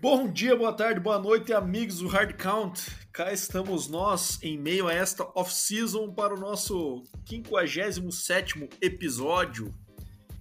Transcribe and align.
Bom 0.00 0.32
dia, 0.32 0.56
boa 0.56 0.72
tarde, 0.72 0.98
boa 0.98 1.18
noite, 1.18 1.52
amigos 1.52 1.98
do 1.98 2.08
Hard 2.08 2.34
Count. 2.38 2.90
Cá 3.12 3.34
estamos 3.34 3.86
nós 3.86 4.42
em 4.42 4.56
meio 4.56 4.88
a 4.88 4.94
esta 4.94 5.24
off-season 5.34 6.14
para 6.14 6.34
o 6.34 6.40
nosso 6.40 7.02
57 7.28 8.66
episódio. 8.80 9.74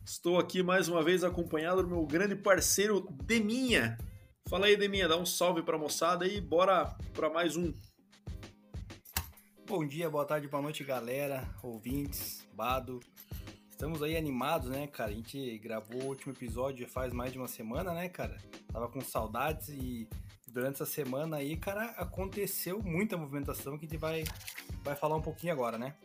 Estou 0.05 0.39
aqui 0.39 0.63
mais 0.63 0.87
uma 0.87 1.03
vez 1.03 1.25
acompanhado 1.25 1.83
do 1.83 1.89
meu 1.89 2.05
grande 2.05 2.37
parceiro 2.37 3.05
Deminha. 3.25 3.97
Fala 4.47 4.67
aí, 4.67 4.77
Deminha, 4.77 5.09
dá 5.09 5.17
um 5.17 5.25
salve 5.25 5.61
para 5.61 5.75
a 5.75 5.79
moçada 5.79 6.25
e 6.25 6.39
bora 6.39 6.95
para 7.13 7.29
mais 7.29 7.57
um. 7.57 7.73
Bom 9.67 9.85
dia, 9.85 10.09
boa 10.09 10.23
tarde, 10.23 10.47
boa 10.47 10.63
noite, 10.63 10.85
galera, 10.85 11.53
ouvintes, 11.61 12.47
Bado. 12.53 13.01
Estamos 13.79 14.03
aí 14.03 14.17
animados, 14.17 14.69
né, 14.69 14.87
cara? 14.87 15.09
A 15.09 15.13
gente 15.13 15.57
gravou 15.59 16.01
o 16.01 16.07
último 16.07 16.33
episódio 16.33 16.85
faz 16.85 17.13
mais 17.13 17.31
de 17.31 17.37
uma 17.37 17.47
semana, 17.47 17.93
né, 17.93 18.09
cara? 18.09 18.35
Tava 18.73 18.89
com 18.89 18.99
saudades 18.99 19.69
e 19.69 20.05
durante 20.49 20.73
essa 20.73 20.85
semana 20.85 21.37
aí, 21.37 21.55
cara, 21.55 21.85
aconteceu 21.91 22.83
muita 22.83 23.15
movimentação 23.15 23.77
que 23.77 23.85
a 23.85 23.87
gente 23.87 23.97
vai, 23.97 24.25
vai 24.83 24.97
falar 24.97 25.15
um 25.15 25.21
pouquinho 25.21 25.53
agora, 25.53 25.77
né? 25.77 25.95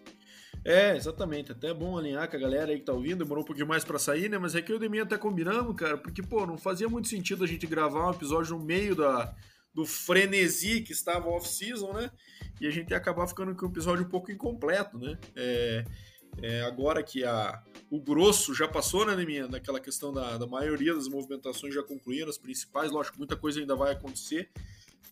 É, 0.64 0.96
exatamente. 0.96 1.50
Até 1.50 1.70
é 1.70 1.74
bom 1.74 1.98
alinhar 1.98 2.30
com 2.30 2.36
a 2.36 2.38
galera 2.38 2.70
aí 2.70 2.78
que 2.78 2.84
tá 2.84 2.92
ouvindo. 2.92 3.24
Demorou 3.24 3.42
um 3.42 3.46
pouquinho 3.46 3.66
mais 3.66 3.82
para 3.82 3.98
sair, 3.98 4.30
né? 4.30 4.38
Mas 4.38 4.54
é 4.54 4.62
que 4.62 4.70
eu 4.70 4.76
e 4.76 4.78
o 4.78 4.80
Deminha 4.80 5.02
até 5.02 5.18
combinamos, 5.18 5.74
cara, 5.74 5.98
porque, 5.98 6.22
pô, 6.22 6.46
não 6.46 6.56
fazia 6.56 6.88
muito 6.88 7.08
sentido 7.08 7.42
a 7.42 7.46
gente 7.48 7.66
gravar 7.66 8.06
um 8.06 8.12
episódio 8.12 8.56
no 8.56 8.64
meio 8.64 8.94
da, 8.94 9.34
do 9.74 9.84
frenesi 9.84 10.80
que 10.80 10.92
estava 10.92 11.28
off-season, 11.28 11.92
né? 11.92 12.08
E 12.60 12.68
a 12.68 12.70
gente 12.70 12.92
ia 12.92 12.96
acabar 12.96 13.26
ficando 13.26 13.52
com 13.56 13.66
um 13.66 13.68
episódio 13.68 14.06
um 14.06 14.08
pouco 14.08 14.30
incompleto, 14.30 14.96
né? 14.96 15.18
É, 15.34 15.84
é, 16.42 16.62
agora 16.62 17.02
que 17.02 17.24
a, 17.24 17.62
o 17.90 18.00
grosso 18.00 18.54
já 18.54 18.68
passou, 18.68 19.06
né, 19.06 19.16
minha, 19.24 19.48
daquela 19.48 19.80
questão 19.80 20.12
da, 20.12 20.36
da 20.36 20.46
maioria 20.46 20.94
das 20.94 21.08
movimentações 21.08 21.74
já 21.74 21.82
concluíram, 21.82 22.28
as 22.28 22.38
principais, 22.38 22.90
lógico, 22.90 23.18
muita 23.18 23.36
coisa 23.36 23.60
ainda 23.60 23.74
vai 23.74 23.92
acontecer, 23.92 24.50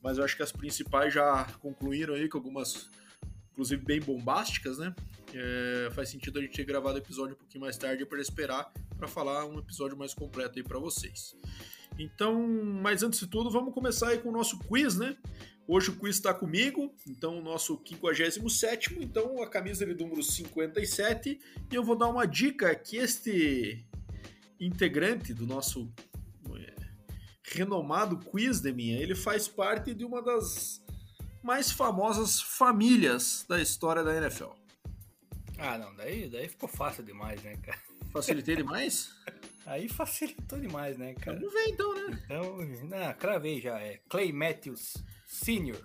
mas 0.02 0.18
eu 0.18 0.24
acho 0.24 0.36
que 0.36 0.42
as 0.42 0.52
principais 0.52 1.14
já 1.14 1.44
concluíram 1.60 2.14
aí, 2.14 2.28
com 2.28 2.38
algumas, 2.38 2.88
inclusive, 3.52 3.84
bem 3.84 4.00
bombásticas, 4.00 4.78
né? 4.78 4.94
É, 5.34 5.88
faz 5.92 6.10
sentido 6.10 6.38
a 6.38 6.42
gente 6.42 6.54
ter 6.54 6.64
gravado 6.64 6.96
o 6.96 6.98
episódio 6.98 7.34
um 7.34 7.38
pouquinho 7.38 7.62
mais 7.62 7.78
tarde 7.78 8.04
para 8.04 8.20
esperar 8.20 8.70
para 9.02 9.08
falar 9.08 9.46
um 9.46 9.58
episódio 9.58 9.96
mais 9.96 10.14
completo 10.14 10.58
aí 10.58 10.62
para 10.62 10.78
vocês. 10.78 11.34
Então, 11.98 12.46
mas 12.82 13.02
antes 13.02 13.20
de 13.20 13.26
tudo, 13.26 13.50
vamos 13.50 13.74
começar 13.74 14.08
aí 14.08 14.18
com 14.18 14.30
o 14.30 14.32
nosso 14.32 14.58
quiz, 14.58 14.96
né? 14.96 15.16
Hoje 15.66 15.90
o 15.90 15.96
quiz 15.96 16.16
está 16.16 16.34
comigo, 16.34 16.92
então 17.06 17.38
o 17.38 17.42
nosso 17.42 17.80
57, 17.86 18.98
então 19.00 19.42
a 19.42 19.48
camisa 19.48 19.86
de 19.86 19.94
número 19.94 20.22
57, 20.22 21.40
e 21.70 21.74
eu 21.74 21.84
vou 21.84 21.96
dar 21.96 22.08
uma 22.08 22.26
dica 22.26 22.74
que 22.74 22.96
este 22.96 23.86
integrante 24.58 25.32
do 25.32 25.46
nosso 25.46 25.92
é, 26.56 26.74
renomado 27.44 28.18
quiz 28.18 28.60
de 28.60 28.72
minha, 28.72 28.98
ele 28.98 29.14
faz 29.14 29.46
parte 29.46 29.94
de 29.94 30.04
uma 30.04 30.20
das 30.20 30.82
mais 31.42 31.70
famosas 31.70 32.40
famílias 32.40 33.44
da 33.48 33.60
história 33.60 34.02
da 34.02 34.16
NFL. 34.16 34.50
Ah, 35.58 35.78
não, 35.78 35.94
daí, 35.94 36.28
daí 36.28 36.48
ficou 36.48 36.68
fácil 36.68 37.04
demais, 37.04 37.40
né, 37.42 37.56
cara? 37.56 37.78
Facilitei 38.12 38.56
demais? 38.56 39.14
Aí 39.64 39.88
facilitou 39.88 40.58
demais, 40.58 40.98
né, 40.98 41.14
cara? 41.14 41.38
Vamos 41.38 41.52
ver 41.52 41.68
então, 41.68 41.94
né? 41.94 42.22
Então, 42.24 42.58
não, 42.88 43.14
cravei 43.14 43.60
já. 43.60 43.78
É 43.80 44.00
Clay 44.08 44.32
Matthews 44.32 44.94
Senior. 45.26 45.80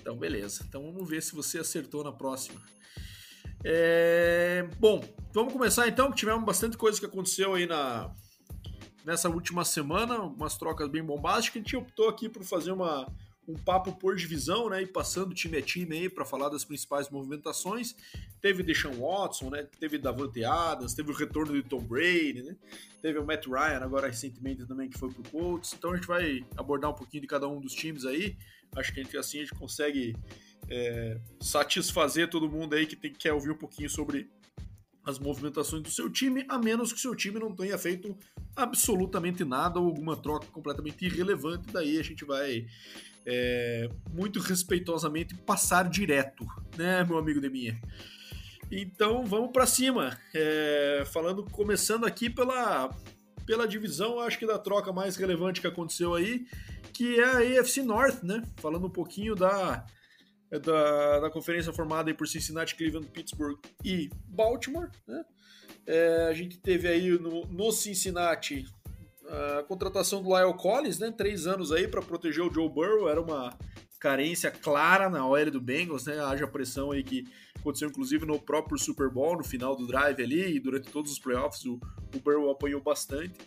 Então, 0.00 0.16
beleza. 0.16 0.64
Então 0.68 0.82
vamos 0.82 1.08
ver 1.08 1.22
se 1.22 1.34
você 1.34 1.58
acertou 1.58 2.02
na 2.02 2.12
próxima. 2.12 2.60
É... 3.64 4.68
Bom, 4.78 5.02
vamos 5.32 5.52
começar 5.52 5.88
então, 5.88 6.10
que 6.10 6.16
tivemos 6.16 6.44
bastante 6.44 6.76
coisa 6.76 6.98
que 6.98 7.06
aconteceu 7.06 7.54
aí 7.54 7.66
na 7.66 8.14
nessa 9.04 9.30
última 9.30 9.64
semana, 9.64 10.20
umas 10.20 10.58
trocas 10.58 10.86
bem 10.86 11.02
bombásticas. 11.02 11.56
A 11.56 11.64
gente 11.64 11.76
optou 11.76 12.10
aqui 12.10 12.28
por 12.28 12.44
fazer 12.44 12.72
uma, 12.72 13.10
um 13.48 13.54
papo 13.54 13.92
por 13.92 14.14
divisão, 14.14 14.68
né? 14.68 14.82
E 14.82 14.86
passando 14.86 15.34
time 15.34 15.56
a 15.56 15.62
time 15.62 15.96
aí 15.96 16.08
para 16.08 16.24
falar 16.24 16.50
das 16.50 16.64
principais 16.64 17.08
movimentações. 17.08 17.96
Teve 18.40 18.62
Deshaun 18.62 19.00
Watson, 19.00 19.50
né? 19.50 19.66
Teve 19.80 19.96
Davante 19.96 20.44
Adams, 20.44 20.94
teve 20.94 21.10
o 21.10 21.14
retorno 21.14 21.54
de 21.54 21.62
Tom 21.62 21.80
Brady, 21.80 22.42
né? 22.42 22.56
Teve 23.00 23.18
o 23.18 23.24
Matt 23.24 23.46
Ryan 23.46 23.80
agora 23.80 24.08
recentemente 24.08 24.66
também 24.66 24.90
que 24.90 24.98
foi 24.98 25.10
pro 25.10 25.22
Colts. 25.30 25.72
Então 25.72 25.92
a 25.92 25.96
gente 25.96 26.06
vai 26.06 26.44
abordar 26.56 26.90
um 26.90 26.94
pouquinho 26.94 27.22
de 27.22 27.26
cada 27.26 27.48
um 27.48 27.60
dos 27.60 27.72
times 27.72 28.04
aí. 28.04 28.36
Acho 28.76 28.92
que 28.92 29.00
a 29.00 29.02
gente, 29.02 29.16
assim 29.16 29.38
a 29.38 29.40
gente 29.42 29.54
consegue 29.54 30.14
é, 30.68 31.18
satisfazer 31.40 32.28
todo 32.28 32.50
mundo 32.50 32.74
aí 32.74 32.86
que 32.86 32.96
tem, 32.96 33.12
quer 33.12 33.32
ouvir 33.32 33.50
um 33.50 33.56
pouquinho 33.56 33.88
sobre 33.88 34.30
as 35.08 35.18
movimentações 35.18 35.82
do 35.82 35.90
seu 35.90 36.10
time, 36.10 36.44
a 36.50 36.58
menos 36.58 36.92
que 36.92 36.98
o 36.98 37.00
seu 37.00 37.14
time 37.14 37.40
não 37.40 37.56
tenha 37.56 37.78
feito 37.78 38.14
absolutamente 38.54 39.42
nada 39.42 39.80
ou 39.80 39.86
alguma 39.86 40.14
troca 40.14 40.46
completamente 40.48 41.06
irrelevante. 41.06 41.72
Daí 41.72 41.98
a 41.98 42.02
gente 42.02 42.26
vai 42.26 42.66
é, 43.26 43.88
muito 44.12 44.40
respeitosamente 44.40 45.34
passar 45.34 45.88
direto, 45.88 46.46
né, 46.76 47.04
meu 47.04 47.18
amigo 47.18 47.40
Deminha? 47.40 47.80
Então 48.70 49.24
vamos 49.24 49.50
para 49.50 49.66
cima. 49.66 50.18
É, 50.34 51.04
falando, 51.12 51.44
começando 51.44 52.04
aqui 52.04 52.28
pela, 52.28 52.90
pela 53.46 53.66
divisão, 53.66 54.20
acho 54.20 54.38
que 54.38 54.46
da 54.46 54.58
troca 54.58 54.92
mais 54.92 55.16
relevante 55.16 55.60
que 55.60 55.66
aconteceu 55.66 56.14
aí, 56.14 56.46
que 56.92 57.18
é 57.18 57.24
a 57.24 57.60
AFC 57.60 57.82
North, 57.82 58.22
né? 58.22 58.42
Falando 58.58 58.86
um 58.86 58.90
pouquinho 58.90 59.34
da, 59.34 59.86
da, 60.50 61.20
da 61.20 61.30
conferência 61.30 61.72
formada 61.72 62.10
aí 62.10 62.14
por 62.14 62.28
Cincinnati, 62.28 62.74
Cleveland, 62.74 63.08
Pittsburgh 63.08 63.58
e 63.84 64.10
Baltimore, 64.26 64.90
né? 65.06 65.24
É, 65.86 66.26
a 66.28 66.34
gente 66.34 66.58
teve 66.58 66.86
aí 66.86 67.18
no, 67.18 67.46
no 67.46 67.72
Cincinnati 67.72 68.66
a 69.28 69.62
contratação 69.62 70.22
do 70.22 70.34
Lyle 70.34 70.56
Collins, 70.56 70.98
né? 70.98 71.10
Três 71.10 71.46
anos 71.46 71.70
aí 71.72 71.86
para 71.86 72.02
proteger 72.02 72.44
o 72.44 72.52
Joe 72.52 72.68
Burrow, 72.68 73.08
era 73.08 73.20
uma 73.20 73.56
carência 74.00 74.50
clara 74.50 75.10
na 75.10 75.26
OL 75.26 75.50
do 75.50 75.60
Bengals, 75.60 76.06
né? 76.06 76.20
Haja 76.20 76.46
pressão 76.46 76.92
aí 76.92 77.02
que 77.02 77.26
aconteceu 77.58 77.88
inclusive 77.88 78.24
no 78.24 78.40
próprio 78.40 78.78
Super 78.78 79.10
Bowl, 79.10 79.36
no 79.36 79.44
final 79.44 79.76
do 79.76 79.86
drive 79.86 80.22
ali, 80.22 80.56
e 80.56 80.60
durante 80.60 80.90
todos 80.90 81.12
os 81.12 81.18
playoffs 81.18 81.64
o, 81.64 81.80
o 82.14 82.20
Burrow 82.20 82.50
apanhou 82.50 82.80
bastante. 82.80 83.38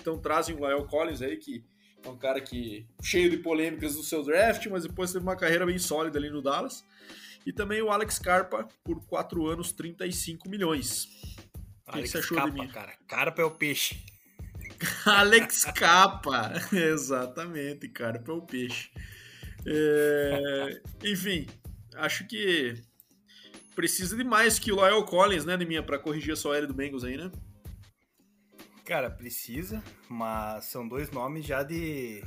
Então 0.00 0.18
trazem 0.18 0.56
o 0.56 0.66
Lyle 0.66 0.86
Collins 0.86 1.22
aí, 1.22 1.36
que 1.36 1.64
é 2.02 2.08
um 2.08 2.16
cara 2.16 2.40
que 2.40 2.86
cheio 3.02 3.30
de 3.30 3.36
polêmicas 3.38 3.96
no 3.96 4.02
seu 4.02 4.22
draft, 4.22 4.66
mas 4.66 4.82
depois 4.82 5.12
teve 5.12 5.22
uma 5.22 5.36
carreira 5.36 5.66
bem 5.66 5.78
sólida 5.78 6.18
ali 6.18 6.30
no 6.30 6.42
Dallas. 6.42 6.84
E 7.46 7.52
também 7.52 7.80
o 7.80 7.90
Alex 7.90 8.18
Carpa 8.18 8.68
por 8.84 9.04
4 9.06 9.46
anos, 9.46 9.72
35 9.72 10.48
milhões. 10.48 11.08
O 11.88 11.92
que, 11.92 12.02
que 12.02 12.08
você 12.08 12.18
achou 12.18 12.36
Capa, 12.36 12.50
de 12.50 12.60
mim? 12.60 12.68
Cara, 12.68 12.92
Carpa 13.08 13.42
é 13.42 13.44
o 13.44 13.50
peixe. 13.50 14.04
Alex 15.04 15.64
Capa, 15.64 16.52
exatamente, 16.72 17.88
Carpa 17.88 18.32
é 18.32 18.34
o 18.34 18.42
peixe. 18.42 18.90
É, 19.66 20.80
enfim, 21.04 21.46
acho 21.96 22.26
que 22.26 22.74
precisa 23.74 24.16
de 24.16 24.24
mais 24.24 24.58
que 24.58 24.72
o 24.72 24.76
Lyle 24.76 25.04
Collins, 25.04 25.44
né, 25.44 25.56
de 25.56 25.66
minha, 25.66 25.82
para 25.82 25.98
corrigir 25.98 26.36
sua 26.36 26.56
área 26.56 26.66
do 26.66 26.74
Bengals 26.74 27.04
aí, 27.04 27.16
né? 27.16 27.30
Cara, 28.84 29.10
precisa, 29.10 29.82
mas 30.08 30.64
são 30.64 30.88
dois 30.88 31.10
nomes 31.10 31.46
já 31.46 31.62
de, 31.62 32.24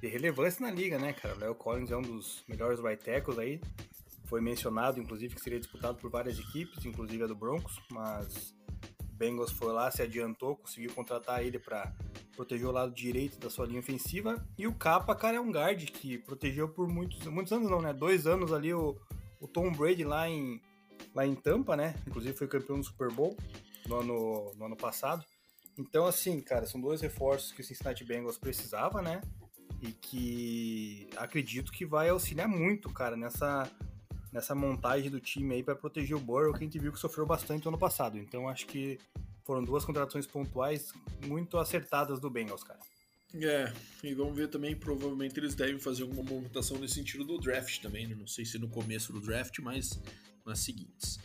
de 0.00 0.08
relevância 0.08 0.64
na 0.66 0.72
liga, 0.72 0.98
né, 0.98 1.12
cara? 1.12 1.36
O 1.36 1.38
Lyle 1.38 1.54
Collins 1.54 1.90
é 1.90 1.96
um 1.96 2.02
dos 2.02 2.42
melhores 2.48 2.80
right 2.80 3.02
tackles 3.04 3.38
aí. 3.38 3.60
Foi 4.24 4.40
mencionado, 4.40 4.98
inclusive, 4.98 5.34
que 5.34 5.40
seria 5.40 5.60
disputado 5.60 5.98
por 5.98 6.10
várias 6.10 6.38
equipes, 6.38 6.84
inclusive 6.86 7.22
a 7.22 7.26
do 7.26 7.34
Broncos, 7.34 7.78
mas 7.90 8.54
Bengals 9.22 9.52
foi 9.52 9.72
lá, 9.72 9.88
se 9.88 10.02
adiantou, 10.02 10.56
conseguiu 10.56 10.92
contratar 10.92 11.44
ele 11.44 11.56
para 11.56 11.94
proteger 12.34 12.66
o 12.66 12.72
lado 12.72 12.92
direito 12.92 13.38
da 13.38 13.48
sua 13.48 13.66
linha 13.66 13.78
ofensiva. 13.78 14.44
E 14.58 14.66
o 14.66 14.74
Capa, 14.74 15.14
cara, 15.14 15.36
é 15.36 15.40
um 15.40 15.52
guard 15.52 15.84
que 15.84 16.18
protegeu 16.18 16.68
por 16.68 16.88
muitos, 16.88 17.24
muitos 17.28 17.52
anos, 17.52 17.70
não, 17.70 17.80
né? 17.80 17.92
Dois 17.92 18.26
anos 18.26 18.52
ali 18.52 18.74
o, 18.74 18.96
o 19.40 19.46
Tom 19.46 19.70
Brady 19.70 20.02
lá 20.02 20.28
em, 20.28 20.60
lá 21.14 21.24
em 21.24 21.36
Tampa, 21.36 21.76
né? 21.76 21.94
Inclusive 22.04 22.36
foi 22.36 22.48
campeão 22.48 22.80
do 22.80 22.84
Super 22.84 23.12
Bowl 23.12 23.36
no 23.86 24.00
ano, 24.00 24.52
no 24.56 24.64
ano 24.66 24.76
passado. 24.76 25.24
Então, 25.78 26.04
assim, 26.04 26.40
cara, 26.40 26.66
são 26.66 26.80
dois 26.80 27.00
reforços 27.00 27.52
que 27.52 27.60
o 27.60 27.64
Cincinnati 27.64 28.04
Bengals 28.04 28.38
precisava, 28.38 29.00
né? 29.00 29.20
E 29.80 29.92
que 29.92 31.08
acredito 31.16 31.70
que 31.70 31.86
vai 31.86 32.08
auxiliar 32.08 32.48
muito, 32.48 32.92
cara, 32.92 33.16
nessa, 33.16 33.70
nessa 34.32 34.54
montagem 34.54 35.10
do 35.10 35.20
time 35.20 35.54
aí 35.54 35.62
para 35.62 35.76
proteger 35.76 36.16
o 36.16 36.20
Burrow, 36.20 36.52
que 36.52 36.60
a 36.60 36.62
gente 36.62 36.78
viu 36.78 36.92
que 36.92 36.98
sofreu 36.98 37.26
bastante 37.26 37.64
no 37.64 37.70
ano 37.70 37.78
passado. 37.78 38.18
Então, 38.18 38.48
acho 38.48 38.66
que 38.66 38.98
foram 39.44 39.62
duas 39.62 39.84
contratações 39.84 40.26
pontuais 40.26 40.92
muito 41.26 41.58
acertadas 41.58 42.18
do 42.18 42.30
Bengals, 42.30 42.64
cara. 42.64 42.80
É, 43.34 43.72
e 44.04 44.14
vamos 44.14 44.36
ver 44.36 44.48
também, 44.48 44.76
provavelmente 44.76 45.38
eles 45.38 45.54
devem 45.54 45.78
fazer 45.78 46.02
alguma 46.02 46.22
movimentação 46.22 46.78
nesse 46.78 46.94
sentido 46.94 47.24
do 47.24 47.38
draft 47.38 47.80
também, 47.80 48.06
né? 48.06 48.14
Não 48.14 48.26
sei 48.26 48.44
se 48.44 48.58
no 48.58 48.68
começo 48.68 49.12
do 49.12 49.20
draft, 49.20 49.58
mas 49.60 49.98
nas 50.44 50.58
seguintes. 50.58 51.18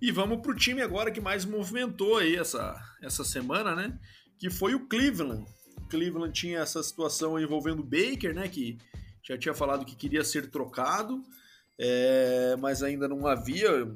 E 0.00 0.10
vamos 0.10 0.40
pro 0.40 0.54
time 0.54 0.80
agora 0.80 1.10
que 1.10 1.20
mais 1.20 1.44
movimentou 1.44 2.16
aí 2.16 2.36
essa, 2.36 2.80
essa 3.02 3.24
semana, 3.24 3.74
né? 3.74 3.98
Que 4.38 4.48
foi 4.48 4.74
o 4.74 4.88
Cleveland. 4.88 5.44
O 5.76 5.86
Cleveland 5.86 6.32
tinha 6.32 6.60
essa 6.60 6.82
situação 6.82 7.38
envolvendo 7.38 7.80
o 7.80 7.84
Baker, 7.84 8.34
né? 8.34 8.48
Que 8.48 8.78
já 9.22 9.36
tinha 9.36 9.52
falado 9.52 9.84
que 9.84 9.94
queria 9.94 10.24
ser 10.24 10.50
trocado, 10.50 11.22
é, 11.82 12.56
mas 12.58 12.82
ainda 12.82 13.08
não 13.08 13.26
havia 13.26 13.90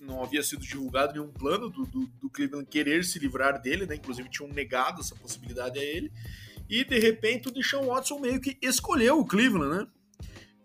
não 0.00 0.22
havia 0.22 0.42
sido 0.44 0.62
divulgado 0.62 1.14
nenhum 1.14 1.32
plano 1.32 1.68
do, 1.68 1.84
do, 1.84 2.06
do, 2.06 2.30
Cleveland 2.30 2.68
querer 2.70 3.02
se 3.02 3.18
livrar 3.18 3.60
dele, 3.60 3.84
né? 3.84 3.96
Inclusive 3.96 4.28
tinham 4.28 4.48
negado 4.52 5.00
essa 5.00 5.16
possibilidade 5.16 5.80
a 5.80 5.82
ele. 5.82 6.12
E 6.68 6.84
de 6.84 6.98
repente 7.00 7.48
o 7.48 7.50
Deshaun 7.50 7.86
Watson 7.86 8.20
meio 8.20 8.40
que 8.40 8.56
escolheu 8.62 9.18
o 9.18 9.26
Cleveland, 9.26 9.76
né? 9.76 9.86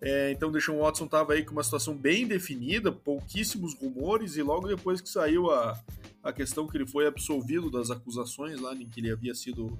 É, 0.01 0.31
então 0.31 0.49
o 0.49 0.51
Deshaun 0.51 0.79
Watson 0.79 1.05
estava 1.05 1.33
aí 1.33 1.43
com 1.43 1.53
uma 1.53 1.63
situação 1.63 1.95
bem 1.95 2.27
definida, 2.27 2.91
pouquíssimos 2.91 3.73
rumores, 3.73 4.35
e 4.35 4.43
logo 4.43 4.67
depois 4.67 5.01
que 5.01 5.09
saiu 5.09 5.49
a, 5.49 5.79
a 6.21 6.31
questão 6.31 6.67
que 6.67 6.77
ele 6.77 6.85
foi 6.85 7.07
absolvido 7.07 7.71
das 7.71 7.89
acusações 7.89 8.59
lá 8.59 8.75
em 8.75 8.87
que 8.87 8.99
ele 8.99 9.11
havia 9.11 9.33
sido. 9.33 9.79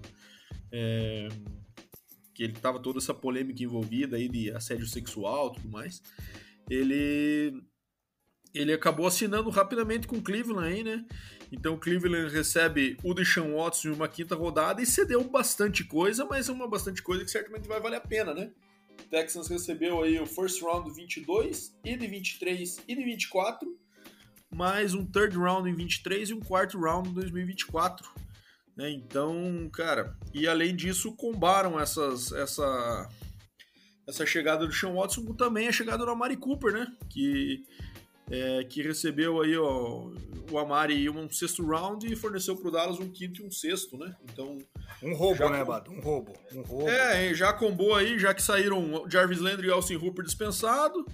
É, 0.71 1.27
que 2.33 2.43
ele 2.43 2.53
tava 2.53 2.79
toda 2.79 2.97
essa 2.97 3.13
polêmica 3.13 3.61
envolvida 3.61 4.15
aí 4.15 4.27
de 4.27 4.49
assédio 4.51 4.87
sexual 4.87 5.51
tudo 5.51 5.69
mais. 5.69 6.01
Ele 6.71 7.61
ele 8.53 8.73
acabou 8.73 9.07
assinando 9.07 9.49
rapidamente 9.49 10.07
com 10.07 10.17
o 10.17 10.21
Cleveland 10.21 10.67
aí, 10.67 10.83
né? 10.83 11.05
Então 11.51 11.73
o 11.73 11.77
Cleveland 11.77 12.33
recebe 12.33 12.97
o 13.03 13.13
Deshaun 13.13 13.55
Watson 13.55 13.89
em 13.89 13.91
uma 13.91 14.07
quinta 14.07 14.35
rodada 14.35 14.81
e 14.81 14.85
cedeu 14.85 15.23
bastante 15.23 15.83
coisa, 15.83 16.25
mas 16.25 16.49
é 16.49 16.51
uma 16.51 16.67
bastante 16.67 17.01
coisa 17.01 17.23
que 17.23 17.31
certamente 17.31 17.67
vai 17.67 17.79
valer 17.79 17.97
a 17.97 18.01
pena, 18.01 18.33
né? 18.33 18.51
O 18.99 19.03
Texans 19.09 19.47
recebeu 19.47 20.01
aí 20.01 20.19
o 20.19 20.25
first 20.25 20.61
round 20.61 20.89
22 20.93 21.73
e 21.83 21.95
de 21.95 22.07
23 22.07 22.79
e 22.87 22.95
de 22.95 23.03
24, 23.03 23.77
mais 24.49 24.93
um 24.93 25.05
third 25.05 25.37
round 25.37 25.69
em 25.69 25.73
23 25.73 26.29
e 26.29 26.33
um 26.33 26.39
quarto 26.39 26.79
round 26.79 27.09
em 27.09 27.13
2024. 27.13 28.09
Né? 28.75 28.91
Então, 28.91 29.69
cara, 29.73 30.15
e 30.33 30.47
além 30.47 30.75
disso, 30.75 31.13
combaram 31.15 31.79
essas, 31.79 32.31
essa, 32.31 33.09
essa 34.11 34.25
chegada 34.25 34.67
do 34.67 34.73
Sean 34.73 34.93
Watson 34.93 35.23
também 35.33 35.67
a 35.67 35.71
chegada 35.71 36.05
do 36.05 36.11
Amari 36.11 36.37
Cooper, 36.37 36.73
né? 36.73 36.87
Que, 37.09 37.65
é, 38.29 38.63
que 38.65 38.81
recebeu 38.81 39.41
aí 39.41 39.57
ó, 39.57 40.11
o 40.51 40.59
Amari 40.59 41.09
um 41.09 41.29
sexto 41.31 41.65
round 41.65 42.05
e 42.05 42.15
forneceu 42.15 42.55
para 42.55 42.67
o 42.67 42.71
Dallas 42.71 42.99
um 42.99 43.09
quinto 43.09 43.41
e 43.41 43.45
um 43.45 43.51
sexto, 43.51 43.97
né? 43.97 44.13
Então. 44.25 44.57
Um 45.01 45.15
roubo, 45.15 45.49
né, 45.49 45.63
Bado? 45.63 45.91
Um 45.91 46.01
roubo. 46.01 46.33
Um 46.53 46.61
roubo. 46.61 46.89
É, 46.89 47.33
já 47.33 47.53
combou 47.53 47.95
aí, 47.95 48.19
já 48.19 48.33
que 48.33 48.43
saíram 48.43 49.09
Jarvis 49.09 49.39
Landry 49.39 49.67
e 49.67 49.71
Austin 49.71 49.95
Hooper 49.95 50.23
dispensado. 50.23 51.05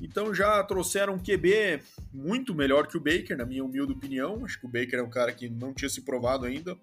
Então 0.00 0.34
já 0.34 0.62
trouxeram 0.64 1.14
um 1.14 1.18
QB 1.18 1.82
muito 2.12 2.54
melhor 2.54 2.86
que 2.86 2.96
o 2.96 3.00
Baker, 3.00 3.36
na 3.36 3.46
minha 3.46 3.64
humilde 3.64 3.92
opinião. 3.92 4.44
Acho 4.44 4.58
que 4.58 4.66
o 4.66 4.70
Baker 4.70 4.98
é 4.98 5.02
um 5.02 5.10
cara 5.10 5.32
que 5.32 5.48
não 5.48 5.72
tinha 5.72 5.88
se 5.88 6.02
provado 6.02 6.46
ainda. 6.46 6.76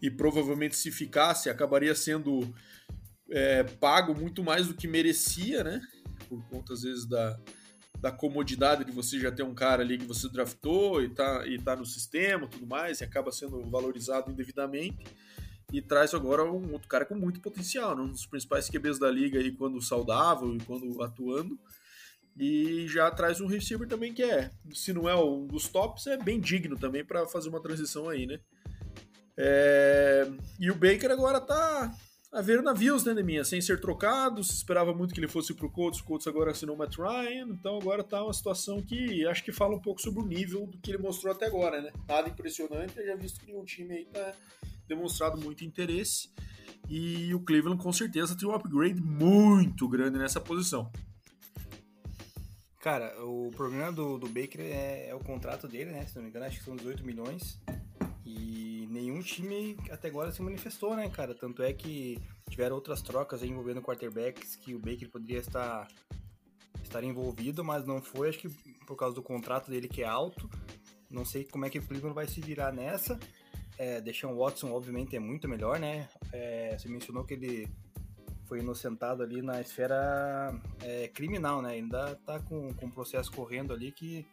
E 0.00 0.10
provavelmente, 0.10 0.76
se 0.76 0.90
ficasse, 0.90 1.48
acabaria 1.48 1.94
sendo 1.94 2.54
é, 3.30 3.64
pago 3.64 4.14
muito 4.14 4.42
mais 4.42 4.68
do 4.68 4.74
que 4.74 4.86
merecia, 4.86 5.64
né? 5.64 5.80
Por 6.28 6.42
conta, 6.48 6.72
às 6.72 6.82
vezes, 6.82 7.06
da, 7.06 7.38
da 8.00 8.12
comodidade 8.12 8.84
de 8.84 8.92
você 8.92 9.18
já 9.18 9.30
ter 9.30 9.42
um 9.42 9.54
cara 9.54 9.82
ali 9.82 9.98
que 9.98 10.06
você 10.06 10.28
draftou 10.28 11.02
e 11.02 11.08
tá, 11.08 11.46
e 11.46 11.58
tá 11.58 11.74
no 11.74 11.84
sistema 11.84 12.46
tudo 12.46 12.66
mais, 12.66 13.00
e 13.00 13.04
acaba 13.04 13.32
sendo 13.32 13.60
valorizado 13.70 14.30
indevidamente. 14.30 15.04
E 15.72 15.82
traz 15.82 16.14
agora 16.14 16.44
um 16.44 16.72
outro 16.72 16.88
cara 16.88 17.04
com 17.04 17.16
muito 17.16 17.40
potencial, 17.40 17.96
né? 17.96 18.02
um 18.02 18.10
dos 18.10 18.24
principais 18.26 18.68
QBs 18.68 19.00
da 19.00 19.10
liga 19.10 19.40
aí 19.40 19.50
quando 19.50 19.82
saudável 19.82 20.54
e 20.54 20.60
quando 20.60 21.02
atuando. 21.02 21.58
E 22.38 22.86
já 22.86 23.10
traz 23.10 23.40
um 23.40 23.46
receiver 23.46 23.88
também 23.88 24.12
que 24.12 24.22
é, 24.22 24.50
se 24.72 24.92
não 24.92 25.08
é 25.08 25.16
um 25.16 25.46
dos 25.46 25.68
tops, 25.68 26.06
é 26.06 26.16
bem 26.16 26.38
digno 26.38 26.78
também 26.78 27.04
para 27.04 27.26
fazer 27.26 27.48
uma 27.48 27.62
transição 27.62 28.08
aí, 28.08 28.26
né? 28.26 28.38
É... 29.36 30.30
E 30.60 30.70
o 30.70 30.74
Baker 30.74 31.10
agora 31.10 31.40
tá 31.40 31.92
a 32.32 32.42
ver 32.42 32.62
navios, 32.62 33.04
né, 33.04 33.14
Neminha? 33.14 33.44
Sem 33.44 33.60
ser 33.60 33.80
trocado, 33.80 34.42
se 34.42 34.52
esperava 34.52 34.92
muito 34.92 35.14
que 35.14 35.20
ele 35.20 35.28
fosse 35.28 35.54
pro 35.54 35.70
Colts, 35.70 36.00
o 36.00 36.04
Colts 36.04 36.26
agora 36.26 36.50
assinou 36.50 36.74
o 36.74 36.78
Matt 36.78 36.96
Ryan, 36.96 37.48
então 37.50 37.78
agora 37.78 38.04
tá 38.04 38.22
uma 38.22 38.32
situação 38.32 38.82
que 38.82 39.26
acho 39.26 39.44
que 39.44 39.52
fala 39.52 39.74
um 39.74 39.80
pouco 39.80 40.00
sobre 40.00 40.20
o 40.20 40.26
nível 40.26 40.66
do 40.66 40.78
que 40.78 40.90
ele 40.90 40.98
mostrou 40.98 41.32
até 41.32 41.46
agora, 41.46 41.80
né? 41.80 41.92
Nada 42.08 42.28
impressionante, 42.28 42.94
já 43.04 43.16
visto 43.16 43.40
que 43.40 43.46
nenhum 43.46 43.64
time 43.64 43.94
aí 43.94 44.04
tá 44.06 44.34
demonstrado 44.86 45.40
muito 45.40 45.64
interesse. 45.64 46.30
E 46.88 47.34
o 47.34 47.40
Cleveland 47.40 47.82
com 47.82 47.92
certeza 47.92 48.36
tem 48.36 48.48
um 48.48 48.54
upgrade 48.54 49.00
muito 49.00 49.88
grande 49.88 50.18
nessa 50.18 50.40
posição. 50.40 50.90
Cara, 52.80 53.12
o 53.24 53.50
problema 53.50 53.90
do, 53.90 54.16
do 54.16 54.28
Baker 54.28 54.60
é, 54.60 55.08
é, 55.08 55.14
o 55.14 55.18
contrato 55.18 55.66
dele, 55.66 55.90
né? 55.90 56.06
Se 56.06 56.14
não 56.14 56.22
me 56.22 56.28
engano, 56.28 56.46
acho 56.46 56.58
que 56.58 56.64
são 56.64 56.76
18 56.76 57.04
milhões. 57.04 57.60
E 58.26 58.88
nenhum 58.90 59.20
time 59.20 59.76
até 59.88 60.08
agora 60.08 60.32
se 60.32 60.42
manifestou, 60.42 60.96
né, 60.96 61.08
cara? 61.08 61.32
Tanto 61.32 61.62
é 61.62 61.72
que 61.72 62.20
tiveram 62.50 62.74
outras 62.74 63.00
trocas 63.00 63.44
envolvendo 63.44 63.80
quarterbacks 63.80 64.56
que 64.56 64.74
o 64.74 64.80
Baker 64.80 65.08
poderia 65.08 65.38
estar, 65.38 65.86
estar 66.82 67.04
envolvido, 67.04 67.64
mas 67.64 67.86
não 67.86 68.02
foi, 68.02 68.30
acho 68.30 68.40
que 68.40 68.48
por 68.84 68.96
causa 68.96 69.14
do 69.14 69.22
contrato 69.22 69.70
dele 69.70 69.86
que 69.86 70.02
é 70.02 70.06
alto. 70.06 70.50
Não 71.08 71.24
sei 71.24 71.44
como 71.44 71.64
é 71.64 71.70
que 71.70 71.78
o 71.78 71.82
Cleveland 71.86 72.16
vai 72.16 72.26
se 72.26 72.40
virar 72.40 72.72
nessa. 72.72 73.16
É, 73.78 74.00
Deshaun 74.00 74.34
Watson, 74.36 74.72
obviamente, 74.72 75.14
é 75.14 75.20
muito 75.20 75.48
melhor, 75.48 75.78
né? 75.78 76.08
É, 76.32 76.76
você 76.76 76.88
mencionou 76.88 77.22
que 77.22 77.34
ele 77.34 77.68
foi 78.46 78.60
inocentado 78.60 79.22
ali 79.22 79.42
na 79.42 79.60
esfera 79.60 80.52
é, 80.82 81.08
criminal, 81.08 81.62
né? 81.62 81.72
Ainda 81.72 82.16
tá 82.26 82.40
com, 82.40 82.72
com 82.74 82.90
processo 82.90 83.30
correndo 83.30 83.72
ali 83.72 83.92
que, 83.92 84.26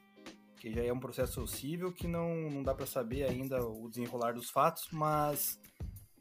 que 0.63 0.71
já 0.71 0.81
é 0.81 0.93
um 0.93 0.99
processo 0.99 1.45
civil 1.45 1.91
que 1.91 2.07
não, 2.07 2.49
não 2.49 2.63
dá 2.63 2.73
para 2.73 2.85
saber 2.85 3.25
ainda 3.25 3.61
o 3.61 3.89
desenrolar 3.89 4.31
dos 4.31 4.49
fatos, 4.49 4.87
mas 4.93 5.59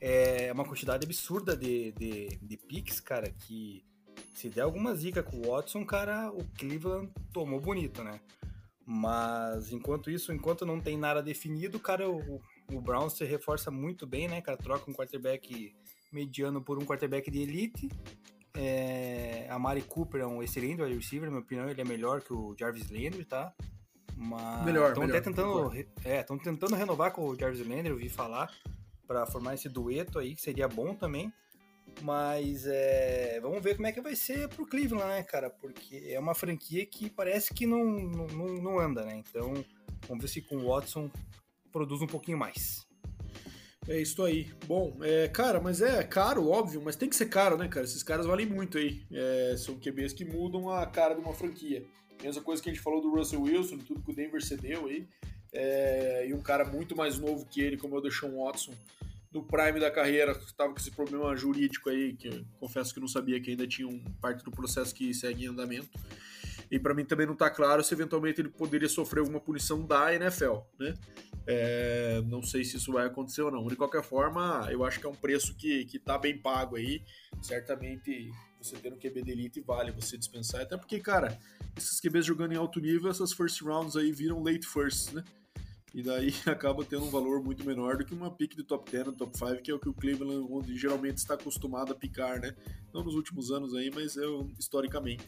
é 0.00 0.52
uma 0.52 0.64
quantidade 0.64 1.06
absurda 1.06 1.56
de, 1.56 1.92
de, 1.92 2.26
de 2.42 2.56
picks, 2.56 2.98
cara, 2.98 3.30
que 3.30 3.84
se 4.34 4.48
der 4.48 4.62
alguma 4.62 4.96
zica 4.96 5.22
com 5.22 5.36
o 5.36 5.52
Watson, 5.52 5.86
cara, 5.86 6.28
o 6.32 6.44
Cleveland 6.58 7.08
tomou 7.32 7.60
bonito, 7.60 8.02
né? 8.02 8.18
Mas 8.84 9.70
enquanto 9.70 10.10
isso, 10.10 10.32
enquanto 10.32 10.66
não 10.66 10.80
tem 10.80 10.98
nada 10.98 11.22
definido, 11.22 11.78
cara, 11.78 12.10
o, 12.10 12.42
o 12.72 12.80
Browns 12.80 13.12
se 13.12 13.24
reforça 13.24 13.70
muito 13.70 14.08
bem, 14.08 14.26
né, 14.26 14.40
cara? 14.40 14.58
Troca 14.58 14.90
um 14.90 14.94
quarterback 14.94 15.72
mediano 16.12 16.60
por 16.60 16.82
um 16.82 16.84
quarterback 16.84 17.30
de 17.30 17.42
elite. 17.42 17.88
É, 18.54 19.46
a 19.48 19.56
Mari 19.56 19.82
Cooper 19.82 20.22
é 20.22 20.26
um 20.26 20.42
excelente 20.42 20.82
wide 20.82 20.96
receiver, 20.96 21.26
na 21.26 21.36
minha 21.36 21.44
opinião, 21.44 21.70
ele 21.70 21.80
é 21.80 21.84
melhor 21.84 22.22
que 22.22 22.32
o 22.32 22.56
Jarvis 22.58 22.90
Landry, 22.90 23.24
tá? 23.24 23.54
Mas 24.16 24.64
melhor, 24.64 24.88
estão 24.88 25.04
até 25.04 25.20
tentando, 25.20 25.72
é, 26.04 26.22
tentando 26.22 26.74
renovar 26.74 27.12
com 27.12 27.26
o 27.26 27.38
Jarvis 27.38 27.66
Landry, 27.66 27.88
eu 27.88 27.96
vi 27.96 28.08
falar, 28.08 28.50
para 29.06 29.26
formar 29.26 29.54
esse 29.54 29.68
dueto 29.68 30.18
aí, 30.18 30.34
que 30.34 30.42
seria 30.42 30.68
bom 30.68 30.94
também. 30.94 31.32
Mas 32.00 32.64
é, 32.66 33.38
vamos 33.40 33.62
ver 33.62 33.74
como 33.74 33.86
é 33.86 33.92
que 33.92 34.00
vai 34.00 34.16
ser 34.16 34.48
pro 34.48 34.66
Cleveland, 34.66 35.08
né, 35.08 35.22
cara? 35.22 35.50
Porque 35.50 36.02
é 36.08 36.18
uma 36.18 36.34
franquia 36.34 36.86
que 36.86 37.10
parece 37.10 37.52
que 37.52 37.66
não, 37.66 37.84
não, 37.84 38.46
não 38.54 38.78
anda, 38.78 39.04
né? 39.04 39.16
Então, 39.16 39.52
vamos 40.08 40.22
ver 40.22 40.28
se 40.28 40.40
com 40.40 40.56
o 40.56 40.68
Watson 40.68 41.10
produz 41.70 42.00
um 42.00 42.06
pouquinho 42.06 42.38
mais. 42.38 42.86
É 43.88 44.00
isso 44.00 44.22
aí. 44.22 44.52
Bom, 44.66 44.96
é, 45.02 45.28
cara, 45.28 45.60
mas 45.60 45.81
é 45.81 46.04
caro, 46.04 46.48
óbvio, 46.48 46.81
mas 46.82 46.94
tem 46.94 47.08
que 47.08 47.16
ser 47.16 47.26
caro, 47.26 47.56
né, 47.56 47.66
cara? 47.69 47.84
Esses 47.84 48.02
caras 48.02 48.26
valem 48.26 48.46
muito 48.46 48.78
aí. 48.78 49.04
É, 49.12 49.56
são 49.58 49.78
QBs 49.78 50.12
que 50.12 50.24
mudam 50.24 50.70
a 50.70 50.86
cara 50.86 51.14
de 51.14 51.20
uma 51.20 51.34
franquia. 51.34 51.84
Mesma 52.22 52.43
coisa 52.43 52.62
que 52.62 52.70
a 52.70 52.72
gente 52.72 52.82
falou 52.82 53.00
do 53.00 53.10
Russell 53.10 53.43
Wilson, 53.43 53.79
tudo 53.79 54.02
que 54.02 54.10
o 54.10 54.14
Denver 54.14 54.43
cedeu 54.43 54.86
aí. 54.86 55.06
É, 55.52 56.26
e 56.29 56.32
um 56.32 56.41
cara 56.41 56.64
muito 56.64 56.96
mais 56.96 57.19
novo 57.19 57.44
que 57.46 57.60
ele, 57.60 57.76
como 57.76 57.94
é 57.96 57.98
o 57.98 58.00
Deshaun 58.00 58.43
Watson, 58.43 58.74
no 59.32 59.43
prime 59.43 59.81
da 59.81 59.91
carreira, 59.91 60.32
estava 60.32 60.72
com 60.72 60.79
esse 60.79 60.91
problema 60.91 61.34
jurídico 61.34 61.88
aí, 61.88 62.12
que 62.14 62.44
confesso 62.60 62.93
que 62.93 63.00
não 63.00 63.08
sabia 63.08 63.41
que 63.41 63.50
ainda 63.50 63.67
tinha 63.67 63.88
um 63.88 63.98
parte 64.20 64.44
do 64.44 64.50
processo 64.50 64.94
que 64.94 65.12
segue 65.14 65.44
em 65.44 65.48
andamento. 65.48 65.88
E 66.70 66.79
para 66.79 66.94
mim 66.94 67.05
também 67.05 67.26
não 67.26 67.34
está 67.34 67.50
claro 67.50 67.82
se 67.82 67.93
eventualmente 67.93 68.41
ele 68.41 68.48
poderia 68.48 68.88
sofrer 68.88 69.20
alguma 69.20 69.41
punição 69.41 69.84
da 69.84 70.14
NFL, 70.14 70.60
né? 70.79 70.94
É, 71.46 72.22
não 72.26 72.43
sei 72.43 72.64
se 72.64 72.76
isso 72.76 72.93
vai 72.93 73.06
acontecer 73.06 73.43
ou 73.43 73.50
não. 73.50 73.67
De 73.67 73.76
qualquer 73.76 74.02
forma, 74.02 74.67
eu 74.70 74.84
acho 74.84 75.00
que 75.00 75.06
é 75.06 75.08
um 75.08 75.14
preço 75.14 75.55
que, 75.56 75.84
que 75.86 75.98
tá 75.98 76.17
bem 76.17 76.38
pago 76.38 76.76
aí. 76.76 77.02
Certamente 77.43 78.31
você 78.62 78.76
ter 78.76 78.92
um 78.92 78.98
QB 78.98 79.22
de 79.22 79.31
elite 79.32 79.60
vale 79.60 79.90
você 79.90 80.16
dispensar. 80.16 80.62
Até 80.62 80.76
porque, 80.76 81.00
cara, 81.00 81.38
esses 81.76 82.00
QBs 82.00 82.26
jogando 82.26 82.52
em 82.52 82.56
alto 82.56 82.81
nível, 82.81 83.10
essas 83.10 83.32
first 83.32 83.60
rounds 83.62 83.96
aí 83.96 84.12
viram 84.12 84.42
late 84.42 84.66
first, 84.66 85.12
né? 85.12 85.24
E 85.94 86.02
daí 86.02 86.32
acaba 86.46 86.84
tendo 86.84 87.04
um 87.04 87.10
valor 87.10 87.42
muito 87.42 87.64
menor 87.64 87.98
do 87.98 88.04
que 88.04 88.14
uma 88.14 88.31
pick 88.31 88.56
de 88.56 88.64
top 88.64 88.90
10, 88.90 89.16
top 89.16 89.36
5, 89.36 89.62
que 89.62 89.70
é 89.70 89.74
o 89.74 89.78
que 89.78 89.88
o 89.88 89.94
Cleveland 89.94 90.46
onde 90.50 90.76
geralmente 90.76 91.19
está 91.19 91.34
acostumado 91.34 91.92
a 91.92 91.94
picar, 91.94 92.40
né? 92.40 92.54
Não 92.92 93.04
nos 93.04 93.14
últimos 93.14 93.50
anos 93.50 93.74
aí, 93.74 93.90
mas 93.94 94.16
é, 94.16 94.22
historicamente. 94.58 95.24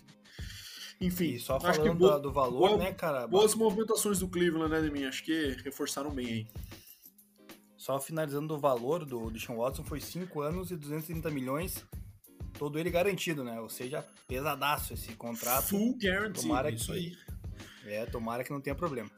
Enfim, 1.00 1.32
e 1.32 1.40
só 1.40 1.58
falando 1.60 1.70
acho 1.70 1.82
que 1.82 1.90
boa, 1.90 2.18
do 2.18 2.32
valor, 2.32 2.68
boa, 2.70 2.78
né, 2.78 2.92
cara? 2.92 3.26
Boas 3.26 3.54
movimentações 3.54 4.20
do 4.20 4.28
Cleveland, 4.28 4.70
né, 4.70 4.80
de 4.80 4.90
mim? 4.90 5.04
Acho 5.04 5.24
que 5.24 5.56
reforçaram 5.64 6.10
bem 6.10 6.26
aí. 6.26 6.46
Só 7.76 8.00
finalizando 8.00 8.48
do 8.48 8.58
valor 8.58 9.04
do 9.04 9.30
Deshaun 9.30 9.58
Watson, 9.58 9.84
foi 9.84 10.00
5 10.00 10.40
anos 10.40 10.70
e 10.70 10.76
230 10.76 11.30
milhões, 11.30 11.84
todo 12.58 12.78
ele 12.78 12.90
garantido, 12.90 13.44
né? 13.44 13.60
Ou 13.60 13.68
seja, 13.68 14.04
pesadaço 14.26 14.94
esse 14.94 15.12
contrato. 15.14 15.68
Full 15.68 15.98
guarantee, 16.00 16.42
tomara 16.42 16.70
isso 16.70 16.92
que, 16.92 16.98
aí. 16.98 17.16
É, 17.86 18.06
tomara 18.06 18.44
que 18.44 18.50
não 18.50 18.60
tenha 18.60 18.74
problema. 18.74 19.10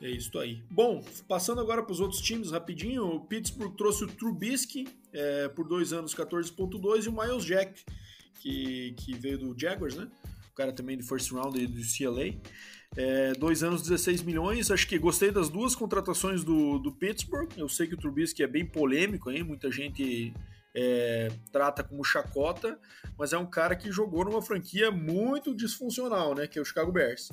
É 0.00 0.10
isso 0.10 0.36
aí. 0.38 0.62
Bom, 0.70 1.04
passando 1.28 1.60
agora 1.60 1.82
para 1.82 1.92
os 1.92 2.00
outros 2.00 2.20
times 2.20 2.50
rapidinho, 2.50 3.04
o 3.06 3.20
Pittsburgh 3.20 3.76
trouxe 3.76 4.04
o 4.04 4.08
Trubisky 4.08 4.88
é, 5.12 5.48
por 5.48 5.68
dois 5.68 5.92
anos 5.92 6.14
14.2 6.14 7.04
e 7.04 7.08
o 7.08 7.12
Miles 7.12 7.44
Jack, 7.44 7.84
que, 8.40 8.94
que 8.98 9.14
veio 9.14 9.38
do 9.38 9.58
Jaguars, 9.58 9.94
né? 9.94 10.10
o 10.52 10.54
cara 10.54 10.72
também 10.72 10.96
de 10.96 11.02
first 11.02 11.32
round 11.32 11.66
do 11.66 11.80
CLA. 11.80 12.34
É, 12.94 13.32
dois 13.32 13.62
anos, 13.62 13.82
16 13.82 14.22
milhões. 14.22 14.70
Acho 14.70 14.86
que 14.86 14.98
gostei 14.98 15.30
das 15.30 15.48
duas 15.48 15.74
contratações 15.74 16.44
do, 16.44 16.78
do 16.78 16.92
Pittsburgh. 16.92 17.50
Eu 17.56 17.68
sei 17.68 17.86
que 17.86 17.94
o 17.94 17.96
Trubisky 17.96 18.42
é 18.42 18.46
bem 18.46 18.66
polêmico, 18.66 19.30
hein? 19.30 19.42
muita 19.42 19.70
gente 19.70 20.32
é, 20.74 21.30
trata 21.50 21.84
como 21.84 22.04
chacota, 22.04 22.78
mas 23.18 23.32
é 23.32 23.38
um 23.38 23.46
cara 23.46 23.76
que 23.76 23.92
jogou 23.92 24.24
numa 24.24 24.42
franquia 24.42 24.90
muito 24.90 25.54
disfuncional, 25.54 26.34
né? 26.34 26.46
Que 26.46 26.58
é 26.58 26.62
o 26.62 26.64
Chicago 26.64 26.92
Bears. 26.92 27.30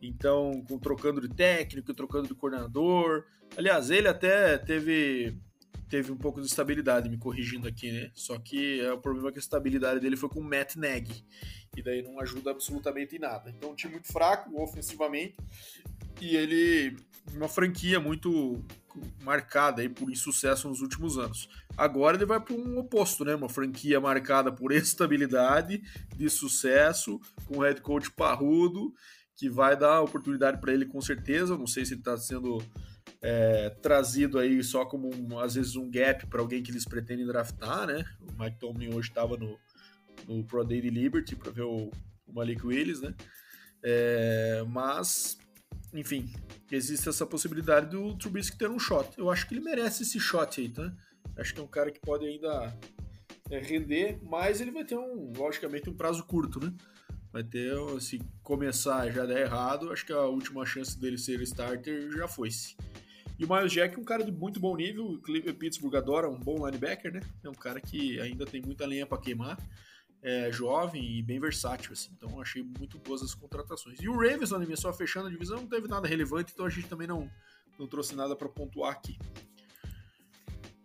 Então, 0.00 0.64
com, 0.68 0.78
trocando 0.78 1.20
de 1.20 1.28
técnico, 1.28 1.94
trocando 1.94 2.28
de 2.28 2.34
coordenador. 2.34 3.24
Aliás, 3.56 3.90
ele 3.90 4.08
até 4.08 4.58
teve 4.58 5.38
teve 5.88 6.10
um 6.10 6.16
pouco 6.16 6.40
de 6.40 6.46
estabilidade, 6.46 7.10
me 7.10 7.18
corrigindo 7.18 7.68
aqui, 7.68 7.92
né? 7.92 8.10
Só 8.14 8.38
que 8.38 8.80
é, 8.80 8.90
o 8.90 8.98
problema 8.98 9.28
é 9.28 9.32
que 9.32 9.38
a 9.38 9.40
estabilidade 9.40 10.00
dele 10.00 10.16
foi 10.16 10.30
com 10.30 10.40
o 10.40 10.42
Matt 10.42 10.74
Nagy. 10.74 11.22
E 11.76 11.82
daí 11.82 12.00
não 12.00 12.18
ajuda 12.18 12.50
absolutamente 12.50 13.16
em 13.16 13.18
nada. 13.18 13.50
Então, 13.50 13.72
um 13.72 13.74
time 13.74 13.92
muito 13.92 14.10
fraco 14.10 14.50
ofensivamente. 14.62 15.36
E 16.18 16.34
ele, 16.34 16.96
uma 17.34 17.46
franquia 17.46 18.00
muito 18.00 18.64
marcada 19.22 19.82
aí 19.82 19.88
por 19.88 20.10
insucesso 20.10 20.68
nos 20.68 20.80
últimos 20.80 21.18
anos. 21.18 21.48
Agora 21.76 22.16
ele 22.16 22.26
vai 22.26 22.40
para 22.40 22.54
um 22.54 22.78
oposto, 22.78 23.24
né? 23.24 23.34
Uma 23.34 23.48
franquia 23.48 24.00
marcada 24.00 24.52
por 24.52 24.70
estabilidade, 24.72 25.82
de 26.16 26.28
sucesso, 26.28 27.20
com 27.46 27.58
um 27.58 27.60
head 27.60 27.80
coach 27.80 28.10
parrudo, 28.10 28.92
que 29.36 29.48
vai 29.48 29.76
dar 29.76 30.00
oportunidade 30.00 30.60
para 30.60 30.72
ele 30.72 30.86
com 30.86 31.00
certeza. 31.00 31.56
Não 31.56 31.66
sei 31.66 31.84
se 31.84 31.94
ele 31.94 32.00
está 32.00 32.16
sendo 32.16 32.62
é, 33.20 33.70
trazido 33.80 34.38
aí 34.38 34.62
só 34.62 34.84
como 34.84 35.08
um, 35.14 35.38
às 35.38 35.54
vezes 35.54 35.76
um 35.76 35.88
gap 35.88 36.26
para 36.26 36.40
alguém 36.40 36.62
que 36.62 36.70
eles 36.70 36.84
pretendem 36.84 37.26
draftar, 37.26 37.86
né? 37.86 38.04
O 38.20 38.42
Mike 38.42 38.58
Tomlin 38.58 38.94
hoje 38.94 39.08
estava 39.08 39.36
no, 39.36 39.58
no 40.26 40.44
Pro 40.44 40.64
Day 40.64 40.80
de 40.80 40.90
Liberty 40.90 41.36
para 41.36 41.52
ver 41.52 41.62
o, 41.62 41.90
o, 42.26 42.32
Malik 42.32 42.66
Willis, 42.66 43.00
né? 43.00 43.14
É, 43.82 44.64
mas, 44.68 45.38
enfim, 45.92 46.32
existe 46.70 47.08
essa 47.08 47.26
possibilidade 47.26 47.90
do 47.90 48.16
Trubisky 48.16 48.56
ter 48.56 48.70
um 48.70 48.78
shot. 48.78 49.10
Eu 49.18 49.30
acho 49.30 49.46
que 49.46 49.54
ele 49.54 49.60
merece 49.60 50.02
esse 50.02 50.18
shot 50.18 50.60
aí, 50.60 50.68
tá? 50.68 50.92
Acho 51.36 51.54
que 51.54 51.60
é 51.60 51.62
um 51.62 51.68
cara 51.68 51.90
que 51.90 52.00
pode 52.00 52.26
ainda 52.26 52.76
é, 53.50 53.58
render, 53.58 54.18
mas 54.22 54.60
ele 54.60 54.70
vai 54.70 54.84
ter 54.84 54.96
um, 54.96 55.32
logicamente, 55.36 55.90
um 55.90 55.94
prazo 55.94 56.24
curto, 56.24 56.60
né? 56.60 56.72
Vai 57.32 57.42
ter, 57.42 57.74
se 58.00 58.20
começar 58.42 59.10
já 59.10 59.24
der 59.24 59.42
errado, 59.46 59.90
acho 59.90 60.04
que 60.04 60.12
a 60.12 60.22
última 60.22 60.66
chance 60.66 60.98
dele 60.98 61.16
ser 61.16 61.40
starter 61.42 62.10
já 62.12 62.28
foi-se. 62.28 62.76
E 63.38 63.44
o 63.44 63.48
Miles 63.48 63.72
Jack 63.72 63.94
é 63.96 63.98
um 63.98 64.04
cara 64.04 64.22
de 64.22 64.30
muito 64.30 64.60
bom 64.60 64.76
nível. 64.76 65.06
O 65.06 65.54
Pittsburgh 65.54 65.96
adora 65.96 66.28
um 66.28 66.38
bom 66.38 66.66
linebacker, 66.66 67.12
né? 67.12 67.20
É 67.42 67.48
um 67.48 67.54
cara 67.54 67.80
que 67.80 68.20
ainda 68.20 68.44
tem 68.44 68.60
muita 68.60 68.86
lenha 68.86 69.06
para 69.06 69.18
queimar. 69.18 69.58
É 70.22 70.52
jovem 70.52 71.18
e 71.18 71.22
bem 71.22 71.40
versátil, 71.40 71.92
assim. 71.92 72.10
Então 72.16 72.40
achei 72.40 72.62
muito 72.62 72.98
boas 72.98 73.22
as 73.22 73.34
contratações. 73.34 74.00
E 74.00 74.08
o 74.08 74.12
Ravens, 74.12 74.50
na 74.50 74.58
minha 74.60 74.76
só 74.76 74.92
fechando 74.92 75.26
a 75.26 75.30
divisão, 75.30 75.58
não 75.58 75.66
teve 75.66 75.88
nada 75.88 76.06
relevante, 76.06 76.52
então 76.52 76.64
a 76.64 76.70
gente 76.70 76.88
também 76.88 77.08
não, 77.08 77.28
não 77.78 77.88
trouxe 77.88 78.14
nada 78.14 78.36
para 78.36 78.48
pontuar 78.48 78.92
aqui. 78.92 79.18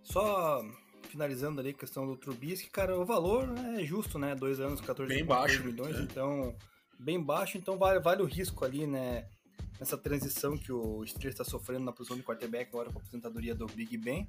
Só 0.01 0.61
finalizando 1.09 1.59
ali 1.59 1.69
a 1.69 1.73
questão 1.73 2.07
do 2.07 2.17
Trubisky, 2.17 2.69
cara, 2.69 2.99
o 2.99 3.05
valor 3.05 3.47
é 3.77 3.83
justo, 3.83 4.17
né? 4.17 4.33
Dois 4.33 4.59
anos, 4.59 4.81
14 4.81 5.13
bem 5.13 5.23
baixo, 5.23 5.63
milhões, 5.63 5.95
é. 5.95 6.01
então 6.01 6.55
bem 6.99 7.21
baixo, 7.21 7.57
então 7.57 7.77
vale, 7.77 7.99
vale 7.99 8.23
o 8.23 8.25
risco 8.25 8.65
ali, 8.65 8.87
né? 8.87 9.27
nessa 9.79 9.97
transição 9.97 10.57
que 10.57 10.71
o 10.71 11.05
Steelers 11.05 11.33
está 11.33 11.43
sofrendo 11.43 11.85
na 11.85 11.91
posição 11.91 12.17
de 12.17 12.23
quarterback 12.23 12.69
agora 12.69 12.91
com 12.91 12.99
a 12.99 13.01
aposentadoria 13.01 13.53
do 13.55 13.65
Big 13.67 13.97
Ben. 13.97 14.27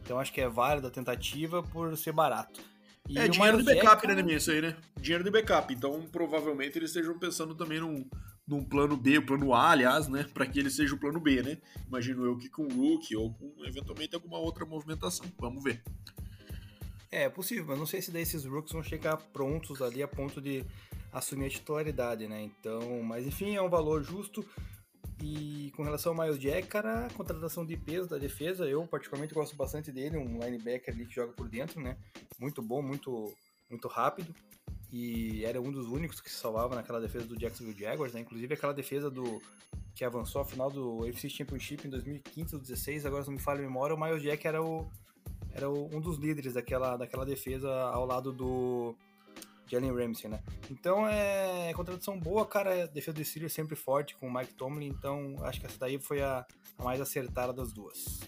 Então 0.00 0.18
acho 0.18 0.32
que 0.32 0.40
é 0.40 0.48
válida 0.48 0.88
a 0.88 0.90
tentativa 0.90 1.62
por 1.62 1.96
ser 1.96 2.12
barato. 2.12 2.60
E 3.08 3.18
é, 3.18 3.26
dinheiro 3.26 3.58
de 3.58 3.64
backup, 3.64 4.06
né, 4.06 4.32
isso 4.34 4.50
aí, 4.50 4.60
né? 4.60 4.76
Dinheiro 5.00 5.24
de 5.24 5.30
backup. 5.30 5.72
Então, 5.72 6.02
provavelmente, 6.12 6.76
eles 6.78 6.90
estejam 6.90 7.18
pensando 7.18 7.54
também 7.54 7.80
num, 7.80 8.04
num 8.46 8.62
plano 8.62 8.96
B, 8.96 9.18
o 9.18 9.26
plano 9.26 9.54
A, 9.54 9.70
aliás, 9.70 10.08
né? 10.08 10.26
Para 10.34 10.46
que 10.46 10.58
ele 10.58 10.68
seja 10.68 10.94
o 10.94 10.98
plano 10.98 11.18
B, 11.18 11.42
né? 11.42 11.58
Imagino 11.86 12.24
eu 12.24 12.36
que 12.36 12.50
com 12.50 12.64
o 12.64 12.68
Rook 12.68 13.16
ou 13.16 13.32
com, 13.32 13.64
eventualmente, 13.64 14.14
alguma 14.14 14.38
outra 14.38 14.66
movimentação. 14.66 15.24
Vamos 15.38 15.64
ver. 15.64 15.82
É, 17.10 17.24
é 17.24 17.28
possível, 17.30 17.64
mas 17.66 17.78
não 17.78 17.86
sei 17.86 18.02
se 18.02 18.10
daí 18.10 18.22
esses 18.22 18.44
Rooks 18.44 18.72
vão 18.72 18.82
chegar 18.82 19.16
prontos 19.16 19.80
ali 19.80 20.02
a 20.02 20.08
ponto 20.08 20.40
de 20.40 20.62
assumir 21.10 21.46
a 21.46 21.50
titularidade, 21.50 22.28
né? 22.28 22.42
Então, 22.42 23.02
mas 23.02 23.26
enfim, 23.26 23.56
é 23.56 23.62
um 23.62 23.70
valor 23.70 24.02
justo. 24.02 24.44
E 25.20 25.72
com 25.76 25.82
relação 25.82 26.12
ao 26.12 26.18
Miles 26.18 26.38
Jack, 26.38 26.68
cara, 26.68 27.06
a 27.06 27.10
contratação 27.10 27.66
de 27.66 27.76
peso 27.76 28.08
da 28.08 28.18
defesa, 28.18 28.66
eu 28.66 28.86
particularmente 28.86 29.34
gosto 29.34 29.56
bastante 29.56 29.90
dele, 29.90 30.16
um 30.16 30.38
linebacker 30.38 30.94
ali 30.94 31.06
que 31.06 31.14
joga 31.14 31.32
por 31.32 31.48
dentro, 31.48 31.80
né? 31.80 31.96
Muito 32.38 32.62
bom, 32.62 32.80
muito, 32.80 33.34
muito 33.68 33.88
rápido. 33.88 34.32
E 34.92 35.44
era 35.44 35.60
um 35.60 35.70
dos 35.70 35.86
únicos 35.88 36.20
que 36.20 36.30
se 36.30 36.36
salvava 36.36 36.74
naquela 36.74 37.00
defesa 37.00 37.26
do 37.26 37.36
Jacksonville 37.36 37.78
Jaguars, 37.78 38.12
né? 38.12 38.20
Inclusive 38.20 38.54
aquela 38.54 38.72
defesa 38.72 39.10
do 39.10 39.42
que 39.94 40.04
avançou 40.04 40.40
a 40.40 40.44
final 40.44 40.70
do 40.70 41.04
AFC 41.04 41.28
Championship 41.28 41.86
em 41.86 41.90
2015 41.90 42.54
ou 42.54 42.60
2016, 42.60 43.04
agora 43.04 43.24
se 43.24 43.28
não 43.28 43.36
me 43.36 43.42
falha 43.42 43.58
a 43.58 43.62
memória, 43.62 43.96
o 43.96 44.00
Miles 44.00 44.22
Jack 44.22 44.46
era 44.46 44.62
o 44.62 44.88
era 45.50 45.68
o, 45.68 45.86
um 45.92 46.00
dos 46.00 46.18
líderes 46.18 46.54
daquela, 46.54 46.96
daquela 46.96 47.26
defesa 47.26 47.68
ao 47.68 48.06
lado 48.06 48.32
do 48.32 48.94
Jalen 49.70 49.92
Ramsey, 49.92 50.30
né? 50.30 50.40
Então 50.70 51.06
é 51.06 51.72
contradição 51.74 52.18
boa, 52.18 52.46
cara. 52.46 52.84
A 52.84 52.86
defesa 52.86 53.12
do 53.12 53.24
Steelers 53.24 53.52
sempre 53.52 53.76
forte 53.76 54.14
com 54.16 54.28
o 54.28 54.34
Mike 54.34 54.54
Tomlin, 54.54 54.86
então 54.86 55.36
acho 55.42 55.60
que 55.60 55.66
essa 55.66 55.78
daí 55.78 55.98
foi 55.98 56.22
a, 56.22 56.46
a 56.78 56.84
mais 56.84 57.00
acertada 57.00 57.52
das 57.52 57.72
duas. 57.72 58.20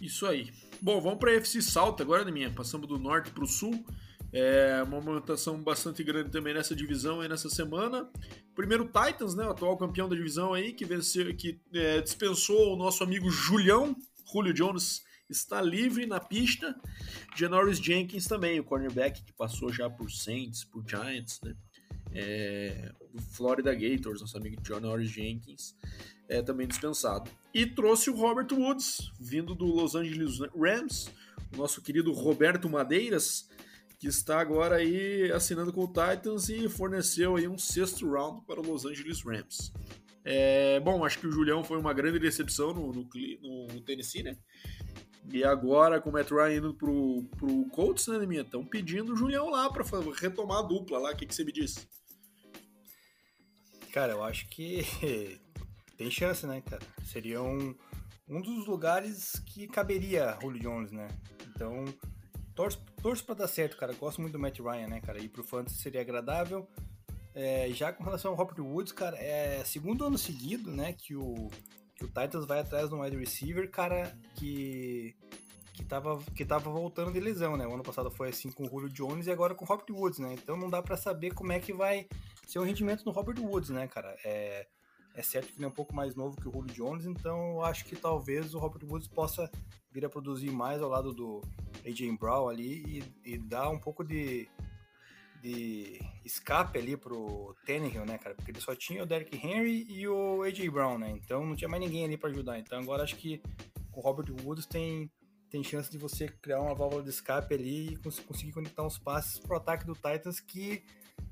Isso 0.00 0.26
aí. 0.26 0.52
Bom, 0.80 1.00
vamos 1.00 1.18
para 1.18 1.30
a 1.30 1.34
FC 1.34 1.62
Salto 1.62 2.02
agora, 2.02 2.24
minha? 2.30 2.50
Passamos 2.50 2.88
do 2.88 2.98
norte 2.98 3.30
para 3.30 3.44
o 3.44 3.46
sul. 3.46 3.84
É 4.32 4.82
uma 4.82 4.98
movimentação 4.98 5.62
bastante 5.62 6.02
grande 6.02 6.30
também 6.30 6.54
nessa 6.54 6.74
divisão 6.74 7.20
aí 7.20 7.28
nessa 7.28 7.50
semana. 7.50 8.10
Primeiro 8.54 8.86
Titans, 8.86 9.34
né, 9.34 9.44
o 9.46 9.50
atual 9.50 9.76
campeão 9.76 10.08
da 10.08 10.16
divisão 10.16 10.54
aí, 10.54 10.72
que 10.72 10.86
venceu, 10.86 11.34
que 11.36 11.60
é, 11.74 12.00
dispensou 12.00 12.72
o 12.72 12.76
nosso 12.76 13.04
amigo 13.04 13.30
Julião, 13.30 13.94
Julio 14.32 14.54
Jones, 14.54 15.02
está 15.32 15.60
livre 15.60 16.06
na 16.06 16.20
pista. 16.20 16.74
Janoris 17.36 17.78
Jenkins 17.78 18.26
também, 18.26 18.60
o 18.60 18.64
cornerback 18.64 19.22
que 19.22 19.32
passou 19.32 19.72
já 19.72 19.88
por 19.88 20.10
Saints, 20.10 20.64
por 20.64 20.84
Giants, 20.88 21.40
né? 21.42 21.54
É, 22.14 22.92
do 23.12 23.22
Florida 23.22 23.74
Gators, 23.74 24.20
nosso 24.20 24.36
amigo 24.36 24.60
Janoris 24.66 25.10
Jenkins, 25.10 25.74
é 26.28 26.42
também 26.42 26.66
dispensado. 26.66 27.30
E 27.54 27.66
trouxe 27.66 28.10
o 28.10 28.14
Robert 28.14 28.48
Woods, 28.52 29.10
vindo 29.18 29.54
do 29.54 29.64
Los 29.64 29.94
Angeles 29.94 30.38
Rams, 30.54 31.10
o 31.54 31.56
nosso 31.56 31.80
querido 31.80 32.12
Roberto 32.12 32.68
Madeiras, 32.68 33.48
que 33.98 34.08
está 34.08 34.40
agora 34.40 34.76
aí 34.76 35.30
assinando 35.32 35.72
com 35.72 35.84
o 35.84 35.86
Titans 35.86 36.48
e 36.48 36.68
forneceu 36.68 37.36
aí 37.36 37.46
um 37.46 37.56
sexto 37.56 38.10
round 38.10 38.44
para 38.46 38.60
o 38.60 38.66
Los 38.66 38.84
Angeles 38.84 39.22
Rams. 39.22 39.72
É, 40.24 40.78
bom, 40.80 41.04
acho 41.04 41.18
que 41.18 41.26
o 41.26 41.32
Julião 41.32 41.64
foi 41.64 41.78
uma 41.78 41.92
grande 41.92 42.18
decepção 42.18 42.72
no, 42.72 42.92
no, 42.92 43.04
no 43.04 43.80
Tennessee, 43.80 44.22
né? 44.22 44.36
E 45.30 45.44
agora, 45.44 46.00
com 46.00 46.10
o 46.10 46.12
Matt 46.12 46.30
Ryan 46.30 46.56
indo 46.56 46.74
pro, 46.74 47.22
pro 47.36 47.64
Colts, 47.70 48.06
né, 48.08 48.18
minha? 48.26 48.42
Estão 48.42 48.64
pedindo 48.64 49.12
o 49.12 49.16
Julião 49.16 49.50
lá 49.50 49.70
para 49.70 49.84
retomar 50.18 50.58
a 50.58 50.62
dupla 50.62 50.98
lá. 50.98 51.12
O 51.12 51.16
que, 51.16 51.26
que 51.26 51.34
você 51.34 51.44
me 51.44 51.52
diz? 51.52 51.86
Cara, 53.92 54.12
eu 54.12 54.24
acho 54.24 54.48
que 54.48 54.84
tem 55.96 56.10
chance, 56.10 56.46
né, 56.46 56.60
cara? 56.62 56.82
Seria 57.04 57.42
um, 57.42 57.74
um 58.28 58.40
dos 58.40 58.66
lugares 58.66 59.40
que 59.46 59.68
caberia 59.68 60.36
Julio 60.40 60.60
Jones, 60.60 60.90
né? 60.90 61.08
Então, 61.54 61.84
torço, 62.54 62.84
torço 63.00 63.24
pra 63.24 63.34
dar 63.34 63.48
certo, 63.48 63.76
cara. 63.76 63.92
Gosto 63.92 64.20
muito 64.20 64.32
do 64.32 64.38
Matt 64.38 64.58
Ryan, 64.58 64.88
né, 64.88 65.00
cara? 65.00 65.20
Ir 65.20 65.28
pro 65.28 65.44
Fantasy 65.44 65.78
seria 65.78 66.00
agradável. 66.00 66.68
É, 67.34 67.70
já 67.70 67.92
com 67.92 68.04
relação 68.04 68.32
ao 68.32 68.36
Robert 68.36 68.60
Woods, 68.60 68.92
cara, 68.92 69.16
é 69.16 69.62
segundo 69.64 70.04
ano 70.04 70.18
seguido, 70.18 70.70
né, 70.70 70.92
que 70.92 71.16
o 71.16 71.50
o 72.04 72.08
Titans 72.08 72.46
vai 72.46 72.60
atrás 72.60 72.88
de 72.88 72.94
um 72.94 73.02
wide 73.02 73.16
receiver, 73.16 73.70
cara, 73.70 74.16
que 74.36 75.14
que 75.72 75.82
tava, 75.84 76.22
que 76.34 76.44
tava 76.44 76.70
voltando 76.70 77.12
de 77.12 77.18
lesão, 77.18 77.56
né? 77.56 77.66
O 77.66 77.74
ano 77.74 77.82
passado 77.82 78.10
foi 78.10 78.28
assim 78.28 78.50
com 78.50 78.64
o 78.64 78.68
Julio 78.68 78.90
Jones 78.90 79.26
e 79.26 79.30
agora 79.30 79.54
com 79.54 79.64
o 79.64 79.68
Robert 79.68 79.86
Woods, 79.90 80.18
né? 80.18 80.34
Então 80.34 80.56
não 80.56 80.68
dá 80.68 80.82
para 80.82 80.96
saber 80.96 81.32
como 81.32 81.52
é 81.52 81.58
que 81.58 81.72
vai 81.72 82.06
ser 82.46 82.58
o 82.58 82.62
rendimento 82.62 83.04
do 83.04 83.10
Robert 83.10 83.40
Woods, 83.40 83.70
né, 83.70 83.88
cara? 83.88 84.14
É, 84.24 84.66
é 85.14 85.22
certo 85.22 85.48
que 85.48 85.58
ele 85.58 85.64
é 85.64 85.68
um 85.68 85.72
pouco 85.72 85.94
mais 85.94 86.14
novo 86.14 86.36
que 86.36 86.48
o 86.48 86.52
Julio 86.52 86.74
Jones, 86.74 87.06
então 87.06 87.52
eu 87.52 87.64
acho 87.64 87.84
que 87.86 87.96
talvez 87.96 88.54
o 88.54 88.58
Robert 88.58 88.86
Woods 88.86 89.08
possa 89.08 89.50
vir 89.90 90.04
a 90.04 90.10
produzir 90.10 90.50
mais 90.50 90.82
ao 90.82 90.90
lado 90.90 91.12
do 91.12 91.42
AJ 91.86 92.18
Brown 92.18 92.48
ali 92.48 93.02
e, 93.24 93.32
e 93.32 93.38
dar 93.38 93.70
um 93.70 93.78
pouco 93.78 94.04
de, 94.04 94.48
de 95.42 96.00
escape 96.24 96.78
ali 96.78 96.96
pro 96.96 97.54
Tannehill, 97.66 98.06
né, 98.06 98.16
cara? 98.16 98.34
Porque 98.34 98.52
ele 98.52 98.60
só 98.60 98.74
tinha 98.74 99.02
o 99.02 99.06
Derrick 99.06 99.36
Henry 99.36 99.86
e 99.88 100.06
o 100.06 100.42
A.J. 100.42 100.70
Brown, 100.70 100.98
né? 100.98 101.10
Então 101.10 101.44
não 101.44 101.56
tinha 101.56 101.68
mais 101.68 101.82
ninguém 101.82 102.04
ali 102.04 102.16
para 102.16 102.30
ajudar. 102.30 102.58
Então 102.58 102.78
agora 102.78 103.02
acho 103.02 103.16
que 103.16 103.42
o 103.92 104.00
Robert 104.00 104.32
Woods 104.44 104.66
tem, 104.66 105.10
tem 105.50 105.64
chance 105.64 105.90
de 105.90 105.98
você 105.98 106.28
criar 106.28 106.60
uma 106.60 106.74
válvula 106.74 107.02
de 107.02 107.10
escape 107.10 107.54
ali 107.54 107.94
e 107.94 107.96
conseguir 107.96 108.52
conectar 108.52 108.84
uns 108.84 108.98
passes 108.98 109.38
pro 109.38 109.56
ataque 109.56 109.84
do 109.84 109.94
Titans 109.94 110.38
que 110.38 110.84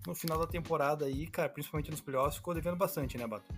no 0.07 0.15
final 0.15 0.39
da 0.39 0.47
temporada 0.47 1.05
aí, 1.05 1.27
cara, 1.27 1.49
principalmente 1.49 1.91
nos 1.91 2.01
playoffs, 2.01 2.37
ficou 2.37 2.55
devendo 2.55 2.77
bastante, 2.77 3.17
né, 3.17 3.27
Bato? 3.27 3.53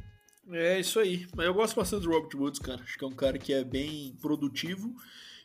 É 0.50 0.78
isso 0.78 0.98
aí. 0.98 1.26
Mas 1.34 1.46
eu 1.46 1.54
gosto 1.54 1.76
bastante 1.76 2.02
do 2.02 2.10
Robert 2.10 2.36
Woods, 2.36 2.58
cara. 2.58 2.82
Acho 2.82 2.98
que 2.98 3.04
é 3.04 3.08
um 3.08 3.14
cara 3.14 3.38
que 3.38 3.52
é 3.52 3.64
bem 3.64 4.16
produtivo 4.20 4.94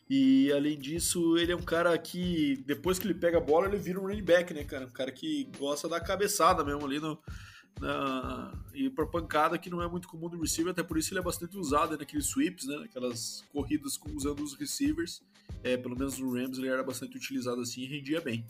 e 0.08 0.50
além 0.52 0.78
disso, 0.78 1.36
ele 1.36 1.52
é 1.52 1.56
um 1.56 1.62
cara 1.62 1.96
que, 1.98 2.62
depois 2.66 2.98
que 2.98 3.06
ele 3.06 3.14
pega 3.14 3.38
a 3.38 3.40
bola, 3.40 3.66
ele 3.66 3.76
vira 3.76 4.00
um 4.00 4.06
running 4.06 4.24
back, 4.24 4.54
né, 4.54 4.64
cara? 4.64 4.86
Um 4.86 4.90
cara 4.90 5.12
que 5.12 5.50
gosta 5.58 5.88
da 5.88 6.00
cabeçada 6.00 6.64
mesmo 6.64 6.84
ali 6.86 6.98
no, 6.98 7.12
uh, 7.12 8.58
e 8.72 8.88
por 8.88 9.10
pancada 9.10 9.58
que 9.58 9.68
não 9.68 9.82
é 9.82 9.88
muito 9.88 10.08
comum 10.08 10.28
do 10.28 10.40
receiver, 10.40 10.72
até 10.72 10.82
por 10.82 10.96
isso 10.96 11.12
ele 11.12 11.20
é 11.20 11.22
bastante 11.22 11.58
usado 11.58 11.96
naqueles 11.96 12.26
sweeps, 12.26 12.66
né? 12.66 12.84
Aquelas 12.84 13.44
corridas 13.52 13.98
usando 14.14 14.42
os 14.42 14.54
receivers. 14.54 15.22
É, 15.62 15.76
pelo 15.76 15.98
menos 15.98 16.18
no 16.18 16.32
Rams 16.32 16.58
ele 16.58 16.68
era 16.68 16.82
bastante 16.82 17.16
utilizado 17.16 17.60
assim 17.60 17.82
e 17.82 17.86
rendia 17.86 18.20
bem. 18.20 18.46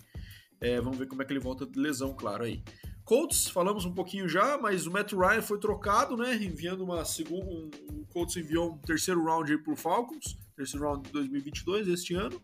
É, 0.61 0.81
vamos 0.81 0.99
ver 0.99 1.07
como 1.07 1.23
é 1.23 1.25
que 1.25 1.33
ele 1.33 1.41
volta 1.41 1.65
de 1.67 1.79
lesão, 1.79 2.15
claro 2.15 2.45
aí. 2.45 2.63
Colts, 3.05 3.49
falamos 3.49 3.85
um 3.85 3.95
pouquinho 3.95 4.29
já, 4.29 4.59
mas 4.59 4.87
o 4.87 4.91
Matt 4.91 5.13
Ryan 5.13 5.41
foi 5.41 5.59
trocado, 5.59 6.17
né? 6.17 6.35
Enviando 6.37 6.85
uma 6.85 7.05
segunda. 7.05 7.47
Um, 7.47 7.71
o 8.01 8.07
Colts 8.07 8.37
enviou 8.37 8.73
um 8.73 8.79
terceiro 8.79 9.25
round 9.25 9.51
aí 9.51 9.59
pro 9.59 9.75
Falcons, 9.75 10.37
terceiro 10.59 10.87
round 10.87 11.07
de 11.07 11.13
2022, 11.13 11.89
este 11.89 12.15
ano, 12.15 12.43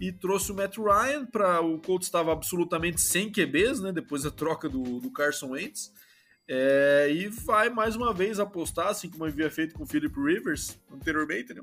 e 0.00 0.12
trouxe 0.12 0.52
o 0.52 0.54
Matt 0.54 0.76
Ryan 0.78 1.26
para 1.26 1.60
o 1.60 1.78
Colts 1.80 2.06
estava 2.06 2.32
absolutamente 2.32 3.00
sem 3.00 3.30
QBs, 3.30 3.80
né? 3.80 3.92
Depois 3.92 4.22
da 4.22 4.30
troca 4.30 4.68
do, 4.68 5.00
do 5.00 5.10
Carson 5.10 5.50
Wentz. 5.50 5.92
É, 6.50 7.10
e 7.10 7.28
vai 7.28 7.68
mais 7.68 7.94
uma 7.94 8.14
vez 8.14 8.40
apostar, 8.40 8.88
assim 8.88 9.10
como 9.10 9.24
havia 9.24 9.50
feito 9.50 9.74
com 9.74 9.82
o 9.82 9.86
Philip 9.86 10.14
Rivers 10.18 10.78
anteriormente, 10.90 11.52
né? 11.52 11.62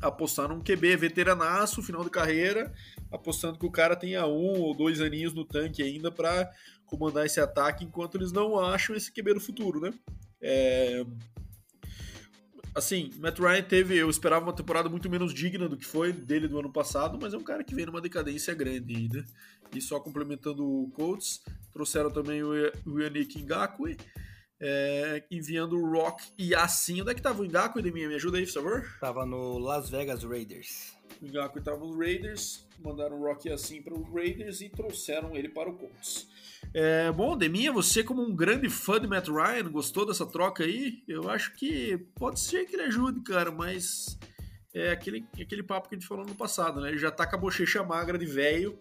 Apostar 0.00 0.48
num 0.48 0.60
QB 0.60 0.96
veteranaço, 0.96 1.82
final 1.82 2.02
de 2.02 2.10
carreira, 2.10 2.72
apostando 3.12 3.58
que 3.58 3.66
o 3.66 3.70
cara 3.70 3.94
tenha 3.94 4.26
um 4.26 4.60
ou 4.60 4.74
dois 4.74 5.00
aninhos 5.00 5.32
no 5.32 5.44
tanque 5.44 5.82
ainda 5.82 6.10
para 6.10 6.50
comandar 6.86 7.24
esse 7.24 7.38
ataque, 7.38 7.84
enquanto 7.84 8.16
eles 8.16 8.32
não 8.32 8.58
acham 8.58 8.96
esse 8.96 9.12
QB 9.12 9.34
no 9.34 9.40
futuro, 9.40 9.80
né? 9.80 9.94
É... 10.40 11.04
Assim, 12.74 13.10
Matt 13.18 13.38
Ryan 13.38 13.62
teve, 13.62 13.96
eu 13.96 14.08
esperava 14.08 14.46
uma 14.46 14.52
temporada 14.52 14.88
muito 14.88 15.08
menos 15.10 15.34
digna 15.34 15.68
do 15.68 15.76
que 15.76 15.84
foi 15.84 16.10
dele 16.10 16.48
do 16.48 16.58
ano 16.58 16.72
passado, 16.72 17.18
mas 17.20 17.34
é 17.34 17.36
um 17.36 17.42
cara 17.42 17.62
que 17.62 17.74
vem 17.74 17.84
numa 17.84 18.00
decadência 18.00 18.54
grande 18.54 18.96
ainda. 18.96 19.24
E 19.74 19.80
só 19.80 20.00
complementando 20.00 20.64
o 20.64 20.90
Colts, 20.90 21.42
trouxeram 21.72 22.10
também 22.10 22.42
o 22.42 22.54
Yannick 23.00 23.42
Ngakwe, 23.42 23.96
é, 24.58 25.24
enviando 25.30 25.76
o 25.76 25.90
Rock 25.90 26.24
e 26.38 26.54
assim. 26.54 27.02
Onde 27.02 27.10
é 27.10 27.14
que 27.14 27.22
tava 27.22 27.42
o 27.42 27.46
Ngakwe, 27.46 27.82
Deminha? 27.82 28.08
Me 28.08 28.14
ajuda 28.14 28.38
aí, 28.38 28.46
por 28.46 28.52
favor? 28.52 28.96
Tava 29.00 29.26
no 29.26 29.58
Las 29.58 29.90
Vegas 29.90 30.22
Raiders. 30.22 30.96
O 31.20 31.26
Ngakwe 31.26 31.62
tava 31.62 31.84
no 31.84 31.98
Raiders, 31.98 32.66
mandaram 32.78 33.20
o 33.20 33.24
Rock 33.24 33.50
assim 33.50 33.82
para 33.82 33.94
os 33.94 34.08
Raiders 34.12 34.60
e 34.60 34.68
trouxeram 34.68 35.36
ele 35.36 35.48
para 35.48 35.70
o 35.70 35.74
Colts. 35.74 36.28
É, 36.74 37.10
bom, 37.12 37.36
Deminha, 37.36 37.72
você 37.72 38.02
como 38.02 38.22
um 38.22 38.34
grande 38.34 38.68
fã 38.70 39.00
de 39.00 39.06
Matt 39.06 39.28
Ryan, 39.28 39.70
gostou 39.70 40.06
dessa 40.06 40.26
troca 40.26 40.64
aí? 40.64 41.02
Eu 41.06 41.28
acho 41.28 41.54
que 41.54 41.98
pode 42.14 42.40
ser 42.40 42.64
que 42.66 42.74
ele 42.74 42.84
ajude, 42.84 43.20
cara, 43.20 43.50
mas 43.50 44.18
é 44.72 44.90
aquele, 44.90 45.26
aquele 45.40 45.62
papo 45.62 45.88
que 45.88 45.94
a 45.94 45.98
gente 45.98 46.08
falou 46.08 46.24
no 46.24 46.34
passado, 46.34 46.80
né? 46.80 46.88
Ele 46.88 46.98
já 46.98 47.10
tá 47.10 47.26
com 47.26 47.36
a 47.36 47.38
bochecha 47.38 47.82
magra 47.82 48.16
de 48.16 48.26
velho, 48.26 48.78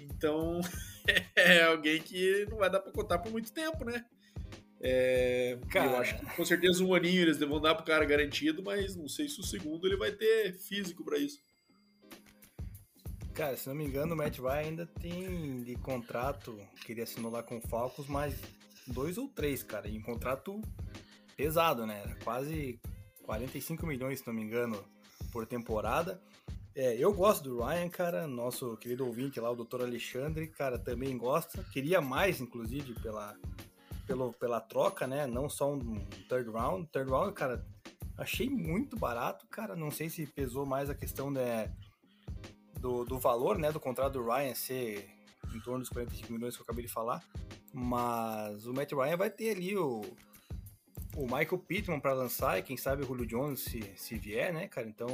então 0.00 0.60
é 1.36 1.62
alguém 1.62 2.02
que 2.02 2.46
não 2.50 2.58
vai 2.58 2.70
dar 2.70 2.80
pra 2.80 2.92
contar 2.92 3.18
por 3.18 3.30
muito 3.30 3.52
tempo, 3.52 3.84
né? 3.84 4.04
É, 4.80 5.58
cara... 5.70 5.90
Eu 5.90 5.96
acho 5.96 6.18
que 6.18 6.26
com 6.36 6.44
certeza 6.44 6.84
um 6.84 6.94
aninho 6.94 7.22
eles 7.22 7.38
vão 7.38 7.60
dar 7.60 7.74
pro 7.74 7.84
cara 7.84 8.04
garantido, 8.04 8.62
mas 8.62 8.96
não 8.96 9.08
sei 9.08 9.28
se 9.28 9.40
o 9.40 9.44
segundo 9.44 9.86
ele 9.86 9.96
vai 9.96 10.12
ter 10.12 10.54
físico 10.54 11.04
para 11.04 11.18
isso. 11.18 11.38
Cara, 13.38 13.56
se 13.56 13.68
não 13.68 13.76
me 13.76 13.84
engano, 13.84 14.14
o 14.14 14.16
Matt 14.16 14.40
Ryan 14.40 14.50
ainda 14.50 14.84
tem 14.84 15.62
de 15.62 15.76
contrato 15.76 16.60
que 16.84 16.90
ele 16.90 17.02
assinou 17.02 17.30
lá 17.30 17.40
com 17.40 17.58
o 17.58 17.60
Falcons, 17.60 18.08
mais 18.08 18.34
dois 18.84 19.16
ou 19.16 19.28
três, 19.28 19.62
cara. 19.62 19.86
E 19.86 19.96
um 19.96 20.02
contrato 20.02 20.60
pesado, 21.36 21.86
né? 21.86 22.16
Quase 22.24 22.80
45 23.22 23.86
milhões, 23.86 24.18
se 24.18 24.26
não 24.26 24.34
me 24.34 24.42
engano, 24.42 24.84
por 25.30 25.46
temporada. 25.46 26.20
É, 26.74 26.96
eu 26.96 27.14
gosto 27.14 27.44
do 27.44 27.62
Ryan, 27.62 27.88
cara. 27.88 28.26
Nosso 28.26 28.76
querido 28.76 29.06
ouvinte 29.06 29.38
lá, 29.38 29.52
o 29.52 29.64
Dr. 29.64 29.82
Alexandre, 29.82 30.48
cara, 30.48 30.76
também 30.76 31.16
gosta. 31.16 31.62
Queria 31.72 32.00
mais, 32.00 32.40
inclusive, 32.40 32.92
pela, 32.94 33.36
pelo, 34.04 34.32
pela 34.32 34.60
troca, 34.60 35.06
né? 35.06 35.28
Não 35.28 35.48
só 35.48 35.72
um 35.72 36.04
third 36.28 36.50
round. 36.50 36.88
Third 36.88 37.08
round, 37.08 37.32
cara, 37.34 37.64
achei 38.16 38.50
muito 38.50 38.96
barato, 38.96 39.46
cara. 39.46 39.76
Não 39.76 39.92
sei 39.92 40.10
se 40.10 40.26
pesou 40.26 40.66
mais 40.66 40.90
a 40.90 40.94
questão, 40.96 41.30
né? 41.30 41.72
Do, 42.78 43.04
do 43.04 43.18
valor 43.18 43.58
né, 43.58 43.72
do 43.72 43.80
contrato 43.80 44.14
do 44.14 44.24
Ryan 44.24 44.54
ser 44.54 45.08
em 45.54 45.60
torno 45.60 45.80
dos 45.80 45.88
45 45.88 46.32
milhões 46.32 46.54
que 46.54 46.60
eu 46.60 46.64
acabei 46.64 46.84
de 46.84 46.92
falar, 46.92 47.22
mas 47.72 48.66
o 48.66 48.72
Matt 48.72 48.92
Ryan 48.92 49.16
vai 49.16 49.30
ter 49.30 49.50
ali 49.50 49.76
o, 49.76 50.02
o 51.16 51.22
Michael 51.22 51.58
Pittman 51.58 52.00
para 52.00 52.12
lançar 52.12 52.58
e 52.58 52.62
quem 52.62 52.76
sabe 52.76 53.02
o 53.02 53.06
Julio 53.06 53.26
Jones 53.26 53.60
se, 53.60 53.80
se 53.96 54.16
vier, 54.16 54.52
né, 54.52 54.68
cara? 54.68 54.86
Então 54.86 55.08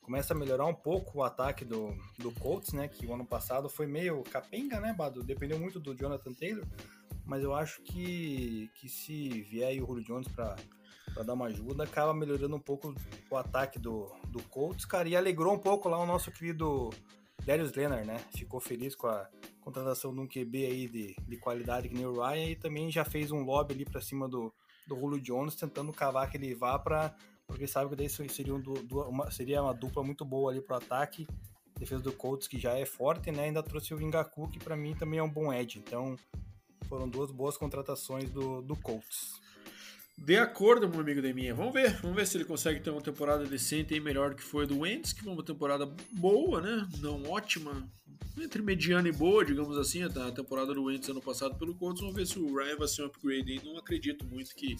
começa 0.00 0.34
a 0.34 0.36
melhorar 0.36 0.66
um 0.66 0.74
pouco 0.74 1.18
o 1.18 1.22
ataque 1.22 1.64
do, 1.64 1.94
do 2.18 2.32
Colts, 2.32 2.72
né? 2.72 2.88
Que 2.88 3.06
o 3.06 3.14
ano 3.14 3.24
passado 3.24 3.68
foi 3.68 3.86
meio 3.86 4.22
capenga, 4.24 4.80
né, 4.80 4.92
Bado? 4.92 5.22
Dependeu 5.22 5.58
muito 5.58 5.78
do 5.78 5.94
Jonathan 5.94 6.32
Taylor, 6.32 6.66
mas 7.24 7.44
eu 7.44 7.54
acho 7.54 7.80
que, 7.82 8.70
que 8.74 8.88
se 8.88 9.28
vier 9.42 9.80
o 9.82 9.86
Julio 9.86 10.04
Jones 10.04 10.28
para 10.28 10.56
para 11.14 11.22
dar 11.22 11.34
uma 11.34 11.46
ajuda, 11.46 11.84
acaba 11.84 12.14
melhorando 12.14 12.56
um 12.56 12.60
pouco 12.60 12.94
o 13.30 13.36
ataque 13.36 13.78
do, 13.78 14.10
do 14.28 14.42
Colts, 14.44 14.84
cara, 14.84 15.08
e 15.08 15.16
alegrou 15.16 15.54
um 15.54 15.58
pouco 15.58 15.88
lá 15.88 15.98
o 15.98 16.06
nosso 16.06 16.30
querido 16.30 16.90
Darius 17.44 17.72
Leonard, 17.72 18.06
né? 18.06 18.18
Ficou 18.34 18.60
feliz 18.60 18.94
com 18.94 19.06
a 19.06 19.28
contratação 19.60 20.14
de 20.14 20.20
um 20.20 20.26
QB 20.26 20.66
aí 20.66 20.88
de, 20.88 21.16
de 21.26 21.36
qualidade 21.36 21.88
que 21.88 21.94
nem 21.94 22.06
o 22.06 22.20
Ryan 22.20 22.46
e 22.46 22.56
também 22.56 22.90
já 22.90 23.04
fez 23.04 23.30
um 23.30 23.42
lobby 23.42 23.74
ali 23.74 23.84
para 23.84 24.00
cima 24.00 24.28
do, 24.28 24.52
do 24.86 24.94
Julio 24.98 25.20
Jones, 25.20 25.54
tentando 25.54 25.92
cavar 25.92 26.30
que 26.30 26.36
ele 26.36 26.54
vá 26.54 26.78
para 26.78 27.14
porque 27.50 27.66
sabe 27.66 27.90
que 27.90 27.96
daí 27.96 28.08
seria, 28.08 28.54
um, 28.54 28.62
uma, 29.08 29.30
seria 29.30 29.62
uma 29.62 29.74
dupla 29.74 30.04
muito 30.04 30.24
boa 30.24 30.52
ali 30.52 30.60
pro 30.60 30.76
ataque. 30.76 31.26
Defesa 31.76 32.02
do 32.02 32.12
Colts 32.12 32.46
que 32.46 32.58
já 32.58 32.78
é 32.78 32.86
forte, 32.86 33.32
né? 33.32 33.44
Ainda 33.44 33.62
trouxe 33.62 33.92
o 33.92 34.00
Ingaku, 34.00 34.48
que 34.48 34.58
para 34.58 34.76
mim 34.76 34.94
também 34.94 35.18
é 35.18 35.22
um 35.22 35.28
bom 35.28 35.52
edge. 35.52 35.78
Então, 35.78 36.16
foram 36.84 37.08
duas 37.08 37.30
boas 37.30 37.56
contratações 37.56 38.30
do, 38.30 38.62
do 38.62 38.76
Colts. 38.76 39.40
De 40.20 40.36
acordo, 40.36 40.86
meu 40.86 41.00
amigo 41.00 41.22
Deminha. 41.22 41.54
Vamos 41.54 41.72
ver. 41.72 41.98
Vamos 42.02 42.14
ver 42.14 42.26
se 42.26 42.36
ele 42.36 42.44
consegue 42.44 42.78
ter 42.80 42.90
uma 42.90 43.00
temporada 43.00 43.44
decente 43.46 43.94
e 43.94 44.00
melhor 44.00 44.34
que 44.34 44.42
foi 44.42 44.66
do 44.66 44.80
Wentz, 44.80 45.14
que 45.14 45.22
foi 45.22 45.32
uma 45.32 45.42
temporada 45.42 45.90
boa, 46.12 46.60
né? 46.60 46.86
Não 46.98 47.22
ótima. 47.24 47.90
Entre 48.38 48.62
mediana 48.62 49.08
e 49.08 49.12
boa, 49.12 49.44
digamos 49.44 49.76
assim, 49.78 50.02
a 50.02 50.30
temporada 50.30 50.74
do 50.74 50.84
Wentz 50.84 51.08
ano 51.08 51.22
passado 51.22 51.56
pelo 51.56 51.74
Colts. 51.74 52.00
Vamos 52.00 52.14
ver 52.14 52.26
se 52.26 52.38
o 52.38 52.54
Ryan 52.54 52.76
vai 52.76 52.86
ser 52.86 53.02
um 53.02 53.06
upgrade 53.06 53.50
aí. 53.50 53.60
Não 53.64 53.78
acredito 53.78 54.26
muito 54.26 54.54
que, 54.54 54.76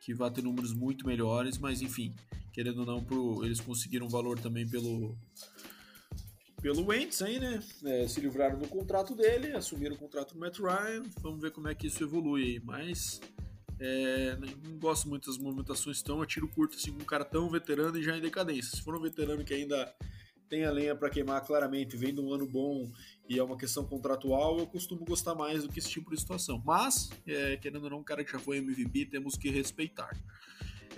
que 0.00 0.12
vá 0.12 0.30
ter 0.30 0.42
números 0.42 0.74
muito 0.74 1.06
melhores, 1.06 1.56
mas 1.56 1.80
enfim, 1.80 2.14
querendo 2.52 2.80
ou 2.80 2.86
não, 2.86 3.02
pro, 3.02 3.44
eles 3.44 3.60
conseguiram 3.60 4.08
valor 4.08 4.38
também 4.38 4.68
pelo 4.68 5.16
pelo 6.60 6.86
Wentz 6.86 7.22
aí, 7.22 7.38
né? 7.38 7.62
É, 7.84 8.06
se 8.06 8.20
livraram 8.20 8.58
do 8.58 8.68
contrato 8.68 9.14
dele, 9.14 9.52
assumiram 9.52 9.94
o 9.94 9.98
contrato 9.98 10.34
do 10.34 10.40
Matt 10.40 10.58
Ryan. 10.58 11.04
Vamos 11.20 11.40
ver 11.40 11.52
como 11.52 11.68
é 11.68 11.74
que 11.74 11.86
isso 11.86 12.02
evolui 12.02 12.42
aí. 12.42 12.60
Mas 12.60 13.20
é, 13.80 14.36
não 14.36 14.78
gosto 14.78 15.08
muito 15.08 15.30
das 15.30 15.38
movimentações 15.38 16.02
tão 16.02 16.20
a 16.20 16.26
tiro 16.26 16.48
curto 16.48 16.76
assim, 16.76 16.92
com 16.92 17.02
um 17.02 17.06
cara 17.06 17.24
tão 17.24 17.48
veterano 17.48 17.96
e 17.96 18.02
já 18.02 18.16
em 18.16 18.20
decadência. 18.20 18.76
Se 18.76 18.82
for 18.82 18.94
um 18.96 19.00
veterano 19.00 19.44
que 19.44 19.54
ainda 19.54 19.94
tem 20.48 20.64
a 20.64 20.70
lenha 20.70 20.96
para 20.96 21.10
queimar 21.10 21.44
claramente, 21.44 21.96
vem 21.96 22.14
de 22.14 22.20
um 22.20 22.32
ano 22.32 22.46
bom 22.46 22.90
e 23.28 23.38
é 23.38 23.42
uma 23.42 23.56
questão 23.56 23.84
contratual, 23.84 24.58
eu 24.58 24.66
costumo 24.66 25.04
gostar 25.04 25.34
mais 25.34 25.62
do 25.62 25.68
que 25.68 25.78
esse 25.78 25.90
tipo 25.90 26.10
de 26.10 26.18
situação. 26.18 26.62
Mas, 26.64 27.10
é, 27.26 27.56
querendo 27.58 27.84
ou 27.84 27.90
não, 27.90 27.98
um 27.98 28.04
cara 28.04 28.24
que 28.24 28.32
já 28.32 28.38
foi 28.38 28.56
MVP, 28.58 29.06
temos 29.06 29.36
que 29.36 29.50
respeitar. 29.50 30.16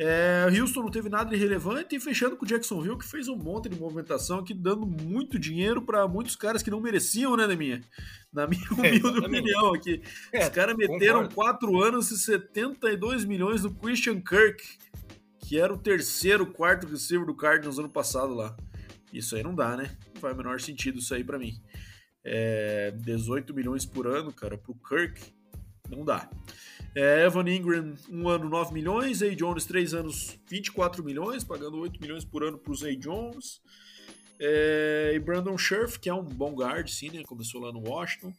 É, 0.02 0.46
Houston 0.58 0.80
não 0.80 0.90
teve 0.90 1.10
nada 1.10 1.28
de 1.28 1.36
relevante 1.36 1.94
e 1.94 2.00
fechando 2.00 2.34
com 2.34 2.46
o 2.46 2.48
Jacksonville, 2.48 2.96
que 2.96 3.04
fez 3.04 3.28
um 3.28 3.36
monte 3.36 3.68
de 3.68 3.78
movimentação 3.78 4.38
aqui, 4.38 4.54
dando 4.54 4.86
muito 4.86 5.38
dinheiro 5.38 5.82
para 5.82 6.08
muitos 6.08 6.34
caras 6.34 6.62
que 6.62 6.70
não 6.70 6.80
mereciam, 6.80 7.36
né, 7.36 7.46
Neminha? 7.46 7.82
Na 8.32 8.46
minha 8.46 8.64
é, 8.66 8.72
humilde 8.72 9.18
é, 9.22 9.26
opinião 9.26 9.74
aqui. 9.74 10.02
É, 10.32 10.44
Os 10.44 10.48
caras 10.48 10.74
meteram 10.74 11.28
4 11.28 11.82
anos 11.82 12.10
e 12.10 12.18
72 12.18 13.26
milhões 13.26 13.60
do 13.60 13.74
Christian 13.74 14.22
Kirk, 14.22 14.64
que 15.38 15.60
era 15.60 15.70
o 15.70 15.76
terceiro, 15.76 16.46
quarto 16.46 16.86
receiver 16.86 17.26
do 17.26 17.34
Cardinals 17.34 17.78
ano 17.78 17.90
passado 17.90 18.32
lá. 18.32 18.56
Isso 19.12 19.36
aí 19.36 19.42
não 19.42 19.54
dá, 19.54 19.76
né? 19.76 19.98
Não 20.14 20.20
faz 20.22 20.32
o 20.32 20.36
menor 20.38 20.62
sentido 20.62 20.98
isso 20.98 21.14
aí 21.14 21.22
para 21.22 21.38
mim. 21.38 21.60
É, 22.24 22.90
18 22.92 23.52
milhões 23.52 23.84
por 23.84 24.06
ano, 24.06 24.32
cara, 24.32 24.56
pro 24.56 24.74
Kirk, 24.74 25.20
não 25.90 26.06
dá. 26.06 26.26
É, 26.94 27.24
Evan 27.24 27.48
Ingram, 27.48 27.94
um 28.10 28.28
ano 28.28 28.48
9 28.48 28.74
milhões, 28.74 29.18
Zay 29.18 29.36
Jones, 29.36 29.64
3 29.64 29.94
anos 29.94 30.38
24 30.48 31.04
milhões, 31.04 31.44
pagando 31.44 31.78
8 31.78 32.00
milhões 32.00 32.24
por 32.24 32.42
ano 32.42 32.58
para 32.58 32.72
o 32.72 32.74
Zay 32.74 32.96
Jones. 32.96 33.60
É, 34.40 35.12
e 35.14 35.18
Brandon 35.20 35.56
Scherf, 35.56 36.00
que 36.00 36.08
é 36.08 36.14
um 36.14 36.24
bom 36.24 36.52
guard, 36.52 36.88
sim, 36.88 37.10
né? 37.10 37.22
Começou 37.22 37.60
lá 37.60 37.70
no 37.70 37.88
Washington. 37.88 38.32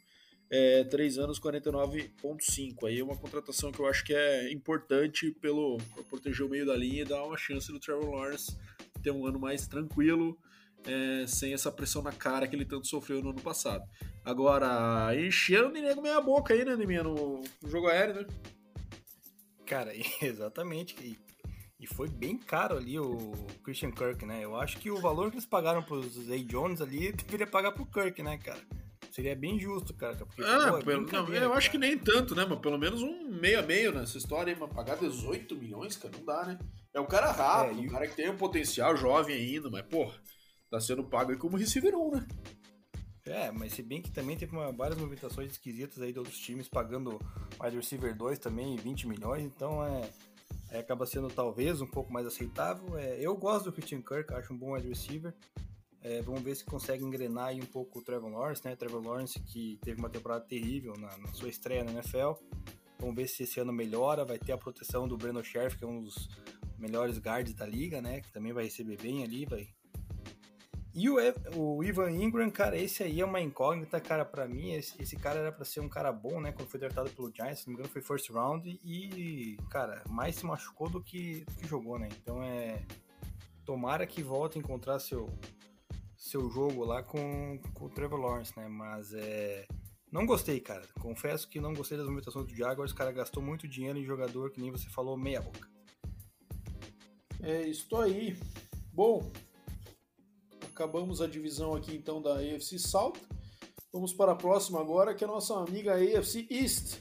É, 0.50 0.84
3 0.84 1.18
anos 1.20 1.40
49,5. 1.40 2.88
Aí 2.88 3.00
é 3.00 3.04
uma 3.04 3.16
contratação 3.16 3.72
que 3.72 3.80
eu 3.80 3.88
acho 3.88 4.04
que 4.04 4.14
é 4.14 4.52
importante 4.52 5.32
pelo 5.40 5.78
proteger 6.10 6.46
o 6.46 6.50
meio 6.50 6.66
da 6.66 6.76
linha 6.76 7.04
e 7.04 7.06
dar 7.06 7.24
uma 7.24 7.38
chance 7.38 7.72
do 7.72 7.80
Trevor 7.80 8.10
Lawrence 8.10 8.58
ter 9.02 9.12
um 9.12 9.26
ano 9.26 9.40
mais 9.40 9.66
tranquilo, 9.66 10.38
é, 10.86 11.26
sem 11.28 11.54
essa 11.54 11.72
pressão 11.72 12.02
na 12.02 12.12
cara 12.12 12.48
que 12.48 12.56
ele 12.56 12.66
tanto 12.66 12.88
sofreu 12.88 13.22
no 13.22 13.30
ano 13.32 13.42
passado. 13.42 13.84
Agora, 14.24 15.10
enchendo 15.16 15.74
de 15.74 15.82
nego 15.82 16.02
meia 16.02 16.22
boca 16.22 16.54
aí, 16.54 16.64
né, 16.64 16.76
Neminha, 16.76 17.04
no, 17.04 17.42
no 17.62 17.70
jogo 17.70 17.88
aéreo, 17.88 18.22
né? 18.22 18.28
Cara, 19.66 19.92
exatamente. 20.22 20.96
E, 21.02 21.18
e, 21.80 21.88
foi 21.88 22.10
bem 22.10 22.38
caro 22.38 22.78
ali 22.78 23.00
o 23.00 23.32
Christian 23.64 23.92
Kirk, 23.92 24.26
né? 24.26 24.44
Eu 24.44 24.56
acho 24.56 24.78
que 24.78 24.92
o 24.92 25.00
valor 25.00 25.30
que 25.30 25.38
eles 25.38 25.46
pagaram 25.46 25.82
pros 25.82 26.14
Zay 26.14 26.44
Jones 26.44 26.82
ali 26.82 27.12
deveria 27.12 27.48
pagar 27.48 27.72
pro 27.72 27.86
Kirk, 27.86 28.22
né, 28.22 28.38
cara? 28.38 28.62
Seria 29.12 29.36
bem 29.36 29.60
justo, 29.60 29.94
cara. 29.94 30.16
Porque, 30.16 30.42
ah, 30.42 30.72
pô, 30.72 30.78
é 30.78 30.84
pelo, 30.84 31.02
não, 31.02 31.28
eu 31.28 31.42
cara. 31.42 31.54
acho 31.54 31.70
que 31.70 31.78
nem 31.78 31.98
tanto, 31.98 32.34
né? 32.34 32.46
Mas 32.48 32.60
pelo 32.60 32.78
menos 32.78 33.02
um 33.02 33.30
meio 33.30 33.60
a 33.60 33.62
meio 33.62 33.92
nessa 33.92 34.18
história 34.18 34.54
aí, 34.54 34.60
mas 34.60 34.72
pagar 34.72 34.98
18 34.98 35.56
milhões, 35.56 35.98
cara, 35.98 36.14
não 36.18 36.26
dá, 36.26 36.46
né? 36.46 36.60
É 36.94 37.00
um 37.00 37.06
cara 37.06 37.32
rápido, 37.32 37.82
é, 37.82 37.84
um 37.84 37.90
cara 37.90 38.08
que 38.08 38.16
tem 38.16 38.30
um 38.30 38.38
potencial 38.38 38.96
jovem 38.96 39.36
ainda, 39.36 39.70
mas, 39.70 39.84
pô, 39.84 40.12
tá 40.72 40.80
sendo 40.80 41.04
pago 41.04 41.32
aí 41.32 41.38
como 41.38 41.58
receiver 41.58 41.94
1, 41.94 42.12
né? 42.12 42.28
É, 43.26 43.52
mas 43.52 43.74
se 43.74 43.84
bem 43.84 44.02
que 44.02 44.10
também 44.10 44.36
teve 44.36 44.54
uma, 44.54 44.72
várias 44.72 44.98
movimentações 44.98 45.52
esquisitas 45.52 46.02
aí 46.02 46.12
de 46.12 46.18
outros 46.18 46.40
times 46.40 46.68
pagando 46.68 47.20
wide 47.62 47.76
receiver 47.76 48.16
2 48.18 48.40
também 48.40 48.76
20 48.78 49.08
milhões, 49.08 49.44
então 49.44 49.86
é, 49.86 50.10
é, 50.72 50.80
acaba 50.80 51.06
sendo 51.06 51.28
talvez 51.28 51.82
um 51.82 51.88
pouco 51.88 52.12
mais 52.12 52.26
aceitável. 52.26 52.98
É, 52.98 53.18
eu 53.20 53.36
gosto 53.36 53.66
do 53.66 53.74
Christian 53.74 54.02
Kirk, 54.02 54.34
acho 54.34 54.54
um 54.54 54.58
bom 54.58 54.74
wide 54.74 54.88
receiver. 54.88 55.36
É, 56.04 56.20
vamos 56.24 56.42
ver 56.42 56.56
se 56.56 56.66
consegue 56.66 57.04
engrenar 57.04 57.50
aí 57.50 57.62
um 57.62 57.66
pouco 57.66 58.00
o 58.00 58.02
Trevor 58.02 58.32
Lawrence, 58.32 58.66
né? 58.66 58.76
Trevor 58.76 59.06
Lawrence 59.06 59.40
que 59.40 59.78
teve 59.84 60.00
uma 60.00 60.10
temporada 60.10 60.44
terrível 60.44 60.94
na, 60.98 61.16
na 61.18 61.28
sua 61.34 61.50
estreia 61.50 61.84
na 61.84 61.92
NFL. 61.92 62.32
Vamos 62.98 63.16
ver 63.16 63.28
se 63.28 63.44
esse 63.44 63.60
ano 63.60 63.72
melhora. 63.72 64.26
Vai 64.26 64.40
ter 64.40 64.52
a 64.52 64.58
proteção 64.58 65.08
do 65.08 65.16
Breno 65.16 65.44
Sheriff, 65.44 65.78
que 65.78 65.84
é 65.84 65.88
um 65.88 66.02
dos 66.02 66.28
melhores 66.80 67.20
guards 67.20 67.54
da 67.54 67.68
liga, 67.68 68.02
né? 68.02 68.20
Que 68.20 68.32
também 68.32 68.52
vai 68.52 68.64
receber 68.64 69.00
bem 69.00 69.24
ali, 69.24 69.46
vai. 69.46 69.68
E 70.94 71.10
o, 71.10 71.16
o 71.56 71.84
Ivan 71.84 72.12
Ingram, 72.12 72.52
cara, 72.52 72.78
esse 72.78 73.02
aí 73.02 73.22
é 73.22 73.26
uma 73.26 73.40
incógnita, 73.40 74.00
cara, 74.02 74.26
para 74.26 74.46
mim. 74.46 74.74
Esse, 74.74 75.02
esse, 75.02 75.16
cara 75.16 75.40
era 75.40 75.52
para 75.52 75.64
ser 75.64 75.80
um 75.80 75.88
cara 75.88 76.12
bom, 76.12 76.42
né? 76.42 76.52
Quando 76.52 76.68
foi 76.68 76.80
derrotado 76.80 77.10
pelo 77.12 77.32
Giants, 77.34 77.60
se 77.60 77.68
não 77.68 77.74
me 77.74 77.80
engano, 77.80 77.94
foi 77.94 78.02
first 78.02 78.30
round. 78.30 78.68
E, 78.84 79.58
cara, 79.70 80.04
mais 80.10 80.36
se 80.36 80.46
machucou 80.46 80.90
do 80.90 81.02
que, 81.02 81.46
do 81.46 81.56
que 81.56 81.68
jogou, 81.68 81.98
né? 81.98 82.10
Então 82.22 82.44
é. 82.44 82.84
Tomara 83.64 84.06
que 84.06 84.22
volte 84.22 84.58
a 84.58 84.62
encontrar 84.62 85.00
seu, 85.00 85.30
seu 86.18 86.50
jogo 86.50 86.84
lá 86.84 87.02
com, 87.02 87.60
com 87.74 87.86
o 87.86 87.90
Trevor 87.90 88.20
Lawrence, 88.20 88.54
né? 88.58 88.68
Mas 88.68 89.14
é. 89.14 89.66
Não 90.12 90.26
gostei, 90.26 90.60
cara. 90.60 90.86
Confesso 91.00 91.48
que 91.48 91.62
não 91.62 91.74
gostei 91.74 91.98
das 91.98 92.06
movimentações 92.06 92.46
do 92.46 92.54
Jaguars. 92.54 92.92
O 92.92 92.96
cara 92.96 93.14
gastou 93.14 93.42
muito 93.42 93.66
dinheiro 93.66 93.98
em 93.98 94.04
jogador, 94.04 94.52
que 94.52 94.60
nem 94.60 94.70
você 94.70 94.90
falou, 94.90 95.16
meia 95.16 95.42
boca. 95.42 95.70
É 97.42 97.62
isso 97.62 97.96
aí. 97.96 98.38
Bom, 98.94 99.32
acabamos 100.82 101.22
a 101.22 101.28
divisão 101.28 101.76
aqui 101.76 101.96
então 101.96 102.20
da 102.20 102.38
AFC 102.40 102.80
South. 102.80 103.14
Vamos 103.94 104.14
para 104.14 104.32
a 104.32 104.36
próxima 104.36 104.80
agora, 104.82 105.14
que 105.14 105.24
é 105.24 105.28
a 105.28 105.30
nossa 105.30 105.54
amiga 105.54 105.94
AFC 105.94 106.48
East. 106.50 106.98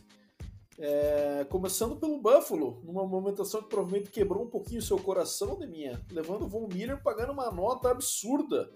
É, 0.79 1.47
começando 1.49 1.97
pelo 1.97 2.21
Buffalo, 2.21 2.83
numa 2.85 3.07
movimentação 3.07 3.63
que 3.63 3.69
provavelmente 3.71 4.11
quebrou 4.11 4.45
um 4.45 4.51
pouquinho 4.51 4.83
seu 4.83 4.99
coração, 4.99 5.59
de 5.59 5.67
minha, 5.67 5.99
levando 6.11 6.43
o 6.43 6.49
Von 6.49 6.69
Miller 6.69 7.03
pagando 7.03 7.33
uma 7.33 7.51
nota 7.51 7.91
absurda 7.91 8.71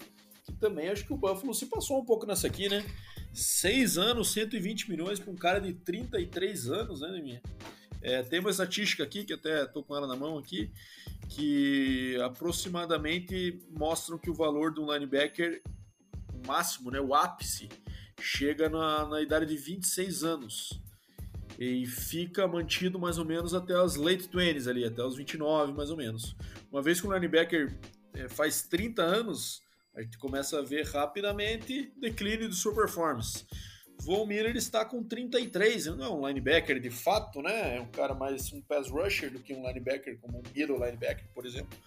que 0.45 0.53
também 0.53 0.89
acho 0.91 1.07
que 1.07 1.13
o 1.13 1.17
Buffalo 1.17 1.55
se 1.55 1.67
passou 1.67 1.99
um 1.99 2.05
pouco 2.05 2.27
nessa 2.27 2.47
aqui, 2.47 2.69
né? 2.69 2.85
Seis 3.33 3.97
anos, 3.97 4.31
120 4.33 4.91
milhões 4.91 5.19
para 5.19 5.33
um 5.33 5.37
cara 5.37 5.59
de 5.59 5.73
33 5.73 6.71
anos, 6.71 7.01
né, 7.01 7.21
minha? 7.23 7.43
É, 8.05 8.23
tem 8.23 8.39
uma 8.39 8.51
estatística 8.51 9.03
aqui, 9.03 9.25
que 9.25 9.33
até 9.33 9.65
estou 9.65 9.83
com 9.83 9.97
ela 9.97 10.07
na 10.07 10.15
mão 10.15 10.37
aqui, 10.37 10.71
que 11.31 12.19
aproximadamente 12.23 13.59
mostram 13.71 14.19
que 14.19 14.29
o 14.29 14.35
valor 14.35 14.71
do 14.71 14.93
linebacker, 14.93 15.63
o 16.31 16.47
máximo, 16.47 16.91
né, 16.91 17.01
o 17.01 17.15
ápice, 17.15 17.71
chega 18.21 18.69
na, 18.69 19.07
na 19.07 19.23
idade 19.23 19.47
de 19.47 19.57
26 19.57 20.23
anos. 20.23 20.79
E 21.59 21.87
fica 21.87 22.47
mantido 22.47 22.99
mais 22.99 23.17
ou 23.17 23.25
menos 23.25 23.55
até 23.55 23.75
as 23.75 23.97
late 23.97 24.29
20s 24.29 24.69
ali, 24.69 24.85
até 24.85 25.03
os 25.03 25.17
29 25.17 25.73
mais 25.73 25.89
ou 25.89 25.97
menos. 25.97 26.37
Uma 26.71 26.83
vez 26.83 27.01
que 27.01 27.07
o 27.07 27.13
linebacker 27.13 27.75
é, 28.13 28.29
faz 28.29 28.65
30 28.65 29.03
anos, 29.03 29.63
a 29.97 30.03
gente 30.03 30.19
começa 30.19 30.59
a 30.59 30.63
ver 30.63 30.85
rapidamente 30.85 31.91
declínio 31.97 32.51
de 32.51 32.55
sua 32.55 32.75
performance. 32.75 33.47
Von 34.05 34.27
Miller 34.27 34.55
está 34.55 34.85
com 34.85 35.03
33, 35.03 35.87
não 35.87 36.05
é 36.05 36.09
um 36.11 36.29
linebacker 36.29 36.79
de 36.79 36.91
fato, 36.91 37.41
né? 37.41 37.77
É 37.77 37.81
um 37.81 37.89
cara 37.89 38.15
mais 38.15 38.53
um 38.53 38.61
pass 38.61 38.91
rusher 38.91 39.31
do 39.31 39.41
que 39.41 39.55
um 39.55 39.67
linebacker, 39.67 40.19
como 40.21 40.39
um 40.39 40.43
middle 40.55 40.77
linebacker, 40.77 41.25
por 41.35 41.47
exemplo. 41.47 41.79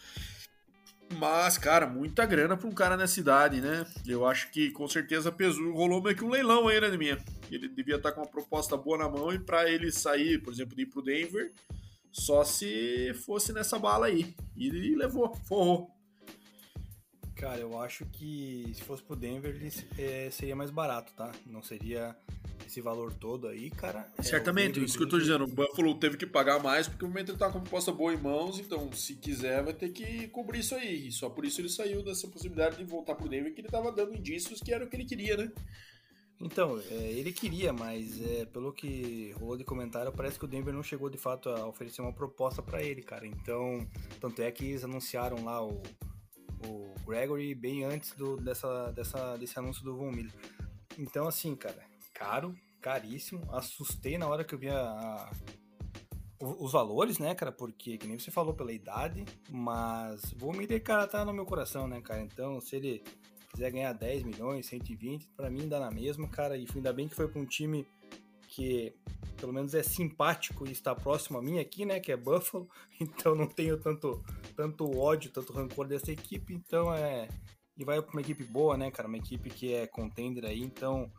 Mas, 1.20 1.58
cara, 1.58 1.88
muita 1.88 2.26
grana 2.26 2.58
para 2.58 2.68
um 2.68 2.72
cara 2.72 2.98
nessa 2.98 3.20
idade, 3.20 3.62
né? 3.62 3.86
Eu 4.06 4.26
acho 4.26 4.52
que 4.52 4.72
com 4.72 4.88
certeza 4.88 5.32
pesou, 5.32 5.74
rolou 5.74 6.02
meio 6.02 6.16
que 6.16 6.24
um 6.24 6.30
leilão 6.30 6.68
aí, 6.68 6.82
né, 6.82 6.90
minha? 6.98 7.18
Ele 7.52 7.68
devia 7.70 7.96
estar 7.96 8.12
com 8.12 8.22
uma 8.22 8.28
proposta 8.28 8.76
boa 8.76 8.98
na 8.98 9.08
mão 9.08 9.32
e 9.32 9.40
para 9.40 9.70
ele 9.70 9.92
sair, 9.92 10.42
por 10.42 10.52
exemplo, 10.52 10.76
de 10.76 10.82
ir 10.82 10.88
pro 10.88 11.02
Denver, 11.02 11.54
só 12.12 12.44
se 12.44 13.14
fosse 13.26 13.54
nessa 13.54 13.78
bala 13.78 14.08
aí. 14.08 14.36
E 14.56 14.68
ele 14.68 14.96
levou, 14.96 15.34
forrou. 15.48 15.97
Cara, 17.38 17.60
eu 17.60 17.80
acho 17.80 18.04
que 18.06 18.72
se 18.74 18.82
fosse 18.82 19.04
pro 19.04 19.16
Denver, 19.16 19.56
ele 19.56 19.72
é, 19.98 20.30
seria 20.32 20.56
mais 20.56 20.72
barato, 20.72 21.14
tá? 21.14 21.32
Não 21.46 21.62
seria 21.62 22.16
esse 22.66 22.82
valor 22.82 23.14
todo 23.14 23.48
aí, 23.48 23.70
cara. 23.70 24.12
É, 24.18 24.24
Certamente, 24.24 24.84
isso 24.84 24.98
que 24.98 25.04
eu 25.04 25.10
tô 25.10 25.20
dizendo. 25.20 25.44
O 25.44 25.48
Buffalo 25.48 25.96
teve 26.00 26.18
que 26.18 26.26
pagar 26.26 26.62
mais 26.62 26.88
porque 26.88 27.06
o 27.06 27.08
momento 27.08 27.32
ele 27.32 27.38
tá 27.38 27.50
com 27.52 27.62
proposta 27.62 27.92
boa 27.92 28.12
em 28.12 28.18
mãos, 28.18 28.60
então 28.60 28.92
se 28.92 29.16
quiser 29.16 29.64
vai 29.64 29.74
ter 29.74 29.90
que 29.90 30.28
cobrir 30.30 30.60
isso 30.60 30.74
aí. 30.74 31.08
E 31.08 31.12
só 31.12 31.30
por 31.30 31.46
isso 31.46 31.62
ele 31.62 31.70
saiu 31.70 32.04
dessa 32.04 32.28
possibilidade 32.28 32.78
de 32.78 32.84
voltar 32.84 33.14
pro 33.14 33.30
Denver, 33.30 33.54
que 33.54 33.62
ele 33.62 33.70
tava 33.70 33.92
dando 33.92 34.16
indícios 34.16 34.60
que 34.60 34.74
era 34.74 34.84
o 34.84 34.90
que 34.90 34.96
ele 34.96 35.06
queria, 35.06 35.38
né? 35.38 35.52
Então, 36.40 36.80
é, 36.92 36.94
ele 37.12 37.32
queria, 37.32 37.72
mas 37.74 38.22
é, 38.22 38.46
pelo 38.46 38.72
que 38.72 39.32
rolou 39.40 39.58
de 39.58 39.64
comentário, 39.64 40.12
parece 40.12 40.38
que 40.38 40.46
o 40.46 40.48
Denver 40.48 40.74
não 40.74 40.84
chegou 40.84 41.10
de 41.10 41.18
fato 41.18 41.50
a 41.50 41.68
oferecer 41.68 42.02
uma 42.02 42.14
proposta 42.14 42.62
para 42.62 42.82
ele, 42.82 43.02
cara. 43.02 43.26
Então, 43.26 43.88
tanto 44.20 44.42
é 44.42 44.52
que 44.52 44.66
eles 44.66 44.84
anunciaram 44.84 45.44
lá 45.44 45.64
o 45.66 45.82
o 46.66 46.94
Gregory 47.06 47.54
bem 47.54 47.84
antes 47.84 48.12
do, 48.14 48.38
dessa, 48.38 48.92
dessa, 48.92 49.38
desse 49.38 49.58
anúncio 49.58 49.84
do 49.84 49.96
Von 49.96 50.12
Miller. 50.12 50.34
Então, 50.98 51.28
assim, 51.28 51.56
cara, 51.56 51.84
caro, 52.14 52.56
caríssimo. 52.82 53.48
Assustei 53.52 54.18
na 54.18 54.28
hora 54.28 54.44
que 54.44 54.54
eu 54.56 54.60
vi 54.60 54.70
a, 54.70 54.80
a, 54.80 55.32
os 56.40 56.72
valores, 56.72 57.20
né, 57.20 57.36
cara? 57.36 57.52
Porque, 57.52 57.98
que 57.98 58.08
nem 58.08 58.18
você 58.18 58.32
falou, 58.32 58.54
pela 58.54 58.72
idade, 58.72 59.24
mas 59.50 60.34
Von 60.38 60.54
Miller, 60.54 60.82
cara, 60.82 61.08
tá 61.08 61.24
no 61.24 61.34
meu 61.34 61.46
coração, 61.46 61.88
né, 61.88 62.02
cara? 62.02 62.22
Então, 62.22 62.60
se 62.60 62.76
ele 62.76 63.04
quiser 63.52 63.72
ganhar 63.72 63.94
10 63.94 64.24
milhões, 64.24 64.66
120, 64.68 65.28
para 65.36 65.50
mim 65.50 65.68
dá 65.68 65.80
na 65.80 65.92
mesma, 65.92 66.28
cara. 66.28 66.58
E 66.58 66.68
ainda 66.76 66.94
bem 66.94 67.08
que 67.08 67.16
foi 67.16 67.28
pra 67.28 67.42
um 67.42 67.46
time 67.46 67.88
que 68.48 68.94
pelo 69.38 69.54
menos 69.54 69.74
é 69.74 69.84
simpático 69.84 70.68
e 70.68 70.72
está 70.72 70.96
próximo 70.96 71.38
a 71.38 71.42
mim 71.42 71.60
aqui, 71.60 71.86
né, 71.86 72.00
que 72.00 72.12
é 72.12 72.18
Buffalo, 72.18 72.68
então 73.00 73.36
não 73.36 73.48
tenho 73.48 73.78
tanto, 73.78 74.24
tanto 74.56 74.98
ódio, 74.98 75.32
tanto 75.32 75.54
rancor 75.54 75.88
dessa 75.88 76.12
equipe, 76.12 76.54
então 76.54 76.94
é... 76.94 77.28
E 77.78 77.86
vai 77.86 78.02
para 78.02 78.12
uma 78.12 78.22
equipe 78.22 78.44
boa, 78.44 78.76
né, 78.76 78.90
cara, 78.90 79.08
uma 79.08 79.18
equipe 79.18 79.52
que 79.52 79.72
é 79.72 79.86
contender 79.86 80.44
aí, 80.44 80.64
então 80.64 81.12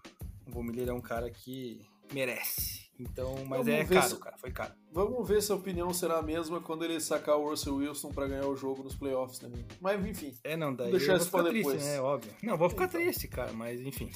o 0.44 0.50
Vomilher 0.50 0.88
é 0.88 0.92
um 0.92 1.00
cara 1.00 1.30
que 1.30 1.80
merece. 2.12 2.88
Então, 2.98 3.32
mas 3.46 3.64
Vamos 3.64 3.68
é 3.68 3.84
caro, 3.84 4.08
se... 4.08 4.16
cara, 4.16 4.36
foi 4.36 4.50
caro. 4.50 4.74
Vamos 4.90 5.28
ver 5.28 5.40
se 5.40 5.52
a 5.52 5.54
opinião 5.54 5.94
será 5.94 6.18
a 6.18 6.22
mesma 6.22 6.60
quando 6.60 6.84
ele 6.84 6.98
sacar 6.98 7.36
o 7.36 7.48
Russell 7.48 7.76
Wilson 7.76 8.10
para 8.10 8.26
ganhar 8.26 8.46
o 8.48 8.56
jogo 8.56 8.82
nos 8.82 8.96
playoffs 8.96 9.38
também. 9.38 9.64
Mas 9.80 10.04
enfim. 10.04 10.34
É, 10.42 10.56
não, 10.56 10.74
daí 10.74 10.90
deixar 10.90 11.16
isso 11.16 11.30
triste, 11.30 11.54
depois. 11.54 11.84
né, 11.84 12.00
óbvio. 12.00 12.34
Não, 12.42 12.58
vou 12.58 12.68
ficar 12.68 12.86
então. 12.86 13.00
triste, 13.00 13.28
cara, 13.28 13.52
mas 13.52 13.80
enfim. 13.80 14.10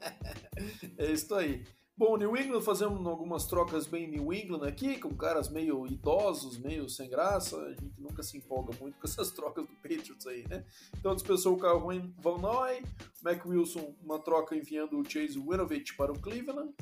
é 0.98 1.10
isso 1.10 1.34
aí. 1.34 1.64
Bom, 1.94 2.16
New 2.16 2.34
England 2.36 2.62
fazendo 2.62 3.06
algumas 3.08 3.46
trocas 3.46 3.86
bem 3.86 4.08
New 4.08 4.32
England 4.32 4.66
aqui, 4.66 4.98
com 4.98 5.14
caras 5.14 5.50
meio 5.50 5.86
idosos, 5.86 6.58
meio 6.58 6.88
sem 6.88 7.08
graça. 7.08 7.56
A 7.58 7.70
gente 7.70 8.00
nunca 8.00 8.22
se 8.22 8.38
empolga 8.38 8.74
muito 8.80 8.98
com 8.98 9.06
essas 9.06 9.30
trocas 9.32 9.66
do 9.66 9.74
Patriots 9.76 10.26
aí, 10.26 10.46
né? 10.48 10.64
Então 10.98 11.14
dispensou 11.14 11.54
o 11.54 11.58
Calvin 11.58 12.14
Van 12.18 12.38
Noy, 12.38 12.82
Mac 13.22 13.44
Wilson, 13.44 13.94
uma 14.02 14.18
troca 14.18 14.56
enviando 14.56 14.98
o 14.98 15.04
Chase 15.04 15.38
Winovich 15.38 15.94
para 15.94 16.10
o 16.10 16.18
Cleveland 16.18 16.74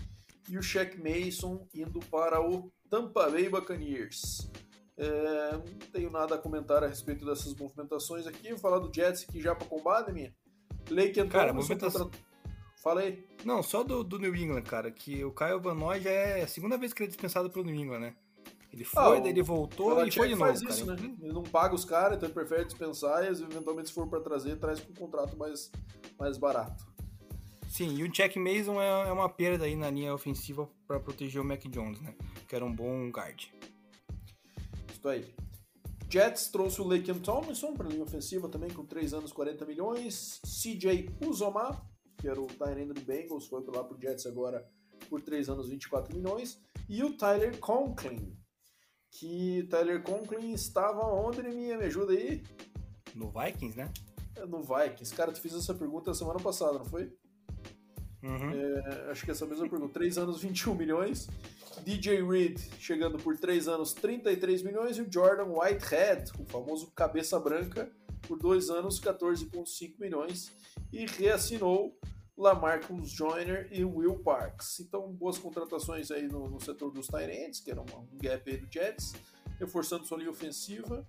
e 0.49 0.57
o 0.57 0.63
Shaq 0.63 0.97
Mason 0.97 1.67
indo 1.75 1.99
para 2.07 2.41
o 2.41 2.73
Tampa 2.89 3.29
Bay 3.29 3.49
Buccaneers. 3.49 4.49
É, 4.97 5.53
não 5.53 5.89
tenho 5.93 6.11
nada 6.11 6.37
a 6.37 6.39
comentar 6.39 6.85
a 6.85 6.87
respeito 6.87 7.25
dessas 7.25 7.55
movimentações 7.55 8.27
aqui. 8.27 8.51
Vou 8.51 8.59
falar 8.59 8.79
do 8.79 8.95
Jets 8.95 9.27
aqui 9.29 9.41
já 9.41 9.55
para 9.55 9.67
combate, 9.67 10.13
minha. 10.13 10.33
Lake 10.89 11.19
and 11.21 11.29
Cara, 11.29 11.53
movimentação... 11.53 12.05
Contra... 12.05 12.30
Fala 12.83 13.03
aí. 13.03 13.23
Não, 13.45 13.63
só 13.63 13.83
do, 13.83 14.03
do 14.03 14.19
New 14.19 14.35
England, 14.35 14.63
cara, 14.63 14.91
que 14.91 15.23
o 15.23 15.33
Kyle 15.33 15.61
Van 15.61 15.75
Noy 15.75 16.01
já 16.01 16.11
é 16.11 16.43
a 16.43 16.49
segunda 16.49 16.79
vez 16.79 16.95
que 16.95 17.03
ele 17.03 17.09
é 17.09 17.11
dispensado 17.11 17.51
pelo 17.51 17.67
New 17.67 17.75
England, 17.75 18.01
né? 18.01 18.15
Ele 18.73 18.85
foi, 18.85 19.19
ah, 19.19 19.21
daí 19.21 19.31
ele 19.31 19.43
voltou 19.43 20.03
e 20.07 20.11
foi 20.11 20.29
de 20.29 20.35
novo, 20.35 20.53
isso, 20.53 20.87
Né? 20.87 21.17
Ele 21.21 21.33
não 21.33 21.43
paga 21.43 21.75
os 21.75 21.85
caras, 21.85 22.17
então 22.17 22.29
ele 22.29 22.35
prefere 22.35 22.65
dispensar 22.65 23.25
e 23.25 23.29
eventualmente 23.29 23.89
se 23.89 23.95
for 23.95 24.07
para 24.07 24.21
trazer, 24.21 24.57
traz 24.57 24.81
com 24.81 24.93
um 24.93 24.95
contrato 24.95 25.37
mais, 25.37 25.71
mais 26.19 26.39
barato. 26.39 26.87
Sim, 27.69 27.97
e 27.97 28.03
o 28.03 28.09
Jack 28.09 28.39
Mason 28.39 28.81
é, 28.81 29.09
é 29.09 29.13
uma 29.13 29.29
perda 29.29 29.65
aí 29.65 29.77
na 29.77 29.91
linha 29.91 30.15
ofensiva 30.15 30.69
para 30.87 30.99
proteger 31.01 31.41
o 31.41 31.45
Mac 31.45 31.63
Jones, 31.67 32.01
né? 32.01 32.15
Que 32.49 32.57
era 32.57 32.65
um 32.65 32.73
bom 32.73 33.11
guard. 33.11 33.47
Isso 34.93 35.09
aí. 35.09 35.35
Jets 36.09 36.49
trouxe 36.49 36.81
o 36.81 36.85
Laken 36.85 37.19
Tomlinson 37.19 37.75
para 37.75 37.89
linha 37.89 38.03
ofensiva 38.03 38.49
também 38.49 38.71
com 38.71 38.85
3 38.85 39.15
anos 39.15 39.33
40 39.33 39.65
milhões. 39.67 40.41
CJ 40.45 41.11
Uzomar 41.27 41.90
que 42.21 42.29
era 42.29 42.41
o 42.41 42.47
Tyrande 42.47 42.93
do 42.93 43.01
Bengals, 43.01 43.47
foi 43.47 43.65
lá 43.75 43.83
pro 43.83 44.01
Jets 44.01 44.27
agora 44.27 44.69
por 45.09 45.23
3 45.23 45.49
anos, 45.49 45.69
24 45.69 46.15
milhões. 46.15 46.61
E 46.89 47.03
o 47.03 47.17
Tyler 47.17 47.59
Conklin, 47.59 48.37
que 49.11 49.67
Tyler 49.71 50.03
Conklin 50.03 50.53
estava 50.53 51.03
onde, 51.07 51.43
minha 51.43 51.79
Me 51.79 51.85
ajuda 51.87 52.13
aí? 52.13 52.43
No 53.15 53.31
Vikings, 53.31 53.77
né? 53.77 53.91
É, 54.37 54.47
no 54.47 54.63
Vikings. 54.63 55.15
Cara, 55.15 55.33
tu 55.33 55.41
fiz 55.41 55.55
essa 55.55 55.75
pergunta 55.75 56.13
semana 56.15 56.39
passada, 56.39 56.79
não 56.79 56.85
foi? 56.85 57.13
Uhum. 58.23 58.51
É, 58.53 59.11
acho 59.11 59.25
que 59.25 59.31
essa 59.31 59.47
mesma 59.47 59.69
pergunta. 59.69 59.95
3 59.95 60.19
anos, 60.19 60.43
21 60.43 60.75
milhões. 60.75 61.29
DJ 61.85 62.23
Reed 62.23 62.59
chegando 62.79 63.19
por 63.19 63.37
3 63.39 63.67
anos, 63.69 63.93
33 63.95 64.63
milhões. 64.63 64.99
E 64.99 65.03
o 65.03 65.11
Jordan 65.11 65.47
Whitehead, 65.47 66.33
o 66.39 66.45
famoso 66.45 66.91
cabeça 66.95 67.39
branca, 67.41 67.91
por 68.31 68.39
2 68.39 68.71
anos, 68.71 69.01
14,5 69.01 69.99
milhões. 69.99 70.53
E 70.93 71.05
reassinou 71.05 71.99
Lamarcus 72.37 73.11
Joyner 73.11 73.69
e 73.73 73.85
Will 73.85 74.21
Parks. 74.21 74.79
Então, 74.79 75.13
boas 75.13 75.37
contratações 75.37 76.13
aí 76.13 76.29
no, 76.29 76.49
no 76.49 76.61
setor 76.61 76.93
dos 76.93 77.09
Tyrants, 77.09 77.59
que 77.59 77.73
era 77.73 77.81
um, 77.81 77.85
um 77.85 78.19
gap 78.23 78.49
aí 78.49 78.57
do 78.57 78.73
Jets, 78.73 79.15
reforçando 79.59 80.07
sua 80.07 80.19
linha 80.19 80.31
ofensiva 80.31 81.05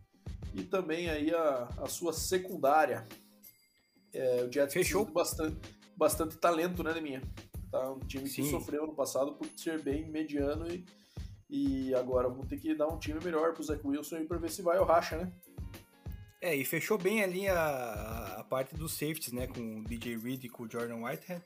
e 0.55 0.63
também 0.63 1.11
aí 1.11 1.31
a, 1.31 1.69
a 1.77 1.87
sua 1.87 2.11
secundária. 2.11 3.07
É, 4.11 4.43
o 4.43 4.51
Jets 4.51 4.73
Fechou. 4.73 5.05
bastante, 5.05 5.59
bastante 5.95 6.37
talento, 6.37 6.81
né, 6.81 6.91
Leminha? 6.91 7.21
Tá 7.69 7.91
um 7.91 7.99
time 7.99 8.27
Sim. 8.27 8.41
que 8.41 8.49
sofreu 8.49 8.87
no 8.87 8.95
passado 8.95 9.35
por 9.35 9.47
ser 9.55 9.79
bem 9.83 10.09
mediano 10.09 10.67
e, 10.67 10.83
e 11.47 11.93
agora 11.93 12.27
vão 12.27 12.47
ter 12.47 12.57
que 12.57 12.73
dar 12.73 12.87
um 12.87 12.97
time 12.97 13.23
melhor 13.23 13.53
pro 13.53 13.63
Zach 13.63 13.79
Wilson 13.85 14.15
aí 14.15 14.25
pra 14.25 14.39
ver 14.39 14.49
se 14.49 14.63
vai 14.63 14.79
ou 14.79 14.85
racha, 14.85 15.17
né? 15.17 15.31
É, 16.41 16.55
e 16.55 16.65
fechou 16.65 16.97
bem 16.97 17.23
ali 17.23 17.47
a, 17.47 18.37
a 18.39 18.43
parte 18.43 18.75
dos 18.75 18.93
safeties, 18.93 19.31
né? 19.31 19.45
Com 19.45 19.81
o 19.81 19.83
DJ 19.83 20.17
Reed 20.17 20.43
e 20.45 20.49
com 20.49 20.63
o 20.63 20.69
Jordan 20.69 21.03
Whitehead. 21.03 21.43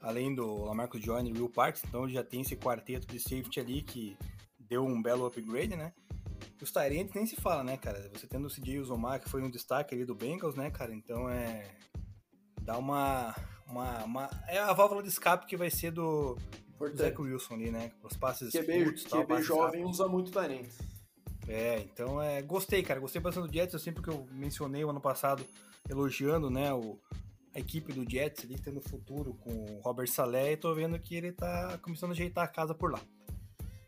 Além 0.00 0.34
do 0.34 0.64
Lamarcus 0.64 1.00
Joyner 1.00 1.34
e 1.34 1.38
Will 1.38 1.48
Parks, 1.48 1.82
então 1.82 2.06
já 2.06 2.22
tem 2.22 2.42
esse 2.42 2.54
quarteto 2.54 3.06
de 3.06 3.18
safety 3.18 3.58
ali 3.58 3.80
que 3.80 4.14
deu 4.58 4.84
um 4.84 5.00
belo 5.00 5.24
upgrade, 5.24 5.74
né? 5.74 5.94
Os 6.60 6.70
Tyrants 6.70 7.14
nem 7.14 7.26
se 7.26 7.36
fala, 7.36 7.64
né, 7.64 7.78
cara? 7.78 8.10
Você 8.12 8.26
tendo 8.26 8.46
o 8.46 8.50
CJ 8.50 8.80
Uzomar, 8.80 9.18
que 9.18 9.30
foi 9.30 9.42
um 9.42 9.50
destaque 9.50 9.94
ali 9.94 10.04
do 10.04 10.14
Bengals, 10.14 10.54
né, 10.54 10.70
cara? 10.70 10.94
Então 10.94 11.28
é. 11.30 11.66
Dá 12.60 12.76
uma, 12.76 13.34
uma, 13.66 14.04
uma. 14.04 14.30
É 14.46 14.58
a 14.58 14.72
válvula 14.74 15.02
de 15.02 15.08
escape 15.08 15.46
que 15.46 15.56
vai 15.56 15.70
ser 15.70 15.90
do, 15.90 16.36
do 16.78 16.96
Zach 16.96 17.20
Wilson 17.20 17.54
ali, 17.54 17.70
né? 17.70 17.92
Os 18.02 18.16
passes 18.16 18.52
QB, 18.52 18.84
curtos, 18.84 19.04
tal, 19.04 19.24
QB 19.24 19.42
jovem 19.42 19.64
rápidos. 19.64 19.90
usa 19.90 20.08
muito 20.08 20.30
Tyrant. 20.30 20.66
É, 21.48 21.80
então 21.80 22.20
é. 22.20 22.42
Gostei, 22.42 22.82
cara. 22.82 23.00
Gostei 23.00 23.20
bastante 23.20 23.48
do 23.48 23.54
Jets. 23.54 23.74
Eu 23.74 23.80
sempre 23.80 24.02
que 24.02 24.10
eu 24.10 24.26
mencionei 24.32 24.84
o 24.84 24.90
ano 24.90 25.00
passado, 25.00 25.44
elogiando, 25.88 26.50
né, 26.50 26.72
o, 26.72 26.98
a 27.54 27.60
equipe 27.60 27.92
do 27.92 28.08
Jets 28.08 28.44
ali 28.44 28.58
tendo 28.58 28.80
futuro 28.80 29.34
com 29.34 29.50
o 29.50 29.80
Robert 29.80 30.08
Saleh, 30.08 30.52
e 30.52 30.56
tô 30.56 30.74
vendo 30.74 30.98
que 30.98 31.14
ele 31.14 31.32
tá 31.32 31.78
começando 31.78 32.10
a 32.10 32.14
ajeitar 32.14 32.44
a 32.44 32.48
casa 32.48 32.74
por 32.74 32.92
lá. 32.92 33.00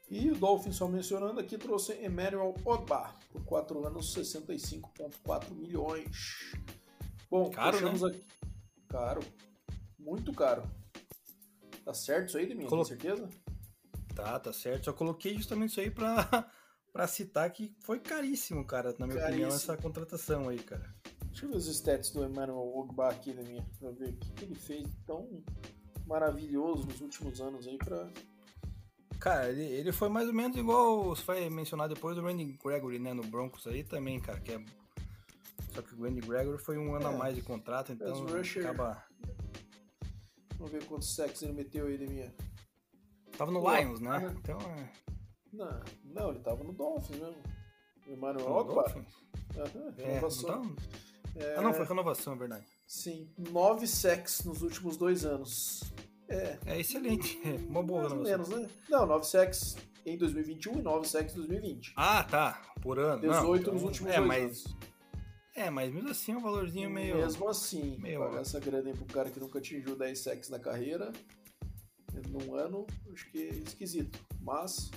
E 0.09 0.31
o 0.31 0.37
Dolphins, 0.37 0.77
só 0.77 0.87
mencionando 0.87 1.41
aqui, 1.41 1.59
trouxe 1.59 1.93
Emmanuel 1.95 2.55
Ogba 2.65 3.13
por 3.33 3.45
4 3.45 3.87
anos, 3.87 4.15
65,4 4.15 5.51
milhões. 5.53 6.55
Bom, 7.29 7.51
caro, 7.51 7.81
né? 7.81 7.91
aqui. 7.91 8.25
Caro. 8.89 9.21
Muito 9.99 10.33
caro. 10.33 10.63
Tá 11.85 11.93
certo 11.93 12.29
isso 12.29 12.39
aí, 12.39 12.47
Deminha? 12.47 12.69
Colo... 12.69 12.85
Tem 12.85 12.97
certeza? 12.97 13.29
Tá, 14.15 14.39
tá 14.39 14.53
certo. 14.53 14.85
Só 14.85 14.93
coloquei 14.93 15.35
justamente 15.35 15.71
isso 15.71 15.81
aí 15.81 15.91
pra, 15.91 16.49
pra 16.97 17.07
citar 17.07 17.51
que 17.51 17.77
foi 17.81 18.01
caríssimo, 18.01 18.65
cara, 18.65 18.95
na 18.99 19.07
minha 19.07 19.19
caríssimo. 19.19 19.45
opinião, 19.45 19.55
essa 19.55 19.77
contratação 19.77 20.49
aí, 20.49 20.59
cara. 20.59 20.95
Deixa 21.27 21.45
eu 21.45 21.51
ver 21.51 21.57
os 21.59 21.67
stats 21.67 22.11
do 22.11 22.25
Emmanuel 22.25 22.73
Ogba 22.75 23.11
aqui, 23.11 23.35
Deminha, 23.35 23.63
pra 23.79 23.91
ver 23.91 24.09
o 24.09 24.17
que 24.17 24.45
ele 24.45 24.55
fez 24.55 24.89
tão 25.07 25.45
maravilhoso 26.07 26.87
nos 26.87 27.03
últimos 27.03 27.39
anos 27.39 27.67
aí 27.67 27.77
pra 27.77 28.11
Cara, 29.21 29.51
ele, 29.51 29.65
ele 29.65 29.93
foi 29.93 30.09
mais 30.09 30.27
ou 30.27 30.33
menos 30.33 30.57
igual 30.57 31.05
você 31.05 31.23
vai 31.23 31.51
mencionar 31.51 31.87
depois 31.87 32.17
do 32.17 32.23
Randy 32.23 32.57
Gregory, 32.65 32.99
né, 32.99 33.13
no 33.13 33.25
Broncos 33.25 33.67
aí 33.67 33.85
também, 33.85 34.19
cara, 34.19 34.41
que 34.41 34.53
é 34.53 34.65
só 35.75 35.83
que 35.83 35.95
o 35.95 36.03
Randy 36.03 36.23
Gregory 36.23 36.57
foi 36.57 36.79
um 36.79 36.95
ano 36.95 37.09
é, 37.09 37.15
a 37.15 37.19
mais 37.19 37.37
de 37.37 37.43
contrato, 37.43 37.93
então 37.93 38.25
Rusher... 38.25 38.65
acaba 38.65 39.05
Vamos 40.57 40.73
ver 40.73 40.85
quantos 40.87 41.15
sacks 41.15 41.43
ele 41.43 41.53
meteu 41.53 41.87
aí 41.87 41.99
de 41.99 42.07
minha. 42.07 42.35
Tava 43.37 43.51
no 43.51 43.61
Lions, 43.61 44.01
né? 44.01 44.35
Então 44.39 44.59
é. 44.59 45.06
Não, 45.57 45.81
não, 46.05 46.31
ele 46.31 46.41
tava 46.41 46.63
no 46.63 46.73
Dolphins 46.73 47.19
mesmo. 47.19 47.43
O 48.07 48.13
Emmanuel 48.13 48.47
Ogba. 48.47 48.85
Uhum, 48.95 49.95
é, 49.99 50.05
renovação. 50.05 50.65
Então... 50.65 50.77
É... 51.37 51.55
Ah, 51.57 51.63
não, 51.63 51.75
foi 51.75 51.85
renovação, 51.85 52.33
é 52.35 52.37
verdade. 52.37 52.67
Sim, 52.87 53.29
nove 53.51 53.87
sacks 53.87 54.45
nos 54.45 54.63
últimos 54.63 54.97
dois 54.97 55.25
anos. 55.25 55.83
É. 56.29 56.59
É 56.67 56.81
excelente. 56.81 57.41
É 57.45 57.57
uma 57.69 57.83
boa 57.83 58.01
Mais 58.01 58.13
ou 58.13 58.23
menos, 58.23 58.49
né? 58.49 58.69
Não, 58.89 59.07
9 59.07 59.27
sacks 59.27 59.77
em 60.05 60.17
2021 60.17 60.79
e 60.79 60.83
9 60.83 61.07
sacks 61.07 61.35
em 61.35 61.37
2020. 61.37 61.93
Ah, 61.97 62.25
tá. 62.25 62.63
Por 62.81 62.99
ano. 62.99 63.21
18 63.21 63.43
Não, 63.45 63.57
então, 63.57 63.75
nos 63.75 63.83
últimos 63.83 64.13
é, 64.13 64.17
dois 64.17 64.29
mas... 64.29 64.43
anos. 64.43 64.77
É, 65.55 65.71
mas 65.71 65.93
mesmo 65.93 66.11
assim 66.11 66.33
é 66.33 66.37
um 66.37 66.43
valorzinho 66.43 66.91
meio. 66.91 67.17
Mesmo 67.17 67.49
assim, 67.49 67.97
meio... 67.99 68.21
pagar 68.21 68.43
essa 68.43 68.61
grana 68.61 68.91
aí 68.91 68.95
pro 68.95 69.07
cara 69.07 69.31
que 69.31 69.41
nunca 69.41 69.59
atingiu 69.59 69.97
10 69.97 70.19
sacks 70.19 70.51
na 70.51 70.59
carreira, 70.59 71.11
num 72.29 72.55
ano, 72.55 72.87
acho 73.11 73.31
que 73.31 73.39
é 73.39 73.49
esquisito. 73.49 74.19
Mas 74.41 74.91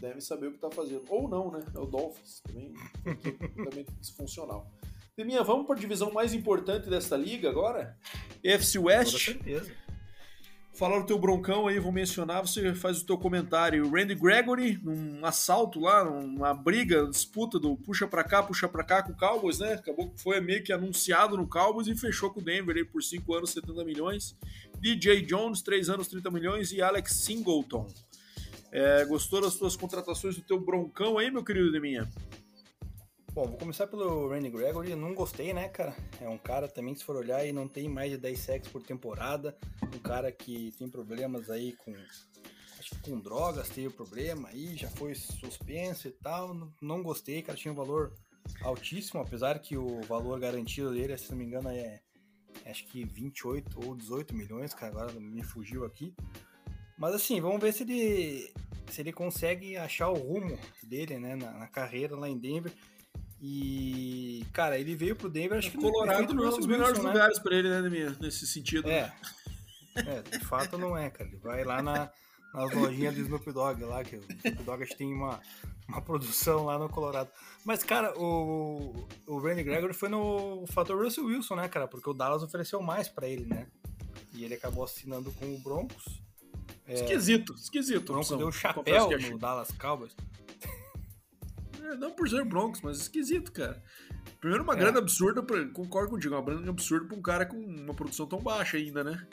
deve 0.00 0.20
saber 0.20 0.48
o 0.48 0.52
que 0.52 0.58
tá 0.58 0.70
fazendo. 0.70 1.04
Ou 1.08 1.28
não, 1.28 1.50
né? 1.50 1.60
É 1.74 1.78
o 1.78 1.86
Dolphins, 1.86 2.40
também 2.40 2.72
completamente 3.04 3.92
disfuncional. 4.00 4.70
Deminha, 5.16 5.42
vamos 5.42 5.66
para 5.66 5.76
a 5.76 5.78
divisão 5.78 6.12
mais 6.12 6.32
importante 6.32 6.88
desta 6.88 7.16
liga 7.16 7.48
agora? 7.48 7.96
FC 8.42 8.78
West. 8.78 9.12
Com 9.12 9.18
certeza 9.18 9.88
falar 10.78 11.00
o 11.00 11.04
teu 11.04 11.18
broncão 11.18 11.66
aí, 11.66 11.80
vou 11.80 11.90
mencionar, 11.90 12.40
você 12.40 12.72
faz 12.72 13.02
o 13.02 13.04
teu 13.04 13.18
comentário. 13.18 13.90
Randy 13.90 14.14
Gregory, 14.14 14.78
num 14.80 15.26
assalto 15.26 15.80
lá, 15.80 16.08
uma 16.08 16.54
briga, 16.54 17.04
disputa 17.08 17.58
do 17.58 17.76
puxa 17.76 18.06
pra 18.06 18.22
cá, 18.22 18.44
puxa 18.44 18.68
pra 18.68 18.84
cá 18.84 19.02
com 19.02 19.10
o 19.10 19.16
Cowboys, 19.16 19.58
né? 19.58 19.72
Acabou 19.72 20.08
que 20.08 20.22
foi 20.22 20.40
meio 20.40 20.62
que 20.62 20.72
anunciado 20.72 21.36
no 21.36 21.48
Cowboys 21.48 21.88
e 21.88 21.96
fechou 21.96 22.30
com 22.30 22.38
o 22.38 22.44
Denver 22.44 22.76
aí 22.76 22.84
por 22.84 23.02
5 23.02 23.34
anos, 23.34 23.50
70 23.50 23.84
milhões. 23.84 24.36
DJ 24.78 25.22
Jones, 25.22 25.62
3 25.62 25.90
anos, 25.90 26.06
30 26.06 26.30
milhões. 26.30 26.70
E 26.70 26.80
Alex 26.80 27.12
Singleton. 27.12 27.88
É, 28.70 29.04
gostou 29.06 29.40
das 29.40 29.54
tuas 29.54 29.76
contratações 29.76 30.36
do 30.36 30.42
teu 30.42 30.60
broncão 30.60 31.18
aí, 31.18 31.30
meu 31.30 31.44
querido 31.44 31.72
Deminha? 31.72 32.08
Bom, 33.32 33.46
vou 33.46 33.56
começar 33.56 33.86
pelo 33.86 34.28
Randy 34.28 34.50
Gregory. 34.50 34.94
Não 34.94 35.14
gostei, 35.14 35.54
né, 35.54 35.68
cara? 35.68 35.96
É 36.20 36.28
um 36.28 36.36
cara 36.36 36.66
também, 36.66 36.94
se 36.94 37.04
for 37.04 37.16
olhar, 37.16 37.46
e 37.46 37.52
não 37.52 37.68
tem 37.68 37.88
mais 37.88 38.10
de 38.10 38.18
10 38.18 38.38
sacks 38.38 38.68
por 38.68 38.82
temporada. 38.82 39.56
Um 39.94 39.98
cara 40.00 40.32
que 40.32 40.72
tem 40.76 40.88
problemas 40.88 41.48
aí 41.48 41.72
com. 41.72 41.94
Acho 42.78 42.90
que 42.90 43.10
com 43.10 43.20
drogas 43.20 43.68
teve 43.68 43.90
problema 43.90 44.48
aí, 44.48 44.76
já 44.76 44.88
foi 44.90 45.14
suspenso 45.14 46.08
e 46.08 46.10
tal. 46.10 46.72
Não 46.82 47.02
gostei, 47.02 47.40
cara. 47.42 47.56
Tinha 47.56 47.72
um 47.72 47.76
valor 47.76 48.12
altíssimo, 48.62 49.20
apesar 49.20 49.58
que 49.60 49.76
o 49.76 50.00
valor 50.02 50.38
garantido 50.40 50.92
dele, 50.92 51.16
se 51.16 51.30
não 51.30 51.38
me 51.38 51.44
engano, 51.44 51.68
é 51.68 52.00
acho 52.66 52.84
que 52.86 53.04
28 53.04 53.86
ou 53.86 53.94
18 53.94 54.34
milhões, 54.34 54.74
cara. 54.74 54.92
Agora 54.92 55.12
me 55.12 55.42
fugiu 55.42 55.84
aqui. 55.84 56.14
Mas 56.98 57.14
assim, 57.14 57.40
vamos 57.40 57.60
ver 57.60 57.72
se 57.72 57.84
ele 57.84 58.52
se 58.90 59.00
ele 59.02 59.12
consegue 59.12 59.76
achar 59.76 60.08
o 60.08 60.14
rumo 60.14 60.58
dele, 60.82 61.18
né, 61.18 61.36
na, 61.36 61.52
na 61.52 61.66
carreira 61.66 62.16
lá 62.16 62.28
em 62.28 62.38
Denver. 62.38 62.72
E, 63.40 64.44
cara, 64.52 64.78
ele 64.78 64.96
veio 64.96 65.14
pro 65.14 65.28
Denver, 65.28 65.58
acho 65.58 65.70
que 65.70 65.78
Colorado 65.78 66.34
não 66.34 66.44
é 66.44 66.48
um 66.48 66.56
dos 66.56 66.66
melhores 66.66 66.98
né? 66.98 67.08
lugares 67.08 67.38
para 67.38 67.56
ele, 67.56 67.68
né, 67.68 68.16
nesse 68.20 68.46
sentido. 68.46 68.90
É. 68.90 69.12
é, 69.94 70.22
de 70.22 70.44
fato 70.44 70.76
não 70.76 70.96
é, 70.96 71.08
cara. 71.08 71.28
Ele 71.28 71.38
vai 71.38 71.62
lá 71.62 71.80
na, 71.80 72.10
nas 72.52 72.74
lojinhas 72.74 73.14
do 73.14 73.20
Snoop 73.20 73.52
Dogg 73.52 73.84
lá, 73.84 74.02
que 74.02 74.16
o 74.16 74.24
Snoop 74.44 74.62
Dogg 74.64 74.82
acho 74.82 74.92
que 74.92 74.98
tem 74.98 75.12
uma, 75.12 75.40
uma 75.86 76.02
produção 76.02 76.64
lá 76.64 76.78
no 76.78 76.88
Colorado. 76.88 77.30
Mas, 77.64 77.84
cara, 77.84 78.12
o, 78.18 79.06
o 79.26 79.38
Randy 79.38 79.62
Gregory 79.62 79.94
foi 79.94 80.08
no 80.08 80.64
fator 80.72 81.00
Russell 81.00 81.26
Wilson, 81.26 81.54
né, 81.54 81.68
cara? 81.68 81.86
Porque 81.86 82.10
o 82.10 82.14
Dallas 82.14 82.42
ofereceu 82.42 82.82
mais 82.82 83.08
para 83.08 83.28
ele, 83.28 83.44
né? 83.44 83.68
E 84.32 84.44
ele 84.44 84.54
acabou 84.54 84.82
assinando 84.82 85.30
com 85.32 85.54
o 85.54 85.58
Broncos. 85.58 86.27
É, 86.88 86.94
esquisito, 86.94 87.54
esquisito. 87.54 88.10
O 88.10 88.12
Broncos 88.14 88.38
deu 88.38 88.50
chapéu 88.50 89.10
no 89.30 89.38
Dallas 89.38 89.70
Cowboys. 89.72 90.16
É, 91.82 91.94
não 91.96 92.10
por 92.10 92.28
ser 92.28 92.44
Broncos, 92.44 92.80
mas 92.80 92.98
esquisito, 92.98 93.52
cara. 93.52 93.82
Primeiro, 94.40 94.64
uma 94.64 94.74
é. 94.74 94.76
grana 94.76 94.98
absurda, 94.98 95.42
pra, 95.42 95.66
concordo 95.66 96.10
contigo, 96.10 96.34
uma 96.34 96.42
grana 96.42 96.70
absurda 96.70 97.06
pra 97.06 97.16
um 97.16 97.22
cara 97.22 97.44
com 97.44 97.56
uma 97.56 97.94
produção 97.94 98.26
tão 98.26 98.40
baixa 98.40 98.78
ainda, 98.78 99.04
né? 99.04 99.26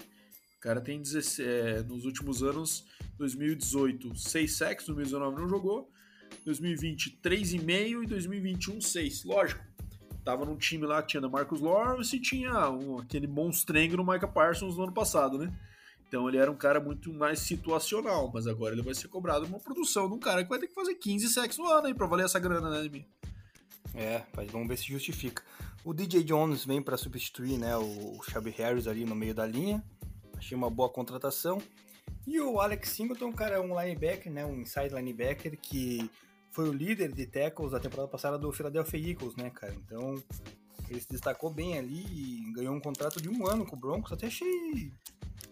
O 0.57 0.59
cara 0.59 0.81
tem 0.81 1.01
16, 1.01 1.47
é, 1.47 1.83
nos 1.83 2.05
últimos 2.05 2.43
anos, 2.43 2.85
2018, 3.17 4.15
6 4.17 4.57
sacks, 4.57 4.85
2019 4.87 5.41
não 5.41 5.47
jogou, 5.47 5.91
2020, 6.43 7.19
3,5 7.23 8.03
e 8.03 8.07
2021, 8.07 8.81
6. 8.81 9.23
Lógico, 9.25 9.63
tava 10.23 10.43
num 10.43 10.57
time 10.57 10.85
lá 10.85 11.01
que 11.01 11.09
tinha 11.09 11.21
da 11.21 11.29
Marcus 11.29 11.61
Lawrence 11.61 12.15
e 12.15 12.19
tinha 12.19 12.69
um, 12.69 12.99
aquele 12.99 13.27
monstrengo 13.27 13.95
no 13.97 14.05
Micah 14.05 14.27
Parsons 14.27 14.75
no 14.75 14.83
ano 14.83 14.93
passado, 14.93 15.37
né? 15.37 15.53
Então 16.07 16.27
ele 16.29 16.37
era 16.37 16.51
um 16.51 16.55
cara 16.55 16.79
muito 16.79 17.11
mais 17.13 17.39
situacional, 17.39 18.31
mas 18.33 18.47
agora 18.47 18.73
ele 18.73 18.81
vai 18.81 18.93
ser 18.93 19.07
cobrado 19.07 19.45
uma 19.45 19.59
produção 19.59 20.07
de 20.07 20.15
um 20.15 20.19
cara 20.19 20.43
que 20.43 20.49
vai 20.49 20.59
ter 20.59 20.67
que 20.67 20.73
fazer 20.73 20.95
15 20.95 21.29
sexos 21.29 21.57
no 21.57 21.67
ano 21.67 21.87
aí 21.87 21.93
pra 21.93 22.07
valer 22.07 22.25
essa 22.25 22.39
grana, 22.39 22.69
né, 22.69 22.81
Demi? 22.81 23.07
É, 23.93 24.23
mas 24.35 24.51
vamos 24.51 24.67
ver 24.67 24.77
se 24.77 24.85
justifica. 24.85 25.41
O 25.83 25.93
DJ 25.93 26.23
Jones 26.23 26.65
vem 26.65 26.81
para 26.81 26.97
substituir 26.97 27.57
né, 27.57 27.75
o 27.77 28.21
Shelby 28.23 28.49
Harris 28.51 28.87
ali 28.87 29.05
no 29.05 29.15
meio 29.15 29.33
da 29.33 29.45
linha. 29.45 29.83
Achei 30.37 30.55
uma 30.55 30.69
boa 30.69 30.89
contratação. 30.89 31.61
E 32.27 32.39
o 32.39 32.59
Alex 32.59 32.89
Singleton, 32.89 33.31
cara, 33.31 33.55
é 33.55 33.59
um 33.59 33.79
linebacker, 33.79 34.31
né, 34.31 34.45
um 34.45 34.61
inside 34.61 34.93
linebacker 34.93 35.57
que 35.57 36.09
foi 36.51 36.69
o 36.69 36.73
líder 36.73 37.11
de 37.11 37.25
tackles 37.25 37.71
da 37.71 37.79
temporada 37.79 38.09
passada 38.09 38.37
do 38.37 38.51
Philadelphia 38.51 39.11
Eagles, 39.11 39.35
né, 39.35 39.49
cara? 39.49 39.73
Então, 39.75 40.21
Ele 40.89 40.99
se 40.99 41.09
destacou 41.09 41.51
bem 41.51 41.77
ali 41.77 42.05
e 42.05 42.53
ganhou 42.53 42.75
um 42.75 42.79
contrato 42.79 43.21
de 43.21 43.29
um 43.29 43.47
ano 43.47 43.65
com 43.65 43.75
o 43.75 43.79
Broncos. 43.79 44.11
Até 44.11 44.27
achei 44.27 44.91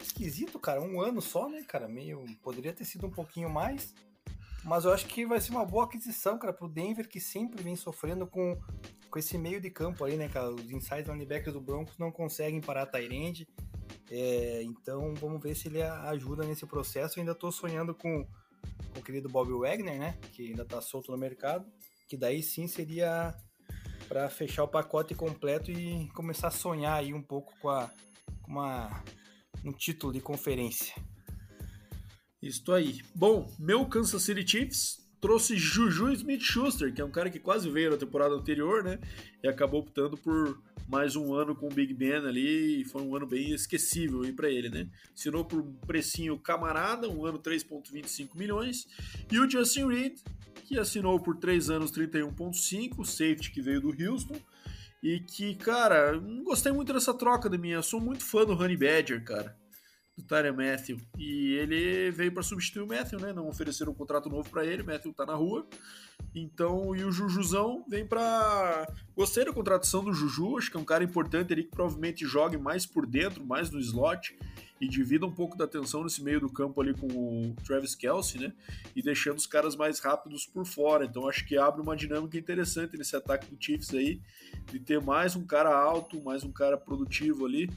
esquisito, 0.02 0.60
cara. 0.60 0.82
Um 0.82 1.02
ano 1.02 1.22
só, 1.22 1.50
né, 1.50 1.64
cara? 1.64 1.88
Meio. 1.88 2.24
Poderia 2.42 2.74
ter 2.74 2.86
sido 2.86 3.08
um 3.08 3.12
pouquinho 3.12 3.50
mais. 3.50 3.94
Mas 4.64 4.86
eu 4.86 4.94
acho 4.94 5.06
que 5.08 5.26
vai 5.26 5.42
ser 5.42 5.52
uma 5.52 5.66
boa 5.66 5.84
aquisição, 5.84 6.38
cara, 6.38 6.54
pro 6.54 6.70
Denver, 6.70 7.08
que 7.08 7.20
sempre 7.20 7.62
vem 7.62 7.76
sofrendo 7.76 8.26
com, 8.26 8.58
com 9.10 9.20
esse 9.20 9.38
meio 9.38 9.60
de 9.60 9.70
campo 9.70 10.06
aí, 10.06 10.16
né, 10.16 10.30
cara? 10.30 10.52
Os 10.52 10.72
inside 10.72 11.10
linebackers 11.10 11.54
do 11.54 11.60
Broncos 11.60 11.98
não 11.98 12.12
conseguem 12.12 12.62
parar 12.62 12.84
a 12.84 12.86
Tyrande. 12.86 13.48
É, 14.10 14.62
então 14.64 15.14
vamos 15.16 15.42
ver 15.42 15.56
se 15.56 15.68
ele 15.68 15.82
ajuda 15.82 16.46
nesse 16.46 16.66
processo. 16.66 17.20
Eu 17.20 17.22
ainda 17.22 17.36
tô 17.36 17.52
sonhando 17.52 17.94
com, 17.94 18.26
com 18.94 19.00
o 19.00 19.04
querido 19.04 19.28
Bob 19.28 19.52
Wagner, 19.52 20.00
né? 20.00 20.18
Que 20.32 20.48
ainda 20.48 20.64
tá 20.64 20.80
solto 20.80 21.12
no 21.12 21.18
mercado. 21.18 21.70
Que 22.08 22.16
daí 22.16 22.42
sim 22.42 22.68
seria 22.68 23.36
para 24.08 24.30
fechar 24.30 24.64
o 24.64 24.68
pacote 24.68 25.16
completo 25.16 25.72
e 25.72 26.08
começar 26.10 26.48
a 26.48 26.52
sonhar 26.52 27.00
aí 27.00 27.14
um 27.14 27.22
pouco 27.22 27.54
com, 27.60 27.70
a, 27.70 27.90
com 28.42 28.52
uma, 28.52 29.04
um 29.64 29.72
título 29.72 30.14
de 30.14 30.22
conferência. 30.22 30.94
Isso 32.42 32.72
aí. 32.74 33.02
Bom, 33.16 33.50
meu 33.58 33.86
Kansas 33.86 34.22
City 34.24 34.46
Chiefs 34.46 35.03
trouxe 35.24 35.56
Juju 35.56 36.12
Smith-Schuster, 36.12 36.94
que 36.94 37.00
é 37.00 37.06
um 37.06 37.10
cara 37.10 37.30
que 37.30 37.40
quase 37.40 37.70
veio 37.70 37.92
na 37.92 37.96
temporada 37.96 38.36
anterior, 38.36 38.84
né? 38.84 39.00
E 39.42 39.48
acabou 39.48 39.80
optando 39.80 40.18
por 40.18 40.62
mais 40.86 41.16
um 41.16 41.34
ano 41.34 41.56
com 41.56 41.68
o 41.68 41.74
Big 41.74 41.94
Ben 41.94 42.16
ali, 42.16 42.82
e 42.82 42.84
foi 42.84 43.02
um 43.02 43.16
ano 43.16 43.26
bem 43.26 43.54
esquecível 43.54 44.22
para 44.36 44.50
ele, 44.50 44.68
né? 44.68 44.86
Assinou 45.16 45.46
por 45.46 45.62
um 45.62 45.74
precinho 45.88 46.38
camarada, 46.38 47.08
um 47.08 47.26
ano 47.26 47.40
3.25 47.40 48.36
milhões, 48.36 48.86
e 49.32 49.40
o 49.40 49.50
Justin 49.50 49.88
Reed, 49.88 50.20
que 50.66 50.78
assinou 50.78 51.18
por 51.18 51.38
3 51.38 51.70
anos 51.70 51.90
31.5, 51.94 53.06
safety 53.06 53.50
que 53.50 53.62
veio 53.62 53.80
do 53.80 53.96
Houston, 53.98 54.36
e 55.02 55.22
que, 55.22 55.56
cara, 55.56 56.20
não 56.20 56.44
gostei 56.44 56.74
muito 56.74 56.92
dessa 56.92 57.14
troca 57.14 57.50
da 57.50 57.58
minha, 57.58 57.76
eu 57.76 57.84
sou 57.84 58.02
muito 58.02 58.26
fã 58.26 58.44
do 58.44 58.52
Honey 58.52 58.76
Badger, 58.76 59.24
cara 59.24 59.63
do 60.18 60.24
Tyler 60.24 60.54
Matthew. 60.54 60.98
E 61.18 61.54
ele 61.56 62.12
veio 62.12 62.32
para 62.32 62.44
substituir 62.44 62.84
o 62.84 62.88
Matthew, 62.88 63.20
né? 63.20 63.34
Não 63.34 63.48
ofereceram 63.48 63.92
um 63.92 63.96
contrato 63.96 64.30
novo 64.30 64.50
para 64.50 64.66
ele, 64.66 64.84
o 64.84 64.86
Matthew 64.86 65.14
tá 65.14 65.26
na 65.26 65.36
rua. 65.36 65.66
Então, 66.36 66.96
e 66.96 67.04
o 67.04 67.12
Jujuzão 67.12 67.84
vem 67.88 68.06
para 68.06 68.88
Gostei 69.16 69.46
da 69.46 69.54
contratação 69.54 70.04
do 70.04 70.14
Juju, 70.14 70.58
acho 70.58 70.72
que 70.72 70.78
é 70.78 70.80
um 70.80 70.86
cara 70.86 71.04
importante 71.04 71.54
ali 71.54 71.64
que 71.64 71.72
provavelmente 71.72 72.26
jogue 72.26 72.58
mais 72.58 72.86
por 72.86 73.06
dentro, 73.06 73.46
mais 73.46 73.70
no 73.70 73.80
slot 73.80 74.36
e 74.82 74.88
divida 74.88 75.26
um 75.26 75.32
pouco 75.32 75.58
da 75.58 75.66
atenção 75.66 76.04
nesse 76.04 76.22
meio 76.24 76.40
do 76.40 76.50
campo 76.50 76.82
ali 76.82 76.94
com 76.94 77.08
o 77.08 77.56
Travis 77.64 77.96
Kelsey, 77.96 78.42
né? 78.42 78.54
E 78.96 79.02
deixando 79.02 79.38
os 79.38 79.48
caras 79.48 79.76
mais 79.76 80.00
rápidos 80.00 80.46
por 80.46 80.66
fora. 80.66 81.06
Então 81.06 81.28
acho 81.28 81.46
que 81.46 81.58
abre 81.58 81.82
uma 81.82 81.96
dinâmica 81.96 82.38
interessante 82.38 82.98
nesse 82.98 83.16
ataque 83.16 83.50
do 83.50 83.58
Chiefs 83.64 83.94
aí, 83.94 84.20
de 84.72 84.80
ter 84.80 85.00
mais 85.00 85.36
um 85.36 85.46
cara 85.46 85.74
alto, 85.74 86.22
mais 86.22 86.44
um 86.44 86.52
cara 86.52 86.78
produtivo 86.78 87.46
ali 87.46 87.70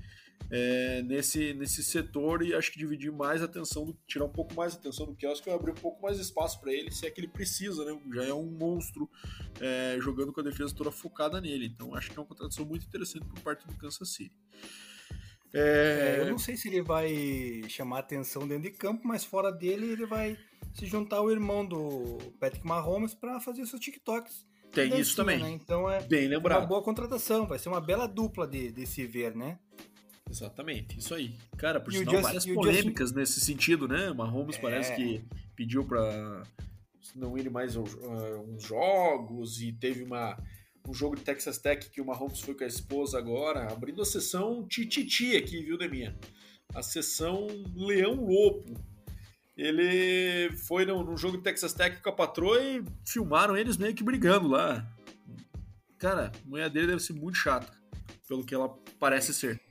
é, 0.50 1.02
nesse, 1.02 1.52
nesse 1.54 1.82
setor 1.82 2.42
e 2.42 2.54
acho 2.54 2.70
que 2.70 2.78
dividir 2.78 3.10
mais 3.10 3.42
atenção, 3.42 3.96
tirar 4.06 4.24
um 4.24 4.32
pouco 4.32 4.54
mais 4.54 4.74
atenção 4.74 5.06
do 5.06 5.14
que 5.14 5.26
acho 5.26 5.42
que 5.42 5.48
vai 5.48 5.58
abrir 5.58 5.72
um 5.72 5.74
pouco 5.74 6.02
mais 6.02 6.18
espaço 6.18 6.60
para 6.60 6.72
ele, 6.72 6.90
se 6.90 7.06
é 7.06 7.10
que 7.10 7.20
ele 7.20 7.28
precisa, 7.28 7.84
né? 7.84 7.98
Já 8.14 8.24
é 8.24 8.34
um 8.34 8.46
monstro 8.46 9.10
é, 9.60 9.96
jogando 10.00 10.32
com 10.32 10.40
a 10.40 10.44
defesa 10.44 10.74
toda 10.74 10.90
focada 10.90 11.40
nele. 11.40 11.66
Então 11.66 11.94
acho 11.94 12.10
que 12.10 12.18
é 12.18 12.20
uma 12.20 12.26
contratação 12.26 12.64
muito 12.64 12.86
interessante 12.86 13.26
por 13.26 13.40
parte 13.40 13.66
do 13.66 13.74
Kansas 13.74 14.08
City. 14.08 14.34
É... 15.52 16.16
eu 16.18 16.26
não 16.26 16.38
sei 16.38 16.56
se 16.56 16.68
ele 16.68 16.82
vai 16.82 17.62
chamar 17.68 18.00
atenção 18.00 18.46
dentro 18.46 18.64
de 18.64 18.76
campo, 18.76 19.06
mas 19.06 19.24
fora 19.24 19.50
dele 19.50 19.86
ele 19.92 20.04
vai 20.04 20.36
se 20.74 20.84
juntar 20.84 21.16
ao 21.16 21.30
irmão 21.30 21.64
do 21.64 22.18
Patrick 22.38 22.66
Mahomes 22.66 23.14
para 23.14 23.40
fazer 23.40 23.64
seus 23.66 23.80
TikToks. 23.80 24.46
Tem 24.72 24.98
isso 24.98 25.16
também. 25.16 25.38
Né? 25.38 25.50
Então 25.50 25.90
é 25.90 26.02
Bem 26.02 26.28
lembrado. 26.28 26.60
uma 26.60 26.66
boa 26.66 26.82
contratação, 26.82 27.46
vai 27.46 27.58
ser 27.58 27.70
uma 27.70 27.80
bela 27.80 28.06
dupla 28.06 28.46
de, 28.46 28.70
de 28.70 28.86
se 28.86 29.06
ver, 29.06 29.34
né? 29.34 29.58
Exatamente, 30.28 30.98
isso 30.98 31.14
aí. 31.14 31.36
Cara, 31.56 31.80
por 31.80 31.92
e 31.92 31.98
sinal, 31.98 32.20
várias 32.20 32.44
polêmicas 32.44 33.12
nesse 33.12 33.40
sentido, 33.40 33.86
né? 33.86 34.12
Mahomes 34.12 34.56
é. 34.56 34.60
parece 34.60 34.94
que 34.94 35.24
pediu 35.54 35.84
para 35.84 36.42
não 37.14 37.38
ir 37.38 37.48
mais 37.50 37.76
uh, 37.76 37.82
uns 38.48 38.64
jogos 38.64 39.62
e 39.62 39.72
teve 39.72 40.02
uma, 40.02 40.36
um 40.86 40.92
jogo 40.92 41.16
de 41.16 41.22
Texas 41.22 41.58
Tech 41.58 41.88
que 41.88 42.00
o 42.00 42.04
Mahomes 42.04 42.40
foi 42.40 42.54
com 42.54 42.64
a 42.64 42.66
esposa 42.66 43.18
agora, 43.18 43.72
abrindo 43.72 44.02
a 44.02 44.04
sessão 44.04 44.66
Tititi 44.66 45.36
aqui, 45.36 45.62
viu, 45.62 45.78
Deminha? 45.78 46.16
A 46.74 46.82
sessão 46.82 47.46
Leão 47.74 48.26
Lopo. 48.26 48.74
Ele 49.56 50.54
foi 50.66 50.84
no, 50.84 51.02
no 51.02 51.16
jogo 51.16 51.38
de 51.38 51.44
Texas 51.44 51.72
Tech 51.72 52.02
com 52.02 52.10
a 52.10 52.12
patroa 52.12 52.62
e 52.62 52.84
filmaram 53.06 53.56
eles 53.56 53.78
meio 53.78 53.94
que 53.94 54.04
brigando 54.04 54.48
lá. 54.48 54.86
Cara, 55.98 56.30
a 56.44 56.48
mulher 56.48 56.68
dele 56.68 56.88
deve 56.88 57.00
ser 57.00 57.14
muito 57.14 57.38
chata, 57.38 57.72
pelo 58.28 58.44
que 58.44 58.54
ela 58.54 58.68
parece 58.98 59.32
ser. 59.32 59.65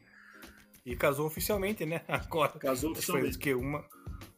E 0.85 0.95
casou 0.95 1.25
oficialmente, 1.25 1.85
né? 1.85 2.01
Agora. 2.07 2.51
Casou 2.59 2.91
oficialmente. 2.91 3.33
Foi 3.33 3.41
que 3.41 3.53
uma, 3.55 3.83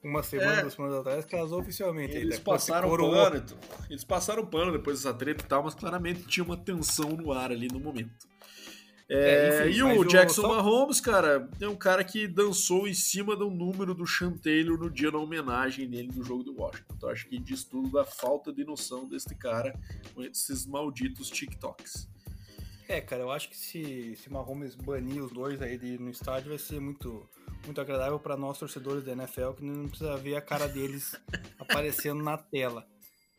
uma 0.01 0.23
semana, 0.23 0.60
é. 0.60 0.62
duas 0.62 0.73
semanas 0.73 0.97
atrás, 0.99 1.25
casou 1.25 1.60
oficialmente. 1.60 2.15
Eles 2.15 2.39
passaram 2.39 2.89
pano, 2.89 3.38
então. 3.38 3.57
eles 3.89 4.03
passaram 4.03 4.45
pano 4.45 4.71
depois 4.71 5.01
dessa 5.01 5.13
treta 5.13 5.43
e 5.43 5.47
tal, 5.47 5.63
mas 5.63 5.75
claramente 5.75 6.23
tinha 6.23 6.43
uma 6.43 6.55
tensão 6.55 7.10
no 7.10 7.33
ar 7.33 7.51
ali 7.51 7.67
no 7.67 7.79
momento. 7.79 8.27
É, 9.10 9.63
é, 9.63 9.69
enfim, 9.69 9.77
e 9.77 9.83
o 9.83 10.03
Jackson 10.03 10.41
só... 10.41 10.47
Mahomes, 10.49 10.99
cara, 10.99 11.49
é 11.62 11.67
um 11.67 11.77
cara 11.77 12.03
que 12.03 12.27
dançou 12.27 12.88
em 12.88 12.93
cima 12.93 13.38
do 13.38 13.49
número 13.49 13.93
do 13.93 14.05
Sean 14.05 14.33
Taylor 14.33 14.77
no 14.77 14.89
dia 14.89 15.10
da 15.10 15.17
homenagem 15.17 15.89
dele 15.89 16.12
no 16.13 16.23
jogo 16.23 16.43
do 16.43 16.53
Washington. 16.57 16.93
Então 16.97 17.10
acho 17.10 17.25
que 17.27 17.39
diz 17.39 17.63
tudo 17.63 17.89
da 17.89 18.03
falta 18.03 18.51
de 18.51 18.65
noção 18.65 19.07
deste 19.07 19.33
cara 19.33 19.73
com 20.13 20.21
esses 20.23 20.65
malditos 20.65 21.29
TikToks. 21.29 22.10
É, 22.88 23.02
cara, 23.02 23.23
eu 23.23 23.32
acho 23.32 23.50
que 23.50 23.58
se, 23.58 24.15
se 24.15 24.32
Mahomes 24.32 24.73
banir 24.76 25.21
os 25.21 25.32
dois 25.32 25.62
aí 25.62 25.78
de, 25.78 25.97
no 25.97 26.10
estádio 26.10 26.50
vai 26.50 26.58
ser 26.58 26.80
muito, 26.80 27.28
muito 27.65 27.82
agradável 27.82 28.17
para 28.17 28.38
nós 28.38 28.58
torcedores 28.58 29.04
da 29.04 29.12
NFL, 29.12 29.52
que 29.52 29.63
não 29.65 29.89
precisa 29.89 30.15
ver 30.15 30.38
a 30.38 30.41
cara 30.41 30.67
deles 30.67 31.13
aparecendo 31.60 32.23
na 32.23 32.38
tela. 32.38 32.88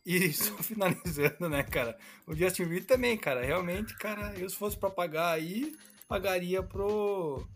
E 0.04 0.32
só 0.32 0.54
finalizando, 0.58 1.48
né, 1.48 1.62
cara? 1.62 1.98
O 2.26 2.34
Justin 2.34 2.64
Reed 2.64 2.84
também, 2.84 3.16
cara. 3.16 3.44
Realmente, 3.44 3.96
cara, 3.96 4.34
eu 4.38 4.48
se 4.48 4.56
fosse 4.56 4.76
para 4.76 4.90
pagar 4.90 5.32
aí, 5.32 5.76
pagaria 6.06 6.62
pro 6.62 7.46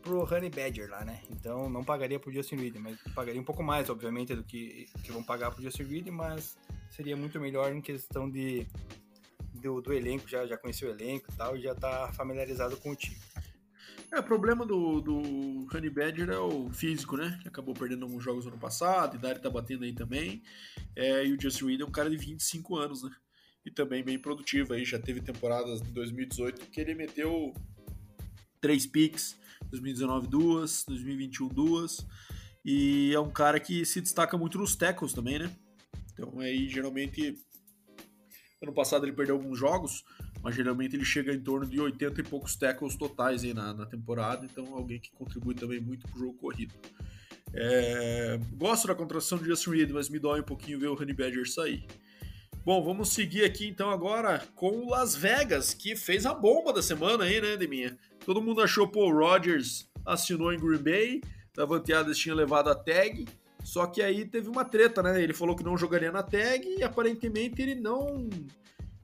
pro 0.00 0.22
Honey 0.22 0.48
Badger 0.48 0.88
lá, 0.88 1.04
né? 1.04 1.20
Então 1.30 1.68
não 1.68 1.84
pagaria 1.84 2.18
pro 2.18 2.32
Justin 2.32 2.56
Reed, 2.56 2.76
mas 2.76 2.96
pagaria 3.14 3.40
um 3.40 3.44
pouco 3.44 3.62
mais, 3.62 3.90
obviamente, 3.90 4.34
do 4.34 4.44
que, 4.44 4.88
que 5.02 5.12
vão 5.12 5.22
pagar 5.22 5.50
pro 5.50 5.62
Justin 5.62 5.84
Reed, 5.84 6.08
mas 6.08 6.56
seria 6.88 7.16
muito 7.16 7.38
melhor 7.40 7.72
em 7.72 7.80
questão 7.80 8.30
de 8.30 8.66
do, 9.58 9.80
do 9.80 9.92
elenco, 9.92 10.28
já, 10.28 10.46
já 10.46 10.56
conheceu 10.56 10.88
o 10.88 10.92
elenco 10.92 11.26
e 11.30 11.36
tal, 11.36 11.56
e 11.56 11.60
já 11.60 11.74
tá 11.74 12.12
familiarizado 12.12 12.76
com 12.76 12.90
o 12.90 12.96
time. 12.96 13.16
É, 14.10 14.18
o 14.20 14.22
problema 14.22 14.64
do, 14.64 15.00
do 15.00 15.66
Honey 15.72 15.90
Badger 15.90 16.30
é 16.30 16.38
o 16.38 16.70
físico, 16.70 17.16
né? 17.16 17.38
Acabou 17.44 17.74
perdendo 17.74 18.04
alguns 18.04 18.24
jogos 18.24 18.44
no 18.44 18.52
ano 18.52 18.60
passado, 18.60 19.14
a 19.14 19.18
idade 19.18 19.40
tá 19.40 19.50
batendo 19.50 19.84
aí 19.84 19.92
também. 19.92 20.42
É, 20.96 21.26
e 21.26 21.32
o 21.32 21.40
Justin 21.40 21.66
Reed 21.66 21.80
é 21.82 21.84
um 21.84 21.90
cara 21.90 22.08
de 22.08 22.16
25 22.16 22.76
anos, 22.76 23.02
né? 23.02 23.10
E 23.66 23.70
também 23.70 24.02
bem 24.02 24.18
produtivo 24.18 24.72
aí, 24.72 24.84
já 24.84 24.98
teve 24.98 25.20
temporadas 25.20 25.82
em 25.82 25.92
2018 25.92 26.70
que 26.70 26.80
ele 26.80 26.94
meteu 26.94 27.52
três 28.62 28.86
picks, 28.86 29.36
2019 29.68 30.26
duas, 30.26 30.84
2021 30.86 31.48
duas. 31.48 32.06
E 32.64 33.12
é 33.12 33.20
um 33.20 33.30
cara 33.30 33.60
que 33.60 33.84
se 33.84 34.00
destaca 34.00 34.38
muito 34.38 34.58
nos 34.58 34.74
tackles 34.74 35.12
também, 35.12 35.38
né? 35.38 35.54
Então 36.12 36.40
aí 36.40 36.66
geralmente 36.68 37.34
Ano 38.60 38.72
passado 38.72 39.06
ele 39.06 39.12
perdeu 39.12 39.36
alguns 39.36 39.58
jogos, 39.58 40.04
mas 40.42 40.54
geralmente 40.54 40.96
ele 40.96 41.04
chega 41.04 41.32
em 41.32 41.40
torno 41.40 41.64
de 41.64 41.80
80 41.80 42.20
e 42.20 42.24
poucos 42.24 42.56
tackles 42.56 42.96
totais 42.96 43.44
aí 43.44 43.54
na, 43.54 43.72
na 43.72 43.86
temporada, 43.86 44.44
então 44.44 44.74
alguém 44.74 44.98
que 44.98 45.12
contribui 45.12 45.54
também 45.54 45.80
muito 45.80 46.08
pro 46.08 46.18
jogo 46.18 46.34
corrido. 46.34 46.74
É, 47.54 48.38
gosto 48.54 48.88
da 48.88 48.94
contratação 48.94 49.38
de 49.38 49.44
Justin 49.44 49.70
Reed, 49.70 49.90
mas 49.90 50.08
me 50.08 50.18
dói 50.18 50.40
um 50.40 50.44
pouquinho 50.44 50.78
ver 50.78 50.88
o 50.88 51.00
Honey 51.00 51.14
Badger 51.14 51.48
sair. 51.48 51.86
Bom, 52.64 52.82
vamos 52.82 53.10
seguir 53.10 53.44
aqui 53.44 53.66
então 53.66 53.90
agora 53.90 54.42
com 54.54 54.70
o 54.70 54.90
Las 54.90 55.14
Vegas, 55.14 55.72
que 55.72 55.96
fez 55.96 56.26
a 56.26 56.34
bomba 56.34 56.72
da 56.72 56.82
semana 56.82 57.24
aí, 57.24 57.40
né, 57.40 57.56
Deminha? 57.56 57.96
Todo 58.26 58.42
mundo 58.42 58.60
achou, 58.60 58.88
pô, 58.88 59.06
o 59.06 59.16
Rodgers 59.16 59.88
assinou 60.04 60.52
em 60.52 60.58
Green 60.58 60.82
Bay, 60.82 61.20
Davante 61.54 61.92
Adams 61.92 62.18
tinha 62.18 62.34
levado 62.34 62.68
a 62.68 62.74
tag, 62.74 63.24
só 63.64 63.86
que 63.86 64.02
aí 64.02 64.24
teve 64.24 64.48
uma 64.48 64.64
treta, 64.64 65.02
né? 65.02 65.22
Ele 65.22 65.32
falou 65.32 65.56
que 65.56 65.64
não 65.64 65.76
jogaria 65.76 66.12
na 66.12 66.22
tag 66.22 66.66
e 66.78 66.82
aparentemente 66.82 67.60
ele 67.60 67.74
não. 67.74 68.28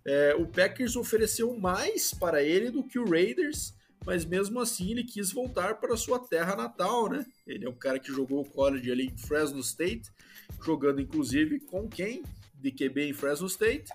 É, 0.07 0.35
o 0.39 0.47
Packers 0.47 0.97
ofereceu 0.97 1.57
mais 1.59 2.13
para 2.13 2.43
ele 2.43 2.71
do 2.71 2.83
que 2.83 2.99
o 2.99 3.09
Raiders, 3.09 3.75
mas 4.05 4.25
mesmo 4.25 4.61
assim 4.61 4.91
ele 4.91 5.05
quis 5.05 5.33
voltar 5.33 5.77
para 5.77 5.97
sua 5.97 6.19
terra 6.19 6.55
natal, 6.55 7.09
né? 7.09 7.25
Ele 7.47 7.65
é 7.65 7.69
um 7.69 7.75
cara 7.75 7.99
que 7.99 8.13
jogou 8.13 8.43
o 8.43 8.49
college 8.49 8.91
ali 8.91 9.07
em 9.07 9.17
Fresno 9.17 9.61
State, 9.61 10.11
jogando 10.63 11.01
inclusive 11.01 11.61
com 11.61 11.89
quem? 11.89 12.23
De 12.55 12.71
QB 12.71 13.09
em 13.09 13.13
Fresno 13.13 13.47
State? 13.47 13.91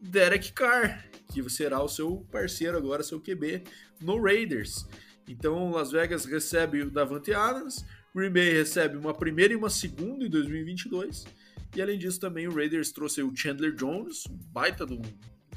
Derek 0.00 0.52
Carr, 0.52 1.04
que 1.32 1.48
será 1.48 1.82
o 1.82 1.88
seu 1.88 2.26
parceiro 2.30 2.76
agora, 2.76 3.02
seu 3.02 3.20
QB 3.20 3.64
no 4.00 4.20
Raiders. 4.22 4.86
Então 5.28 5.70
Las 5.70 5.90
Vegas 5.90 6.24
recebe 6.24 6.82
o 6.82 6.90
Davante 6.90 7.32
Adams, 7.32 7.84
Green 8.16 8.30
Bay 8.30 8.50
recebe 8.50 8.96
uma 8.96 9.12
primeira 9.12 9.52
e 9.52 9.56
uma 9.56 9.68
segunda 9.68 10.24
em 10.24 10.30
2022. 10.30 11.26
E 11.74 11.82
além 11.82 11.98
disso, 11.98 12.18
também 12.18 12.48
o 12.48 12.54
Raiders 12.54 12.90
trouxe 12.90 13.22
o 13.22 13.36
Chandler 13.36 13.74
Jones, 13.74 14.24
um 14.26 14.38
baita 14.50 14.86
do 14.86 15.02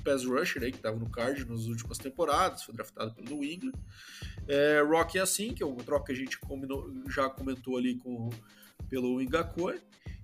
pass 0.03 0.25
rusher 0.25 0.63
aí, 0.63 0.71
que 0.71 0.77
estava 0.77 0.97
no 0.97 1.09
card 1.09 1.49
nas 1.49 1.67
últimas 1.67 1.97
temporadas, 1.97 2.63
foi 2.63 2.75
draftado 2.75 3.13
pelo 3.13 3.29
New 3.29 3.49
England. 3.49 3.71
É, 4.45 4.81
Rock 4.81 5.17
é 5.17 5.21
assim, 5.21 5.53
que 5.53 5.63
é 5.63 5.65
uma 5.65 5.81
troca 5.81 6.07
que 6.07 6.11
a 6.11 6.15
gente 6.15 6.37
combinou, 6.37 6.91
já 7.09 7.29
comentou 7.29 7.77
ali 7.77 7.95
com, 7.95 8.29
pelo 8.89 9.21
Ingakoi. 9.21 9.79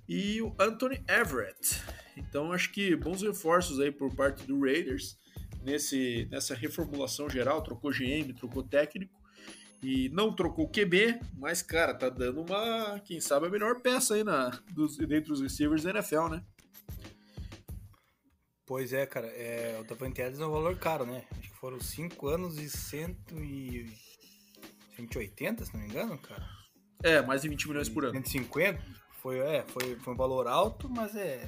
E 0.06 0.42
o 0.42 0.54
Anthony 0.60 1.02
Everett. 1.08 1.82
Então 2.18 2.52
acho 2.52 2.70
que 2.74 2.98
bons 2.98 3.22
reforços 3.22 3.80
aí 3.80 3.94
por 3.94 4.14
parte 4.14 4.46
do 4.46 4.60
Raiders 4.60 5.18
nesse, 5.64 6.28
nessa 6.30 6.54
reformulação 6.54 7.30
geral, 7.30 7.62
trocou 7.62 7.92
GM, 7.92 8.34
trocou 8.34 8.62
técnico 8.62 9.25
e 9.86 10.10
não 10.10 10.34
trocou 10.34 10.68
QB, 10.68 11.20
mas 11.38 11.62
cara, 11.62 11.94
tá 11.94 12.10
dando 12.10 12.42
uma, 12.42 13.00
quem 13.02 13.22
sabe 13.22 13.46
a 13.46 13.50
melhor 13.52 13.82
peça 13.82 14.16
aí 14.16 14.24
na 14.24 14.50
dos 14.72 14.98
dentre 14.98 15.32
os 15.32 15.42
receivers 15.42 15.84
da 15.84 15.92
NFL, 15.92 16.28
né? 16.28 16.44
Pois 18.66 18.94
é, 18.94 19.06
cara, 19.06 19.28
é, 19.28 19.78
o 19.80 19.84
Davante 19.84 20.24
Adams 20.24 20.40
é 20.40 20.46
um 20.48 20.52
valor 20.52 20.76
caro, 20.78 21.06
né? 21.06 21.24
Acho 21.38 21.52
que 21.52 21.58
foram 21.58 21.80
5 21.80 22.28
anos 22.28 22.58
e, 22.58 22.68
cento 22.68 23.40
e 23.44 23.88
180, 24.96 25.66
se 25.66 25.74
não 25.76 25.82
me 25.82 25.88
engano, 25.88 26.18
cara. 26.18 26.44
É, 27.04 27.22
mais 27.22 27.44
de 27.44 27.50
20 27.50 27.68
milhões 27.68 27.88
por 27.88 28.06
ano. 28.06 28.14
150? 28.16 28.82
Foi, 29.22 29.38
é, 29.38 29.64
foi, 29.68 29.96
foi 29.98 30.14
um 30.14 30.18
valor 30.18 30.48
alto, 30.48 30.90
mas 30.90 31.16
é, 31.16 31.48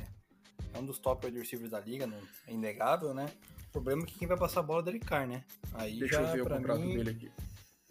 é 0.75 0.77
um 0.77 0.85
dos 0.85 0.99
top 0.99 1.25
wide 1.25 1.39
receivers 1.39 1.71
da 1.71 1.79
liga, 1.79 2.05
não, 2.05 2.21
é 2.45 2.53
inegável, 2.53 3.15
né? 3.15 3.25
O 3.69 3.71
problema 3.71 4.03
é 4.03 4.05
que 4.05 4.19
quem 4.19 4.27
vai 4.27 4.38
passar 4.38 4.59
a 4.59 4.63
bola 4.63 4.79
é 4.79 4.83
o 4.83 4.85
Derek 4.85 5.05
Carr, 5.07 5.27
né? 5.27 5.43
Aí 5.73 5.97
Deixa 5.97 6.21
já, 6.21 6.21
eu 6.21 6.33
ver 6.33 6.41
o 6.41 6.55
contrato 6.55 6.81
mim, 6.81 6.97
dele 6.97 7.09
aqui. 7.09 7.31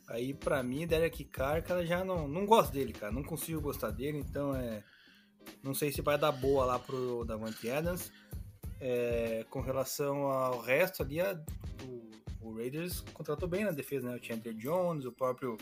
Aí, 0.08 0.32
pra 0.32 0.62
mim, 0.62 0.86
Derek 0.86 1.24
Carr, 1.24 1.62
cara, 1.62 1.84
já 1.84 2.04
não, 2.04 2.28
não 2.28 2.46
gosto 2.46 2.72
dele, 2.72 2.92
cara. 2.92 3.12
Não 3.12 3.24
consigo 3.24 3.60
gostar 3.60 3.90
dele, 3.90 4.18
então 4.18 4.54
é... 4.54 4.82
Não 5.62 5.74
sei 5.74 5.92
se 5.92 6.02
vai 6.02 6.18
dar 6.18 6.32
boa 6.32 6.64
lá 6.64 6.78
pro 6.78 7.24
Davante 7.24 7.68
Adams. 7.70 8.12
É, 8.80 9.44
com 9.48 9.60
relação 9.60 10.26
ao 10.26 10.60
resto 10.60 11.02
ali, 11.02 11.20
a, 11.20 11.40
o, 11.82 12.48
o, 12.48 12.54
Raiders 12.54 13.00
contratou 13.00 13.48
bem 13.48 13.64
na 13.64 13.70
defesa, 13.70 14.08
né? 14.08 14.16
O 14.16 14.24
Chandler 14.24 14.54
Jones, 14.54 15.04
o 15.04 15.12
próprio 15.12 15.56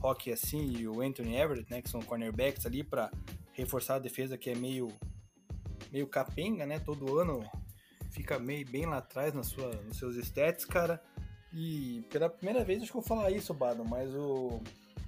Rocky 0.00 0.32
assim 0.32 0.76
e 0.76 0.88
o 0.88 1.00
Anthony 1.00 1.36
Everett, 1.36 1.70
né? 1.70 1.80
Que 1.80 1.88
são 1.88 2.00
cornerbacks 2.00 2.66
ali 2.66 2.82
para 2.82 3.10
reforçar 3.52 3.96
a 3.96 3.98
defesa 4.00 4.36
que 4.36 4.50
é 4.50 4.54
meio 4.54 4.88
meio 5.92 6.06
capenga, 6.06 6.66
né? 6.66 6.78
Todo 6.78 7.18
ano 7.18 7.44
fica 8.10 8.38
meio 8.38 8.66
bem 8.66 8.86
lá 8.86 8.98
atrás 8.98 9.32
na 9.32 9.42
sua, 9.42 9.70
nos 9.82 9.98
seus 9.98 10.16
stats, 10.16 10.64
cara. 10.64 11.02
E 11.58 12.04
pela 12.10 12.28
primeira 12.28 12.62
vez 12.62 12.82
acho 12.82 12.92
que 12.92 12.98
eu 12.98 13.00
vou 13.00 13.08
falar 13.08 13.30
isso, 13.30 13.54
Bado, 13.54 13.82
mas 13.82 14.14
o 14.14 14.60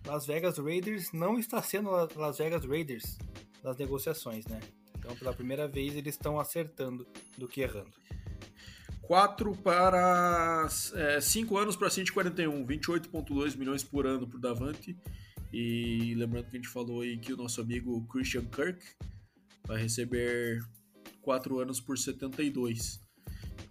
Las 0.06 0.26
Vegas 0.26 0.56
Raiders 0.56 1.12
não 1.12 1.38
está 1.38 1.60
sendo 1.60 1.90
Las 2.16 2.38
Vegas 2.38 2.64
Raiders 2.64 3.18
nas 3.62 3.76
negociações, 3.76 4.46
né? 4.46 4.58
Então, 4.98 5.14
pela 5.16 5.34
primeira 5.34 5.68
vez, 5.68 5.94
eles 5.94 6.14
estão 6.14 6.40
acertando 6.40 7.06
do 7.36 7.46
que 7.46 7.60
errando. 7.60 7.92
4 9.02 9.54
para 9.56 10.66
5 11.20 11.58
é, 11.58 11.62
anos 11.62 11.76
para 11.76 11.90
141, 11.90 12.66
28,2 12.66 13.56
milhões 13.56 13.84
por 13.84 14.06
ano 14.06 14.26
por 14.26 14.40
Davante. 14.40 14.96
E 15.52 16.14
lembrando 16.14 16.48
que 16.48 16.56
a 16.56 16.60
gente 16.60 16.68
falou 16.68 17.02
aí 17.02 17.18
que 17.18 17.32
o 17.32 17.36
nosso 17.36 17.60
amigo 17.60 18.06
Christian 18.06 18.46
Kirk 18.46 18.82
vai 19.66 19.82
receber 19.82 20.62
4 21.20 21.60
anos 21.60 21.78
por 21.78 21.98
72, 21.98 23.00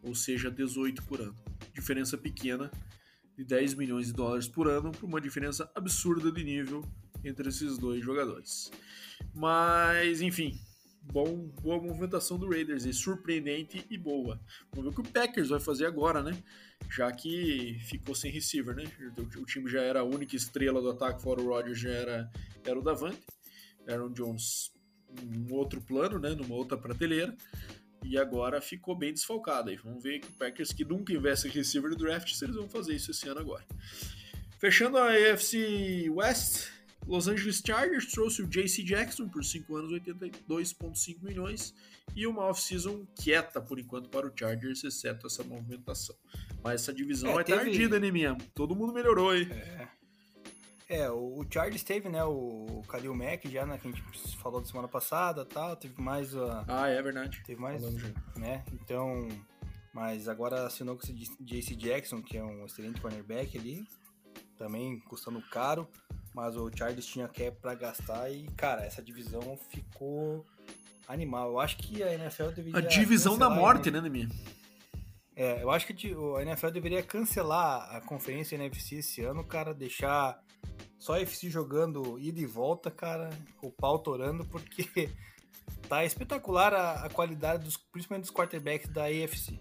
ou 0.03 0.13
seja, 0.13 0.51
18 0.51 1.03
por 1.03 1.21
ano. 1.21 1.46
Diferença 1.77 2.17
pequena 2.17 2.71
de 3.37 3.43
10 3.43 3.75
milhões 3.75 4.07
de 4.07 4.13
dólares 4.13 4.47
por 4.47 4.67
ano 4.67 4.91
para 4.91 5.05
uma 5.05 5.21
diferença 5.21 5.69
absurda 5.75 6.31
de 6.31 6.43
nível 6.43 6.83
entre 7.23 7.49
esses 7.49 7.77
dois 7.77 8.03
jogadores. 8.03 8.71
Mas, 9.31 10.19
enfim, 10.19 10.59
bom, 11.03 11.47
boa 11.61 11.79
movimentação 11.79 12.39
do 12.39 12.49
Raiders, 12.49 12.83
e 12.85 12.93
surpreendente 12.93 13.85
e 13.91 13.95
boa. 13.95 14.41
Vamos 14.71 14.85
ver 14.85 14.99
o 14.99 15.03
que 15.03 15.07
o 15.07 15.13
Packers 15.13 15.49
vai 15.49 15.59
fazer 15.59 15.85
agora, 15.85 16.23
né? 16.23 16.35
Já 16.89 17.11
que 17.11 17.77
ficou 17.87 18.15
sem 18.15 18.31
receiver, 18.31 18.75
né? 18.75 18.85
O 19.37 19.45
time 19.45 19.69
já 19.69 19.81
era 19.81 19.99
a 19.99 20.03
única 20.03 20.35
estrela 20.35 20.81
do 20.81 20.89
ataque, 20.89 21.21
fora 21.21 21.39
o 21.39 21.45
Rodgers, 21.45 21.79
já 21.79 21.91
era, 21.91 22.31
era 22.65 22.79
o 22.79 22.83
Davante. 22.83 23.21
Aaron 23.87 24.11
Jones, 24.13 24.71
um 25.21 25.53
outro 25.53 25.79
plano, 25.79 26.17
né? 26.17 26.31
Numa 26.31 26.55
outra 26.55 26.75
prateleira. 26.75 27.37
E 28.03 28.17
agora 28.17 28.61
ficou 28.61 28.95
bem 28.95 29.13
desfalcado. 29.13 29.69
Aí 29.69 29.75
vamos 29.75 30.03
ver 30.03 30.19
que 30.19 30.27
o 30.27 30.31
Packers, 30.33 30.71
que 30.71 30.85
nunca 30.85 31.13
investe 31.13 31.47
em 31.47 31.51
receiver 31.51 31.89
no 31.89 31.97
draft, 31.97 32.33
se 32.33 32.45
eles 32.45 32.55
vão 32.55 32.69
fazer 32.69 32.95
isso 32.95 33.11
esse 33.11 33.27
ano 33.27 33.39
agora. 33.39 33.65
Fechando 34.59 34.97
a 34.97 35.11
AFC 35.11 36.09
West, 36.09 36.69
Los 37.07 37.27
Angeles 37.27 37.61
Chargers 37.65 38.11
trouxe 38.11 38.41
o 38.41 38.47
JC 38.47 38.83
Jackson 38.83 39.29
por 39.29 39.43
5 39.43 39.75
anos, 39.75 39.93
82,5 39.93 41.21
milhões, 41.21 41.73
e 42.15 42.25
uma 42.27 42.43
off-season 42.43 43.05
quieta 43.15 43.61
por 43.61 43.79
enquanto 43.79 44.09
para 44.09 44.27
o 44.27 44.31
Chargers, 44.35 44.83
exceto 44.83 45.27
essa 45.27 45.43
movimentação. 45.43 46.15
Mas 46.63 46.81
essa 46.81 46.93
divisão 46.93 47.29
é, 47.31 47.33
vai 47.35 47.43
teve... 47.43 47.57
estar 47.59 47.69
ardida, 47.69 47.99
né, 47.99 48.11
minha? 48.11 48.35
Todo 48.53 48.75
mundo 48.75 48.91
melhorou 48.91 49.29
aí. 49.29 49.43
É. 49.51 49.87
É, 50.89 51.09
o, 51.09 51.45
Chargers 51.49 51.83
teve, 51.83 52.07
né, 52.07 52.23
o 52.23 52.81
Khalil 52.87 53.13
Mack 53.13 53.49
já, 53.49 53.65
né, 53.65 53.77
que 53.77 53.87
a 53.87 53.91
gente 53.91 54.37
falou 54.37 54.61
da 54.61 54.67
semana 54.67 54.87
passada 54.87 55.43
tal, 55.43 55.75
teve 55.75 56.01
mais 56.01 56.35
a... 56.35 56.63
Ah, 56.67 56.87
é 56.87 57.01
verdade. 57.01 57.43
Teve 57.45 57.59
mais, 57.59 57.81
né, 58.35 58.63
então... 58.71 59.27
Mas 59.93 60.27
agora 60.27 60.67
assinou 60.67 60.95
com 60.95 61.01
esse 61.03 61.13
JC 61.39 61.75
Jackson, 61.75 62.21
que 62.21 62.37
é 62.37 62.43
um 62.43 62.65
excelente 62.65 63.01
cornerback 63.01 63.57
ali, 63.57 63.83
também 64.55 64.99
custando 64.99 65.41
caro 65.49 65.89
mas 66.37 66.55
o 66.55 66.69
Chargers 66.69 67.07
tinha 67.07 67.27
cap 67.27 67.57
para 67.59 67.73
gastar 67.73 68.29
e, 68.29 68.45
cara, 68.55 68.85
essa 68.85 69.01
divisão 69.01 69.57
ficou 69.71 70.45
animal. 71.07 71.49
Eu 71.49 71.59
acho 71.59 71.77
que 71.77 72.03
a 72.03 72.13
NFL 72.13 72.49
deveria. 72.49 72.77
A 72.77 72.81
divisão 72.81 73.39
da 73.39 73.49
morte, 73.49 73.89
né, 73.89 73.99
Nemi? 73.99 74.29
É, 75.35 75.63
eu 75.63 75.71
acho 75.71 75.87
que 75.87 76.15
a 76.37 76.41
NFL 76.43 76.69
deveria 76.69 77.01
cancelar 77.01 77.89
a 77.95 78.01
conferência 78.01 78.55
NFC 78.55 78.97
esse 78.97 79.23
ano, 79.23 79.43
cara, 79.43 79.73
deixar 79.73 80.39
só 80.97 81.13
a 81.13 81.21
FC 81.21 81.49
jogando 81.49 82.19
ida 82.19 82.39
e 82.39 82.45
volta, 82.45 82.89
cara, 82.89 83.29
o 83.61 83.71
pau 83.71 83.99
torando, 83.99 84.45
porque 84.45 85.09
tá 85.87 86.03
espetacular 86.03 86.73
a, 86.73 87.05
a 87.05 87.09
qualidade, 87.09 87.63
dos, 87.63 87.77
principalmente 87.77 88.25
dos 88.25 88.33
quarterbacks 88.33 88.89
da 88.89 89.05
AFC. 89.05 89.59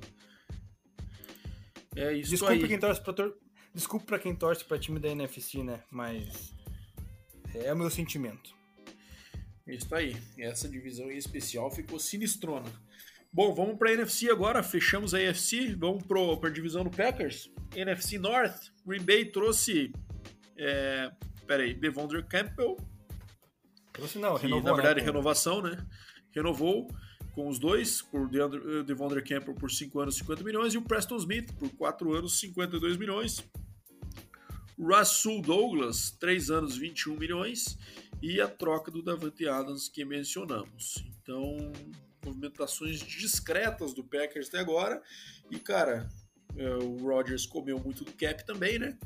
É 1.95 2.13
isso 2.13 2.31
Desculpa 2.31 2.53
aí. 2.53 2.69
Quem 2.69 2.79
torce 2.79 3.01
pra 3.01 3.13
tor... 3.13 3.37
Desculpa 3.75 4.07
pra 4.07 4.19
quem 4.19 4.35
torce 4.35 4.65
pra 4.65 4.79
time 4.79 4.99
da 4.99 5.09
NFC, 5.09 5.63
né? 5.63 5.83
Mas 5.91 6.55
é 7.55 7.73
o 7.73 7.77
meu 7.77 7.91
sentimento. 7.91 8.55
Isso 9.67 9.93
aí. 9.95 10.17
Essa 10.39 10.69
divisão 10.69 11.11
em 11.11 11.17
especial 11.17 11.71
ficou 11.71 11.99
sinistrona. 11.99 12.71
Bom, 13.33 13.55
vamos 13.55 13.77
para 13.77 13.91
a 13.91 13.93
NFC 13.95 14.31
agora. 14.31 14.63
Fechamos 14.63 15.13
a 15.13 15.19
AFC. 15.19 15.75
Vamos 15.75 16.05
para 16.05 16.49
a 16.49 16.53
divisão 16.53 16.85
do 16.85 16.91
Packers. 16.91 17.51
NFC 17.75 18.19
North. 18.19 18.73
Green 18.87 19.03
Bay 19.03 19.25
trouxe. 19.27 19.93
É, 20.59 21.11
peraí, 21.47 21.75
Devondre 21.75 22.23
Campbell. 22.23 22.77
Trouxe 23.93 24.19
não, 24.19 24.37
que, 24.37 24.43
renovou. 24.43 24.65
Na 24.65 24.75
verdade, 24.75 25.01
né? 25.01 25.07
renovação, 25.07 25.63
né? 25.63 25.85
Renovou 26.33 26.89
com 27.35 27.49
os 27.49 27.59
dois, 27.59 28.01
por 28.01 28.31
Devondre 28.85 29.23
Campbell 29.23 29.55
por 29.55 29.71
5 29.71 30.01
anos, 30.01 30.17
50 30.17 30.43
milhões, 30.43 30.73
e 30.73 30.79
o 30.79 30.83
Preston 30.83 31.17
Smith 31.17 31.53
por 31.59 31.71
4 31.77 32.15
anos, 32.15 32.41
52 32.41 32.97
milhões. 32.97 33.45
Russell 34.79 35.41
Douglas, 35.43 36.11
3 36.13 36.51
anos, 36.51 36.77
21 36.77 37.17
milhões, 37.17 37.79
e 38.23 38.41
a 38.41 38.49
troca 38.49 38.91
do 38.91 39.03
Davante 39.03 39.47
Adams 39.47 39.89
que 39.89 40.05
mencionamos. 40.05 41.05
Então, 41.23 41.73
movimentações 42.25 43.01
discretas 43.01 43.93
do 43.93 44.03
Packers 44.03 44.49
até 44.49 44.59
agora. 44.59 45.03
E, 45.51 45.59
cara, 45.59 46.09
é, 46.57 46.69
o 46.77 46.97
Rodgers 46.97 47.47
comeu 47.47 47.79
muito 47.79 48.05
do 48.05 48.13
cap 48.13 48.45
também, 48.47 48.79
né? 48.79 48.99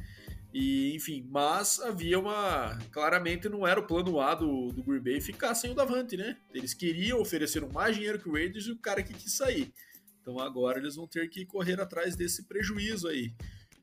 E, 0.53 0.95
enfim, 0.95 1.27
mas 1.31 1.81
havia 1.81 2.19
uma. 2.19 2.77
Claramente 2.91 3.49
não 3.49 3.67
era 3.67 3.79
o 3.79 3.87
plano 3.87 4.21
A 4.21 4.35
do, 4.35 4.69
do 4.69 4.83
Green 4.83 5.01
Bay 5.01 5.21
ficar 5.21 5.55
sem 5.55 5.71
o 5.71 5.75
Davante, 5.75 6.17
né? 6.17 6.37
Eles 6.53 6.75
queriam 6.75 7.21
oferecer 7.21 7.65
mais 7.73 7.95
dinheiro 7.95 8.19
que 8.19 8.29
o 8.29 8.33
Raiders 8.33 8.67
e 8.67 8.73
o 8.73 8.79
cara 8.79 9.03
que 9.03 9.15
quis 9.15 9.33
sair. 9.33 9.73
Então 10.21 10.39
agora 10.39 10.79
eles 10.79 10.97
vão 10.97 11.07
ter 11.07 11.29
que 11.29 11.47
correr 11.47 11.81
atrás 11.81 12.17
desse 12.17 12.45
prejuízo 12.45 13.09
aí 13.09 13.33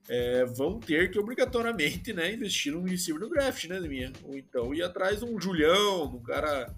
é, 0.08 0.46
vão 0.46 0.80
ter 0.80 1.12
que 1.12 1.20
obrigatoriamente 1.20 2.14
né, 2.14 2.34
investir 2.34 2.72
num 2.72 2.84
receiver 2.84 3.22
no 3.22 3.30
draft, 3.30 3.66
né, 3.66 3.80
minha? 3.82 4.12
Ou 4.24 4.38
então 4.38 4.74
ir 4.74 4.82
atrás 4.82 5.20
de 5.20 5.26
um 5.26 5.40
Julião, 5.40 6.10
de 6.10 6.16
um 6.16 6.24
cara, 6.24 6.74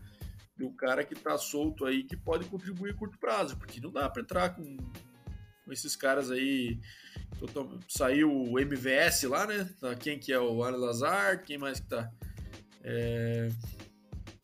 de 0.57 0.65
um 0.65 0.73
cara 0.73 1.03
que 1.03 1.15
tá 1.15 1.37
solto 1.37 1.85
aí 1.85 2.03
que 2.03 2.17
pode 2.17 2.45
contribuir 2.45 2.91
a 2.91 2.95
curto 2.95 3.19
prazo, 3.19 3.57
porque 3.57 3.79
não 3.79 3.91
dá 3.91 4.09
para 4.09 4.21
entrar 4.21 4.49
com, 4.55 4.77
com, 5.63 5.71
esses 5.71 5.95
caras 5.95 6.31
aí. 6.31 6.79
Saiu 7.87 8.31
o 8.31 8.59
MVS 8.59 9.23
lá, 9.23 9.47
né? 9.47 9.69
Tá, 9.79 9.95
quem 9.95 10.19
que 10.19 10.33
é 10.33 10.39
o 10.39 10.63
Alan 10.63 10.77
Lazar? 10.77 11.43
Quem 11.43 11.57
mais 11.57 11.79
que 11.79 11.87
tá? 11.87 12.11
É... 12.83 13.49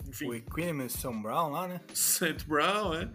Enfim. 0.08 0.28
O 0.28 0.36
Equinemy 0.36 0.90
Sam 0.90 1.22
Brown 1.22 1.52
lá, 1.52 1.68
né? 1.68 1.82
St. 1.94 2.46
Brown, 2.48 2.94
é. 2.94 3.12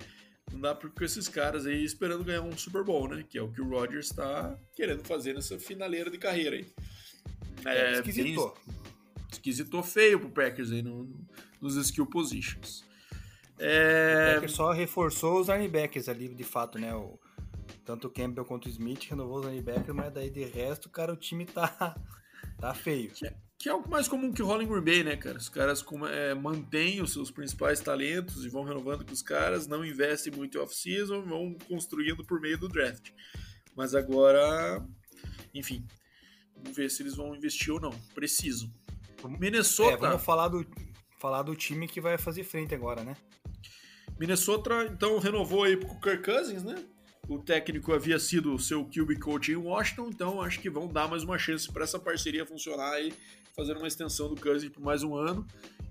Não 0.53 0.61
dá 0.61 0.75
com 0.75 1.05
esses 1.05 1.29
caras 1.29 1.65
aí 1.65 1.85
esperando 1.85 2.25
ganhar 2.25 2.43
um 2.43 2.57
Super 2.57 2.83
Bowl, 2.83 3.09
né? 3.09 3.25
Que 3.29 3.39
é 3.39 3.43
o 3.43 3.51
que 3.51 3.61
o 3.61 3.69
Rodgers 3.69 4.07
está 4.07 4.59
querendo 4.75 5.05
fazer 5.05 5.35
nessa 5.35 5.59
finaleira 5.59 6.11
de 6.11 6.19
carreira 6.19 6.57
aí. 6.57 6.67
É, 7.65 7.93
esquisitou. 7.93 8.57
Esquisitou 9.31 9.83
feio 9.83 10.19
pro 10.19 10.31
Packers 10.31 10.73
aí 10.73 10.83
no, 10.83 11.05
no, 11.05 11.27
nos 11.61 11.77
skill 11.77 12.07
positions. 12.07 12.85
É... 13.59 14.31
O 14.31 14.35
Packers 14.35 14.53
só 14.53 14.73
reforçou 14.73 15.41
os 15.41 15.49
linebackers 15.49 16.09
ali, 16.09 16.29
de 16.29 16.45
fato, 16.45 16.79
né? 16.79 16.93
O, 16.95 17.19
tanto 17.91 18.07
o 18.07 18.11
Campbell 18.11 18.45
quanto 18.45 18.67
o 18.67 18.69
Smith 18.69 19.03
renovou 19.09 19.41
os 19.41 19.47
linebackers, 19.47 19.97
mas 19.97 20.13
daí 20.13 20.31
de 20.31 20.45
resto, 20.45 20.89
cara, 20.89 21.13
o 21.13 21.17
time 21.17 21.45
tá, 21.45 22.01
tá 22.57 22.73
feio. 22.73 23.11
Que 23.11 23.27
é, 23.27 23.35
que 23.59 23.69
é 23.69 23.73
algo 23.73 23.91
mais 23.91 24.07
comum 24.07 24.33
que 24.33 24.43
rola 24.43 24.63
em 24.63 24.69
Green 24.69 24.85
Bay, 24.85 25.03
né, 25.03 25.17
cara? 25.17 25.37
Os 25.37 25.49
caras 25.49 25.85
é, 26.13 26.33
mantêm 26.33 27.03
os 27.03 27.13
seus 27.13 27.33
principais 27.33 27.81
talentos 27.81 28.45
e 28.45 28.49
vão 28.49 28.63
renovando 28.63 29.05
com 29.05 29.13
os 29.13 29.23
caras, 29.23 29.67
não 29.67 29.85
investem 29.85 30.33
muito 30.33 30.57
em 30.57 30.61
off-season, 30.61 31.23
vão 31.23 31.57
construindo 31.67 32.25
por 32.25 32.41
meio 32.41 32.57
do 32.57 32.69
draft. 32.69 33.11
Mas 33.75 33.93
agora, 33.93 34.81
enfim, 35.53 35.85
vamos 36.55 36.77
ver 36.77 36.93
se 36.93 37.03
eles 37.03 37.17
vão 37.17 37.35
investir 37.35 37.75
ou 37.75 37.81
não. 37.81 37.91
Preciso. 38.15 38.73
Minnesota. 39.41 39.95
É, 39.95 39.97
vamos 39.97 40.23
falar 40.23 40.47
do, 40.47 40.65
falar 41.19 41.43
do 41.43 41.57
time 41.57 41.89
que 41.89 42.01
vai 42.01 42.17
fazer 42.17 42.45
frente 42.45 42.73
agora, 42.73 43.03
né? 43.03 43.17
Minnesota, 44.17 44.85
então, 44.85 45.19
renovou 45.19 45.65
aí 45.65 45.77
com 45.77 45.93
o 45.93 46.01
Kirk 46.01 46.23
Cousins, 46.23 46.63
né? 46.63 46.77
O 47.31 47.39
técnico 47.39 47.93
havia 47.93 48.19
sido 48.19 48.59
seu 48.59 48.85
QB 48.85 49.21
coach 49.21 49.53
em 49.53 49.57
Washington, 49.57 50.09
então 50.09 50.43
acho 50.43 50.59
que 50.59 50.69
vão 50.69 50.89
dar 50.89 51.07
mais 51.07 51.23
uma 51.23 51.39
chance 51.39 51.73
para 51.73 51.85
essa 51.85 51.97
parceria 51.97 52.45
funcionar 52.45 53.01
e 53.01 53.15
fazer 53.55 53.77
uma 53.77 53.87
extensão 53.87 54.29
do 54.29 54.35
Cousins 54.35 54.69
por 54.69 54.83
mais 54.83 55.05
um 55.05 55.15
ano. 55.15 55.47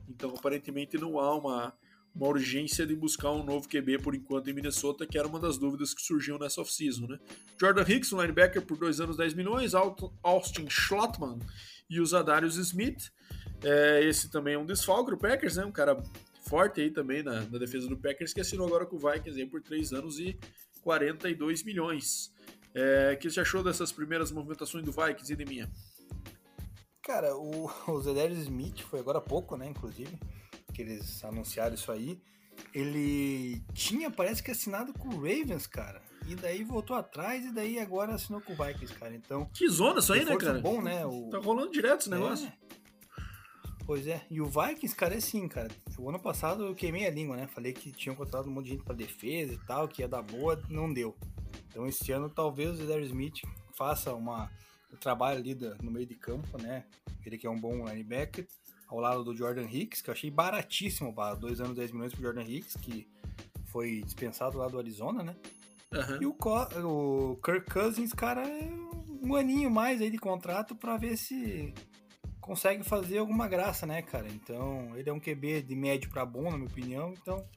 Então, 0.10 0.34
aparentemente, 0.38 0.98
não 0.98 1.18
há 1.18 1.34
uma, 1.34 1.74
uma 2.14 2.28
urgência 2.28 2.86
de 2.86 2.94
buscar 2.94 3.32
um 3.32 3.42
novo 3.42 3.70
QB 3.70 4.00
por 4.00 4.14
enquanto 4.14 4.50
em 4.50 4.54
Minnesota, 4.54 5.08
que 5.08 5.18
era 5.18 5.30
uma 5.30 5.40
das 5.40 5.58
dúvidas 5.58 5.94
que 5.94 6.02
surgiam 6.02 6.38
nessa 6.38 6.60
off-season, 6.60 7.08
né? 7.08 7.18
Jordan 7.58 7.86
Hicks, 7.88 8.12
um 8.12 8.20
linebacker 8.20 8.62
por 8.62 8.78
dois 8.78 9.00
anos, 9.00 9.16
10 9.16 9.34
milhões, 9.34 9.72
Austin 10.22 10.68
Schlottman 10.70 11.40
e 11.90 12.02
o 12.02 12.06
Zadarius 12.06 12.58
Smith. 12.58 13.14
É, 13.64 14.04
esse 14.04 14.30
também 14.30 14.56
é 14.56 14.58
um 14.58 14.66
desfalque 14.66 15.12
do 15.12 15.18
Packers, 15.18 15.56
né? 15.56 15.64
Um 15.64 15.72
cara 15.72 16.04
forte 16.50 16.82
aí 16.82 16.90
também 16.90 17.22
na, 17.24 17.42
na, 17.42 17.58
defesa 17.60 17.88
do 17.88 17.96
Packers, 17.96 18.34
que 18.34 18.42
assinou 18.42 18.68
agora 18.68 18.86
com 18.86 18.96
o 18.96 19.00
Vikings 19.00 19.40
aí 19.40 19.46
por 19.46 19.62
3 19.62 19.94
anos 19.94 20.20
e 20.20 20.38
42 20.82 21.64
milhões. 21.64 22.34
É, 22.74 23.14
o 23.14 23.18
que 23.18 23.30
você 23.30 23.40
achou 23.40 23.64
dessas 23.64 23.92
primeiras 23.92 24.32
movimentações 24.32 24.84
do 24.84 24.92
Vikings, 24.92 25.34
Edeminha? 25.34 25.70
Cara, 27.02 27.36
o, 27.36 27.70
o 27.88 28.02
Zedarius 28.02 28.40
Smith 28.40 28.82
foi 28.82 29.00
agora 29.00 29.18
há 29.18 29.22
pouco, 29.22 29.58
né, 29.58 29.68
inclusive, 29.68 30.18
que 30.74 30.82
eles 30.82 31.24
anunciaram 31.24 31.76
isso 31.76 31.92
aí. 31.92 32.22
Ele 32.74 33.64
tinha, 33.74 34.12
parece 34.12 34.44
que 34.44 34.52
assinado 34.52 34.94
com 34.94 35.08
o 35.10 35.16
Ravens, 35.16 35.66
cara. 35.66 36.02
E 36.28 36.36
daí 36.36 36.64
voltou 36.64 36.96
atrás 36.96 37.46
e 37.46 37.52
daí 37.52 37.80
agora 37.80 38.14
assinou 38.14 38.42
com 38.42 38.54
o 38.54 38.56
Vikings, 38.56 38.94
cara. 38.94 39.16
Então. 39.16 39.50
Que 39.54 39.68
zona 39.68 40.00
isso 40.00 40.14
aí, 40.14 40.24
né, 40.24 40.38
cara? 40.38 40.60
bom, 40.60 40.82
né? 40.82 41.06
O... 41.06 41.30
Tá 41.30 41.40
rolando 41.40 41.72
direto 41.72 42.02
esse 42.02 42.10
negócio. 42.10 42.48
É. 42.48 42.79
Pois 43.90 44.06
é, 44.06 44.22
e 44.30 44.40
o 44.40 44.46
Vikings, 44.46 44.96
cara, 44.96 45.16
é 45.16 45.18
assim, 45.18 45.48
cara. 45.48 45.68
O 45.98 46.10
ano 46.10 46.20
passado 46.20 46.64
eu 46.64 46.76
queimei 46.76 47.08
a 47.08 47.10
língua, 47.10 47.36
né? 47.36 47.48
Falei 47.48 47.74
que 47.74 47.92
tinham 47.92 48.16
contratado 48.16 48.48
um 48.48 48.54
monte 48.54 48.66
de 48.66 48.72
gente 48.74 48.84
pra 48.84 48.94
defesa 48.94 49.52
e 49.52 49.58
tal, 49.66 49.88
que 49.88 50.04
ia 50.04 50.08
dar 50.08 50.22
boa, 50.22 50.62
não 50.70 50.94
deu. 50.94 51.18
Então 51.68 51.88
esse 51.88 52.12
ano 52.12 52.30
talvez 52.30 52.80
o 52.80 52.86
Darius 52.86 53.08
Smith 53.08 53.42
faça 53.74 54.14
uma, 54.14 54.48
um 54.94 54.98
trabalho 54.98 55.40
ali 55.40 55.56
da, 55.56 55.74
no 55.82 55.90
meio 55.90 56.06
de 56.06 56.14
campo, 56.14 56.56
né? 56.62 56.86
Ele 57.26 57.36
que 57.36 57.48
é 57.48 57.50
um 57.50 57.60
bom 57.60 57.84
linebacker, 57.90 58.48
ao 58.88 59.00
lado 59.00 59.24
do 59.24 59.36
Jordan 59.36 59.66
Hicks, 59.68 60.04
que 60.04 60.12
eu 60.12 60.14
achei 60.14 60.30
baratíssimo, 60.30 61.12
para 61.12 61.34
dois 61.34 61.60
anos, 61.60 61.76
10 61.76 61.92
milhões 61.92 62.14
pro 62.14 62.22
Jordan 62.22 62.44
Hicks, 62.44 62.76
que 62.76 63.08
foi 63.72 64.04
dispensado 64.04 64.56
lá 64.60 64.68
do 64.68 64.78
Arizona, 64.78 65.24
né? 65.24 65.36
Uhum. 65.92 66.22
E 66.22 66.26
o, 66.28 66.38
o 66.86 67.38
Kirk 67.38 67.72
Cousins, 67.72 68.14
cara, 68.14 68.48
é 68.48 68.70
um 69.20 69.34
aninho 69.34 69.72
mais 69.72 70.00
aí 70.00 70.12
de 70.12 70.20
contrato 70.20 70.76
para 70.76 70.96
ver 70.96 71.18
se 71.18 71.74
consegue 72.50 72.84
fazer 72.84 73.20
alguma 73.20 73.48
graça, 73.48 73.86
né, 73.86 74.02
cara? 74.02 74.28
Então, 74.28 74.98
ele 74.98 75.08
é 75.08 75.14
um 75.14 75.20
QB 75.20 75.62
de 75.62 75.76
médio 75.76 76.10
para 76.10 76.26
bom, 76.26 76.50
na 76.50 76.58
minha 76.58 76.68
opinião. 76.68 77.14
Então, 77.14 77.48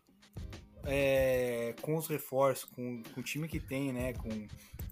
é, 0.84 1.74
com 1.80 1.96
os 1.96 2.06
reforços, 2.06 2.68
com, 2.68 3.02
com, 3.02 3.20
o 3.20 3.24
time 3.24 3.48
que 3.48 3.58
tem, 3.58 3.90
né, 3.90 4.12
com 4.12 4.28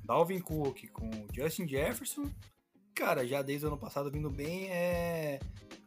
Dalvin 0.02 0.40
Cook, 0.40 0.88
com 0.90 1.10
Justin 1.34 1.68
Jefferson, 1.68 2.30
cara, 2.94 3.26
já 3.26 3.42
desde 3.42 3.66
o 3.66 3.68
ano 3.68 3.76
passado 3.76 4.10
vindo 4.10 4.30
bem, 4.30 4.70
é, 4.70 5.38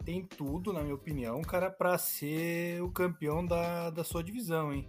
tem 0.05 0.23
tudo, 0.23 0.71
na 0.71 0.83
minha 0.83 0.93
opinião, 0.93 1.41
cara, 1.41 1.71
para 1.71 1.97
ser 1.97 2.83
o 2.83 2.91
campeão 2.91 3.43
da, 3.43 3.89
da 3.89 4.03
sua 4.03 4.23
divisão, 4.23 4.71
hein? 4.71 4.87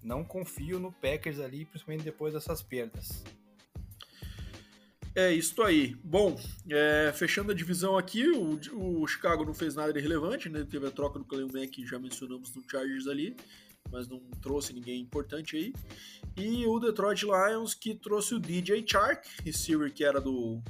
Não 0.00 0.22
confio 0.22 0.78
no 0.78 0.92
Packers 0.92 1.40
ali, 1.40 1.64
principalmente 1.64 2.04
depois 2.04 2.34
dessas 2.34 2.62
perdas. 2.62 3.24
É 5.14 5.32
isso 5.32 5.60
aí. 5.62 5.96
Bom, 6.04 6.38
é, 6.68 7.12
fechando 7.12 7.50
a 7.50 7.54
divisão 7.54 7.98
aqui, 7.98 8.28
o, 8.28 9.02
o, 9.02 9.06
Chicago 9.08 9.44
não 9.44 9.52
fez 9.52 9.74
nada 9.74 9.92
de 9.92 9.98
relevante, 9.98 10.48
né? 10.48 10.64
Teve 10.64 10.86
a 10.86 10.90
troca 10.90 11.18
do 11.18 11.24
Kalil 11.24 11.48
Mack, 11.52 11.84
já 11.84 11.98
mencionamos 11.98 12.54
no 12.54 12.62
Chargers 12.70 13.08
ali, 13.08 13.36
mas 13.90 14.06
não 14.06 14.20
trouxe 14.40 14.72
ninguém 14.72 15.00
importante 15.00 15.56
aí. 15.56 15.72
E 16.36 16.64
o 16.64 16.78
Detroit 16.78 17.24
Lions, 17.24 17.74
que 17.74 17.94
trouxe 17.94 18.34
o 18.34 18.38
DJ 18.38 18.84
Chark, 18.86 19.26
receiver 19.44 19.92
que 19.92 20.04
era 20.04 20.20
do, 20.20 20.62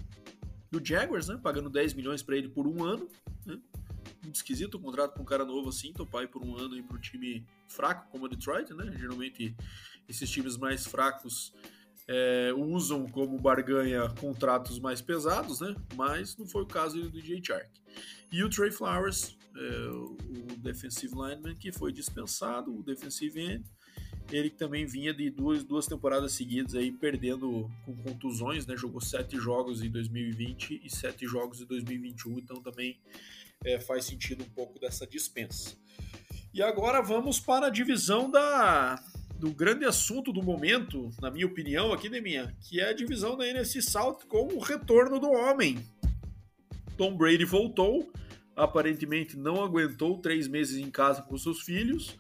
do 0.71 0.83
Jaguars, 0.83 1.29
né? 1.29 1.39
Pagando 1.43 1.69
10 1.69 1.93
milhões 1.93 2.23
para 2.23 2.37
ele 2.37 2.49
por 2.49 2.67
um 2.67 2.83
ano. 2.83 3.07
Né? 3.45 3.61
Muito 4.23 4.37
esquisito 4.37 4.77
o 4.77 4.81
contrato 4.81 5.15
com 5.15 5.23
um 5.23 5.27
cara 5.27 5.45
novo 5.45 5.69
assim, 5.69 5.93
topar 5.93 6.27
por 6.29 6.43
um 6.43 6.57
ano 6.57 6.83
para 6.85 6.97
um 6.97 7.01
time 7.01 7.45
fraco 7.69 8.11
como 8.11 8.25
o 8.25 8.29
Detroit, 8.29 8.73
né? 8.73 8.91
Geralmente 8.99 9.55
esses 10.09 10.31
times 10.31 10.57
mais 10.57 10.87
fracos 10.87 11.53
é, 12.13 12.53
usam 12.57 13.07
como 13.07 13.39
barganha 13.39 14.09
contratos 14.21 14.81
mais 14.81 15.01
pesados, 15.01 15.61
né? 15.61 15.77
Mas 15.95 16.37
não 16.37 16.45
foi 16.45 16.63
o 16.63 16.67
caso 16.67 17.01
do 17.01 17.09
DJ 17.09 17.41
Chark. 17.41 17.71
E 18.33 18.43
o 18.43 18.51
Trey 18.51 18.73
Flowers, 18.73 19.39
é, 19.57 19.89
o 19.91 20.17
defensive 20.59 21.15
lineman, 21.15 21.55
que 21.55 21.71
foi 21.71 21.93
dispensado, 21.93 22.77
o 22.77 22.83
defensive 22.83 23.41
end, 23.41 23.65
ele 24.33 24.51
também 24.51 24.87
vinha 24.87 25.15
de 25.15 25.31
duas, 25.31 25.63
duas 25.63 25.87
temporadas 25.87 26.33
seguidas 26.33 26.75
aí 26.75 26.91
perdendo 26.91 27.71
com 27.85 27.95
contusões, 28.03 28.67
né? 28.67 28.77
Jogou 28.77 29.01
sete 29.01 29.37
jogos 29.37 29.81
em 29.81 29.89
2020 29.89 30.83
e 30.85 30.91
sete 30.91 31.29
jogos 31.29 31.61
em 31.61 31.65
2021, 31.65 32.41
então 32.41 32.61
também 32.61 32.99
é, 33.65 33.79
faz 33.79 34.05
sentido 34.05 34.43
um 34.43 34.51
pouco 34.51 34.81
dessa 34.81 35.07
dispensa. 35.07 35.77
E 36.53 36.61
agora 36.61 37.01
vamos 37.01 37.39
para 37.39 37.69
a 37.69 37.71
divisão 37.71 38.29
da 38.29 39.01
do 39.41 39.51
grande 39.55 39.87
assunto 39.87 40.35
do 40.35 40.43
momento, 40.43 41.11
na 41.19 41.31
minha 41.31 41.47
opinião, 41.47 41.95
aqui, 41.95 42.11
Deminha, 42.11 42.55
que 42.61 42.79
é 42.79 42.91
a 42.91 42.93
divisão 42.93 43.39
da 43.39 43.49
NFC 43.49 43.81
South 43.81 44.19
com 44.29 44.53
o 44.53 44.59
retorno 44.59 45.19
do 45.19 45.31
homem. 45.31 45.79
Tom 46.95 47.17
Brady 47.17 47.47
voltou, 47.47 48.13
aparentemente 48.55 49.39
não 49.39 49.65
aguentou 49.65 50.19
três 50.19 50.47
meses 50.47 50.77
em 50.77 50.91
casa 50.91 51.23
com 51.23 51.39
seus 51.39 51.63
filhos. 51.63 52.19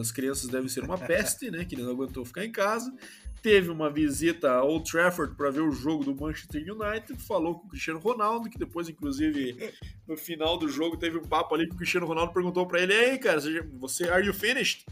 As 0.00 0.12
crianças 0.12 0.48
devem 0.48 0.68
ser 0.68 0.84
uma 0.84 0.96
peste, 0.96 1.50
né? 1.50 1.64
Que 1.64 1.74
ele 1.74 1.82
não 1.82 1.90
aguentou 1.90 2.24
ficar 2.24 2.44
em 2.44 2.52
casa. 2.52 2.94
Teve 3.42 3.68
uma 3.68 3.90
visita 3.90 4.52
ao 4.52 4.68
Old 4.68 4.88
Trafford 4.88 5.34
para 5.34 5.50
ver 5.50 5.60
o 5.60 5.72
jogo 5.72 6.04
do 6.04 6.14
Manchester 6.14 6.62
United. 6.62 7.20
Falou 7.26 7.58
com 7.58 7.66
o 7.66 7.70
Cristiano 7.70 7.98
Ronaldo, 7.98 8.48
que 8.48 8.56
depois, 8.56 8.88
inclusive, 8.88 9.74
no 10.06 10.16
final 10.16 10.56
do 10.56 10.68
jogo, 10.68 10.96
teve 10.96 11.18
um 11.18 11.24
papo 11.24 11.56
ali 11.56 11.66
que 11.66 11.74
o 11.74 11.76
Cristiano 11.76 12.06
Ronaldo 12.06 12.32
perguntou 12.32 12.64
para 12.64 12.80
ele: 12.80 12.94
Ei, 12.94 13.18
cara, 13.18 13.40
você, 13.80 14.04
are 14.04 14.24
you 14.24 14.32
finished? 14.32 14.86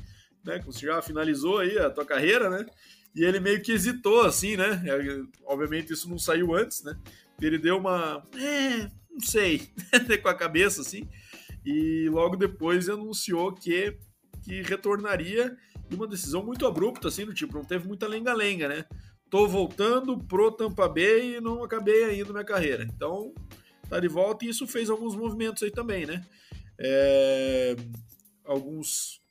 Né? 0.45 0.61
Você 0.65 0.87
já 0.87 1.01
finalizou 1.03 1.59
aí 1.59 1.79
a 1.79 1.91
tua 1.91 2.05
carreira, 2.05 2.51
né? 2.51 2.67
E 3.15 3.25
ele 3.25 3.41
meio 3.41 3.63
que 3.63 3.73
hesitou, 3.73 4.23
assim, 4.23 4.57
né? 4.57 4.83
É, 4.87 5.23
obviamente 5.45 5.93
isso 5.93 6.09
não 6.09 6.19
saiu 6.19 6.55
antes, 6.55 6.83
né? 6.83 6.99
Ele 7.41 7.59
deu 7.59 7.79
uma. 7.79 8.27
É, 8.37 8.91
não 9.11 9.21
sei, 9.21 9.69
com 10.23 10.29
a 10.29 10.35
cabeça, 10.35 10.81
assim. 10.81 11.09
E 11.65 12.09
logo 12.09 12.37
depois 12.37 12.89
anunciou 12.89 13.53
que, 13.53 13.97
que 14.43 14.63
retornaria 14.63 15.57
e 15.91 15.95
uma 15.95 16.09
decisão 16.09 16.45
muito 16.45 16.67
abrupta, 16.67 17.09
assim, 17.09 17.25
do 17.25 17.35
tipo, 17.35 17.55
não 17.55 17.65
teve 17.65 17.87
muita 17.87 18.07
lenga-lenga, 18.07 18.69
né? 18.69 18.85
Tô 19.31 19.47
voltando 19.47 20.19
pro 20.19 20.51
Tampa 20.51 20.89
Bay 20.89 21.37
e 21.37 21.41
não 21.41 21.63
acabei 21.63 22.05
ainda 22.05 22.33
minha 22.33 22.45
carreira. 22.45 22.85
Então, 22.85 23.33
tá 23.89 24.01
de 24.01 24.09
volta 24.09 24.45
e 24.45 24.49
isso 24.49 24.67
fez 24.67 24.91
alguns 24.91 25.15
movimentos 25.15 25.63
aí 25.63 25.71
também, 25.71 26.07
né? 26.07 26.25
É, 26.79 27.77
alguns 28.45 29.22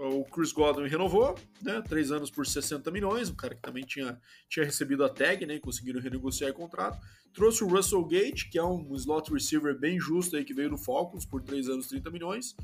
o 0.00 0.24
Chris 0.24 0.50
Godwin 0.50 0.88
renovou, 0.88 1.38
né? 1.60 1.82
Três 1.86 2.10
anos 2.10 2.30
por 2.30 2.46
60 2.46 2.90
milhões, 2.90 3.28
um 3.28 3.34
cara 3.34 3.54
que 3.54 3.60
também 3.60 3.84
tinha, 3.84 4.18
tinha 4.48 4.64
recebido 4.64 5.04
a 5.04 5.10
tag, 5.10 5.44
né? 5.44 5.56
E 5.56 5.60
conseguiram 5.60 6.00
renegociar 6.00 6.50
o 6.50 6.54
contrato. 6.54 6.98
Trouxe 7.34 7.62
o 7.62 7.68
Russell 7.68 8.04
Gate, 8.06 8.50
que 8.50 8.58
é 8.58 8.64
um 8.64 8.94
slot 8.94 9.30
receiver 9.30 9.78
bem 9.78 10.00
justo 10.00 10.36
aí, 10.36 10.44
que 10.44 10.54
veio 10.54 10.70
no 10.70 10.78
Falcons 10.78 11.26
por 11.26 11.42
três 11.42 11.68
anos, 11.68 11.86
30 11.88 12.10
milhões. 12.10 12.56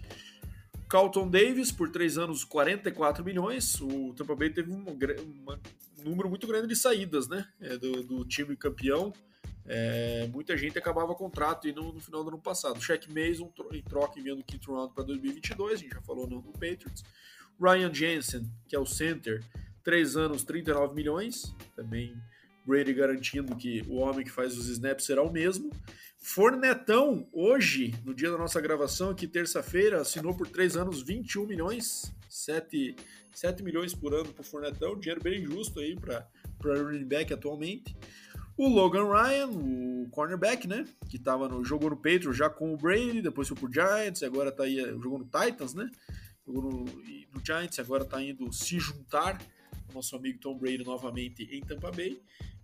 Carlton 0.88 1.28
Davis 1.28 1.70
por 1.70 1.90
três 1.90 2.16
anos, 2.16 2.42
44 2.42 3.22
milhões. 3.22 3.80
O 3.82 4.14
Tampa 4.14 4.34
Bay 4.34 4.48
teve 4.48 4.72
um, 4.72 4.84
um 4.88 6.04
número 6.04 6.30
muito 6.30 6.46
grande 6.46 6.68
de 6.68 6.76
saídas, 6.76 7.28
né? 7.28 7.46
É, 7.60 7.76
do, 7.76 8.02
do 8.02 8.24
time 8.24 8.56
campeão. 8.56 9.12
É, 9.68 10.28
muita 10.32 10.56
gente 10.56 10.78
acabava 10.78 11.14
contrato 11.14 11.66
e 11.66 11.72
no, 11.72 11.92
no, 11.92 12.00
final 12.00 12.22
do 12.22 12.28
ano 12.28 12.38
passado. 12.38 12.80
Shaq 12.80 13.08
Mason 13.08 13.52
em 13.72 13.82
troca 13.82 14.18
enviando 14.18 14.40
o 14.40 14.44
quinto 14.44 14.72
round 14.72 14.94
para 14.94 15.04
2022, 15.04 15.72
a 15.72 15.76
gente 15.76 15.94
já 15.94 16.02
falou 16.02 16.28
no, 16.28 16.36
no, 16.36 16.52
Patriots. 16.52 17.02
Ryan 17.60 17.92
Jensen, 17.92 18.50
que 18.68 18.76
é 18.76 18.78
o 18.78 18.86
center, 18.86 19.42
3 19.82 20.16
anos, 20.16 20.44
39 20.44 20.94
milhões. 20.94 21.54
Também 21.74 22.16
Brady 22.66 22.92
garantindo 22.92 23.56
que 23.56 23.82
o 23.88 23.96
homem 23.96 24.24
que 24.24 24.30
faz 24.30 24.56
os 24.56 24.68
snaps 24.68 25.06
será 25.06 25.22
o 25.22 25.32
mesmo. 25.32 25.70
Fornetão, 26.18 27.28
hoje, 27.32 27.94
no 28.04 28.12
dia 28.12 28.30
da 28.30 28.36
nossa 28.36 28.60
gravação, 28.60 29.10
aqui 29.10 29.28
terça-feira, 29.28 30.00
assinou 30.00 30.34
por 30.34 30.48
3 30.48 30.76
anos 30.76 31.00
21 31.00 31.46
milhões, 31.46 32.12
7, 32.28 32.96
7 33.32 33.62
milhões 33.62 33.94
por 33.94 34.12
ano 34.12 34.32
pro 34.32 34.42
Fournetão, 34.42 34.98
dinheiro 34.98 35.22
bem 35.22 35.40
justo 35.44 35.78
aí 35.78 35.94
para 35.94 36.26
running 36.60 37.04
back 37.04 37.32
atualmente. 37.32 37.96
O 38.56 38.68
Logan 38.68 39.04
Ryan, 39.04 39.48
o 39.48 40.08
cornerback, 40.10 40.66
né? 40.66 40.86
Que 41.10 41.18
tava 41.18 41.48
no, 41.48 41.62
jogou 41.62 41.90
no 41.90 41.96
Patriots 41.96 42.36
já 42.36 42.48
com 42.48 42.72
o 42.72 42.76
Brady, 42.76 43.20
depois 43.20 43.48
foi 43.48 43.56
pro 43.56 43.72
Giants, 43.72 44.22
agora 44.22 44.50
tá 44.50 44.64
aí, 44.64 44.76
jogou 45.02 45.18
no 45.18 45.24
Titans, 45.24 45.74
né? 45.74 45.90
Jogou 46.46 46.62
no, 46.62 46.84
no 46.84 47.44
Giants, 47.44 47.78
agora 47.78 48.04
tá 48.04 48.22
indo 48.22 48.50
se 48.52 48.78
juntar 48.78 49.40
o 49.90 49.94
nosso 49.94 50.16
amigo 50.16 50.38
Tom 50.38 50.56
Brady 50.56 50.84
novamente 50.84 51.42
em 51.42 51.60
Tampa 51.60 51.90
Bay. 51.90 52.20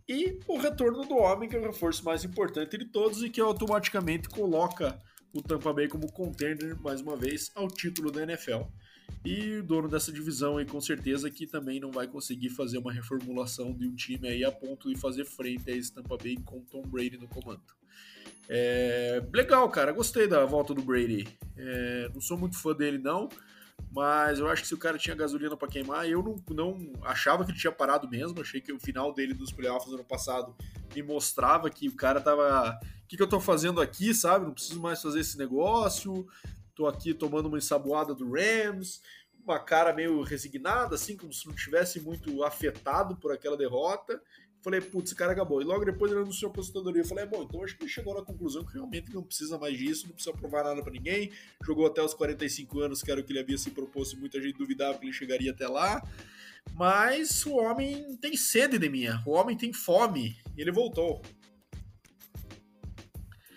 E 0.09 0.39
o 0.49 0.59
retorno 0.59 1.05
do 1.05 1.17
homem, 1.17 1.49
que 1.49 1.57
é 1.57 1.59
o 1.59 1.63
reforço 1.63 2.05
mais 2.05 2.25
importante 2.25 2.77
de 2.77 2.87
todos 2.87 3.23
e 3.23 3.31
que 3.31 3.41
automaticamente 3.41 4.29
coloca 4.29 4.99
o 5.33 5.43
Tampa 5.43 5.73
Bay 5.73 5.89
como 5.89 6.11
contender 6.11 6.79
mais 6.81 7.01
uma 7.01 7.17
vez 7.17 7.51
ao 7.55 7.69
título 7.69 8.11
da 8.11 8.23
NFL. 8.23 8.63
E 9.25 9.59
o 9.59 9.63
dono 9.63 9.89
dessa 9.89 10.11
divisão 10.11 10.57
aí, 10.57 10.67
com 10.67 10.81
certeza, 10.81 11.31
que 11.31 11.47
também 11.47 11.79
não 11.79 11.93
vai 11.93 12.09
conseguir 12.09 12.51
fazer 12.51 12.79
uma 12.79 12.93
reformulação 12.93 13.73
de 13.73 13.87
um 13.87 13.95
time 13.95 14.29
aí 14.29 14.45
a 14.45 14.51
ponto 14.51 14.89
de 14.89 14.99
fazer 14.99 15.25
frente 15.25 15.71
a 15.71 15.77
esse 15.77 15.93
Tampa 15.93 16.17
Bay 16.17 16.37
com 16.45 16.61
Tom 16.63 16.83
Brady 16.83 17.19
no 17.19 17.29
comando. 17.29 17.63
É, 18.49 19.23
legal, 19.33 19.69
cara, 19.71 19.93
gostei 19.93 20.27
da 20.27 20.45
volta 20.45 20.75
do 20.75 20.83
Brady. 20.83 21.29
É, 21.57 22.11
não 22.13 22.21
sou 22.21 22.37
muito 22.37 22.59
fã 22.59 22.75
dele, 22.75 22.99
não, 22.99 23.29
mas 23.95 24.39
eu 24.39 24.49
acho 24.49 24.63
que 24.63 24.69
se 24.69 24.75
o 24.75 24.79
cara 24.79 24.99
tinha 24.99 25.15
gasolina 25.15 25.57
para 25.57 25.69
queimar, 25.69 26.09
eu 26.09 26.23
não, 26.23 26.37
não 26.51 26.93
achava 27.03 27.45
que 27.45 27.53
ele 27.53 27.59
tinha 27.59 27.73
parado 27.73 28.09
mesmo. 28.09 28.41
Achei 28.41 28.61
que 28.61 28.73
o 28.73 28.81
final 28.81 29.13
dele 29.15 29.35
dos 29.35 29.53
playoffs 29.53 29.89
do 29.89 29.95
ano 29.95 30.05
passado 30.05 30.55
me 30.95 31.03
mostrava 31.03 31.71
que 31.71 31.89
o 31.89 31.95
cara 31.95 32.21
tava. 32.21 32.79
O 33.05 33.07
que, 33.07 33.17
que 33.17 33.23
eu 33.23 33.29
tô 33.29 33.39
fazendo 33.39 33.81
aqui, 33.81 34.15
sabe? 34.15 34.47
Não 34.47 34.55
preciso 34.55 34.81
mais 34.81 35.01
fazer 35.01 35.21
esse 35.21 35.39
negócio 35.39 36.27
tô 36.75 36.87
aqui 36.87 37.15
tomando 37.15 37.47
uma 37.47 37.59
ensaboada 37.59 38.15
do 38.15 38.33
Rams, 38.33 39.01
uma 39.45 39.59
cara 39.59 39.93
meio 39.93 40.23
resignada, 40.23 40.95
assim, 40.95 41.17
como 41.17 41.33
se 41.33 41.47
não 41.47 41.55
tivesse 41.55 42.01
muito 42.01 42.43
afetado 42.45 43.17
por 43.17 43.33
aquela 43.33 43.57
derrota. 43.57 44.21
Falei, 44.63 44.81
putz, 44.81 45.11
esse 45.11 45.17
cara 45.17 45.33
acabou. 45.33 45.61
E 45.61 45.65
logo 45.65 45.85
depois 45.85 46.13
ele 46.13 46.21
anunciou 46.21 46.49
a 46.49 46.53
aposentadoria. 46.53 47.03
Eu 47.03 47.07
falei, 47.07 47.25
é, 47.25 47.27
bom, 47.27 47.43
então 47.43 47.65
acho 47.65 47.77
que 47.77 47.83
ele 47.83 47.91
chegou 47.91 48.15
na 48.15 48.23
conclusão 48.23 48.65
que 48.65 48.75
realmente 48.75 49.13
não 49.13 49.23
precisa 49.23 49.59
mais 49.59 49.77
disso, 49.77 50.07
não 50.07 50.15
precisa 50.15 50.37
provar 50.37 50.63
nada 50.63 50.81
para 50.81 50.93
ninguém. 50.93 51.33
Jogou 51.65 51.85
até 51.85 52.01
os 52.01 52.15
45 52.15 52.81
anos, 52.81 53.03
que 53.03 53.11
era 53.11 53.21
o 53.21 53.25
que 53.25 53.33
ele 53.33 53.41
havia 53.41 53.59
se 53.59 53.73
proposto, 53.73 54.15
e 54.15 54.21
muita 54.21 54.41
gente 54.41 54.57
duvidava 54.57 54.99
que 54.99 55.05
ele 55.05 55.13
chegaria 55.13 55.51
até 55.51 55.67
lá. 55.67 56.01
Mas 56.75 57.45
o 57.45 57.57
homem 57.57 58.17
tem 58.19 58.37
sede 58.37 58.79
de 58.79 58.89
minha, 58.89 59.21
o 59.27 59.33
homem 59.33 59.57
tem 59.57 59.73
fome, 59.73 60.37
e 60.57 60.61
ele 60.61 60.71
voltou. 60.71 61.21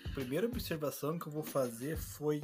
A 0.05 0.09
primeira 0.15 0.47
observação 0.47 1.19
que 1.19 1.27
eu 1.27 1.31
vou 1.31 1.43
fazer 1.43 1.97
foi 1.97 2.41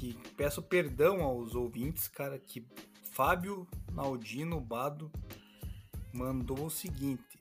que 0.00 0.16
peço 0.34 0.62
perdão 0.62 1.22
aos 1.22 1.54
ouvintes, 1.54 2.08
cara, 2.08 2.38
que 2.38 2.66
Fábio 3.12 3.68
Naldino 3.92 4.58
Bado 4.58 5.12
mandou 6.10 6.64
o 6.64 6.70
seguinte: 6.70 7.38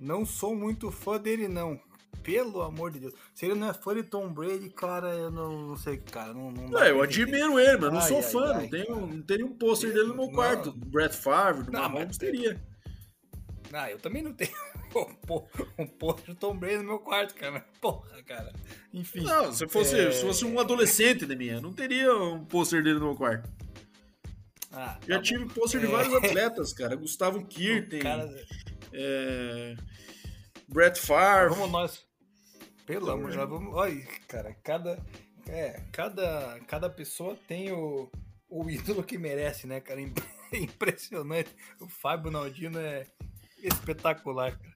Não 0.00 0.24
sou 0.24 0.56
muito 0.56 0.90
fã 0.90 1.20
dele, 1.20 1.46
não. 1.46 1.78
Pelo 2.22 2.62
amor 2.62 2.92
de 2.92 3.00
Deus. 3.00 3.14
Se 3.34 3.46
ele 3.46 3.56
não 3.56 3.68
é 3.68 3.74
fã 3.74 3.94
de 3.94 4.04
Tom 4.04 4.32
Brady, 4.32 4.70
cara, 4.70 5.12
eu 5.12 5.30
não, 5.30 5.68
não 5.68 5.76
sei, 5.76 5.98
cara. 5.98 6.32
Não, 6.32 6.50
não 6.52 6.78
é, 6.78 6.92
eu 6.92 7.02
admiro 7.02 7.58
ele, 7.58 7.78
mas 7.78 7.92
não 7.92 7.98
ai, 7.98 8.08
sou 8.08 8.16
ai, 8.16 8.22
fã. 8.22 8.54
Ai, 8.54 8.62
não, 8.62 8.70
tenho, 8.70 9.06
não 9.06 9.22
tenho 9.22 9.46
um 9.46 9.54
pôster 9.54 9.92
dele 9.92 10.06
no 10.06 10.14
meu 10.14 10.30
quarto. 10.30 10.72
Brett 10.72 11.14
Favre, 11.14 11.64
do 11.64 11.72
Mahomes 11.72 12.16
teria. 12.16 12.62
Ah, 13.72 13.90
eu 13.90 13.98
também 13.98 14.22
não 14.22 14.32
tenho 14.32 14.52
um 15.78 15.86
pôster 15.86 16.34
Tom 16.34 16.56
Brady 16.56 16.78
no 16.78 16.84
meu 16.84 16.98
quarto, 16.98 17.34
cara. 17.34 17.64
Porra, 17.80 18.22
cara. 18.22 18.52
Enfim. 18.92 19.22
Não, 19.22 19.52
se 19.52 19.66
fosse, 19.68 19.98
é... 19.98 20.10
se 20.12 20.22
fosse 20.22 20.44
um 20.44 20.58
adolescente 20.58 21.26
de 21.26 21.36
minha, 21.36 21.60
não 21.60 21.72
teria 21.72 22.14
um 22.14 22.44
pôster 22.44 22.82
dele 22.82 22.98
no 22.98 23.06
meu 23.06 23.16
quarto. 23.16 23.50
Ah, 24.70 24.98
Já 25.06 25.16
tá 25.16 25.22
tive 25.22 25.46
pôster 25.46 25.80
de 25.80 25.86
é... 25.86 25.90
vários 25.90 26.14
atletas, 26.14 26.72
cara. 26.72 26.96
Gustavo 26.96 27.44
Kirten, 27.46 28.00
cara... 28.00 28.28
é... 28.92 29.74
Brett 30.68 30.98
Favre. 30.98 31.50
Vamos 31.50 31.70
nós. 31.70 32.06
Pelo 32.86 33.10
amor 33.10 33.30
de 33.30 33.36
Deus, 33.36 33.48
vamos. 33.48 33.74
Olha, 33.74 34.02
cara, 34.26 34.54
cada, 34.62 34.98
é, 35.46 35.82
cada, 35.92 36.58
cada 36.66 36.90
pessoa 36.90 37.36
tem 37.46 37.70
o, 37.70 38.10
o 38.48 38.68
ídolo 38.68 39.04
que 39.04 39.18
merece, 39.18 39.66
né, 39.66 39.80
cara? 39.80 40.00
Impressionante. 40.52 41.50
O 41.80 41.88
Fábio 41.88 42.30
Naldino 42.30 42.78
é 42.78 43.06
espetacular, 43.62 44.58
cara. 44.58 44.71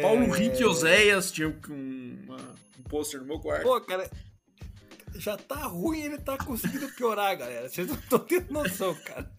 Paulo 0.00 0.34
é... 0.34 0.38
Rick 0.38 0.64
Oséias 0.64 1.30
tinha 1.30 1.48
um, 1.48 2.18
uma, 2.24 2.36
um 2.78 2.82
pôster 2.88 3.20
no 3.20 3.26
meu 3.26 3.40
quarto. 3.40 3.62
Pô, 3.62 3.80
cara, 3.80 4.10
já 5.14 5.36
tá 5.36 5.66
ruim 5.66 6.00
ele 6.00 6.18
tá 6.18 6.38
conseguindo 6.38 6.88
piorar, 6.94 7.36
galera. 7.36 7.68
Vocês 7.68 7.86
não 7.86 7.96
estão 7.96 8.18
tendo 8.18 8.52
noção, 8.52 8.94
cara. 9.04 9.30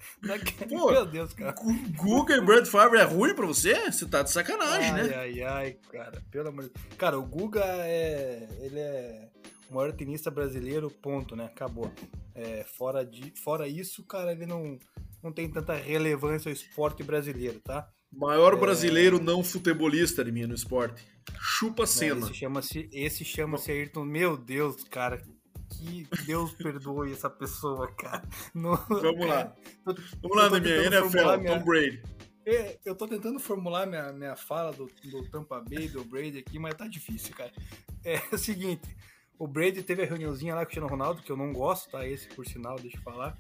Pô, 0.70 0.92
meu 0.92 1.06
Deus, 1.06 1.34
cara. 1.34 1.56
Guga 1.96 2.36
e 2.36 2.42
Brad 2.42 2.66
Favre 2.68 3.00
é 3.00 3.04
ruim 3.04 3.34
pra 3.34 3.46
você? 3.46 3.92
Você 3.92 4.06
tá 4.06 4.22
de 4.22 4.32
sacanagem, 4.32 4.92
ai, 4.92 5.04
né? 5.04 5.16
Ai, 5.16 5.42
ai, 5.42 5.78
cara. 5.92 6.22
Pelo 6.30 6.50
amor 6.50 6.66
de 6.66 6.70
Deus. 6.70 6.96
Cara, 6.98 7.18
o 7.18 7.26
Guga 7.26 7.64
é. 7.66 8.48
Ele 8.62 8.80
é 8.80 9.30
o 9.70 9.76
maior 9.76 9.92
tenista 9.92 10.30
brasileiro, 10.30 10.90
ponto, 10.90 11.36
né? 11.36 11.46
Acabou. 11.46 11.92
É, 12.36 12.64
fora, 12.64 13.06
de, 13.06 13.34
fora 13.44 13.68
isso, 13.68 14.04
cara, 14.06 14.32
ele 14.32 14.46
não, 14.46 14.78
não 15.22 15.32
tem 15.32 15.50
tanta 15.50 15.74
relevância 15.74 16.50
ao 16.50 16.54
esporte 16.54 17.04
brasileiro, 17.04 17.60
tá? 17.60 17.90
Maior 18.16 18.54
é... 18.54 18.58
brasileiro 18.58 19.20
não 19.20 19.44
futebolista 19.44 20.24
de 20.24 20.32
mim 20.32 20.46
no 20.46 20.54
esporte. 20.54 21.06
Chupa 21.40 21.86
cena. 21.86 22.26
Esse 22.26 22.34
chama-se 22.34 22.90
esse 22.92 23.26
chama-se 23.26 23.72
Ayrton. 23.72 24.06
Meu 24.06 24.38
Deus, 24.38 24.84
cara. 24.84 25.22
Que 25.70 26.08
Deus 26.26 26.54
perdoe 26.56 27.12
essa 27.12 27.30
pessoa, 27.30 27.92
cara. 27.94 28.24
No... 28.54 28.76
Vamos 28.88 29.26
lá. 29.26 29.54
Tô, 29.84 29.96
Vamos 30.22 30.38
lá, 30.38 30.60
minha 30.60 30.86
NFL, 30.86 31.38
minha... 31.40 31.60
Tom 31.60 31.66
Brady. 31.66 32.02
É, 32.46 32.78
eu 32.86 32.94
tô 32.94 33.08
tentando 33.08 33.40
formular 33.40 33.88
minha, 33.88 34.12
minha 34.12 34.36
fala 34.36 34.74
do, 34.74 34.92
do 35.06 35.30
Tampa 35.30 35.62
Bay, 35.62 35.88
do 35.88 36.04
Brady 36.04 36.40
aqui, 36.40 36.60
mas 36.60 36.76
tá 36.76 36.88
difícil, 36.88 37.34
cara. 37.36 37.52
É 38.06 38.22
o 38.34 38.38
seguinte, 38.38 38.98
o 39.40 39.48
Brady 39.48 39.82
teve 39.82 40.04
a 40.04 40.06
reuniãozinha 40.06 40.54
lá 40.54 40.60
com 40.60 40.64
o 40.64 40.68
Cristiano 40.68 40.90
Ronaldo, 40.90 41.22
que 41.22 41.32
eu 41.32 41.38
não 41.38 41.54
gosto, 41.54 41.90
tá? 41.90 42.06
Esse, 42.06 42.28
por 42.28 42.46
sinal, 42.46 42.76
deixa 42.76 42.98
eu 42.98 43.02
falar 43.02 43.38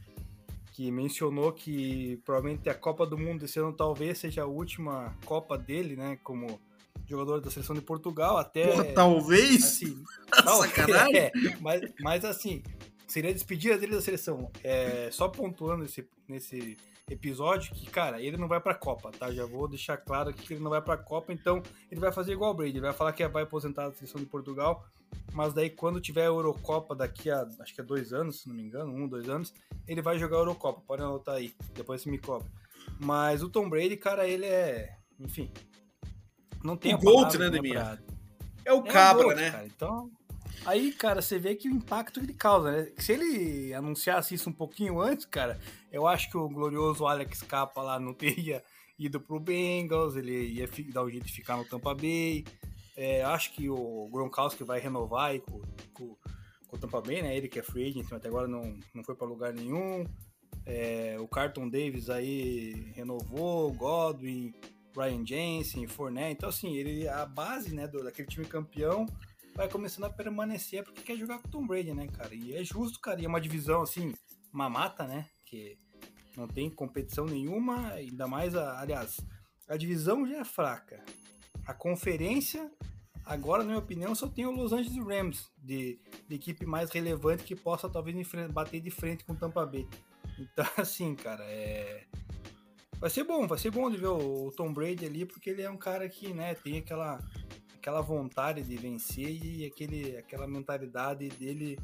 que 0.73 0.91
mencionou 0.91 1.53
que 1.53 2.19
provavelmente 2.25 2.67
a 2.67 2.73
Copa 2.73 3.05
do 3.05 3.17
Mundo 3.17 3.45
esse 3.45 3.59
ano 3.59 3.71
talvez 3.71 4.17
seja 4.17 4.41
a 4.41 4.47
última 4.47 5.15
Copa 5.23 5.55
dele, 5.55 5.95
né, 5.95 6.17
como 6.23 6.59
jogador 7.07 7.39
da 7.39 7.51
seleção 7.51 7.75
de 7.75 7.81
Portugal, 7.81 8.37
até... 8.37 8.67
Porra, 8.67 8.85
talvez? 8.85 9.63
Assim, 9.63 10.03
Sacanagem? 10.33 11.15
É, 11.15 11.31
mas, 11.61 11.81
mas 12.01 12.25
assim, 12.25 12.63
seria 13.07 13.29
a 13.29 13.33
despedida 13.33 13.77
dele 13.77 13.93
da 13.93 14.01
seleção. 14.01 14.51
É, 14.63 15.09
só 15.11 15.27
pontuando 15.27 15.85
esse, 15.85 16.07
nesse 16.27 16.75
episódio 17.07 17.73
que, 17.75 17.85
cara, 17.91 18.19
ele 18.19 18.37
não 18.37 18.47
vai 18.47 18.59
pra 18.59 18.73
Copa, 18.73 19.11
tá? 19.11 19.31
Já 19.31 19.45
vou 19.45 19.67
deixar 19.67 19.97
claro 19.97 20.29
aqui 20.29 20.41
que 20.41 20.53
ele 20.53 20.63
não 20.63 20.71
vai 20.71 20.81
pra 20.81 20.97
Copa, 20.97 21.31
então 21.31 21.61
ele 21.91 22.01
vai 22.01 22.11
fazer 22.11 22.31
igual 22.31 22.51
o 22.51 22.53
Brady, 22.55 22.71
ele 22.71 22.81
vai 22.81 22.93
falar 22.93 23.13
que 23.13 23.27
vai 23.27 23.43
aposentar 23.43 23.89
da 23.89 23.93
seleção 23.93 24.19
de 24.19 24.27
Portugal, 24.27 24.83
mas 25.33 25.53
daí 25.53 25.69
quando 25.69 26.01
tiver 26.01 26.23
a 26.23 26.25
Eurocopa 26.25 26.95
daqui 26.95 27.29
a, 27.29 27.47
acho 27.59 27.73
que 27.73 27.81
é 27.81 27.83
dois 27.83 28.13
anos, 28.13 28.41
se 28.41 28.47
não 28.47 28.55
me 28.55 28.63
engano, 28.63 28.93
um, 28.93 29.07
dois 29.07 29.27
anos, 29.29 29.53
ele 29.87 30.01
vai 30.01 30.17
jogar 30.17 30.37
a 30.37 30.39
Eurocopa, 30.41 30.81
pode 30.81 31.01
anotar 31.01 31.35
aí, 31.35 31.53
depois 31.73 32.01
você 32.01 32.09
me 32.09 32.17
cobra. 32.17 32.47
Mas 32.99 33.41
o 33.41 33.49
Tom 33.49 33.69
Brady, 33.69 33.97
cara, 33.97 34.27
ele 34.27 34.45
é, 34.45 34.97
enfim, 35.19 35.51
não 36.63 36.77
tem 36.77 36.95
o 36.95 36.97
Gold, 36.97 37.37
né, 37.37 37.49
Demir? 37.49 37.77
É 38.65 38.73
o 38.73 38.79
é 38.79 38.91
cabra, 38.91 39.23
Gold, 39.23 39.41
né? 39.41 39.51
Cara, 39.51 39.65
então, 39.65 40.11
aí, 40.65 40.91
cara, 40.93 41.21
você 41.21 41.37
vê 41.37 41.55
que 41.55 41.67
o 41.67 41.73
impacto 41.73 42.19
que 42.19 42.25
ele 42.25 42.33
causa, 42.33 42.71
né? 42.71 42.91
Se 42.97 43.11
ele 43.11 43.73
anunciasse 43.73 44.33
isso 44.33 44.49
um 44.49 44.53
pouquinho 44.53 45.01
antes, 45.01 45.25
cara, 45.25 45.59
eu 45.91 46.07
acho 46.07 46.29
que 46.29 46.37
o 46.37 46.47
glorioso 46.47 47.05
Alex 47.05 47.41
Capa 47.43 47.81
lá 47.81 47.99
não 47.99 48.13
teria 48.15 48.63
ido 48.97 49.19
pro 49.19 49.39
Bengals, 49.39 50.15
ele 50.15 50.53
ia 50.53 50.69
dar 50.93 51.03
o 51.03 51.09
jeito 51.09 51.25
de 51.25 51.33
ficar 51.33 51.57
no 51.57 51.65
Tampa 51.65 51.93
Bay, 51.93 52.45
é, 52.95 53.23
acho 53.23 53.53
que 53.53 53.69
o 53.69 54.07
Gronkowski 54.11 54.63
vai 54.63 54.79
renovar 54.79 55.39
com, 55.41 55.61
com, 55.93 56.15
com, 56.67 56.75
o 56.75 56.79
Tampa 56.79 57.01
Bay, 57.01 57.21
né? 57.21 57.35
Ele 57.35 57.47
que 57.47 57.59
é 57.59 57.63
free 57.63 57.89
agent, 57.89 58.11
até 58.11 58.27
agora 58.27 58.47
não, 58.47 58.77
não 58.93 59.03
foi 59.03 59.15
para 59.15 59.27
lugar 59.27 59.53
nenhum. 59.53 60.05
É, 60.65 61.17
o 61.19 61.27
Carton 61.27 61.67
Davis 61.67 62.09
aí 62.09 62.91
renovou, 62.95 63.71
Godwin, 63.73 64.53
Ryan 64.95 65.25
Jensen, 65.25 65.87
Fournette. 65.87 66.33
Então, 66.33 66.49
assim, 66.49 66.75
ele, 66.75 67.07
a 67.07 67.25
base 67.25 67.73
né, 67.73 67.87
do, 67.87 68.03
daquele 68.03 68.27
time 68.27 68.45
campeão 68.45 69.05
vai 69.55 69.69
começando 69.69 70.05
a 70.05 70.09
permanecer 70.09 70.83
porque 70.83 71.01
quer 71.01 71.17
jogar 71.17 71.39
com 71.39 71.47
o 71.47 71.51
Tom 71.51 71.67
Brady, 71.67 71.93
né, 71.93 72.07
cara? 72.07 72.33
E 72.33 72.55
é 72.55 72.63
justo, 72.63 72.99
cara. 72.99 73.21
E 73.21 73.25
é 73.25 73.27
uma 73.27 73.41
divisão, 73.41 73.81
assim, 73.81 74.13
uma 74.51 74.69
mata, 74.69 75.05
né? 75.05 75.29
Que 75.45 75.77
não 76.37 76.47
tem 76.47 76.69
competição 76.69 77.25
nenhuma, 77.25 77.89
ainda 77.89 78.27
mais, 78.27 78.55
a, 78.55 78.79
aliás, 78.79 79.19
a 79.67 79.77
divisão 79.77 80.27
já 80.27 80.37
é 80.37 80.43
fraca. 80.43 81.03
A 81.65 81.73
conferência, 81.73 82.71
agora, 83.25 83.63
na 83.63 83.69
minha 83.69 83.79
opinião, 83.79 84.13
só 84.13 84.27
tem 84.27 84.45
o 84.45 84.51
Los 84.51 84.73
Angeles 84.73 84.97
Rams 84.97 85.51
de, 85.57 85.99
de 86.27 86.35
equipe 86.35 86.65
mais 86.65 86.89
relevante 86.89 87.43
que 87.43 87.55
possa 87.55 87.89
talvez 87.89 88.15
bater 88.51 88.81
de 88.81 88.91
frente 88.91 89.23
com 89.23 89.33
o 89.33 89.35
Tampa 89.35 89.65
Bay. 89.65 89.87
Então, 90.37 90.65
assim, 90.77 91.15
cara, 91.15 91.43
é. 91.45 92.05
Vai 92.99 93.09
ser 93.09 93.23
bom, 93.25 93.45
vai 93.47 93.57
ser 93.57 93.69
bom 93.69 93.89
de 93.89 93.97
ver 93.97 94.07
o 94.07 94.49
Tom 94.55 94.73
Brady 94.73 95.05
ali, 95.05 95.25
porque 95.25 95.49
ele 95.49 95.61
é 95.61 95.69
um 95.69 95.77
cara 95.77 96.07
que, 96.07 96.33
né, 96.33 96.55
tem 96.55 96.77
aquela, 96.77 97.19
aquela 97.75 98.01
vontade 98.01 98.63
de 98.63 98.77
vencer 98.77 99.29
e 99.29 99.65
aquele, 99.65 100.15
aquela 100.15 100.47
mentalidade 100.47 101.27
dele 101.29 101.77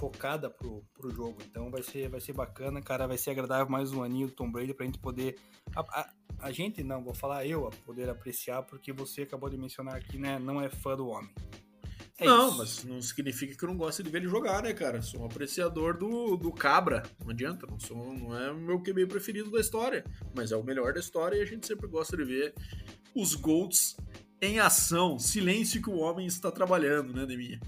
focada 0.00 0.48
pro, 0.48 0.82
pro 0.94 1.10
jogo. 1.10 1.36
Então 1.46 1.70
vai 1.70 1.82
ser, 1.82 2.08
vai 2.08 2.20
ser 2.20 2.32
bacana, 2.32 2.80
cara. 2.80 3.06
Vai 3.06 3.18
ser 3.18 3.32
agradável 3.32 3.70
mais 3.70 3.92
um 3.92 4.02
aninho 4.02 4.28
do 4.28 4.32
Tom 4.32 4.50
Brady 4.50 4.72
pra 4.72 4.86
gente 4.86 4.98
poder. 4.98 5.38
A, 5.76 5.80
a, 5.80 6.10
a 6.38 6.50
gente, 6.50 6.82
não, 6.82 7.04
vou 7.04 7.12
falar 7.12 7.44
eu, 7.46 7.66
a 7.66 7.70
poder 7.70 8.08
apreciar, 8.08 8.62
porque 8.62 8.94
você 8.94 9.22
acabou 9.22 9.50
de 9.50 9.58
mencionar 9.58 9.94
aqui, 9.94 10.18
né? 10.18 10.38
Não 10.38 10.58
é 10.58 10.70
fã 10.70 10.96
do 10.96 11.06
homem. 11.06 11.30
É 12.16 12.24
não, 12.24 12.48
isso. 12.48 12.58
mas 12.58 12.84
não 12.84 13.02
significa 13.02 13.54
que 13.54 13.62
eu 13.62 13.68
não 13.68 13.76
gosto 13.76 14.02
de 14.02 14.08
ver 14.08 14.18
ele 14.18 14.28
jogar, 14.28 14.62
né, 14.62 14.72
cara? 14.72 15.02
Sou 15.02 15.20
um 15.20 15.26
apreciador 15.26 15.98
do, 15.98 16.36
do 16.36 16.50
Cabra. 16.50 17.02
Não 17.22 17.30
adianta, 17.30 17.66
não, 17.66 17.78
sou, 17.78 18.14
não 18.14 18.38
é 18.38 18.50
o 18.50 18.56
meu 18.56 18.80
QB 18.82 19.06
preferido 19.06 19.50
da 19.50 19.60
história, 19.60 20.04
mas 20.34 20.50
é 20.50 20.56
o 20.56 20.64
melhor 20.64 20.94
da 20.94 21.00
história 21.00 21.36
e 21.36 21.42
a 21.42 21.46
gente 21.46 21.66
sempre 21.66 21.86
gosta 21.86 22.16
de 22.16 22.24
ver 22.24 22.54
os 23.14 23.34
Golds 23.34 23.96
em 24.40 24.58
ação. 24.58 25.18
Silêncio 25.18 25.82
que 25.82 25.90
o 25.90 25.98
homem 25.98 26.26
está 26.26 26.50
trabalhando, 26.50 27.12
né, 27.12 27.26
Deminha? 27.26 27.60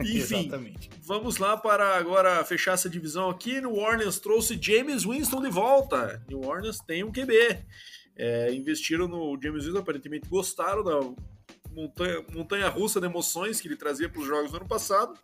Enfim, 0.00 0.40
Exatamente. 0.40 0.90
vamos 1.02 1.36
lá 1.38 1.56
para 1.56 1.96
agora 1.96 2.42
fechar 2.44 2.72
essa 2.72 2.88
divisão 2.88 3.28
aqui. 3.28 3.60
New 3.60 3.76
Orleans 3.76 4.18
trouxe 4.18 4.58
James 4.60 5.04
Winston 5.04 5.42
de 5.42 5.50
volta. 5.50 6.24
New 6.28 6.40
Orleans 6.40 6.78
tem 6.78 7.04
um 7.04 7.12
QB. 7.12 7.34
É, 8.16 8.52
investiram 8.52 9.06
no 9.06 9.38
James 9.42 9.64
Winston, 9.64 9.80
aparentemente 9.80 10.28
gostaram 10.28 10.82
da 10.82 11.00
montanha, 11.72 12.24
montanha 12.32 12.68
russa 12.68 13.00
de 13.00 13.06
emoções 13.06 13.60
que 13.60 13.68
ele 13.68 13.76
trazia 13.76 14.08
para 14.08 14.20
os 14.20 14.26
jogos 14.26 14.50
do 14.50 14.56
ano 14.58 14.68
passado. 14.68 15.18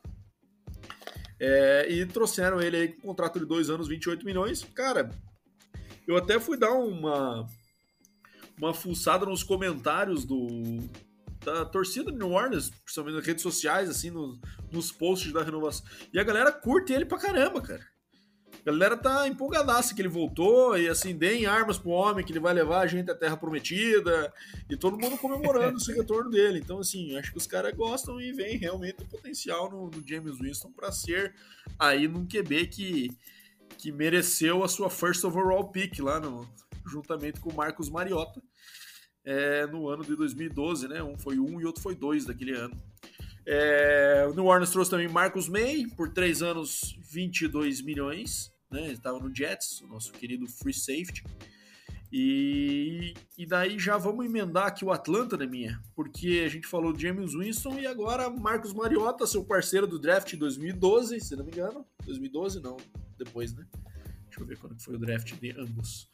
É, 1.38 1.86
e 1.90 2.06
trouxeram 2.06 2.60
ele 2.60 2.76
aí 2.76 2.88
com 2.88 2.98
um 2.98 3.10
contrato 3.10 3.38
de 3.38 3.44
dois 3.46 3.68
anos, 3.68 3.88
28 3.88 4.24
milhões. 4.24 4.64
Cara, 4.74 5.10
eu 6.06 6.16
até 6.16 6.40
fui 6.40 6.56
dar 6.56 6.72
uma, 6.72 7.46
uma 8.58 8.72
fuçada 8.72 9.26
nos 9.26 9.42
comentários 9.42 10.24
do, 10.24 10.78
da 11.46 11.64
torcida 11.64 12.10
do 12.10 12.18
New 12.18 12.32
Orleans, 12.32 12.70
principalmente 12.70 13.16
nas 13.16 13.26
redes 13.26 13.42
sociais, 13.42 13.88
assim, 13.88 14.10
no, 14.10 14.38
nos 14.72 14.90
posts 14.90 15.32
da 15.32 15.44
renovação. 15.44 15.86
E 16.12 16.18
a 16.18 16.24
galera 16.24 16.50
curte 16.50 16.92
ele 16.92 17.04
pra 17.04 17.18
caramba, 17.18 17.62
cara. 17.62 17.86
A 18.52 18.70
galera 18.70 18.96
tá 18.96 19.28
empolgadaça 19.28 19.94
que 19.94 20.02
ele 20.02 20.08
voltou 20.08 20.76
e 20.76 20.88
assim, 20.88 21.16
deem 21.16 21.46
armas 21.46 21.78
pro 21.78 21.90
homem 21.90 22.24
que 22.24 22.32
ele 22.32 22.40
vai 22.40 22.52
levar 22.52 22.80
a 22.80 22.86
gente 22.88 23.08
à 23.08 23.14
Terra 23.14 23.36
Prometida 23.36 24.32
e 24.68 24.76
todo 24.76 24.98
mundo 24.98 25.16
comemorando 25.16 25.78
esse 25.78 25.92
retorno 25.94 26.30
dele. 26.30 26.58
Então, 26.58 26.80
assim, 26.80 27.16
acho 27.16 27.30
que 27.30 27.38
os 27.38 27.46
caras 27.46 27.72
gostam 27.76 28.20
e 28.20 28.32
veem 28.32 28.56
realmente 28.56 29.04
o 29.04 29.06
potencial 29.06 29.70
no, 29.70 29.88
no 29.88 30.02
James 30.04 30.40
Winston 30.40 30.72
para 30.72 30.90
ser 30.90 31.32
aí 31.78 32.08
num 32.08 32.26
QB 32.26 32.66
que, 32.66 33.16
que 33.78 33.92
mereceu 33.92 34.64
a 34.64 34.68
sua 34.68 34.90
first 34.90 35.22
overall 35.22 35.68
pick 35.68 36.00
lá 36.00 36.18
no, 36.18 36.48
juntamente 36.84 37.38
com 37.38 37.50
o 37.50 37.54
Marcos 37.54 37.88
Mariota 37.88 38.42
é, 39.26 39.66
no 39.66 39.90
ano 39.90 40.02
de 40.02 40.16
2012, 40.16 40.88
né? 40.88 41.02
Um 41.02 41.18
foi 41.18 41.38
um 41.38 41.60
e 41.60 41.66
outro 41.66 41.82
foi 41.82 41.94
dois 41.94 42.24
daquele 42.24 42.52
ano. 42.52 42.74
É, 43.44 44.26
o 44.30 44.34
New 44.34 44.46
Orleans 44.46 44.70
trouxe 44.70 44.90
também 44.90 45.08
Marcos 45.08 45.48
May 45.48 45.86
por 45.96 46.08
três 46.08 46.40
anos, 46.40 46.96
22 47.12 47.82
milhões 47.82 48.56
né? 48.70 48.84
Ele 48.84 48.92
estava 48.92 49.18
no 49.18 49.34
Jets, 49.34 49.80
o 49.80 49.86
nosso 49.86 50.12
querido 50.12 50.46
free 50.46 50.74
safety. 50.74 51.24
E, 52.12 53.14
e 53.36 53.44
daí 53.44 53.78
já 53.78 53.96
vamos 53.96 54.24
emendar 54.24 54.66
aqui 54.66 54.84
o 54.84 54.92
Atlanta, 54.92 55.36
né, 55.36 55.44
minha? 55.44 55.82
Porque 55.94 56.42
a 56.44 56.48
gente 56.48 56.66
falou 56.66 56.92
de 56.92 57.02
James 57.02 57.34
Winston 57.34 57.78
e 57.78 57.86
agora 57.86 58.30
Marcos 58.30 58.72
Mariota, 58.72 59.26
seu 59.26 59.44
parceiro 59.44 59.86
do 59.86 59.98
draft 59.98 60.34
2012, 60.34 61.20
se 61.20 61.36
não 61.36 61.44
me 61.44 61.50
engano. 61.50 61.84
2012, 62.04 62.60
não, 62.60 62.76
depois, 63.18 63.52
né? 63.54 63.66
Deixa 64.24 64.40
eu 64.40 64.46
ver 64.46 64.58
quando 64.58 64.80
foi 64.80 64.94
o 64.94 64.98
draft 64.98 65.34
de 65.34 65.50
ambos. 65.52 66.08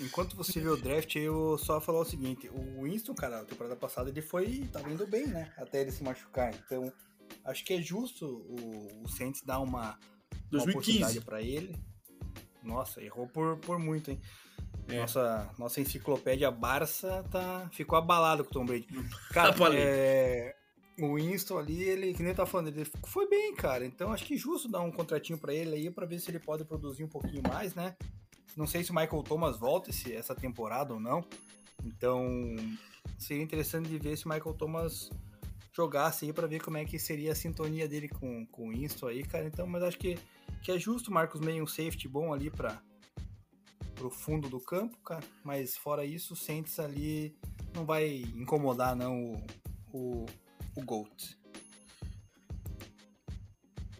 Enquanto 0.00 0.34
você 0.34 0.58
vê 0.60 0.68
o 0.68 0.76
draft, 0.76 1.14
eu 1.16 1.58
só 1.58 1.80
falar 1.80 2.00
o 2.00 2.04
seguinte: 2.04 2.48
o 2.48 2.82
Winston, 2.82 3.14
cara, 3.14 3.40
a 3.40 3.44
temporada 3.44 3.76
passada 3.76 4.08
ele 4.08 4.22
foi. 4.22 4.66
tá 4.72 4.80
indo 4.90 5.06
bem, 5.06 5.26
né? 5.26 5.52
Até 5.56 5.82
ele 5.82 5.92
se 5.92 6.02
machucar. 6.02 6.54
Então, 6.54 6.90
acho 7.44 7.64
que 7.64 7.74
é 7.74 7.82
justo 7.82 8.26
o, 8.26 9.04
o 9.04 9.08
Saints 9.08 9.42
dar 9.42 9.60
uma 9.60 9.98
2015. 10.50 11.20
para 11.20 11.42
ele. 11.42 11.76
Nossa, 12.62 13.02
errou 13.02 13.26
por, 13.26 13.58
por 13.58 13.78
muito, 13.78 14.10
hein? 14.10 14.20
É. 14.88 14.98
Nossa, 14.98 15.50
nossa 15.58 15.80
enciclopédia 15.80 16.50
Barça 16.50 17.24
tá, 17.30 17.68
ficou 17.72 17.96
abalado 17.96 18.44
com 18.44 18.50
o 18.50 18.52
Tom 18.52 18.66
Brady. 18.66 18.86
Cara, 19.30 19.54
é, 19.74 20.54
o 20.98 21.14
Winston 21.14 21.58
ali, 21.58 21.82
ele, 21.82 22.14
que 22.14 22.22
nem 22.22 22.34
tá 22.34 22.44
falando, 22.44 22.68
ele 22.68 22.84
foi 23.04 23.28
bem, 23.28 23.54
cara. 23.54 23.84
Então 23.84 24.12
acho 24.12 24.24
que 24.24 24.36
justo 24.36 24.68
dar 24.68 24.80
um 24.80 24.90
contratinho 24.90 25.38
para 25.38 25.54
ele 25.54 25.74
aí 25.74 25.90
para 25.90 26.06
ver 26.06 26.18
se 26.18 26.30
ele 26.30 26.38
pode 26.38 26.64
produzir 26.64 27.04
um 27.04 27.08
pouquinho 27.08 27.42
mais, 27.42 27.74
né? 27.74 27.96
Não 28.56 28.66
sei 28.66 28.82
se 28.84 28.90
o 28.90 28.94
Michael 28.94 29.22
Thomas 29.22 29.58
volta 29.58 29.90
esse, 29.90 30.12
essa 30.12 30.34
temporada 30.34 30.94
ou 30.94 31.00
não. 31.00 31.24
Então 31.84 32.26
seria 33.18 33.42
interessante 33.42 33.88
de 33.88 33.98
ver 33.98 34.16
se 34.16 34.26
o 34.26 34.28
Michael 34.28 34.54
Thomas 34.54 35.10
jogasse 35.72 36.26
aí 36.26 36.32
para 36.32 36.46
ver 36.46 36.62
como 36.62 36.76
é 36.76 36.84
que 36.84 36.98
seria 36.98 37.32
a 37.32 37.34
sintonia 37.34 37.88
dele 37.88 38.08
com, 38.08 38.44
com 38.46 38.68
o 38.68 38.70
Winston 38.70 39.08
aí, 39.08 39.22
cara. 39.22 39.46
Então, 39.46 39.66
mas 39.66 39.82
acho 39.82 39.98
que 39.98 40.18
que 40.62 40.70
é 40.70 40.78
justo, 40.78 41.10
Marcos 41.10 41.40
meio 41.40 41.64
um 41.64 41.66
safety 41.66 42.06
bom 42.06 42.32
ali 42.32 42.50
para 42.50 42.80
pro 43.94 44.10
fundo 44.10 44.48
do 44.48 44.60
campo, 44.60 44.96
cara. 44.98 45.24
Mas 45.44 45.76
fora 45.76 46.04
isso, 46.04 46.34
o 46.34 46.82
ali 46.82 47.36
não 47.74 47.84
vai 47.84 48.22
incomodar 48.34 48.96
não 48.96 49.34
o, 49.34 49.46
o, 49.92 50.26
o 50.76 50.84
Gold. 50.84 51.38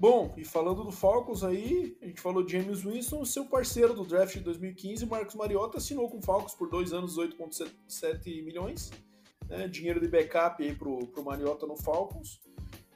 Bom, 0.01 0.32
e 0.34 0.46
falando 0.46 0.82
do 0.82 0.90
Falcons 0.90 1.44
aí, 1.44 1.94
a 2.01 2.07
gente 2.07 2.22
falou 2.22 2.42
de 2.42 2.53
James 2.53 2.80
Winston, 2.80 3.22
seu 3.22 3.44
parceiro 3.44 3.92
do 3.92 4.03
draft 4.03 4.32
de 4.32 4.40
2015, 4.40 5.05
Marcos 5.05 5.34
Mariota, 5.34 5.76
assinou 5.76 6.09
com 6.09 6.16
o 6.16 6.22
Falcons 6.22 6.55
por 6.55 6.70
dois 6.70 6.94
anos 6.94 7.18
8,7 7.18 8.42
milhões. 8.42 8.90
Né, 9.46 9.68
dinheiro 9.68 10.01
de 10.01 10.09
backup 10.09 10.62
aí 10.64 10.74
pro, 10.74 11.07
pro 11.09 11.22
Mariota 11.22 11.66
no 11.66 11.76
Falcons. 11.76 12.40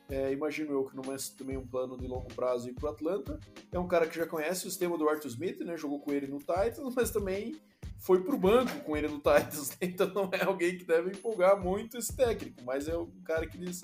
É, 0.08 0.32
imagino 0.32 0.72
eu 0.72 0.84
que 0.86 0.96
não 0.96 1.12
é 1.12 1.16
também 1.36 1.58
um 1.58 1.66
plano 1.66 1.98
de 1.98 2.06
longo 2.06 2.32
prazo 2.32 2.70
ir 2.70 2.72
para 2.72 2.86
o 2.86 2.92
Atlanta. 2.92 3.38
É 3.70 3.78
um 3.78 3.86
cara 3.86 4.06
que 4.06 4.16
já 4.16 4.26
conhece 4.26 4.66
o 4.66 4.70
sistema 4.70 4.96
do 4.96 5.06
Arthur 5.06 5.28
Smith, 5.28 5.60
né? 5.60 5.76
Jogou 5.76 6.00
com 6.00 6.10
ele 6.10 6.26
no 6.26 6.38
Titans, 6.38 6.94
mas 6.96 7.10
também 7.10 7.54
foi 7.98 8.22
para 8.22 8.34
o 8.34 8.38
banco 8.38 8.80
com 8.80 8.96
ele 8.96 9.08
no 9.08 9.16
Titans. 9.16 9.72
Né? 9.72 9.76
Então 9.92 10.06
não 10.08 10.30
é 10.32 10.42
alguém 10.42 10.78
que 10.78 10.84
deve 10.84 11.10
empolgar 11.10 11.62
muito 11.62 11.98
esse 11.98 12.16
técnico, 12.16 12.62
mas 12.64 12.88
é 12.88 12.96
um 12.96 13.10
cara 13.22 13.46
que 13.46 13.58
eles 13.58 13.82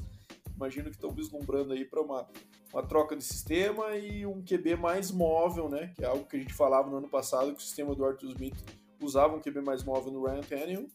imagino 0.60 0.90
que 0.90 0.96
estão 0.96 1.10
vislumbrando 1.10 1.72
aí 1.72 1.84
para 1.84 2.02
uma, 2.02 2.28
uma 2.72 2.82
troca 2.82 3.16
de 3.16 3.24
sistema 3.24 3.96
e 3.96 4.26
um 4.26 4.42
QB 4.42 4.76
mais 4.76 5.10
móvel, 5.10 5.68
né? 5.70 5.92
Que 5.96 6.04
é 6.04 6.06
algo 6.06 6.26
que 6.26 6.36
a 6.36 6.38
gente 6.38 6.52
falava 6.52 6.90
no 6.90 6.98
ano 6.98 7.08
passado 7.08 7.52
que 7.52 7.58
o 7.58 7.62
sistema 7.62 7.94
do 7.94 8.04
Arthur 8.04 8.28
Smith 8.28 8.56
usava 9.00 9.34
um 9.34 9.40
QB 9.40 9.62
mais 9.62 9.82
móvel 9.82 10.12
no 10.12 10.24
Ryan 10.24 10.42
Tannehill 10.42 10.90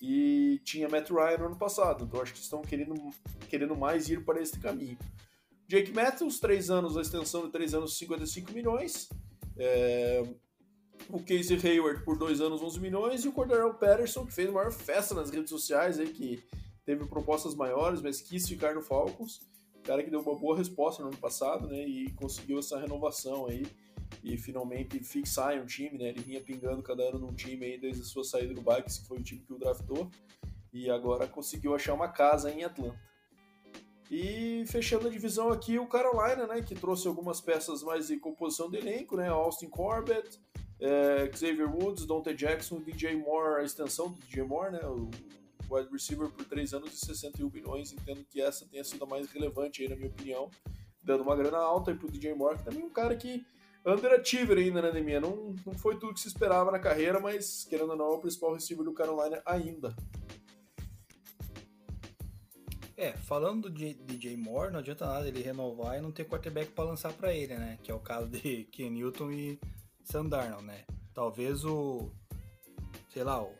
e 0.00 0.60
tinha 0.64 0.88
Matt 0.88 1.10
Ryan 1.10 1.38
no 1.38 1.46
ano 1.46 1.56
passado. 1.56 2.04
Então 2.04 2.20
acho 2.20 2.32
que 2.32 2.38
estão 2.38 2.62
querendo, 2.62 2.94
querendo 3.48 3.76
mais 3.76 4.08
ir 4.08 4.24
para 4.24 4.40
esse 4.40 4.58
caminho. 4.58 4.96
Jake 5.66 5.92
Matthews, 5.92 6.38
3 6.38 6.70
anos, 6.70 6.96
a 6.96 7.00
extensão 7.00 7.46
de 7.46 7.52
3 7.52 7.74
anos, 7.74 7.98
55 7.98 8.52
milhões. 8.52 9.08
É, 9.56 10.22
o 11.08 11.18
Casey 11.18 11.58
Hayward 11.62 12.04
por 12.04 12.16
2 12.18 12.40
anos, 12.40 12.62
11 12.62 12.80
milhões. 12.80 13.24
E 13.24 13.28
o 13.28 13.32
Cordero 13.32 13.72
Patterson, 13.74 14.26
que 14.26 14.32
fez 14.32 14.48
a 14.48 14.52
maior 14.52 14.70
festa 14.70 15.14
nas 15.14 15.30
redes 15.30 15.50
sociais, 15.50 15.98
aí, 15.98 16.08
que 16.08 16.42
teve 16.84 17.06
propostas 17.06 17.54
maiores, 17.54 18.00
mas 18.00 18.20
quis 18.20 18.48
ficar 18.48 18.74
no 18.74 18.82
Falcons. 18.82 19.40
Cara 19.82 20.02
que 20.02 20.10
deu 20.10 20.20
uma 20.20 20.38
boa 20.38 20.56
resposta 20.56 21.02
no 21.02 21.08
ano 21.08 21.18
passado, 21.18 21.66
né? 21.66 21.84
E 21.86 22.10
conseguiu 22.12 22.58
essa 22.58 22.78
renovação 22.78 23.46
aí 23.46 23.66
e 24.22 24.36
finalmente 24.36 24.98
fixar 25.00 25.56
em 25.56 25.60
um 25.60 25.66
time, 25.66 25.98
né? 25.98 26.08
Ele 26.08 26.20
vinha 26.20 26.40
pingando 26.40 26.82
cada 26.82 27.02
ano 27.02 27.18
num 27.18 27.34
time 27.34 27.66
aí 27.66 27.78
desde 27.78 28.02
a 28.02 28.04
sua 28.04 28.24
saída 28.24 28.54
do 28.54 28.60
Vikings, 28.60 29.00
que 29.00 29.08
foi 29.08 29.18
o 29.18 29.22
time 29.22 29.42
que 29.42 29.52
o 29.52 29.58
draftou, 29.58 30.08
e 30.72 30.88
agora 30.90 31.26
conseguiu 31.26 31.74
achar 31.74 31.94
uma 31.94 32.08
casa 32.08 32.50
em 32.50 32.62
Atlanta. 32.62 32.98
E 34.10 34.64
fechando 34.66 35.08
a 35.08 35.10
divisão 35.10 35.50
aqui, 35.50 35.78
o 35.78 35.86
Carolina, 35.86 36.46
né, 36.46 36.60
que 36.60 36.74
trouxe 36.74 37.08
algumas 37.08 37.40
peças 37.40 37.82
mais 37.82 38.08
de 38.08 38.18
composição 38.18 38.70
de 38.70 38.76
elenco, 38.76 39.16
né? 39.16 39.28
Austin 39.28 39.68
Corbett, 39.68 40.38
é, 40.78 41.30
Xavier 41.34 41.74
Woods, 41.74 42.06
Dante 42.06 42.34
Jackson, 42.34 42.80
DJ 42.80 43.16
Moore, 43.16 43.62
a 43.62 43.64
extensão 43.64 44.10
do 44.10 44.20
DJ 44.20 44.42
Moore, 44.42 44.72
né? 44.72 44.80
O 44.84 45.10
wide 45.72 45.90
receiver 45.90 46.28
por 46.28 46.44
3 46.44 46.74
anos 46.74 46.92
e 46.92 47.06
61 47.06 47.50
milhões. 47.50 47.92
Entendo 47.92 48.24
que 48.28 48.40
essa 48.40 48.66
tenha 48.66 48.84
sido 48.84 49.04
a 49.04 49.06
mais 49.06 49.30
relevante 49.30 49.82
aí, 49.82 49.88
na 49.88 49.96
minha 49.96 50.08
opinião, 50.08 50.50
dando 51.02 51.22
uma 51.22 51.34
grana 51.34 51.58
alta 51.58 51.90
e 51.90 51.94
pro 51.94 52.10
DJ 52.10 52.34
Moore, 52.34 52.58
que 52.58 52.64
também 52.64 52.82
é 52.82 52.84
um 52.84 52.90
cara 52.90 53.16
que 53.16 53.44
underachiever 53.84 54.58
ainda, 54.58 54.82
né, 54.82 54.92
Neminha? 54.92 55.20
Não, 55.20 55.54
não 55.66 55.72
foi 55.74 55.98
tudo 55.98 56.14
que 56.14 56.20
se 56.20 56.28
esperava 56.28 56.70
na 56.70 56.78
carreira, 56.78 57.18
mas, 57.18 57.64
querendo 57.64 57.90
ou 57.90 57.96
não, 57.96 58.12
é 58.12 58.14
o 58.16 58.20
principal 58.20 58.54
receiver 58.54 58.84
do 58.84 58.92
Carolina 58.92 59.42
ainda. 59.44 59.94
É, 62.96 63.12
falando 63.14 63.68
de 63.68 63.94
DJ 63.94 64.36
Moore, 64.36 64.70
não 64.70 64.78
adianta 64.78 65.04
nada 65.04 65.26
ele 65.26 65.42
renovar 65.42 65.98
e 65.98 66.00
não 66.00 66.12
ter 66.12 66.24
quarterback 66.24 66.70
para 66.70 66.84
lançar 66.84 67.12
para 67.12 67.34
ele, 67.34 67.56
né? 67.56 67.76
Que 67.82 67.90
é 67.90 67.94
o 67.94 67.98
caso 67.98 68.28
de 68.28 68.64
Ken 68.70 68.90
Newton 68.90 69.32
e 69.32 69.60
Sam 70.04 70.26
Darnold, 70.26 70.64
né? 70.64 70.84
Talvez 71.12 71.64
o, 71.64 72.12
sei 73.12 73.24
lá, 73.24 73.42
o 73.42 73.52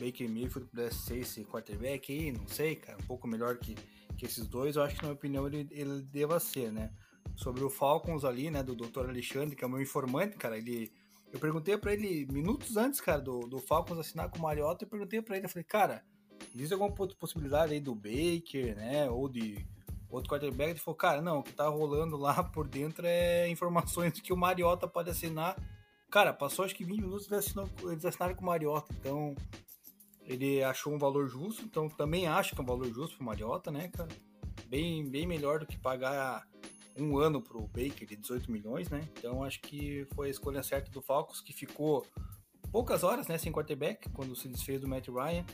Baker 0.00 0.28
Mayfield 0.28 0.68
pudesse 0.68 0.98
ser 0.98 1.18
esse 1.18 1.44
quarterback 1.44 2.12
aí, 2.12 2.32
não 2.32 2.46
sei, 2.46 2.76
cara, 2.76 2.98
um 2.98 3.06
pouco 3.06 3.26
melhor 3.26 3.56
que, 3.58 3.74
que 4.16 4.26
esses 4.26 4.46
dois, 4.46 4.76
eu 4.76 4.82
acho 4.82 4.94
que 4.94 5.02
na 5.02 5.08
minha 5.08 5.16
opinião 5.16 5.46
ele, 5.46 5.66
ele 5.70 6.02
deva 6.02 6.38
ser, 6.38 6.72
né? 6.72 6.90
sobre 7.38 7.62
o 7.62 7.70
Falcons 7.70 8.24
ali, 8.24 8.50
né, 8.50 8.62
do 8.64 8.74
Dr. 8.74 9.08
Alexandre, 9.08 9.54
que 9.54 9.62
é 9.62 9.66
o 9.66 9.70
meu 9.70 9.80
informante, 9.80 10.36
cara, 10.36 10.58
ele 10.58 10.92
eu 11.32 11.38
perguntei 11.38 11.76
para 11.76 11.92
ele 11.92 12.26
minutos 12.32 12.76
antes, 12.76 13.00
cara, 13.00 13.20
do, 13.20 13.40
do 13.40 13.58
Falcons 13.58 13.98
assinar 13.98 14.30
com 14.30 14.38
o 14.38 14.42
Mariota, 14.42 14.84
eu 14.84 14.88
perguntei 14.88 15.20
para 15.22 15.36
ele, 15.36 15.46
eu 15.46 15.50
falei, 15.50 15.64
cara, 15.64 16.02
existe 16.54 16.72
alguma 16.72 16.90
possibilidade 16.90 17.74
aí 17.74 17.80
do 17.80 17.94
Baker, 17.94 18.74
né, 18.74 19.08
ou 19.08 19.28
de 19.28 19.64
outro 20.10 20.30
quarterback, 20.30 20.70
ele 20.70 20.78
falou, 20.80 20.96
cara, 20.96 21.20
não, 21.20 21.38
o 21.38 21.42
que 21.42 21.52
tá 21.52 21.68
rolando 21.68 22.16
lá 22.16 22.42
por 22.50 22.66
dentro 22.66 23.06
é 23.06 23.48
informações 23.48 24.18
que 24.20 24.32
o 24.32 24.36
Mariota 24.36 24.88
pode 24.88 25.10
assinar. 25.10 25.56
Cara, 26.10 26.32
passou 26.32 26.64
acho 26.64 26.74
que 26.74 26.84
20 26.84 27.02
minutos 27.02 27.30
assinou, 27.30 27.68
eles 27.84 28.04
assinaram 28.04 28.34
com 28.34 28.42
o 28.42 28.46
Mariota, 28.46 28.92
então 28.98 29.36
ele 30.28 30.62
achou 30.62 30.92
um 30.92 30.98
valor 30.98 31.26
justo, 31.26 31.64
então 31.64 31.88
também 31.88 32.26
acho 32.26 32.54
que 32.54 32.60
é 32.60 32.62
um 32.62 32.66
valor 32.66 32.92
justo 32.92 33.16
pro 33.16 33.24
Mariota, 33.24 33.70
né, 33.70 33.88
cara? 33.88 34.08
Bem, 34.66 35.08
bem 35.08 35.26
melhor 35.26 35.60
do 35.60 35.66
que 35.66 35.78
pagar 35.78 36.46
um 36.94 37.16
ano 37.16 37.40
pro 37.40 37.62
Baker 37.62 38.06
de 38.06 38.14
18 38.14 38.52
milhões, 38.52 38.90
né? 38.90 39.08
Então 39.16 39.42
acho 39.42 39.58
que 39.62 40.06
foi 40.14 40.28
a 40.28 40.30
escolha 40.30 40.62
certa 40.62 40.90
do 40.90 41.00
Falcons, 41.00 41.40
que 41.40 41.54
ficou 41.54 42.06
poucas 42.70 43.02
horas, 43.02 43.26
né, 43.26 43.38
sem 43.38 43.50
quarterback, 43.50 44.10
quando 44.10 44.36
se 44.36 44.48
desfez 44.48 44.82
do 44.82 44.86
Matt 44.86 45.08
Ryan. 45.08 45.46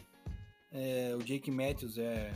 É, 0.72 1.14
o 1.14 1.22
Jake 1.22 1.52
Matthews 1.52 1.96
é 1.96 2.32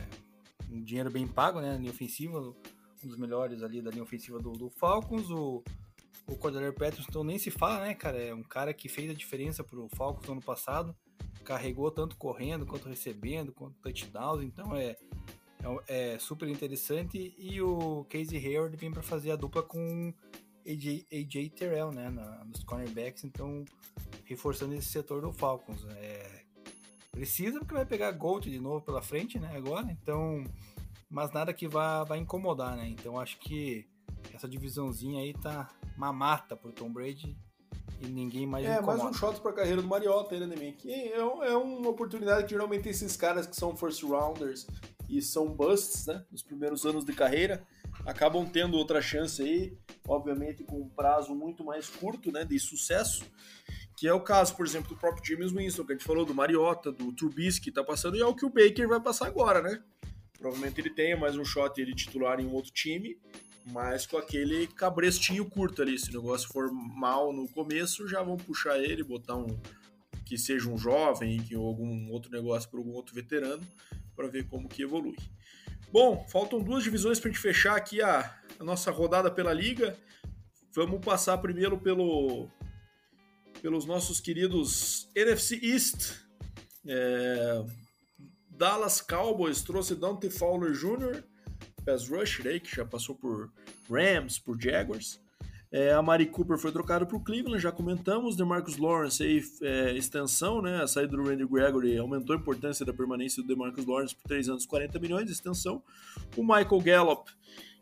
um 0.71 0.81
dinheiro 0.81 1.11
bem 1.11 1.27
pago, 1.27 1.59
né, 1.59 1.73
na 1.73 1.77
linha 1.77 1.91
ofensiva, 1.91 2.39
um 2.39 3.07
dos 3.07 3.17
melhores 3.17 3.61
ali 3.61 3.81
da 3.81 3.91
linha 3.91 4.03
ofensiva 4.03 4.39
do, 4.39 4.53
do 4.53 4.69
Falcons. 4.69 5.29
O, 5.29 5.61
o 6.25 6.37
Cordero 6.37 6.71
Petros, 6.71 7.05
então 7.09 7.21
nem 7.21 7.37
se 7.37 7.51
fala, 7.51 7.87
né, 7.87 7.93
cara? 7.93 8.17
É 8.17 8.33
um 8.33 8.43
cara 8.43 8.73
que 8.73 8.87
fez 8.87 9.11
a 9.11 9.13
diferença 9.13 9.61
pro 9.61 9.89
Falcons 9.89 10.25
no 10.25 10.33
ano 10.33 10.41
passado 10.41 10.95
carregou 11.49 11.89
tanto 11.89 12.15
correndo 12.15 12.63
quanto 12.63 12.87
recebendo, 12.87 13.51
quanto 13.51 13.73
touchdowns, 13.81 14.43
então 14.43 14.75
é, 14.75 14.95
é, 15.87 16.13
é 16.13 16.19
super 16.19 16.47
interessante. 16.47 17.33
E 17.39 17.59
o 17.59 18.05
Casey 18.07 18.37
Hayward 18.37 18.77
vem 18.77 18.91
para 18.91 19.01
fazer 19.01 19.31
a 19.31 19.35
dupla 19.35 19.63
com 19.63 20.13
AJ, 20.63 21.07
AJ 21.11 21.49
Terrell, 21.49 21.91
né, 21.91 22.11
na, 22.11 22.45
nos 22.45 22.63
cornerbacks, 22.63 23.23
então 23.23 23.65
reforçando 24.25 24.75
esse 24.75 24.89
setor 24.89 25.23
do 25.23 25.33
Falcons. 25.33 25.83
É, 25.95 26.43
precisa 27.09 27.57
porque 27.57 27.73
vai 27.73 27.85
pegar 27.85 28.11
Gold 28.11 28.47
de 28.47 28.59
novo 28.59 28.85
pela 28.85 29.01
frente, 29.01 29.39
né, 29.39 29.51
agora, 29.57 29.91
então, 29.91 30.43
mas 31.09 31.31
nada 31.31 31.51
que 31.51 31.67
vá, 31.67 32.03
vá 32.03 32.15
incomodar, 32.15 32.77
né, 32.77 32.87
então 32.89 33.19
acho 33.19 33.39
que 33.39 33.89
essa 34.35 34.47
divisãozinha 34.47 35.23
aí 35.23 35.33
tá 35.33 35.67
mamata 35.97 36.55
pro 36.55 36.71
Tom 36.71 36.93
Brady 36.93 37.35
e 38.01 38.07
ninguém 38.07 38.45
mais 38.45 38.65
É, 38.65 38.81
mais 38.81 39.01
um 39.01 39.13
shot 39.13 39.39
pra 39.41 39.53
carreira 39.53 39.81
do 39.81 39.87
Mariota 39.87 40.35
ainda, 40.35 40.47
né, 40.47 40.73
que 40.77 40.91
é, 40.91 41.17
é 41.17 41.23
uma 41.23 41.89
oportunidade 41.89 42.45
que 42.45 42.51
geralmente 42.51 42.87
esses 42.87 43.15
caras 43.15 43.45
que 43.45 43.55
são 43.55 43.75
first 43.75 44.03
rounders 44.03 44.65
e 45.09 45.21
são 45.21 45.47
busts, 45.47 46.05
né, 46.07 46.23
nos 46.31 46.41
primeiros 46.41 46.85
anos 46.85 47.03
de 47.03 47.13
carreira, 47.13 47.63
acabam 48.05 48.45
tendo 48.45 48.77
outra 48.77 49.01
chance 49.01 49.41
aí, 49.41 49.77
obviamente 50.07 50.63
com 50.63 50.79
um 50.81 50.89
prazo 50.89 51.35
muito 51.35 51.63
mais 51.63 51.89
curto, 51.89 52.31
né, 52.31 52.45
de 52.45 52.57
sucesso, 52.59 53.25
que 53.97 54.07
é 54.07 54.13
o 54.13 54.21
caso, 54.21 54.55
por 54.55 54.65
exemplo, 54.65 54.89
do 54.89 54.95
próprio 54.97 55.25
James 55.25 55.51
Winston, 55.51 55.83
que 55.85 55.91
a 55.91 55.95
gente 55.95 56.05
falou, 56.05 56.25
do 56.25 56.33
Mariota, 56.33 56.91
do 56.91 57.11
Trubisky, 57.11 57.69
tá 57.71 57.83
passando, 57.83 58.15
e 58.15 58.21
é 58.21 58.25
o 58.25 58.33
que 58.33 58.45
o 58.45 58.49
Baker 58.49 58.87
vai 58.87 59.01
passar 59.01 59.27
agora, 59.27 59.61
né? 59.61 59.83
Provavelmente 60.37 60.79
ele 60.79 60.89
tenha 60.89 61.17
mais 61.17 61.35
um 61.35 61.43
shot 61.43 61.81
ele 61.81 61.93
titular 61.93 62.39
em 62.39 62.45
um 62.45 62.53
outro 62.53 62.71
time, 62.71 63.19
mas 63.71 64.05
com 64.05 64.17
aquele 64.17 64.67
cabrestinho 64.67 65.45
curto 65.45 65.81
ali. 65.81 65.97
Se 65.97 66.09
o 66.09 66.13
negócio 66.13 66.47
for 66.49 66.71
mal 66.71 67.31
no 67.33 67.47
começo, 67.47 68.07
já 68.07 68.21
vão 68.21 68.37
puxar 68.37 68.79
ele, 68.79 69.03
botar 69.03 69.35
um 69.35 69.59
que 70.25 70.37
seja 70.37 70.69
um 70.69 70.77
jovem 70.77 71.43
ou 71.55 71.65
algum 71.67 72.11
outro 72.11 72.31
negócio 72.31 72.69
para 72.69 72.79
algum 72.79 72.91
outro 72.91 73.15
veterano 73.15 73.65
para 74.15 74.27
ver 74.27 74.45
como 74.47 74.69
que 74.69 74.83
evolui. 74.83 75.17
Bom, 75.91 76.23
faltam 76.29 76.61
duas 76.61 76.83
divisões 76.83 77.19
para 77.19 77.29
a 77.29 77.33
gente 77.33 77.41
fechar 77.41 77.75
aqui 77.75 77.99
a, 77.99 78.39
a, 78.59 78.63
nossa 78.63 78.91
rodada 78.91 79.31
pela 79.31 79.51
liga. 79.51 79.97
Vamos 80.71 81.03
passar 81.03 81.37
primeiro 81.39 81.79
pelo 81.79 82.47
pelos 83.59 83.85
nossos 83.85 84.19
queridos 84.19 85.09
NFC 85.15 85.59
East. 85.63 86.13
É, 86.85 87.65
Dallas 88.49 89.01
Cowboys 89.01 89.63
trouxe 89.63 89.95
Dante 89.95 90.29
Fowler 90.29 90.73
Jr 90.73 91.23
pass 91.81 92.07
rusher 92.09 92.47
aí, 92.47 92.59
que 92.59 92.75
já 92.75 92.85
passou 92.85 93.15
por 93.15 93.51
Rams, 93.89 94.39
por 94.39 94.59
Jaguars. 94.59 95.19
É, 95.71 95.93
a 95.93 96.01
Mari 96.01 96.25
Cooper 96.25 96.57
foi 96.57 96.71
trocada 96.71 97.05
para 97.05 97.15
o 97.15 97.19
Cleveland, 97.19 97.61
já 97.61 97.71
comentamos. 97.71 98.35
DeMarcus 98.35 98.77
Lawrence 98.77 99.21
aí, 99.21 99.43
é, 99.61 99.95
extensão, 99.95 100.63
né? 100.63 100.81
A 100.81 100.87
saída 100.87 101.15
do 101.15 101.23
Randy 101.23 101.45
Gregory 101.45 101.95
aumentou 101.97 102.35
a 102.35 102.39
importância 102.39 102.83
da 102.83 102.91
permanência 102.91 103.43
do 103.43 103.47
DeMarcus 103.47 103.85
Lawrence 103.85 104.15
por 104.15 104.27
3 104.27 104.49
anos, 104.49 104.65
40 104.65 104.97
milhões, 104.97 105.29
extensão. 105.29 105.83
O 106.35 106.41
Michael 106.41 106.81
Gallup 106.81 107.31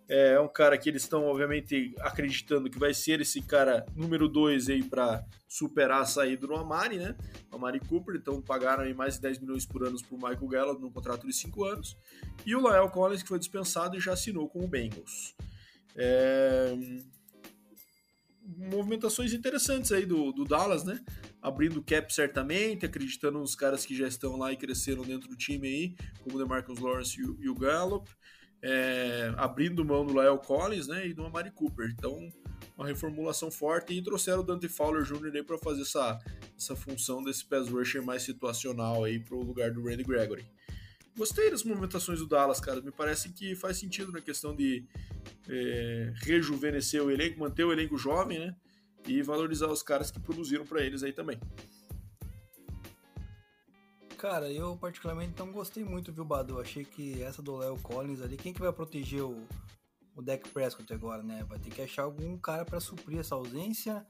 é 0.10 0.40
um 0.40 0.48
cara 0.48 0.78
que 0.78 0.90
eles 0.90 1.04
estão, 1.04 1.26
obviamente, 1.26 1.94
acreditando 2.00 2.70
que 2.70 2.80
vai 2.80 2.94
ser 2.94 3.20
esse 3.20 3.42
cara 3.42 3.86
número 3.94 4.30
2 4.30 4.70
aí 4.70 4.82
para 4.82 5.26
superar 5.48 6.02
a 6.02 6.06
saída 6.06 6.48
do 6.48 6.56
Amari, 6.56 6.98
né? 6.98 7.14
O 7.52 7.58
Amari 7.58 7.80
Cooper, 7.82 8.16
então 8.16 8.42
pagaram 8.42 8.84
aí 8.84 8.94
mais 8.94 9.16
de 9.16 9.22
10 9.22 9.40
milhões 9.40 9.66
por 9.66 9.86
ano 9.86 9.98
o 10.10 10.16
Michael 10.16 10.48
Gallup 10.48 10.82
num 10.82 10.92
contrato 10.92 11.28
de 11.28 11.34
5 11.34 11.66
anos. 11.66 11.98
E 12.46 12.56
o 12.56 12.60
Lyle 12.60 12.90
Collins, 12.90 13.22
que 13.22 13.28
foi 13.28 13.38
dispensado 13.38 13.98
e 13.98 14.00
já 14.00 14.14
assinou 14.14 14.48
com 14.48 14.64
o 14.64 14.68
Bengals. 14.68 15.36
É... 15.94 16.74
Movimentações 18.72 19.34
interessantes 19.34 19.92
aí 19.92 20.06
do, 20.06 20.32
do 20.32 20.46
Dallas, 20.46 20.86
né? 20.86 21.04
Abrindo 21.42 21.84
cap 21.84 22.14
certamente, 22.14 22.86
acreditando 22.86 23.40
nos 23.40 23.56
caras 23.56 23.86
que 23.86 23.94
já 23.94 24.08
estão 24.08 24.38
lá 24.38 24.54
e 24.54 24.58
cresceram 24.58 25.04
dentro 25.04 25.28
do 25.28 25.36
time 25.36 25.68
aí, 25.68 25.96
como 26.22 26.38
o 26.38 26.40
DeMarcus 26.40 26.80
Lawrence 26.80 27.20
e 27.20 27.26
o, 27.26 27.38
e 27.42 27.50
o 27.50 27.56
Gallup 27.56 28.10
é, 28.62 29.34
abrindo 29.38 29.86
mão 29.86 30.06
do 30.06 30.14
Lyle 30.14 30.40
Collins 30.40 30.88
né, 30.88 31.08
e 31.08 31.14
do 31.14 31.26
Amari 31.26 31.52
Cooper. 31.52 31.90
Então, 31.98 32.32
uma 32.78 32.88
reformulação 32.88 33.50
forte 33.52 33.94
e 33.94 34.02
trouxeram 34.02 34.40
o 34.40 34.44
Dante 34.44 34.68
Fowler 34.68 35.04
Jr. 35.04 35.44
para 35.44 35.58
fazer 35.58 35.82
essa, 35.82 36.20
essa 36.58 36.76
função 36.76 37.24
desse 37.24 37.46
pass 37.46 37.70
rusher 37.70 38.04
mais 38.04 38.24
situacional 38.24 39.04
aí 39.04 39.20
para 39.20 39.36
o 39.36 39.42
lugar 39.42 39.72
do 39.72 39.84
Randy 39.84 40.04
Gregory. 40.04 40.46
Gostei 41.18 41.50
das 41.50 41.64
movimentações 41.64 42.20
do 42.20 42.28
Dallas, 42.28 42.60
cara. 42.60 42.80
Me 42.80 42.92
parece 42.92 43.30
que 43.30 43.56
faz 43.56 43.78
sentido 43.78 44.12
na 44.12 44.22
questão 44.22 44.56
de 44.56 44.86
é, 45.50 46.14
rejuvenescer 46.18 47.04
o 47.04 47.10
elenco, 47.10 47.40
manter 47.40 47.64
o 47.64 47.74
elenco 47.74 47.98
jovem, 47.98 48.38
né? 48.38 48.56
E 49.08 49.24
valorizar 49.24 49.68
os 49.68 49.82
caras 49.82 50.12
que 50.12 50.20
produziram 50.20 50.64
para 50.64 50.84
eles 50.84 51.02
aí 51.02 51.12
também. 51.12 51.40
Cara, 54.18 54.52
eu 54.52 54.76
particularmente 54.76 55.34
não 55.38 55.52
gostei 55.52 55.84
muito, 55.84 56.12
viu, 56.12 56.26
Badu? 56.26 56.60
Achei 56.60 56.84
que 56.84 57.22
essa 57.22 57.40
do 57.40 57.56
Léo 57.56 57.78
Collins 57.78 58.20
ali, 58.20 58.36
quem 58.36 58.52
que 58.52 58.60
vai 58.60 58.74
proteger 58.74 59.22
o, 59.22 59.48
o 60.16 60.22
Dak 60.24 60.50
Prescott 60.50 60.92
agora, 60.92 61.22
né? 61.22 61.44
Vai 61.48 61.60
ter 61.60 61.70
que 61.70 61.84
achar 61.84 62.04
algum 62.04 62.36
cara 62.38 62.66
para 62.66 62.80
suprir 62.80 63.20
essa 63.20 63.36
ausência. 63.36 64.06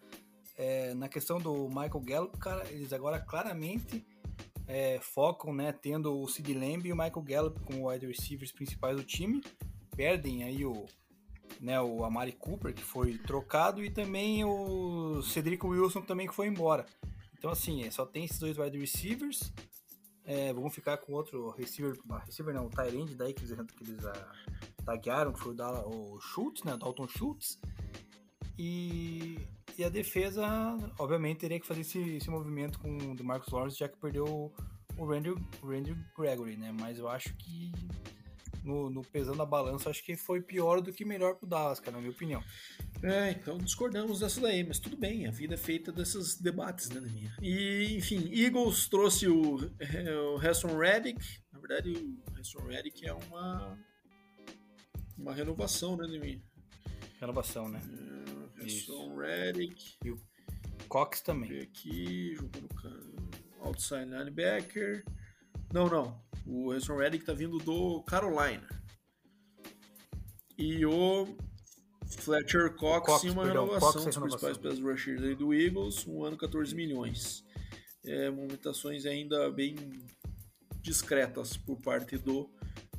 É, 0.55 0.93
na 0.93 1.09
questão 1.09 1.39
do 1.39 1.67
Michael 1.67 1.99
Gallup, 1.99 2.37
cara, 2.37 2.65
eles 2.71 2.93
agora 2.93 3.19
claramente 3.19 4.05
é, 4.65 4.97
focam, 4.99 5.53
né, 5.53 5.73
tendo 5.73 6.17
o 6.17 6.27
Sid 6.27 6.53
Lamb 6.53 6.87
e 6.87 6.93
o 6.93 6.95
Michael 6.95 7.21
Gallup 7.23 7.59
como 7.61 7.89
wide 7.89 8.07
receivers 8.07 8.51
principais 8.51 8.95
do 8.95 9.03
time. 9.03 9.43
Perdem 9.95 10.43
aí 10.43 10.65
o, 10.65 10.85
né, 11.59 11.81
o 11.81 12.05
Amari 12.05 12.31
Cooper, 12.31 12.73
que 12.73 12.83
foi 12.83 13.17
trocado, 13.17 13.83
e 13.83 13.89
também 13.89 14.45
o 14.45 15.21
Cedric 15.21 15.65
Wilson, 15.65 16.01
também 16.01 16.27
que 16.27 16.33
foi 16.33 16.47
embora. 16.47 16.85
Então, 17.37 17.51
assim, 17.51 17.83
é, 17.83 17.91
só 17.91 18.05
tem 18.05 18.23
esses 18.23 18.39
dois 18.39 18.57
wide 18.57 18.77
receivers. 18.77 19.51
É, 20.27 20.51
vamos 20.51 20.75
ficar 20.75 20.97
com 20.97 21.13
outro 21.13 21.51
receiver, 21.51 21.97
receiver 22.25 22.53
não, 22.53 22.65
o 22.65 22.69
Tyrande 22.69 23.15
daí 23.15 23.33
que 23.33 23.45
eles, 23.45 23.55
que 23.71 23.83
eles 23.85 24.03
uh, 24.03 24.83
taguearam, 24.83 25.31
que 25.31 25.39
foi 25.39 25.55
o, 25.55 26.15
o 26.15 26.19
Schultz, 26.19 26.63
né, 26.65 26.75
Dalton 26.75 27.07
Schultz. 27.07 27.57
E, 28.59 29.39
e 29.77 29.85
a 29.85 29.89
defesa, 29.89 30.45
obviamente, 30.99 31.39
teria 31.39 31.59
que 31.59 31.65
fazer 31.65 31.81
esse, 31.81 32.17
esse 32.17 32.29
movimento 32.29 32.77
com 32.77 32.89
o 32.97 33.23
Marcus 33.23 33.53
Lawrence, 33.53 33.79
já 33.79 33.87
que 33.87 33.97
perdeu 33.97 34.51
o 34.97 35.05
Randy, 35.05 35.33
Randy 35.63 35.95
Gregory, 36.17 36.57
né? 36.57 36.75
Mas 36.77 36.97
eu 36.97 37.07
acho 37.07 37.33
que 37.35 37.71
no, 38.67 38.89
no 38.89 39.01
pesando 39.01 39.41
a 39.41 39.45
balança, 39.45 39.89
acho 39.89 40.03
que 40.03 40.15
foi 40.15 40.41
pior 40.41 40.81
do 40.81 40.91
que 40.93 41.05
melhor 41.05 41.35
pro 41.35 41.47
Dallas, 41.47 41.79
cara, 41.79 41.93
na 41.93 41.99
minha 41.99 42.11
opinião. 42.11 42.43
É, 43.01 43.31
então 43.31 43.57
discordamos 43.57 44.19
dessa 44.19 44.41
daí, 44.41 44.63
mas 44.63 44.79
tudo 44.79 44.97
bem, 44.97 45.25
a 45.27 45.31
vida 45.31 45.53
é 45.53 45.57
feita 45.57 45.91
desses 45.91 46.39
debates, 46.39 46.89
né, 46.89 46.99
minha. 46.99 47.35
E, 47.41 47.95
enfim, 47.95 48.29
Eagles 48.31 48.87
trouxe 48.87 49.27
o, 49.27 49.71
é, 49.79 50.13
o 50.19 50.37
Hasson 50.37 50.77
Reddick, 50.77 51.19
na 51.51 51.59
verdade 51.59 51.91
o 51.91 52.39
Hasson 52.39 52.59
Reddick 52.67 53.07
é 53.07 53.13
uma 53.13 53.77
uma 55.17 55.33
renovação, 55.33 55.97
né, 55.97 56.07
minha. 56.07 56.41
Renovação, 57.19 57.67
né? 57.67 57.81
É, 58.59 58.65
Hasson 58.65 59.17
Reddick. 59.17 59.97
E 60.05 60.11
o 60.11 60.21
Cox 60.87 61.21
também. 61.21 61.59
Aqui, 61.59 62.35
jogando 62.35 62.69
outside 63.61 64.05
linebacker. 64.05 65.03
Não, 65.73 65.87
não. 65.87 66.21
O 66.45 66.71
Hasson 66.71 66.97
Reddick 66.97 67.25
tá 67.25 67.33
vindo 67.33 67.57
do 67.57 68.01
Carolina. 68.03 68.67
E 70.57 70.85
o 70.85 71.27
Fletcher 72.05 72.73
Cox, 72.73 73.05
Cox 73.05 73.23
uma 73.25 73.43
perdão, 73.43 73.65
renovação 73.65 74.03
Cox 74.03 74.05
dos 74.05 74.17
principais 74.17 74.57
pass 74.57 74.79
rushers 74.79 75.21
aí 75.21 75.35
do 75.35 75.53
Eagles, 75.53 76.07
um 76.07 76.23
ano 76.23 76.37
14 76.37 76.73
milhões. 76.73 77.43
É, 78.05 78.29
movimentações 78.29 79.05
ainda 79.05 79.51
bem 79.51 79.75
discretas 80.81 81.57
por 81.57 81.79
parte 81.81 82.17
do 82.17 82.49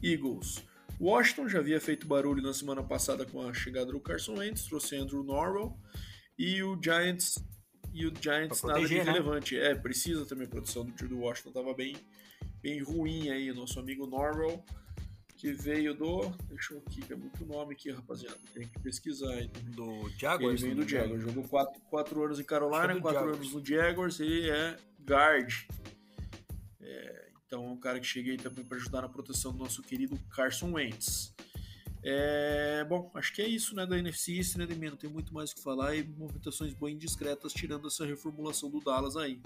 Eagles. 0.02 0.62
Washington 1.00 1.48
já 1.48 1.58
havia 1.60 1.80
feito 1.80 2.06
barulho 2.06 2.42
na 2.42 2.52
semana 2.52 2.82
passada 2.82 3.24
com 3.24 3.40
a 3.40 3.54
chegada 3.54 3.92
do 3.92 4.00
Carson 4.00 4.34
Wentz, 4.34 4.64
trouxe 4.64 4.96
Andrew 4.96 5.22
Norwell 5.22 5.76
e 6.38 6.62
o 6.62 6.78
Giants 6.80 7.36
e 7.92 8.06
o 8.06 8.12
Giants 8.20 8.60
proteger, 8.60 8.82
nada 8.82 8.88
de 8.88 8.94
né? 8.94 9.02
relevante. 9.04 9.56
Né? 9.56 9.70
É, 9.70 9.74
precisa 9.74 10.26
também 10.26 10.46
a 10.46 10.50
produção 10.50 10.84
do 10.84 10.92
time 10.92 11.08
do 11.08 11.18
Washington 11.18 11.48
estava 11.48 11.72
bem 11.72 11.96
bem 12.62 12.82
ruim 12.82 13.30
aí, 13.30 13.52
nosso 13.52 13.78
amigo 13.78 14.06
Norwell 14.06 14.64
que 15.38 15.52
veio 15.52 15.94
do. 15.94 16.28
Deixa 16.48 16.74
eu 16.74 16.82
aqui, 16.84 17.00
que 17.00 17.12
é 17.12 17.16
muito 17.16 17.46
nome 17.46 17.72
aqui, 17.72 17.92
rapaziada. 17.92 18.36
Tem 18.52 18.66
que 18.66 18.80
pesquisar 18.80 19.30
aí. 19.30 19.46
Do 19.46 20.10
Jaguars? 20.18 20.62
Ele 20.62 20.74
veio 20.74 20.84
do 20.84 20.88
Jaguars. 20.88 21.22
Jogou 21.22 21.44
4 21.44 21.80
quatro, 21.88 22.24
anos 22.24 22.40
em 22.40 22.44
Carolina, 22.44 23.00
4 23.00 23.34
anos 23.34 23.52
no 23.54 23.64
Jaguars. 23.64 24.18
Ele 24.18 24.50
é 24.50 24.76
guard. 25.08 25.64
É, 26.80 27.28
então 27.46 27.64
é 27.64 27.68
um 27.68 27.76
cara 27.76 28.00
que 28.00 28.06
cheguei 28.06 28.36
também 28.36 28.64
para 28.64 28.76
ajudar 28.78 29.02
na 29.02 29.08
proteção 29.08 29.52
do 29.52 29.58
nosso 29.58 29.80
querido 29.80 30.18
Carson 30.28 30.72
Wentz. 30.72 31.32
É, 32.02 32.84
bom, 32.88 33.10
acho 33.14 33.32
que 33.32 33.40
é 33.40 33.46
isso, 33.46 33.74
né, 33.76 33.86
da 33.86 33.98
NFC 33.98 34.36
East, 34.36 34.56
né, 34.56 34.66
Demir? 34.66 34.90
Não 34.90 34.96
tem 34.96 35.10
muito 35.10 35.32
mais 35.32 35.50
o 35.50 35.54
que 35.54 35.62
falar 35.62 35.94
e 35.94 36.02
movimentações 36.02 36.74
bem 36.74 36.96
discretas 36.96 37.52
tirando 37.52 37.86
essa 37.86 38.04
reformulação 38.04 38.70
do 38.70 38.80
Dallas 38.80 39.16
aí. 39.16 39.40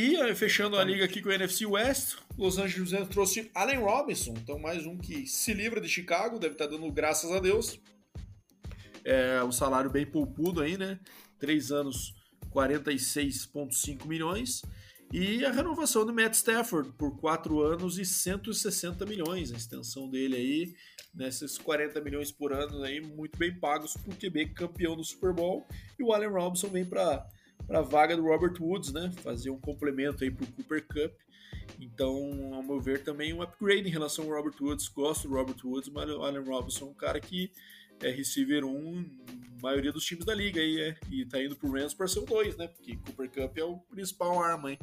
E 0.00 0.32
fechando 0.36 0.76
a 0.76 0.84
liga 0.84 1.04
aqui 1.04 1.20
com 1.20 1.28
o 1.28 1.32
NFC 1.32 1.66
West, 1.66 2.18
Los 2.38 2.56
Angeles 2.56 2.92
trouxe 3.08 3.50
Allen 3.52 3.80
Robinson, 3.80 4.32
então 4.40 4.56
mais 4.56 4.86
um 4.86 4.96
que 4.96 5.26
se 5.26 5.52
livra 5.52 5.80
de 5.80 5.88
Chicago, 5.88 6.38
deve 6.38 6.54
estar 6.54 6.68
dando 6.68 6.88
graças 6.92 7.32
a 7.32 7.40
Deus. 7.40 7.80
É, 9.04 9.42
um 9.42 9.50
salário 9.50 9.90
bem 9.90 10.06
poupudo 10.06 10.60
aí, 10.60 10.78
né? 10.78 11.00
Três 11.40 11.72
anos, 11.72 12.14
46,5 12.54 14.06
milhões. 14.06 14.62
E 15.12 15.44
a 15.44 15.50
renovação 15.50 16.06
do 16.06 16.14
Matt 16.14 16.34
Stafford 16.34 16.92
por 16.92 17.18
4 17.18 17.60
anos 17.60 17.98
e 17.98 18.04
160 18.04 19.04
milhões, 19.04 19.50
a 19.50 19.56
extensão 19.56 20.08
dele 20.08 20.36
aí, 20.36 20.76
nesses 21.12 21.58
40 21.58 22.00
milhões 22.02 22.30
por 22.30 22.52
ano 22.52 22.84
aí, 22.84 23.00
muito 23.00 23.36
bem 23.36 23.52
pagos 23.52 23.94
por 23.94 24.14
QB 24.14 24.50
campeão 24.50 24.94
do 24.94 25.02
Super 25.02 25.32
Bowl. 25.32 25.66
E 25.98 26.04
o 26.04 26.12
Allen 26.12 26.30
Robinson 26.30 26.68
vem 26.68 26.84
para 26.84 27.26
a 27.70 27.80
vaga 27.80 28.16
do 28.16 28.22
Robert 28.22 28.54
Woods, 28.60 28.92
né? 28.92 29.12
Fazer 29.22 29.50
um 29.50 29.58
complemento 29.58 30.24
aí 30.24 30.30
para 30.30 30.44
o 30.44 30.52
Cooper 30.52 30.86
Cup. 30.86 31.12
Então, 31.80 32.54
ao 32.54 32.62
meu 32.62 32.80
ver, 32.80 33.04
também 33.04 33.32
um 33.32 33.42
upgrade 33.42 33.88
em 33.88 33.92
relação 33.92 34.24
ao 34.24 34.30
Robert 34.30 34.54
Woods. 34.60 34.88
Gosto 34.88 35.28
do 35.28 35.34
Robert 35.34 35.58
Woods, 35.62 35.90
mas 35.90 36.08
o 36.10 36.22
Allen 36.22 36.44
Robinson 36.44 36.86
é 36.86 36.88
um 36.88 36.94
cara 36.94 37.20
que 37.20 37.52
é 38.00 38.10
receiver 38.10 38.64
1 38.64 39.04
maioria 39.60 39.92
dos 39.92 40.04
times 40.04 40.24
da 40.24 40.34
liga 40.34 40.60
aí, 40.60 40.80
é, 40.80 40.96
e 41.10 41.26
tá 41.26 41.42
indo 41.42 41.56
pro 41.56 41.72
Rams 41.72 41.92
para 41.92 42.06
ser 42.06 42.20
o 42.20 42.26
2, 42.26 42.56
né? 42.56 42.68
Porque 42.68 42.96
Cooper 42.96 43.30
Cup 43.30 43.58
é 43.58 43.64
o 43.64 43.78
principal 43.78 44.40
arma, 44.40 44.70
hein? 44.70 44.78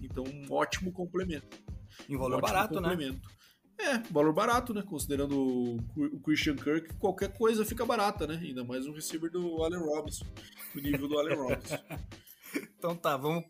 Então, 0.00 0.24
um 0.24 0.52
ótimo 0.52 0.90
complemento. 0.92 1.62
Em 2.08 2.16
valor 2.16 2.38
um 2.38 2.40
barato, 2.40 2.80
né? 2.80 2.90
complemento. 2.90 3.28
né? 3.28 3.34
É, 3.78 3.98
valor 4.10 4.32
barato, 4.32 4.72
né? 4.72 4.82
Considerando 4.82 5.78
o 5.96 6.20
Christian 6.20 6.56
Kirk, 6.56 6.94
qualquer 6.94 7.32
coisa 7.36 7.64
fica 7.64 7.84
barata, 7.84 8.26
né? 8.26 8.38
Ainda 8.42 8.64
mais 8.64 8.86
um 8.86 8.92
receiver 8.92 9.30
do 9.30 9.62
Allen 9.62 9.80
Robinson, 9.80 10.24
o 10.74 10.78
nível 10.78 11.08
do 11.08 11.18
Allen 11.18 11.36
Robinson. 11.36 11.78
então 12.78 12.94
tá, 12.96 13.16
vamos 13.16 13.44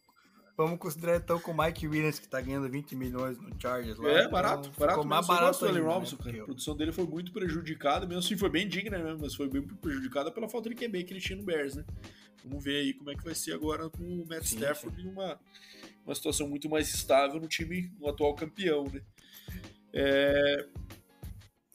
Vamos 0.57 0.79
considerar 0.79 1.17
então 1.17 1.41
com 1.41 1.51
o 1.51 1.59
Mike 1.59 1.87
Williams, 1.89 2.21
que 2.21 2.29
tá 2.29 2.41
ganhando 2.41 2.69
20 2.69 2.95
milhões 2.95 3.37
no 3.41 3.61
Chargers 3.61 3.99
lá. 3.99 4.09
É, 4.09 4.19
então, 4.21 4.31
barato, 4.31 4.71
barato. 4.79 5.05
Mais 5.05 5.27
barato 5.27 5.65
o 5.65 5.69
Allen 5.69 5.83
Robinson, 5.83 6.17
né? 6.25 6.41
A 6.41 6.45
produção 6.45 6.77
dele 6.77 6.93
foi 6.93 7.05
muito 7.05 7.33
prejudicada, 7.33 8.07
mesmo 8.07 8.21
assim 8.21 8.37
foi 8.37 8.49
bem 8.49 8.69
digna, 8.69 8.97
né? 8.99 9.17
Mas 9.21 9.35
foi 9.35 9.49
bem 9.49 9.63
prejudicada 9.63 10.31
pela 10.31 10.49
falta 10.49 10.69
de 10.69 10.77
QB 10.77 11.05
que 11.05 11.13
ele 11.13 11.21
tinha 11.21 11.37
no 11.37 11.45
Bears, 11.45 11.75
né? 11.75 11.85
Vamos 12.45 12.63
ver 12.63 12.77
aí 12.77 12.95
como 12.95 13.11
é 13.11 13.17
que 13.17 13.25
vai 13.25 13.35
ser 13.35 13.53
agora 13.53 13.91
com 13.91 14.05
o 14.05 14.27
Matt 14.29 14.45
sim, 14.45 14.57
Stafford 14.57 14.97
sim. 14.97 15.09
em 15.09 15.11
uma, 15.11 15.41
uma 16.07 16.15
situação 16.15 16.49
muito 16.49 16.71
mais 16.71 16.93
estável 16.95 17.41
no 17.41 17.49
time, 17.49 17.91
no 17.99 18.09
atual 18.09 18.33
campeão, 18.37 18.85
né? 18.85 19.03
É... 19.95 20.67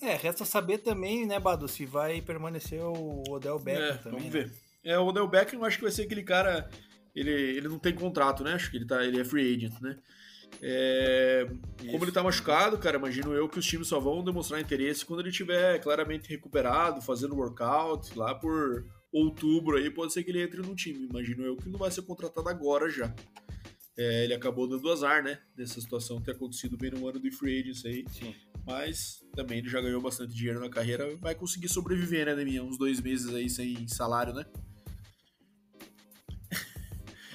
É, 0.02 0.16
resta 0.16 0.46
saber 0.46 0.80
também, 0.80 1.26
né, 1.26 1.40
Bado, 1.40 1.68
se 1.68 1.86
vai 1.86 2.22
permanecer 2.22 2.82
o 2.82 3.24
Odell 3.28 3.60
Beckham 3.60 3.86
é, 3.86 3.98
também. 3.98 4.20
Vamos 4.20 4.34
né? 4.34 4.42
ver. 4.44 4.52
É, 4.84 4.98
o 4.98 5.08
Odell 5.08 5.28
Beckham 5.28 5.60
eu 5.60 5.66
acho 5.66 5.78
que 5.78 5.84
vai 5.84 5.92
ser 5.92 6.04
aquele 6.04 6.24
cara 6.24 6.70
ele, 7.16 7.32
ele 7.32 7.68
não 7.68 7.80
tem 7.80 7.94
contrato, 7.94 8.44
né? 8.44 8.54
Acho 8.54 8.70
que 8.72 8.78
ele, 8.78 8.86
tá, 8.86 9.04
ele 9.04 9.20
é 9.20 9.26
free 9.26 9.56
agent, 9.56 9.80
né? 9.82 9.98
É, 10.62 11.48
como 11.92 12.04
ele 12.04 12.12
tá 12.12 12.24
machucado, 12.24 12.78
cara, 12.78 12.98
imagino 12.98 13.34
eu 13.34 13.48
que 13.48 13.60
os 13.60 13.66
times 13.66 13.88
só 13.88 14.00
vão 14.00 14.24
demonstrar 14.24 14.60
interesse 14.60 15.06
quando 15.06 15.20
ele 15.20 15.30
estiver 15.30 15.80
claramente 15.80 16.30
recuperado, 16.30 17.02
fazendo 17.02 17.36
workout 17.36 18.18
lá 18.18 18.34
por 18.34 18.86
outubro 19.12 19.78
aí, 19.78 19.90
pode 19.90 20.12
ser 20.12 20.24
que 20.24 20.32
ele 20.32 20.42
entre 20.42 20.62
no 20.62 20.76
time. 20.76 21.08
Imagino 21.08 21.46
eu 21.46 21.56
que 21.56 21.70
não 21.70 21.80
vai 21.80 21.92
ser 21.92 22.02
contratado 22.02 22.50
agora 22.50 22.90
já. 22.90 23.14
É, 24.02 24.24
ele 24.24 24.34
acabou 24.34 24.66
dando 24.66 24.90
azar, 24.90 25.22
né? 25.22 25.38
Nessa 25.58 25.82
situação 25.82 26.22
ter 26.22 26.32
acontecido 26.32 26.78
bem 26.78 26.90
no 26.90 27.06
ano 27.06 27.20
de 27.20 27.30
free 27.32 27.60
agents 27.60 27.86
aí. 27.86 28.06
Sim. 28.10 28.34
Mas 28.66 29.22
também 29.36 29.58
ele 29.58 29.68
já 29.68 29.82
ganhou 29.82 30.02
bastante 30.02 30.34
dinheiro 30.34 30.62
na 30.62 30.70
carreira, 30.70 31.18
vai 31.18 31.36
conseguir 31.36 31.68
sobreviver, 31.68 32.26
né, 32.26 32.34
Deminha? 32.34 32.64
Uns 32.64 32.78
dois 32.78 33.02
meses 33.02 33.34
aí 33.34 33.50
sem 33.50 33.86
salário, 33.90 34.34
né? 34.34 34.46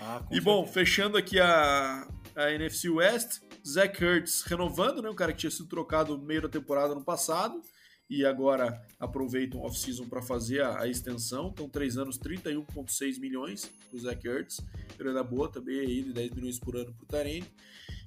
Ah, 0.00 0.26
e 0.30 0.40
bom, 0.40 0.66
fechando 0.66 1.18
aqui 1.18 1.38
a, 1.38 2.08
a 2.34 2.50
NFC 2.52 2.88
West, 2.88 3.42
Zach 3.66 4.02
Ertz 4.02 4.42
renovando, 4.44 5.02
né? 5.02 5.10
Um 5.10 5.14
cara 5.14 5.34
que 5.34 5.40
tinha 5.40 5.50
sido 5.50 5.68
trocado 5.68 6.16
no 6.16 6.24
meio 6.24 6.40
da 6.40 6.48
temporada 6.48 6.94
no 6.94 7.04
passado 7.04 7.62
e 8.08 8.24
agora 8.24 8.82
aproveita 8.98 9.56
um 9.56 9.62
off-season 9.62 10.06
para 10.08 10.20
fazer 10.20 10.62
a, 10.62 10.82
a, 10.82 10.88
extensão. 10.88 11.50
Então, 11.52 11.68
três 11.68 11.96
anos, 11.96 12.18
31,6 12.18 13.18
milhões 13.18 13.64
para 13.64 13.96
o 13.96 14.00
Zach 14.00 14.26
Ertz. 14.26 14.60
Grana 14.98 15.22
boa 15.22 15.50
também 15.50 15.80
aí, 15.80 16.02
de 16.02 16.12
10 16.12 16.30
milhões 16.32 16.58
por 16.58 16.76
ano 16.76 16.92
para 16.92 17.04
o 17.04 17.06
Tarente. 17.06 17.50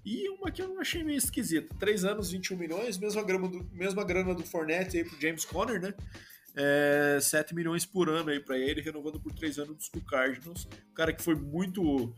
E 0.05 0.29
uma 0.29 0.51
que 0.51 0.61
eu 0.61 0.79
achei 0.79 1.03
meio 1.03 1.17
esquisita. 1.17 1.75
Três 1.79 2.05
anos, 2.05 2.31
21 2.31 2.57
milhões, 2.57 2.97
mesma 2.97 3.23
grana 3.23 3.47
do, 3.47 3.63
mesma 3.73 4.03
grana 4.03 4.33
do 4.33 4.43
Fournette 4.43 4.97
aí 4.97 5.03
pro 5.03 5.19
James 5.19 5.43
Conner, 5.43 5.81
né? 5.81 5.93
é, 6.57 7.19
7 7.21 7.53
milhões 7.53 7.85
por 7.85 8.09
ano 8.09 8.31
aí 8.31 8.39
para 8.39 8.57
ele, 8.57 8.81
renovando 8.81 9.19
por 9.19 9.31
3 9.31 9.59
anos 9.59 9.87
com 9.89 9.99
o 9.99 10.05
Cardinals. 10.05 10.67
Um 10.89 10.93
cara 10.93 11.13
que 11.13 11.21
foi 11.21 11.35
muito 11.35 12.13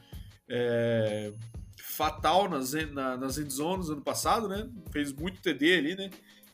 é, 0.47 1.33
fatal 1.77 2.49
nas, 2.49 2.71
na, 2.93 3.17
nas 3.17 3.37
endzones 3.37 3.89
ano 3.89 4.01
passado, 4.01 4.47
né? 4.47 4.69
Fez 4.91 5.11
muito 5.11 5.41
TD 5.41 5.77
ali, 5.77 5.95
né? 5.95 6.09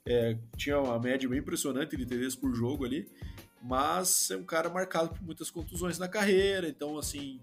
É, 0.08 0.38
tinha 0.56 0.80
uma 0.80 1.00
média 1.00 1.28
bem 1.28 1.40
impressionante 1.40 1.98
de 1.98 2.06
TDs 2.06 2.36
por 2.36 2.54
jogo 2.54 2.86
ali, 2.86 3.10
mas 3.62 4.30
é 4.30 4.38
um 4.38 4.44
cara 4.44 4.70
marcado 4.70 5.10
por 5.10 5.22
muitas 5.24 5.50
contusões 5.50 5.98
na 5.98 6.08
carreira, 6.08 6.70
então 6.70 6.98
assim, 6.98 7.42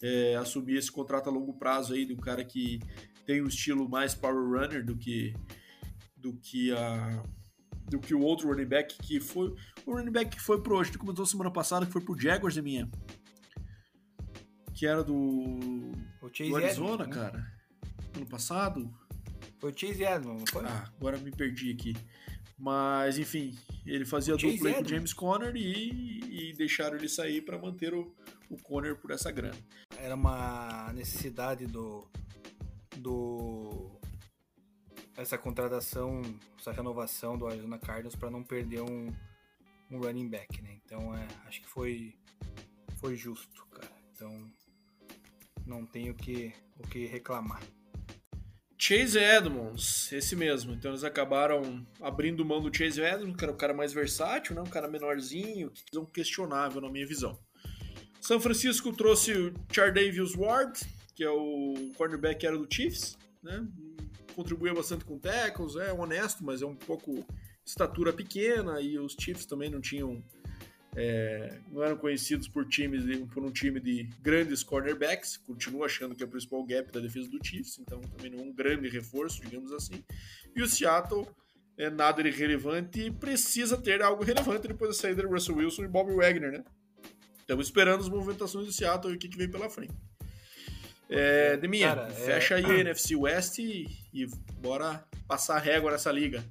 é, 0.00 0.36
assumir 0.36 0.76
esse 0.76 0.90
contrato 0.90 1.28
a 1.28 1.32
longo 1.32 1.54
prazo 1.54 1.94
aí 1.94 2.04
de 2.04 2.12
um 2.12 2.18
cara 2.18 2.44
que 2.44 2.78
tem 3.26 3.42
um 3.42 3.48
estilo 3.48 3.88
mais 3.88 4.14
power 4.14 4.48
runner 4.48 4.84
do 4.84 4.96
que 4.96 5.34
do 6.16 6.32
que 6.34 6.72
a 6.72 7.22
do 7.88 8.00
que 8.00 8.14
o 8.14 8.20
outro 8.20 8.48
running 8.48 8.66
back 8.66 8.96
que 8.98 9.20
foi. 9.20 9.54
O 9.84 9.92
running 9.92 10.10
back 10.10 10.36
que 10.36 10.42
foi 10.42 10.60
pro. 10.60 10.80
A 10.80 10.84
gente 10.84 10.98
comentou 10.98 11.24
semana 11.24 11.50
passada 11.50 11.86
que 11.86 11.92
foi 11.92 12.00
pro 12.00 12.18
Jaguars, 12.18 12.56
minha. 12.58 12.90
Que 14.74 14.86
era 14.86 15.02
do. 15.02 15.14
O 15.14 16.28
Chase 16.32 16.50
do 16.50 16.56
Arizona, 16.56 17.04
Edmund, 17.04 17.08
né? 17.08 17.14
cara. 17.14 17.52
Ano 18.16 18.26
passado. 18.26 19.05
Foi 19.58 19.72
o 19.72 19.78
Chase 19.78 20.04
Edmond, 20.04 20.40
não 20.40 20.46
foi? 20.46 20.64
Ah, 20.64 20.90
agora 20.96 21.18
me 21.18 21.30
perdi 21.30 21.72
aqui. 21.72 21.94
Mas, 22.58 23.18
enfim, 23.18 23.56
ele 23.84 24.06
fazia 24.06 24.34
o 24.34 24.38
dupla 24.38 24.72
com 24.72 24.82
o 24.82 24.88
James 24.88 25.12
Conner 25.12 25.54
e, 25.54 26.48
e 26.48 26.52
deixaram 26.54 26.96
ele 26.96 27.08
sair 27.08 27.42
para 27.42 27.58
manter 27.58 27.92
o, 27.94 28.14
o 28.48 28.56
Conner 28.62 28.96
por 28.96 29.10
essa 29.10 29.30
grana. 29.30 29.58
Era 29.98 30.14
uma 30.14 30.90
necessidade 30.94 31.66
do, 31.66 32.08
do 32.96 34.00
essa 35.16 35.36
contratação, 35.38 36.22
essa 36.58 36.72
renovação 36.72 37.38
do 37.38 37.46
Arizona 37.46 37.78
Cardinals 37.78 38.14
para 38.14 38.30
não 38.30 38.42
perder 38.42 38.82
um, 38.82 39.12
um 39.90 39.98
running 39.98 40.28
back, 40.28 40.60
né? 40.62 40.78
Então 40.84 41.14
é, 41.14 41.26
acho 41.46 41.60
que 41.60 41.68
foi 41.68 42.14
foi 42.96 43.16
justo, 43.16 43.66
cara. 43.66 43.92
Então 44.12 44.50
não 45.66 45.84
tenho 45.84 46.12
o 46.12 46.16
que 46.16 46.52
o 46.78 46.86
que 46.86 47.06
reclamar. 47.06 47.62
Chase 48.86 49.18
Edmonds, 49.18 50.12
esse 50.12 50.36
mesmo. 50.36 50.72
Então 50.72 50.92
eles 50.92 51.02
acabaram 51.02 51.84
abrindo 52.00 52.44
mão 52.44 52.60
do 52.60 52.72
Chase 52.72 53.00
Edmonds, 53.00 53.34
que 53.36 53.42
era 53.42 53.52
o 53.52 53.56
cara 53.56 53.74
mais 53.74 53.92
versátil, 53.92 54.54
né? 54.54 54.62
um 54.62 54.70
cara 54.70 54.86
menorzinho, 54.86 55.72
que 55.72 55.96
é 55.96 56.00
um 56.00 56.06
questionável 56.06 56.80
na 56.80 56.88
minha 56.88 57.04
visão. 57.04 57.36
São 58.20 58.38
Francisco 58.38 58.92
trouxe 58.92 59.32
o 59.32 59.54
Chardavius 59.72 60.36
Ward, 60.36 60.78
que 61.16 61.24
é 61.24 61.28
o 61.28 61.74
cornerback 61.96 62.38
que 62.38 62.46
era 62.46 62.56
do 62.56 62.72
Chiefs, 62.72 63.18
né? 63.42 63.66
contribuía 64.36 64.72
bastante 64.72 65.04
com 65.04 65.18
tackles, 65.18 65.74
é 65.74 65.92
honesto, 65.92 66.44
mas 66.44 66.62
é 66.62 66.66
um 66.66 66.76
pouco 66.76 67.26
estatura 67.64 68.12
pequena 68.12 68.80
e 68.80 68.96
os 69.00 69.16
Chiefs 69.18 69.46
também 69.46 69.68
não 69.68 69.80
tinham 69.80 70.22
é, 70.96 71.58
não 71.70 71.82
eram 71.82 71.96
conhecidos 71.98 72.48
por 72.48 72.66
times 72.66 73.04
por 73.34 73.44
um 73.44 73.50
time 73.50 73.78
de 73.78 74.08
grandes 74.22 74.62
cornerbacks, 74.62 75.36
continuo 75.36 75.84
achando 75.84 76.14
que 76.14 76.22
é 76.22 76.26
o 76.26 76.28
principal 76.28 76.64
gap 76.64 76.90
da 76.90 77.00
defesa 77.00 77.28
do 77.28 77.38
Chiefs, 77.44 77.78
então 77.78 78.00
também 78.00 78.30
não 78.30 78.40
é 78.40 78.42
um 78.42 78.52
grande 78.52 78.88
reforço, 78.88 79.42
digamos 79.42 79.70
assim. 79.72 80.02
E 80.54 80.62
o 80.62 80.66
Seattle 80.66 81.28
é 81.76 81.90
nada 81.90 82.22
de 82.22 82.30
relevante 82.30 83.00
e 83.00 83.10
precisa 83.10 83.76
ter 83.76 84.00
algo 84.00 84.24
relevante 84.24 84.68
depois 84.68 84.96
da 84.96 85.02
saída 85.02 85.22
de 85.22 85.28
Russell 85.28 85.56
Wilson 85.56 85.84
e 85.84 85.88
Bob 85.88 86.10
Wagner, 86.14 86.50
né? 86.50 86.64
Estamos 87.40 87.66
esperando 87.66 88.00
as 88.00 88.08
movimentações 88.08 88.66
do 88.66 88.72
Seattle 88.72 89.12
e 89.12 89.16
o 89.16 89.18
que, 89.18 89.28
que 89.28 89.36
vem 89.36 89.50
pela 89.50 89.68
frente. 89.68 89.94
É, 91.10 91.58
Deminha, 91.58 91.94
Cara, 91.94 92.10
fecha 92.10 92.54
é... 92.54 92.56
aí 92.56 92.64
a 92.72 92.80
NFC 92.80 93.14
West 93.14 93.58
e, 93.58 93.86
e, 94.14 94.26
bora 94.60 95.04
passar 95.28 95.56
a 95.56 95.60
régua 95.60 95.90
nessa 95.90 96.10
liga. 96.10 96.42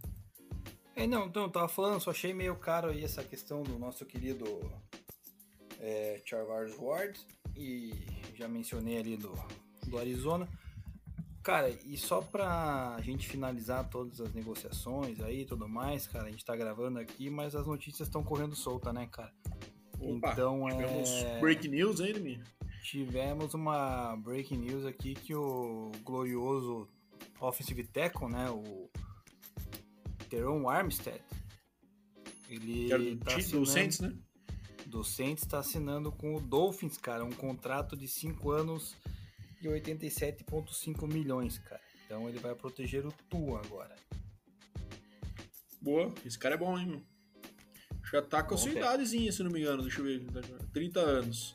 É, 0.95 1.05
não, 1.05 1.27
então, 1.27 1.49
tava 1.49 1.67
falando, 1.67 1.99
só 1.99 2.11
achei 2.11 2.33
meio 2.33 2.55
caro 2.55 2.89
aí 2.89 3.03
essa 3.03 3.21
questão 3.21 3.61
do 3.63 3.77
nosso 3.77 4.05
querido 4.05 4.45
é, 5.79 6.21
Charvars 6.23 6.73
Ward 6.77 7.19
e 7.55 7.93
já 8.33 8.47
mencionei 8.47 8.97
ali 8.97 9.17
do, 9.17 9.33
do 9.87 9.97
Arizona. 9.97 10.47
Cara, 11.43 11.69
e 11.69 11.97
só 11.97 12.21
pra 12.21 12.97
gente 13.01 13.27
finalizar 13.27 13.87
todas 13.89 14.19
as 14.19 14.33
negociações 14.33 15.19
aí 15.19 15.41
e 15.41 15.45
tudo 15.45 15.67
mais, 15.67 16.07
cara, 16.07 16.25
a 16.25 16.31
gente 16.31 16.43
tá 16.45 16.55
gravando 16.55 16.97
aqui, 16.97 17.29
mas 17.29 17.55
as 17.55 17.67
notícias 17.67 18.07
estão 18.07 18.23
correndo 18.23 18.55
solta, 18.55 18.91
né, 18.91 19.07
cara? 19.11 19.31
Opa, 19.99 20.31
então 20.31 20.65
tivemos 20.69 21.09
é... 21.09 21.39
break 21.39 21.67
news 21.67 21.99
aí, 21.99 22.19
Mim? 22.19 22.41
Tivemos 22.81 23.53
uma 23.53 24.15
breaking 24.15 24.57
news 24.57 24.85
aqui 24.85 25.13
que 25.13 25.35
o 25.35 25.91
glorioso 26.03 26.87
offensive 27.39 27.83
tackle, 27.83 28.29
né, 28.29 28.49
o 28.49 28.89
Teron 30.29 30.69
Armstead, 30.69 31.21
ele 32.49 33.15
do, 33.15 33.25
tá 33.25 33.35
assinando, 33.35 33.59
do 33.59 33.65
Saints, 33.65 33.99
né? 33.99 34.13
Do 34.85 35.03
Saints 35.03 35.45
tá 35.45 35.59
assinando 35.59 36.11
com 36.11 36.35
o 36.35 36.39
Dolphins, 36.39 36.97
cara, 36.97 37.25
um 37.25 37.31
contrato 37.31 37.97
de 37.97 38.07
5 38.07 38.51
anos 38.51 38.95
de 39.61 39.67
87,5 39.67 41.11
milhões, 41.11 41.57
cara. 41.57 41.81
Então 42.05 42.29
ele 42.29 42.39
vai 42.39 42.53
proteger 42.53 43.05
o 43.05 43.11
Tua 43.29 43.61
agora. 43.65 43.95
Boa, 45.81 46.13
esse 46.25 46.37
cara 46.37 46.55
é 46.55 46.57
bom, 46.57 46.77
hein, 46.77 46.87
meu? 46.87 47.03
Já 48.11 48.21
tá 48.21 48.43
com 48.43 48.53
a 48.53 48.57
sua 48.57 48.71
idadezinha, 48.71 49.31
se 49.31 49.43
não 49.43 49.51
me 49.51 49.59
engano, 49.59 49.81
deixa 49.81 49.99
eu 49.99 50.05
ver. 50.05 50.25
30 50.73 50.99
anos. 50.99 51.53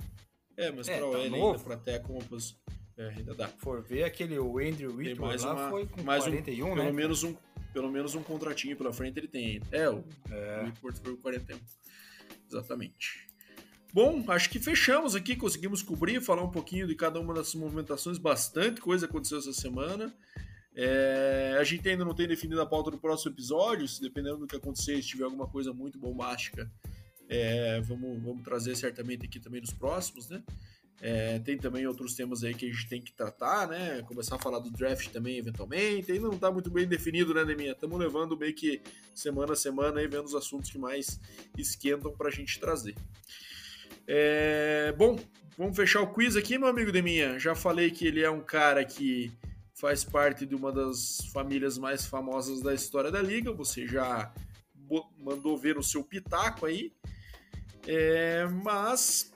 É, 0.56 0.70
mas 0.70 0.88
é, 0.88 0.98
pra 0.98 1.06
tá 1.06 1.06
OL 1.06 1.16
ainda, 1.16 1.58
pra 1.60 1.76
Teco, 1.76 2.12
uma 2.12 2.24
posição. 2.24 2.58
É, 2.98 3.08
ainda 3.08 3.34
dá. 3.34 3.48
For 3.48 3.82
ver 3.82 4.04
aquele 4.04 4.38
o 4.38 4.58
Andrew 4.58 4.94
Whitworth 4.94 5.40
lá 5.40 5.54
uma, 5.54 5.70
foi 5.70 5.86
com 5.86 6.02
mais 6.02 6.24
41, 6.24 6.66
um, 6.66 6.74
né? 6.74 6.82
Pelo 6.82 6.94
menos, 6.94 7.22
um, 7.22 7.34
pelo 7.72 7.90
menos 7.90 8.14
um 8.14 8.22
contratinho 8.22 8.76
pela 8.76 8.92
frente 8.92 9.18
ele 9.18 9.28
tem. 9.28 9.60
É, 9.70 9.88
o 9.88 10.04
é. 10.30 10.64
Whitworth 10.64 10.98
foi 11.02 11.16
com 11.16 11.22
41. 11.22 11.58
Exatamente. 12.48 13.28
Bom, 13.92 14.22
acho 14.28 14.48
que 14.50 14.60
fechamos 14.60 15.16
aqui, 15.16 15.34
conseguimos 15.34 15.82
cobrir, 15.82 16.20
falar 16.20 16.44
um 16.44 16.50
pouquinho 16.50 16.86
de 16.86 16.94
cada 16.94 17.18
uma 17.18 17.34
dessas 17.34 17.54
movimentações, 17.56 18.18
bastante 18.18 18.80
coisa 18.80 19.06
aconteceu 19.06 19.38
essa 19.38 19.52
semana. 19.52 20.14
É, 20.74 21.56
a 21.58 21.64
gente 21.64 21.88
ainda 21.88 22.04
não 22.04 22.14
tem 22.14 22.28
definido 22.28 22.60
a 22.60 22.66
pauta 22.66 22.92
do 22.92 22.98
próximo 22.98 23.32
episódio, 23.32 23.88
se 23.88 24.00
dependendo 24.00 24.38
do 24.38 24.46
que 24.46 24.54
acontecer, 24.54 25.02
se 25.02 25.08
tiver 25.08 25.24
alguma 25.24 25.48
coisa 25.48 25.72
muito 25.72 25.98
bombástica, 25.98 26.70
é, 27.28 27.80
vamos, 27.80 28.22
vamos 28.22 28.44
trazer 28.44 28.76
certamente 28.76 29.26
aqui 29.26 29.40
também 29.40 29.60
nos 29.60 29.72
próximos, 29.72 30.28
né? 30.28 30.42
É, 31.03 31.38
tem 31.38 31.57
também 31.57 31.86
outros 31.86 32.14
temas 32.14 32.44
aí 32.44 32.53
que 32.53 32.66
a 32.66 32.68
gente 32.68 32.86
tem 32.86 33.01
que 33.01 33.12
tratar, 33.12 33.66
né? 33.66 34.03
Começar 34.03 34.36
a 34.36 34.38
falar 34.38 34.59
do 34.59 34.70
draft 34.70 35.09
também, 35.09 35.38
eventualmente. 35.38 36.12
Ainda 36.12 36.26
não 36.26 36.34
está 36.34 36.51
muito 36.51 36.70
bem 36.70 36.86
definido, 36.86 37.32
né, 37.32 37.42
Neminha? 37.42 37.72
Estamos 37.72 37.98
levando 37.98 38.36
meio 38.36 38.55
que 38.55 38.82
semana 39.14 39.55
a 39.55 39.57
semana 39.57 40.01
aí, 40.01 40.07
vendo 40.07 40.26
os 40.26 40.34
assuntos 40.34 40.70
que 40.70 40.78
mais 40.78 41.18
esquentam 41.57 42.12
para 42.12 42.28
a 42.28 42.30
gente 42.30 42.61
trazer. 42.61 42.94
É, 44.07 44.92
bom, 44.98 45.18
vamos 45.57 45.74
fechar 45.74 46.03
o 46.03 46.12
quiz 46.12 46.36
aqui, 46.36 46.59
meu 46.59 46.68
amigo 46.68 46.92
Deminha. 46.92 47.38
Já 47.38 47.55
falei 47.55 47.90
que 47.90 48.07
ele 48.07 48.22
é 48.22 48.30
um 48.30 48.40
cara 48.40 48.84
que 48.84 49.32
faz 49.72 50.05
parte 50.05 50.44
de 50.44 50.55
uma 50.55 50.70
das 50.70 51.18
famílias 51.32 51.78
mais 51.78 52.05
famosas 52.05 52.61
da 52.61 52.74
história 52.74 53.11
da 53.11 53.22
liga. 53.22 53.51
Você 53.53 53.86
já 53.86 54.30
mandou 55.18 55.57
ver 55.57 55.78
o 55.78 55.82
seu 55.82 56.05
pitaco 56.05 56.66
aí. 56.66 56.92
É, 57.86 58.46
mas 58.62 59.32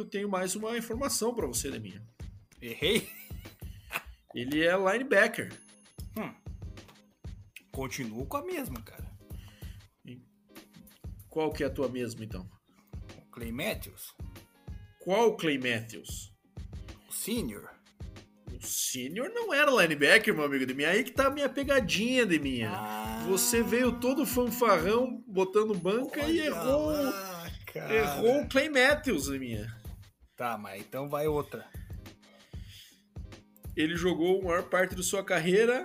eu 0.00 0.06
tenho 0.06 0.28
mais 0.28 0.56
uma 0.56 0.76
informação 0.76 1.34
para 1.34 1.46
você, 1.46 1.70
Deminha. 1.70 2.02
Errei? 2.60 3.08
Ele 4.34 4.64
é 4.64 4.76
linebacker. 4.76 5.52
Hum. 6.16 6.32
Continuo 7.70 8.26
com 8.26 8.36
a 8.36 8.44
mesma, 8.44 8.80
cara. 8.82 9.10
Qual 11.28 11.52
que 11.52 11.62
é 11.62 11.66
a 11.66 11.70
tua 11.70 11.88
mesma, 11.88 12.24
então? 12.24 12.48
Clay 13.30 13.52
Matthews. 13.52 14.14
Qual 14.98 15.36
Clay 15.36 15.58
Matthews? 15.58 16.34
O 17.08 17.12
Senior. 17.12 17.70
O 18.52 18.66
Senior 18.66 19.30
não 19.30 19.54
era 19.54 19.70
linebacker, 19.70 20.34
meu 20.34 20.44
amigo 20.44 20.66
de 20.66 20.74
mim. 20.74 20.84
Aí 20.84 21.04
que 21.04 21.12
tá 21.12 21.28
a 21.28 21.30
minha 21.30 21.48
pegadinha 21.48 22.26
de 22.26 22.38
minha. 22.38 22.70
Ah, 22.70 23.24
Você 23.28 23.62
veio 23.62 23.92
todo 24.00 24.26
fanfarrão 24.26 25.22
botando 25.26 25.72
banca 25.72 26.20
e 26.28 26.40
errou. 26.40 26.90
Lá, 26.90 27.50
errou 27.90 28.42
o 28.42 28.48
Clay 28.48 28.68
Matthews 28.68 29.26
de 29.26 29.38
minha. 29.38 29.79
Tá, 30.40 30.56
mas 30.56 30.80
então 30.80 31.06
vai 31.06 31.26
outra. 31.26 31.68
Ele 33.76 33.94
jogou 33.94 34.40
a 34.40 34.44
maior 34.44 34.62
parte 34.62 34.94
de 34.94 35.02
sua 35.02 35.22
carreira 35.22 35.82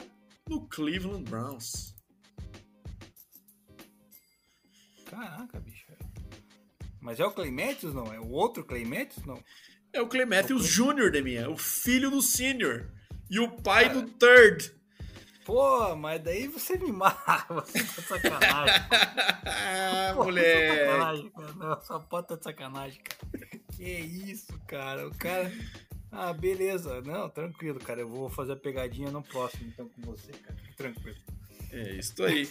no 0.48 0.66
Cleveland 0.70 1.30
Browns. 1.30 1.94
Caraca, 5.10 5.60
bicho. 5.60 5.92
Mas 7.02 7.20
é 7.20 7.26
o 7.26 7.32
Clay 7.32 7.52
Matthews, 7.52 7.94
não? 7.94 8.06
É 8.14 8.18
o 8.18 8.30
outro 8.30 8.64
Clay 8.64 8.86
Matthews, 8.86 9.26
não? 9.26 9.44
É 9.92 10.00
o 10.02 10.08
Clay 10.08 10.26
Matthews 10.26 10.64
é 10.64 10.70
Jr., 10.70 11.12
de 11.12 11.22
minha. 11.22 11.50
O 11.50 11.58
filho 11.58 12.10
do 12.10 12.22
Senior. 12.22 12.90
E 13.30 13.42
o 13.42 13.58
pai 13.62 13.90
Cara. 13.90 14.04
do 14.04 14.10
Third. 14.12 14.74
Pô, 15.44 15.98
mas 15.98 16.24
daí 16.24 16.48
você 16.48 16.78
me 16.78 16.94
mata. 16.94 17.54
Você 17.56 17.84
tá 17.84 18.02
de 18.02 18.08
sacanagem. 18.08 18.76
ah, 19.46 20.14
Pô, 20.16 20.24
moleque. 20.24 20.78
Tá 20.78 20.86
sacanagem, 20.86 21.30
cara. 21.30 21.54
Não, 21.56 21.82
só 21.82 22.00
pode 22.00 22.28
tá 22.30 22.36
de 22.38 22.44
sacanagem, 22.46 23.02
cara. 23.04 23.65
Que 23.76 23.84
isso, 23.84 24.58
cara. 24.68 25.08
O 25.08 25.16
cara. 25.16 25.52
Ah, 26.12 26.32
beleza. 26.32 27.02
Não, 27.02 27.30
tranquilo, 27.30 27.80
cara. 27.80 28.02
Eu 28.02 28.10
vou 28.10 28.30
fazer 28.30 28.54
a 28.54 28.58
pegadinha 28.58 29.12
no 29.12 29.22
próximo, 29.22 29.68
então, 29.68 29.90
com 29.90 30.02
você, 30.02 30.32
cara. 30.32 30.58
Tranquilo. 30.78 31.18
É 31.72 31.96
isso 31.96 32.24
aí. 32.24 32.48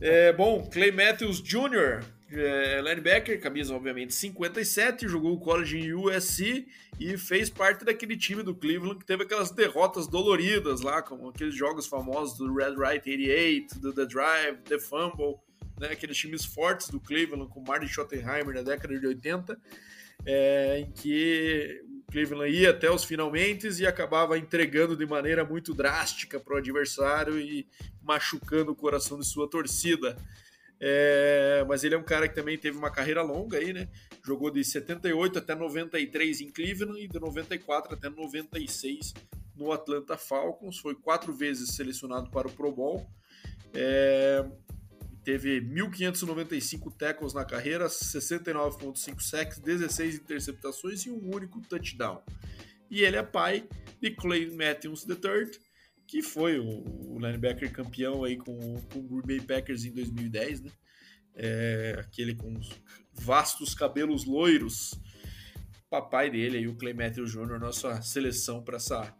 é, 0.00 0.32
bom, 0.32 0.68
Clay 0.70 0.92
Matthews 0.92 1.42
Jr., 1.42 2.04
é, 2.30 2.80
linebacker, 2.82 3.40
camisa 3.40 3.74
obviamente 3.74 4.14
57, 4.14 5.08
jogou 5.08 5.32
o 5.32 5.40
college 5.40 5.78
em 5.78 5.94
USC 5.94 6.68
e 7.00 7.16
fez 7.16 7.48
parte 7.48 7.84
daquele 7.84 8.16
time 8.16 8.42
do 8.42 8.54
Cleveland 8.54 8.98
que 8.98 9.06
teve 9.06 9.22
aquelas 9.22 9.50
derrotas 9.50 10.06
doloridas 10.06 10.82
lá, 10.82 11.00
como 11.00 11.30
aqueles 11.30 11.54
jogos 11.54 11.86
famosos 11.86 12.36
do 12.36 12.52
Red 12.54 12.74
Right 12.74 13.08
88, 13.08 13.78
do 13.80 13.92
The 13.92 14.04
Drive, 14.04 14.58
The 14.64 14.78
Fumble, 14.78 15.36
né, 15.80 15.88
aqueles 15.92 16.16
times 16.16 16.44
fortes 16.44 16.90
do 16.90 17.00
Cleveland 17.00 17.48
com 17.50 17.60
Marty 17.60 17.88
Schottenheimer 17.88 18.54
na 18.54 18.62
década 18.62 18.98
de 18.98 19.06
80, 19.06 19.58
é, 20.24 20.80
em 20.80 20.90
que 20.90 21.82
Cleveland 22.10 22.50
ia 22.50 22.70
até 22.70 22.90
os 22.90 23.04
finalmente 23.04 23.68
e 23.68 23.86
acabava 23.86 24.38
entregando 24.38 24.96
de 24.96 25.04
maneira 25.04 25.44
muito 25.44 25.74
drástica 25.74 26.40
para 26.40 26.54
o 26.54 26.56
adversário 26.56 27.38
e 27.38 27.66
machucando 28.02 28.72
o 28.72 28.76
coração 28.76 29.18
de 29.18 29.26
sua 29.26 29.48
torcida. 29.48 30.16
É, 30.80 31.64
mas 31.68 31.84
ele 31.84 31.94
é 31.94 31.98
um 31.98 32.04
cara 32.04 32.28
que 32.28 32.34
também 32.34 32.56
teve 32.56 32.78
uma 32.78 32.90
carreira 32.90 33.20
longa 33.22 33.58
aí, 33.58 33.72
né? 33.72 33.88
Jogou 34.24 34.50
de 34.50 34.64
78 34.64 35.38
até 35.38 35.54
93 35.54 36.40
em 36.40 36.50
Cleveland 36.50 37.02
e 37.02 37.08
de 37.08 37.18
94 37.18 37.94
até 37.94 38.08
96 38.08 39.12
no 39.56 39.72
Atlanta 39.72 40.16
Falcons. 40.16 40.78
Foi 40.78 40.94
quatro 40.94 41.32
vezes 41.32 41.74
selecionado 41.74 42.30
para 42.30 42.46
o 42.46 42.52
Pro 42.52 42.72
Bowl. 42.72 43.06
É, 43.74 44.44
teve 45.24 45.60
1.595 45.60 46.92
tackles 46.96 47.34
na 47.34 47.44
carreira, 47.44 47.86
69.5 47.86 49.20
sacks, 49.20 49.58
16 49.58 50.16
interceptações 50.16 51.04
e 51.06 51.10
um 51.10 51.34
único 51.34 51.60
touchdown. 51.60 52.22
E 52.90 53.02
ele 53.02 53.16
é 53.16 53.22
pai 53.22 53.68
de 54.00 54.10
Clay 54.10 54.50
Matthews 54.50 55.06
III, 55.06 55.50
que 56.06 56.22
foi 56.22 56.58
o, 56.58 57.18
linebacker 57.18 57.70
campeão 57.70 58.24
aí 58.24 58.36
com, 58.36 58.58
com 58.92 58.98
o 58.98 59.02
Green 59.02 59.38
Bay 59.38 59.46
Packers 59.46 59.84
em 59.84 59.92
2010, 59.92 60.62
né? 60.62 60.70
É, 61.34 61.96
aquele 62.00 62.34
com 62.34 62.52
os 62.58 62.68
vastos 63.12 63.74
cabelos 63.74 64.24
loiros, 64.24 64.98
papai 65.88 66.30
dele 66.30 66.58
aí, 66.58 66.66
o 66.66 66.74
Clay 66.74 66.94
Matthews 66.94 67.32
Jr., 67.32 67.60
nossa 67.60 68.00
seleção 68.02 68.62
para 68.62 68.76
essa 68.76 69.14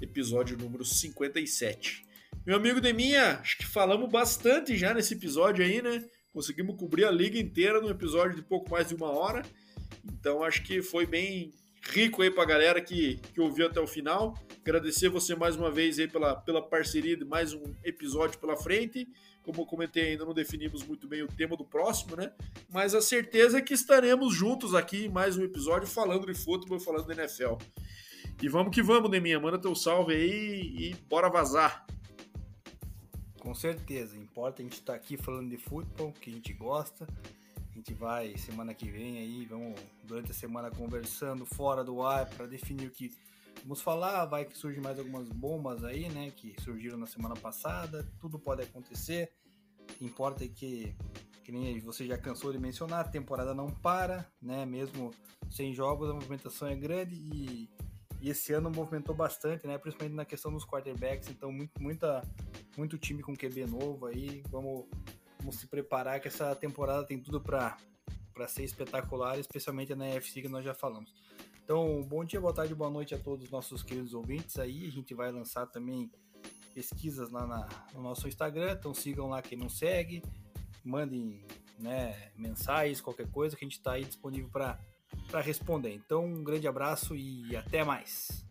episódio 0.00 0.56
número 0.56 0.84
57. 0.84 2.07
Meu 2.48 2.56
amigo 2.56 2.80
Deminha, 2.80 3.40
acho 3.42 3.58
que 3.58 3.66
falamos 3.66 4.10
bastante 4.10 4.74
já 4.74 4.94
nesse 4.94 5.12
episódio 5.12 5.62
aí, 5.62 5.82
né? 5.82 6.02
Conseguimos 6.32 6.78
cobrir 6.78 7.04
a 7.04 7.10
liga 7.10 7.38
inteira 7.38 7.78
num 7.78 7.90
episódio 7.90 8.36
de 8.36 8.40
pouco 8.40 8.70
mais 8.70 8.88
de 8.88 8.94
uma 8.94 9.10
hora. 9.10 9.42
Então 10.10 10.42
acho 10.42 10.62
que 10.62 10.80
foi 10.80 11.04
bem 11.04 11.52
rico 11.90 12.22
aí 12.22 12.30
pra 12.30 12.46
galera 12.46 12.80
que, 12.80 13.16
que 13.34 13.38
ouviu 13.38 13.66
até 13.66 13.78
o 13.78 13.86
final. 13.86 14.34
Agradecer 14.62 15.10
você 15.10 15.34
mais 15.34 15.56
uma 15.56 15.70
vez 15.70 15.98
aí 15.98 16.08
pela, 16.08 16.36
pela 16.36 16.62
parceria 16.62 17.18
de 17.18 17.24
mais 17.26 17.52
um 17.52 17.62
episódio 17.84 18.38
pela 18.38 18.56
frente. 18.56 19.06
Como 19.42 19.60
eu 19.60 19.66
comentei, 19.66 20.12
ainda 20.12 20.24
não 20.24 20.32
definimos 20.32 20.82
muito 20.82 21.06
bem 21.06 21.22
o 21.22 21.28
tema 21.28 21.54
do 21.54 21.66
próximo, 21.66 22.16
né? 22.16 22.32
Mas 22.70 22.94
a 22.94 23.02
certeza 23.02 23.58
é 23.58 23.60
que 23.60 23.74
estaremos 23.74 24.34
juntos 24.34 24.74
aqui 24.74 25.04
em 25.04 25.10
mais 25.10 25.36
um 25.36 25.44
episódio 25.44 25.86
falando 25.86 26.24
de 26.24 26.32
futebol, 26.32 26.80
falando 26.80 27.08
de 27.08 27.12
NFL. 27.12 27.56
E 28.40 28.48
vamos 28.48 28.74
que 28.74 28.82
vamos, 28.82 29.10
Neminha. 29.10 29.38
Manda 29.38 29.58
teu 29.58 29.74
salve 29.74 30.14
aí 30.14 30.74
e 30.78 30.94
bora 31.10 31.28
vazar. 31.28 31.86
Com 33.40 33.54
certeza, 33.54 34.16
importa 34.16 34.60
a 34.60 34.64
gente 34.64 34.74
estar 34.74 34.92
tá 34.92 34.98
aqui 34.98 35.16
falando 35.16 35.50
de 35.50 35.56
futebol, 35.56 36.12
que 36.12 36.30
a 36.30 36.32
gente 36.32 36.52
gosta. 36.52 37.06
A 37.56 37.74
gente 37.74 37.94
vai 37.94 38.36
semana 38.36 38.74
que 38.74 38.90
vem 38.90 39.18
aí, 39.18 39.46
vamos 39.46 39.80
durante 40.02 40.32
a 40.32 40.34
semana 40.34 40.70
conversando 40.70 41.46
fora 41.46 41.84
do 41.84 42.02
ar 42.02 42.28
para 42.28 42.46
definir 42.46 42.88
o 42.88 42.90
que 42.90 43.12
vamos 43.62 43.80
falar. 43.80 44.24
Vai 44.24 44.44
que 44.44 44.58
surgem 44.58 44.82
mais 44.82 44.98
algumas 44.98 45.28
bombas 45.28 45.84
aí, 45.84 46.08
né? 46.08 46.32
Que 46.34 46.60
surgiram 46.60 46.98
na 46.98 47.06
semana 47.06 47.36
passada. 47.36 48.10
Tudo 48.20 48.38
pode 48.38 48.62
acontecer. 48.62 49.32
Importa 50.00 50.46
que, 50.48 50.94
que 51.44 51.52
nem 51.52 51.78
você 51.78 52.06
já 52.06 52.18
cansou 52.18 52.52
de 52.52 52.58
mencionar, 52.58 53.00
a 53.00 53.08
temporada 53.08 53.54
não 53.54 53.70
para, 53.70 54.26
né? 54.42 54.66
Mesmo 54.66 55.12
sem 55.48 55.72
jogos, 55.72 56.10
a 56.10 56.14
movimentação 56.14 56.68
é 56.68 56.74
grande 56.74 57.14
e 57.14 57.70
e 58.20 58.30
esse 58.30 58.52
ano 58.52 58.70
movimentou 58.70 59.14
bastante, 59.14 59.66
né? 59.66 59.78
Principalmente 59.78 60.14
na 60.14 60.24
questão 60.24 60.52
dos 60.52 60.64
quarterbacks, 60.64 61.28
então 61.28 61.52
muito, 61.52 61.80
muita, 61.80 62.22
muito 62.76 62.98
time 62.98 63.22
com 63.22 63.36
QB 63.36 63.66
novo 63.66 64.06
aí. 64.06 64.42
Vamos, 64.48 64.86
vamos 65.38 65.56
se 65.56 65.66
preparar 65.66 66.20
que 66.20 66.28
essa 66.28 66.54
temporada 66.56 67.04
tem 67.04 67.20
tudo 67.20 67.40
para 67.40 67.78
ser 68.48 68.64
espetacular, 68.64 69.38
especialmente 69.38 69.94
na 69.94 70.08
NFC 70.08 70.42
que 70.42 70.48
nós 70.48 70.64
já 70.64 70.74
falamos. 70.74 71.12
Então, 71.62 72.02
bom 72.02 72.24
dia, 72.24 72.40
boa 72.40 72.52
tarde, 72.52 72.74
boa 72.74 72.90
noite 72.90 73.14
a 73.14 73.18
todos 73.18 73.44
os 73.44 73.50
nossos 73.50 73.82
queridos 73.82 74.14
ouvintes 74.14 74.58
aí. 74.58 74.86
A 74.86 74.90
gente 74.90 75.14
vai 75.14 75.30
lançar 75.30 75.66
também 75.66 76.10
pesquisas 76.74 77.30
lá 77.30 77.46
na, 77.46 77.68
no 77.92 78.02
nosso 78.02 78.26
Instagram, 78.26 78.72
então 78.72 78.94
sigam 78.94 79.28
lá 79.28 79.42
quem 79.42 79.58
não 79.58 79.68
segue, 79.68 80.22
mandem 80.84 81.44
né, 81.78 82.30
mensagens, 82.36 83.00
qualquer 83.00 83.28
coisa 83.30 83.56
que 83.56 83.64
a 83.64 83.68
gente 83.68 83.78
está 83.78 83.92
aí 83.92 84.04
disponível 84.04 84.48
para 85.30 85.40
responder. 85.40 85.94
Então, 85.94 86.24
um 86.24 86.42
grande 86.42 86.66
abraço 86.66 87.14
e 87.14 87.56
até 87.56 87.84
mais. 87.84 88.47